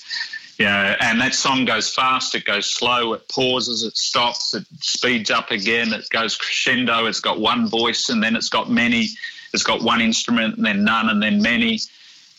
Know, 0.59 0.95
and 1.01 1.21
that 1.21 1.35
song 1.35 1.65
goes 1.65 1.93
fast, 1.93 2.33
it 2.33 2.45
goes 2.45 2.65
slow, 2.65 3.13
it 3.13 3.27
pauses, 3.27 3.83
it 3.83 3.95
stops, 3.95 4.55
it 4.55 4.65
speeds 4.79 5.29
up 5.29 5.51
again, 5.51 5.93
it 5.93 6.09
goes 6.09 6.35
crescendo. 6.35 7.05
It's 7.05 7.19
got 7.19 7.39
one 7.39 7.67
voice 7.67 8.09
and 8.09 8.23
then 8.23 8.35
it's 8.35 8.49
got 8.49 8.69
many. 8.69 9.09
It's 9.53 9.61
got 9.61 9.83
one 9.83 10.01
instrument 10.01 10.57
and 10.57 10.65
then 10.65 10.83
none 10.83 11.09
and 11.09 11.21
then 11.21 11.43
many. 11.43 11.79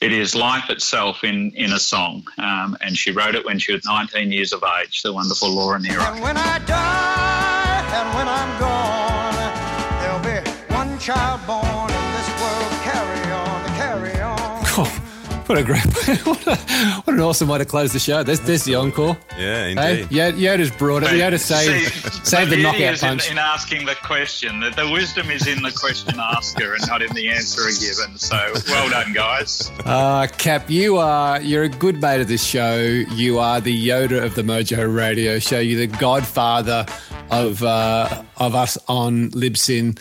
It 0.00 0.12
is 0.12 0.36
life 0.36 0.70
itself 0.70 1.24
in, 1.24 1.50
in 1.56 1.72
a 1.72 1.78
song. 1.78 2.24
Um, 2.38 2.76
and 2.80 2.96
she 2.96 3.10
wrote 3.10 3.34
it 3.34 3.44
when 3.44 3.58
she 3.58 3.72
was 3.72 3.84
19 3.84 4.30
years 4.30 4.52
of 4.52 4.62
age, 4.80 5.02
the 5.02 5.12
wonderful 5.12 5.50
Laura 5.50 5.80
Nyro. 5.80 6.00
And 6.02 6.22
when 6.22 6.36
I 6.36 6.58
die 6.60 7.82
and 7.98 8.14
when 8.14 8.28
I'm 8.28 8.60
gone, 8.60 10.22
there'll 10.22 10.44
be 10.44 10.50
one 10.74 10.98
child 11.00 11.44
born 11.48 11.77
What 15.48 15.56
a 15.56 15.64
great, 15.64 15.82
what, 16.26 16.46
a, 16.46 16.56
what 16.56 17.14
an 17.14 17.20
awesome 17.20 17.48
way 17.48 17.56
to 17.56 17.64
close 17.64 17.94
the 17.94 17.98
show. 17.98 18.22
There's, 18.22 18.40
there's 18.40 18.64
the 18.64 18.74
encore. 18.74 19.16
Yeah, 19.38 19.68
indeed. 19.68 20.06
Hey, 20.08 20.32
Yoda's 20.32 20.70
brought 20.70 21.04
it. 21.04 21.08
Yoda 21.08 21.40
saved, 21.40 21.90
See, 21.90 22.10
saved 22.22 22.50
the, 22.50 22.56
the 22.56 22.62
knockout 22.62 23.00
punch. 23.00 23.26
In, 23.26 23.32
in, 23.32 23.38
asking 23.38 23.86
the 23.86 23.94
question, 23.94 24.60
the, 24.60 24.68
the 24.68 24.90
wisdom 24.90 25.30
is 25.30 25.46
in 25.46 25.62
the 25.62 25.72
question 25.72 26.20
asker 26.20 26.74
and 26.74 26.86
not 26.86 27.00
in 27.00 27.14
the 27.14 27.30
answer 27.30 27.62
given. 27.80 28.18
So 28.18 28.36
well 28.66 28.90
done, 28.90 29.14
guys. 29.14 29.70
Uh, 29.86 30.26
Cap, 30.36 30.68
you 30.68 30.98
are 30.98 31.40
you're 31.40 31.62
a 31.62 31.70
good 31.70 32.02
mate 32.02 32.20
of 32.20 32.28
this 32.28 32.44
show. 32.44 32.76
You 32.78 33.38
are 33.38 33.62
the 33.62 33.88
Yoda 33.88 34.22
of 34.22 34.34
the 34.34 34.42
Mojo 34.42 34.94
Radio 34.94 35.38
Show. 35.38 35.60
You're 35.60 35.86
the 35.86 35.96
godfather 35.96 36.84
of 37.30 37.62
uh, 37.62 38.22
of 38.36 38.54
us 38.54 38.76
on 38.86 39.30
Libsyn. 39.30 39.98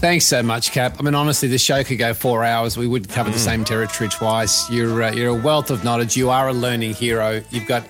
Thanks 0.00 0.24
so 0.24 0.42
much, 0.42 0.72
Cap. 0.72 0.96
I 0.98 1.02
mean, 1.02 1.14
honestly, 1.14 1.46
the 1.48 1.58
show 1.58 1.84
could 1.84 1.98
go 1.98 2.14
four 2.14 2.42
hours. 2.42 2.74
We 2.74 2.86
would 2.86 3.10
cover 3.10 3.28
mm. 3.28 3.34
the 3.34 3.38
same 3.38 3.66
territory 3.66 4.08
twice. 4.08 4.70
You're 4.70 5.02
uh, 5.02 5.12
you're 5.12 5.38
a 5.38 5.42
wealth 5.42 5.70
of 5.70 5.84
knowledge. 5.84 6.16
You 6.16 6.30
are 6.30 6.48
a 6.48 6.54
learning 6.54 6.94
hero. 6.94 7.42
You've 7.50 7.66
got 7.66 7.84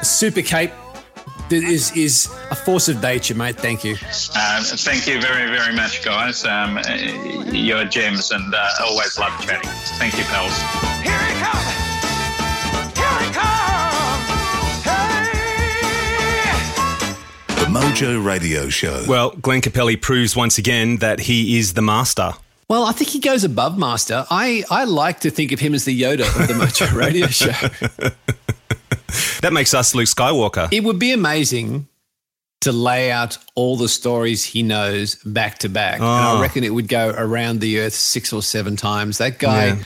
a 0.00 0.04
super 0.04 0.42
cape 0.42 0.72
that 1.48 1.64
is 1.64 1.90
is 1.96 2.28
a 2.50 2.54
force 2.54 2.90
of 2.90 3.02
nature, 3.02 3.34
mate. 3.34 3.56
Thank 3.56 3.82
you. 3.82 3.96
Uh, 4.36 4.62
thank 4.62 5.06
you 5.06 5.18
very 5.22 5.50
very 5.50 5.74
much, 5.74 6.04
guys. 6.04 6.44
Um, 6.44 6.78
you're 7.50 7.86
gems, 7.86 8.30
and 8.30 8.54
uh, 8.54 8.68
always 8.82 9.18
love 9.18 9.32
chatting. 9.40 9.70
Thank 9.98 10.18
you, 10.18 10.24
pals. 10.24 10.54
Here 11.02 11.18
he 11.18 11.32
comes. 11.40 12.98
Here 12.98 13.26
he 13.26 13.32
comes. 13.32 13.73
Mojo 17.74 18.24
Radio 18.24 18.68
Show. 18.68 19.02
Well, 19.08 19.30
Glenn 19.30 19.60
Capelli 19.60 20.00
proves 20.00 20.36
once 20.36 20.58
again 20.58 20.98
that 20.98 21.18
he 21.18 21.58
is 21.58 21.74
the 21.74 21.82
master. 21.82 22.34
Well, 22.68 22.84
I 22.84 22.92
think 22.92 23.10
he 23.10 23.18
goes 23.18 23.42
above 23.42 23.76
master. 23.76 24.24
I, 24.30 24.62
I 24.70 24.84
like 24.84 25.18
to 25.20 25.30
think 25.30 25.50
of 25.50 25.58
him 25.58 25.74
as 25.74 25.84
the 25.84 26.00
Yoda 26.00 26.20
of 26.20 26.46
the 26.46 26.54
Mojo 26.54 26.92
Radio 26.96 27.26
Show. 27.26 27.50
that 29.40 29.52
makes 29.52 29.74
us 29.74 29.92
Luke 29.92 30.06
Skywalker. 30.06 30.72
It 30.72 30.84
would 30.84 31.00
be 31.00 31.10
amazing 31.10 31.88
to 32.60 32.70
lay 32.70 33.10
out 33.10 33.38
all 33.56 33.76
the 33.76 33.88
stories 33.88 34.44
he 34.44 34.62
knows 34.62 35.16
back 35.24 35.58
to 35.58 35.68
back. 35.68 36.00
Oh. 36.00 36.04
And 36.04 36.28
I 36.28 36.36
ah. 36.36 36.40
reckon 36.40 36.62
it 36.62 36.72
would 36.72 36.86
go 36.86 37.12
around 37.16 37.60
the 37.60 37.80
earth 37.80 37.94
six 37.94 38.32
or 38.32 38.40
seven 38.40 38.76
times. 38.76 39.18
That 39.18 39.40
guy, 39.40 39.66
yeah. 39.66 39.82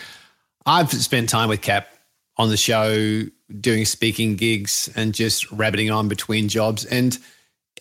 I've 0.66 0.93
spent 0.93 1.31
time 1.31 1.48
with 1.48 1.62
Cap 1.62 1.89
on 2.36 2.51
the 2.51 2.59
show 2.59 3.23
doing 3.59 3.86
speaking 3.86 4.36
gigs 4.36 4.90
and 4.94 5.15
just 5.15 5.51
rabbiting 5.51 5.90
on 5.90 6.09
between 6.09 6.51
jobs. 6.51 6.85
And– 6.85 7.19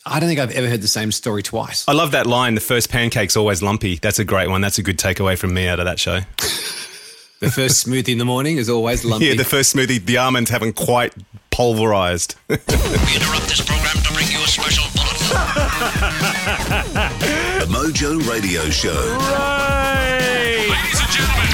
I 0.06 0.20
don't 0.20 0.30
think 0.30 0.40
I've 0.40 0.52
ever 0.52 0.68
heard 0.68 0.82
the 0.82 0.88
same 0.88 1.12
story 1.12 1.44
twice. 1.44 1.86
I 1.88 1.94
love 1.94 2.12
that 2.12 2.26
line. 2.28 2.56
The 2.56 2.62
first 2.62 2.90
pancake's 2.90 3.36
always 3.36 3.62
lumpy. 3.62 3.96
That's 3.96 4.20
a 4.20 4.26
great 4.26 4.50
one. 4.50 4.62
That's 4.62 4.78
a 4.78 4.84
good 4.84 4.98
takeaway 4.98 5.38
from 5.38 5.54
me 5.54 5.68
out 5.68 5.80
of 5.80 5.86
that 5.86 6.00
show. 6.00 6.22
The 7.40 7.52
first 7.52 7.86
smoothie 7.86 8.14
in 8.14 8.18
the 8.18 8.26
morning 8.26 8.58
is 8.58 8.68
always 8.68 9.06
lumpy. 9.12 9.28
Yeah, 9.28 9.36
the 9.36 9.44
first 9.46 9.76
smoothie, 9.76 10.04
the 10.04 10.18
almonds 10.18 10.50
haven't 10.50 10.74
quite 10.76 11.14
pulverized. 11.52 12.34
We 12.50 12.56
interrupt 12.56 13.46
this 13.48 13.62
program 13.64 13.96
to 14.04 14.14
bring 14.14 14.26
you 14.28 14.40
a 14.40 14.48
special 14.48 14.86
bulletin. 14.96 15.28
The 17.60 17.68
Mojo 17.70 18.28
Radio 18.28 18.68
Show. 18.72 18.90
Ladies 18.90 19.22
and 19.22 19.22
gentlemen, 19.22 20.37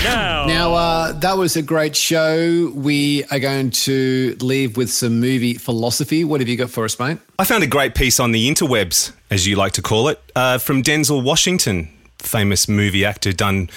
Now, 0.04 0.46
Now, 0.46 0.74
uh, 0.74 1.12
that 1.14 1.38
was 1.38 1.56
a 1.56 1.62
great 1.62 1.96
show. 1.96 2.72
We 2.76 3.24
are 3.32 3.40
going 3.40 3.72
to 3.72 4.36
leave 4.42 4.76
with 4.78 4.90
some 4.92 5.20
movie 5.20 5.54
philosophy. 5.56 6.24
What 6.24 6.42
have 6.42 6.50
you 6.50 6.58
got 6.58 6.70
for 6.70 6.84
us, 6.84 7.00
mate? 7.00 7.20
I 7.40 7.44
found 7.46 7.64
a 7.64 7.68
great 7.68 7.96
piece 7.96 8.20
on 8.20 8.32
the 8.32 8.50
interwebs, 8.50 9.14
as 9.32 9.48
you 9.48 9.56
like 9.56 9.72
to 9.74 9.82
call 9.82 10.10
it, 10.10 10.22
uh, 10.36 10.58
from 10.58 10.84
Denzel 10.84 11.24
Washington, 11.24 11.90
famous 12.20 12.68
movie 12.68 13.06
actor, 13.06 13.32
done. 13.32 13.70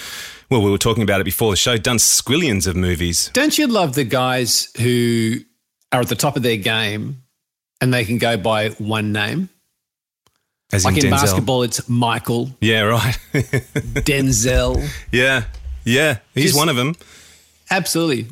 Well, 0.51 0.63
we 0.63 0.71
were 0.71 0.79
talking 0.79 1.03
about 1.03 1.21
it 1.21 1.25
before 1.25 1.51
the 1.53 1.57
show. 1.57 1.77
Done 1.77 1.97
squillions 1.99 2.67
of 2.67 2.77
movies. 2.77 3.31
Don't 3.33 3.57
you 3.59 3.67
love 3.67 3.95
the 3.95 4.05
guys 4.05 4.69
who 4.79 5.37
are 5.93 6.01
at 6.01 6.09
the 6.09 6.15
top 6.17 6.37
of 6.37 6.43
their 6.43 6.57
game 6.57 7.23
and 7.81 7.93
they 7.95 8.05
can 8.05 8.19
go 8.19 8.37
by 8.37 8.71
one 8.71 9.13
name? 9.13 9.49
As 10.73 10.85
Like 10.85 10.97
in 10.97 11.05
Denzel. 11.05 11.11
basketball, 11.11 11.63
it's 11.63 11.89
Michael, 11.89 12.51
Yeah, 12.61 12.81
right. 12.83 13.17
Denzel. 13.33 14.85
yeah, 15.13 15.45
yeah. 15.87 16.19
He's 16.35 16.47
Just- 16.47 16.59
one 16.59 16.69
of 16.69 16.77
them. 16.77 16.95
Absolutely. 17.71 18.27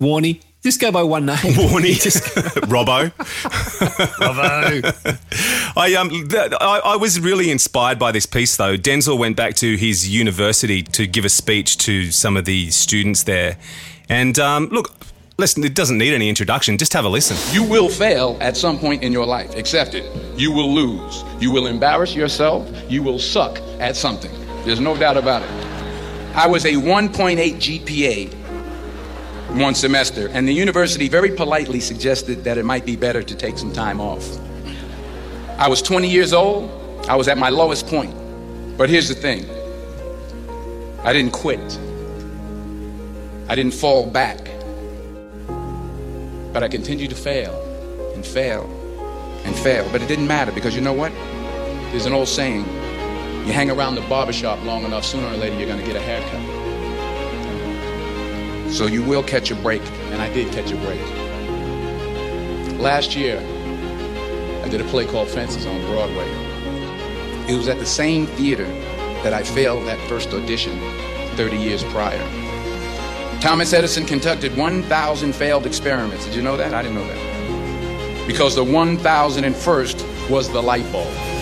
Warney. 0.00 0.40
Just 0.62 0.80
go 0.80 0.90
by 0.90 1.04
one 1.04 1.26
name. 1.26 1.36
Warney, 1.70 1.94
Robbo. 2.66 3.12
Bravo. 4.18 4.90
I 5.80 5.94
um, 5.94 6.10
th- 6.10 6.52
I, 6.60 6.80
I 6.84 6.96
was 6.96 7.20
really 7.20 7.50
inspired 7.52 7.98
by 8.00 8.10
this 8.10 8.26
piece 8.26 8.56
though. 8.56 8.76
Denzel 8.76 9.16
went 9.16 9.36
back 9.36 9.54
to 9.56 9.76
his 9.76 10.08
university 10.08 10.82
to 10.82 11.06
give 11.06 11.24
a 11.24 11.28
speech 11.28 11.78
to 11.78 12.10
some 12.10 12.36
of 12.36 12.46
the 12.46 12.70
students 12.72 13.22
there, 13.22 13.58
and 14.08 14.36
um, 14.40 14.66
look, 14.72 14.92
listen, 15.38 15.62
it 15.62 15.74
doesn't 15.76 15.98
need 15.98 16.12
any 16.14 16.28
introduction. 16.28 16.78
Just 16.78 16.94
have 16.94 17.04
a 17.04 17.08
listen. 17.08 17.36
You 17.54 17.62
will 17.62 17.88
fail 17.88 18.36
at 18.40 18.56
some 18.56 18.76
point 18.78 19.04
in 19.04 19.12
your 19.12 19.26
life. 19.26 19.54
Accept 19.54 19.94
it. 19.94 20.04
You 20.36 20.50
will 20.50 20.72
lose. 20.74 21.22
You 21.38 21.52
will 21.52 21.68
embarrass 21.68 22.12
yourself. 22.16 22.68
You 22.90 23.04
will 23.04 23.20
suck 23.20 23.58
at 23.78 23.94
something. 23.94 24.32
There's 24.64 24.80
no 24.80 24.96
doubt 24.96 25.16
about 25.16 25.42
it. 25.42 25.65
I 26.36 26.46
was 26.46 26.66
a 26.66 26.72
1.8 26.72 27.54
GPA 27.54 28.30
one 29.58 29.74
semester, 29.74 30.28
and 30.28 30.46
the 30.46 30.52
university 30.52 31.08
very 31.08 31.34
politely 31.34 31.80
suggested 31.80 32.44
that 32.44 32.58
it 32.58 32.66
might 32.66 32.84
be 32.84 32.94
better 32.94 33.22
to 33.22 33.34
take 33.34 33.56
some 33.56 33.72
time 33.72 34.02
off. 34.02 34.22
I 35.58 35.66
was 35.66 35.80
20 35.80 36.10
years 36.10 36.34
old. 36.34 36.70
I 37.08 37.16
was 37.16 37.26
at 37.28 37.38
my 37.38 37.48
lowest 37.48 37.86
point. 37.86 38.14
But 38.76 38.90
here's 38.90 39.08
the 39.08 39.14
thing 39.14 39.46
I 41.04 41.14
didn't 41.14 41.32
quit, 41.32 41.78
I 43.48 43.54
didn't 43.54 43.72
fall 43.72 44.04
back. 44.04 44.36
But 46.52 46.62
I 46.62 46.68
continued 46.68 47.08
to 47.10 47.16
fail 47.16 47.54
and 48.14 48.26
fail 48.26 48.64
and 49.46 49.56
fail. 49.56 49.88
But 49.90 50.02
it 50.02 50.06
didn't 50.06 50.26
matter 50.26 50.52
because 50.52 50.74
you 50.74 50.82
know 50.82 50.92
what? 50.92 51.12
There's 51.92 52.04
an 52.04 52.12
old 52.12 52.28
saying 52.28 52.66
you 53.46 53.52
hang 53.52 53.70
around 53.70 53.94
the 53.94 54.00
barbershop 54.02 54.60
long 54.64 54.84
enough, 54.84 55.04
sooner 55.04 55.28
or 55.28 55.36
later 55.36 55.56
you're 55.56 55.68
going 55.68 55.78
to 55.78 55.86
get 55.86 55.94
a 55.94 56.00
haircut. 56.00 56.42
So 58.72 58.86
you 58.86 59.04
will 59.04 59.22
catch 59.22 59.52
a 59.52 59.54
break, 59.54 59.82
and 60.10 60.20
I 60.20 60.28
did 60.34 60.52
catch 60.52 60.72
a 60.72 60.76
break. 60.76 61.00
Last 62.80 63.14
year, 63.14 63.38
I 64.64 64.68
did 64.68 64.80
a 64.80 64.84
play 64.84 65.06
called 65.06 65.28
Fences 65.28 65.64
on 65.64 65.80
Broadway. 65.82 66.28
It 67.48 67.56
was 67.56 67.68
at 67.68 67.78
the 67.78 67.86
same 67.86 68.26
theater 68.26 68.66
that 69.22 69.32
I 69.32 69.44
failed 69.44 69.86
that 69.86 70.00
first 70.08 70.30
audition 70.30 70.76
30 71.36 71.56
years 71.56 71.84
prior. 71.84 72.18
Thomas 73.40 73.72
Edison 73.72 74.04
conducted 74.04 74.56
1,000 74.56 75.32
failed 75.32 75.66
experiments. 75.66 76.24
Did 76.24 76.34
you 76.34 76.42
know 76.42 76.56
that? 76.56 76.74
I 76.74 76.82
didn't 76.82 76.96
know 76.96 77.06
that. 77.06 78.26
Because 78.26 78.56
the 78.56 78.64
1,001st 78.64 80.28
was 80.28 80.48
the 80.50 80.60
light 80.60 80.90
bulb. 80.90 81.35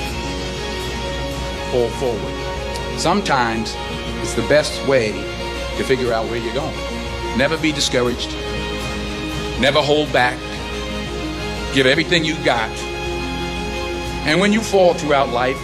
Fall 1.74 1.90
forward. 1.98 3.00
Sometimes 3.00 3.74
it's 4.22 4.34
the 4.34 4.46
best 4.48 4.86
way 4.86 5.10
to 5.76 5.82
figure 5.82 6.12
out 6.12 6.26
where 6.26 6.36
you're 6.36 6.54
going. 6.54 6.72
Never 7.36 7.58
be 7.58 7.72
discouraged. 7.72 8.30
Never 9.60 9.82
hold 9.82 10.12
back. 10.12 10.38
Give 11.74 11.86
everything 11.86 12.24
you 12.24 12.36
got. 12.44 12.70
And 14.24 14.40
when 14.40 14.52
you 14.52 14.60
fall 14.60 14.94
throughout 14.94 15.30
life, 15.30 15.58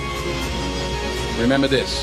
remember 1.39 1.69
this 1.69 2.03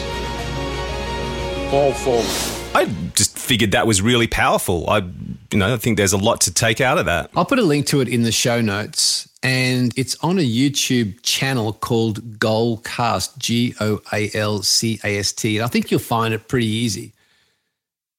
fall 1.70 1.92
forward. 1.92 2.26
I 2.74 2.86
just 3.14 3.38
figured 3.38 3.72
that 3.72 3.88
was 3.88 4.02
really 4.02 4.28
powerful. 4.28 4.90
I, 4.90 5.00
you 5.52 5.58
know, 5.58 5.74
I 5.74 5.76
think 5.76 5.98
there's 5.98 6.14
a 6.14 6.18
lot 6.18 6.40
to 6.42 6.54
take 6.54 6.80
out 6.80 6.98
of 6.98 7.08
that. 7.08 7.30
I'll 7.36 7.44
put 7.44 7.60
a 7.60 7.64
link 7.64 7.88
to 7.88 8.00
it 8.00 8.08
in 8.08 8.24
the 8.24 8.32
show 8.32 8.62
notes. 8.62 9.27
And 9.44 9.94
it's 9.98 10.16
on 10.24 10.40
a 10.40 10.42
YouTube 10.42 11.22
channel 11.22 11.74
called 11.74 12.40
Goalcast, 12.40 13.38
G 13.38 13.76
O 13.80 14.02
A 14.12 14.32
L 14.34 14.64
C 14.64 15.00
A 15.04 15.20
S 15.20 15.32
T. 15.32 15.58
And 15.58 15.66
I 15.66 15.68
think 15.68 15.92
you'll 15.92 16.00
find 16.00 16.34
it 16.34 16.48
pretty 16.48 16.68
easy. 16.68 17.14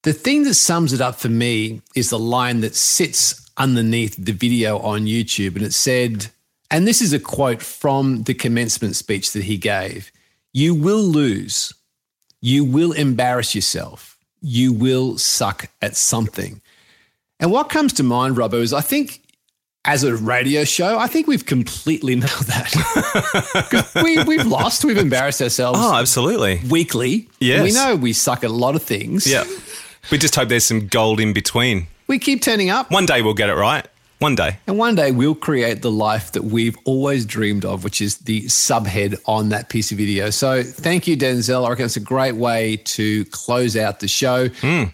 The 0.04 0.12
thing 0.12 0.44
that 0.44 0.54
sums 0.54 0.92
it 0.92 1.00
up 1.00 1.16
for 1.16 1.28
me 1.28 1.82
is 1.94 2.10
the 2.10 2.18
line 2.18 2.60
that 2.60 2.76
sits 2.76 3.50
underneath 3.56 4.16
the 4.16 4.32
video 4.32 4.78
on 4.78 5.02
YouTube. 5.02 5.56
And 5.56 5.64
it 5.64 5.74
said, 5.74 6.28
and 6.70 6.86
this 6.86 7.02
is 7.02 7.12
a 7.12 7.18
quote 7.18 7.62
from 7.62 8.22
the 8.22 8.34
commencement 8.34 8.94
speech 8.94 9.32
that 9.32 9.44
he 9.44 9.56
gave 9.56 10.12
You 10.52 10.74
will 10.74 11.02
lose. 11.02 11.72
You 12.40 12.64
will 12.64 12.92
embarrass 12.92 13.54
yourself. 13.54 14.16
You 14.40 14.72
will 14.72 15.18
suck 15.18 15.68
at 15.82 15.96
something. 15.96 16.60
And 17.40 17.50
what 17.50 17.68
comes 17.70 17.92
to 17.94 18.02
mind, 18.02 18.36
Robbo, 18.36 18.60
is 18.60 18.72
I 18.72 18.80
think 18.80 19.22
as 19.88 20.04
a 20.04 20.14
radio 20.14 20.64
show, 20.64 20.98
I 20.98 21.06
think 21.06 21.26
we've 21.26 21.46
completely 21.46 22.14
nailed 22.16 22.44
that. 22.44 23.90
we, 24.04 24.22
we've 24.24 24.46
lost, 24.46 24.84
we've 24.84 24.98
embarrassed 24.98 25.40
ourselves 25.40 25.80
Oh, 25.82 25.94
absolutely. 25.94 26.60
weekly. 26.68 27.26
Yes. 27.40 27.62
We 27.62 27.72
know 27.72 27.96
we 27.96 28.12
suck 28.12 28.44
at 28.44 28.50
a 28.50 28.52
lot 28.52 28.76
of 28.76 28.82
things. 28.82 29.26
Yeah. 29.26 29.44
We 30.12 30.18
just 30.18 30.34
hope 30.34 30.50
there's 30.50 30.66
some 30.66 30.88
gold 30.88 31.20
in 31.20 31.32
between. 31.32 31.86
We 32.06 32.18
keep 32.18 32.42
turning 32.42 32.68
up. 32.68 32.90
One 32.90 33.06
day 33.06 33.22
we'll 33.22 33.32
get 33.32 33.48
it 33.48 33.54
right. 33.54 33.86
One 34.18 34.34
day. 34.34 34.58
And 34.66 34.76
one 34.76 34.94
day 34.94 35.10
we'll 35.10 35.34
create 35.34 35.80
the 35.80 35.90
life 35.90 36.32
that 36.32 36.44
we've 36.44 36.76
always 36.84 37.24
dreamed 37.24 37.64
of, 37.64 37.82
which 37.82 38.02
is 38.02 38.18
the 38.18 38.42
subhead 38.42 39.18
on 39.24 39.48
that 39.50 39.70
piece 39.70 39.90
of 39.90 39.96
video. 39.96 40.28
So 40.28 40.62
thank 40.62 41.06
you, 41.06 41.16
Denzel. 41.16 41.64
I 41.64 41.70
reckon 41.70 41.86
it's 41.86 41.96
a 41.96 42.00
great 42.00 42.34
way 42.34 42.76
to 42.76 43.24
close 43.26 43.74
out 43.74 44.00
the 44.00 44.08
show. 44.08 44.48
Hmm. 44.48 44.84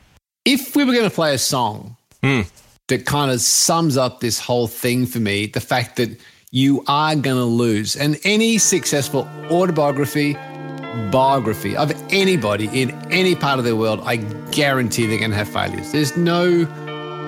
If 0.44 0.76
we 0.76 0.84
were 0.84 0.92
going 0.92 1.08
to 1.08 1.14
play 1.14 1.34
a 1.34 1.38
song 1.38 1.96
hmm. 2.22 2.42
That 2.88 3.06
kind 3.06 3.30
of 3.30 3.40
sums 3.40 3.96
up 3.96 4.20
this 4.20 4.38
whole 4.38 4.66
thing 4.66 5.06
for 5.06 5.18
me, 5.18 5.46
the 5.46 5.60
fact 5.60 5.96
that 5.96 6.20
you 6.50 6.84
are 6.86 7.16
going 7.16 7.36
to 7.36 7.44
lose, 7.44 7.96
and 7.96 8.18
any 8.24 8.58
successful 8.58 9.28
autobiography, 9.50 10.34
biography 11.10 11.76
of 11.76 11.92
anybody 12.12 12.68
in 12.72 12.90
any 13.10 13.34
part 13.34 13.58
of 13.58 13.64
the 13.64 13.74
world, 13.74 14.00
I 14.04 14.16
guarantee 14.16 15.06
they're 15.06 15.18
going 15.18 15.32
to 15.32 15.36
have 15.36 15.48
failures. 15.48 15.90
There's 15.90 16.16
no 16.16 16.64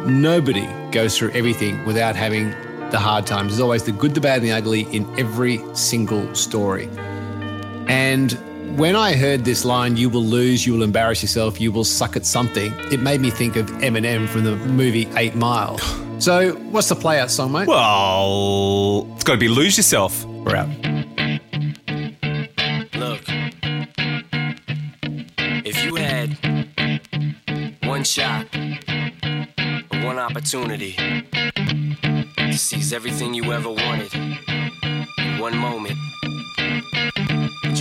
Nobody 0.07 0.69
goes 0.93 1.19
through 1.19 1.33
everything 1.33 1.85
without 1.85 2.15
having 2.15 2.51
the 2.91 2.99
hard 2.99 3.27
times. 3.27 3.49
There's 3.49 3.61
always 3.61 3.83
the 3.83 3.91
good, 3.91 4.15
the 4.15 4.21
bad, 4.21 4.37
and 4.37 4.47
the 4.47 4.53
ugly 4.53 4.83
in 4.83 5.05
every 5.19 5.61
single 5.75 6.33
story. 6.33 6.89
And 7.89 8.39
when 8.75 8.97
I 8.97 9.15
heard 9.15 9.45
this 9.45 9.65
line, 9.65 9.97
you 9.97 10.11
will 10.11 10.25
lose, 10.25 10.67
you 10.67 10.73
will 10.73 10.83
embarrass 10.83 11.23
yourself, 11.23 11.61
you 11.61 11.71
will 11.71 11.85
suck 11.85 12.17
at 12.17 12.27
something, 12.27 12.73
it 12.93 13.01
made 13.01 13.21
me 13.21 13.31
think 13.31 13.57
of 13.57 13.67
Eminem 13.81 14.29
from 14.29 14.45
the 14.45 14.57
movie 14.57 15.09
Eight 15.17 15.35
Mile. 15.35 15.79
So, 16.19 16.53
what's 16.71 16.89
the 16.89 16.95
play 16.95 17.21
out 17.21 17.31
song, 17.31 17.53
mate? 17.53 17.69
Well, 17.69 19.07
it's 19.15 19.23
got 19.23 19.35
to 19.35 19.39
be 19.39 19.49
lose 19.49 19.77
yourself. 19.77 20.25
We're 20.25 20.57
out. 20.57 20.69
Look, 22.95 23.21
if 25.67 25.85
you 25.85 25.97
had 25.97 26.31
one 27.85 28.03
shot, 28.03 28.47
one 30.03 30.19
opportunity 30.19 30.95
to 32.39 32.57
seize 32.57 32.95
everything 32.95 33.35
you 33.35 33.53
ever 33.53 33.69
wanted 33.69 34.15
in 34.15 35.39
one 35.39 35.55
moment, 35.59 35.99
would 35.99 36.16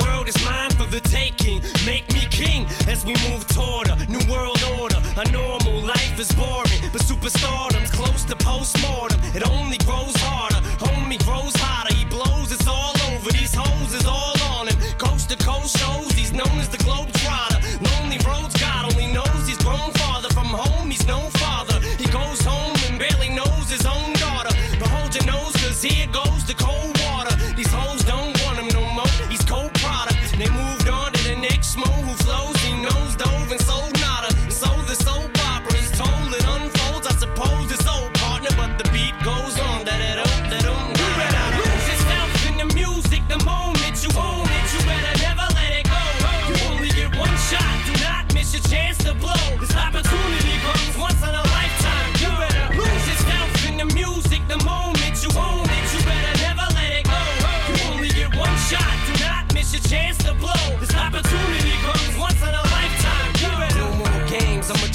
World 0.00 0.28
is 0.28 0.36
mine 0.44 0.70
for 0.70 0.86
the 0.86 1.00
taking. 1.00 1.62
Make 1.86 2.06
me 2.12 2.26
king 2.30 2.66
as 2.88 3.04
we 3.04 3.14
move 3.28 3.46
toward 3.48 3.88
a 3.88 3.96
new 4.06 4.22
world 4.30 4.62
order. 4.80 5.00
A 5.16 5.30
normal 5.30 5.80
life 5.80 6.18
is 6.18 6.30
boring, 6.32 6.80
but 6.92 7.02
superstardom's 7.02 7.90
close 7.90 8.24
to 8.24 8.36
postmortem. 8.36 9.20
It 9.34 9.48
only 9.48 9.78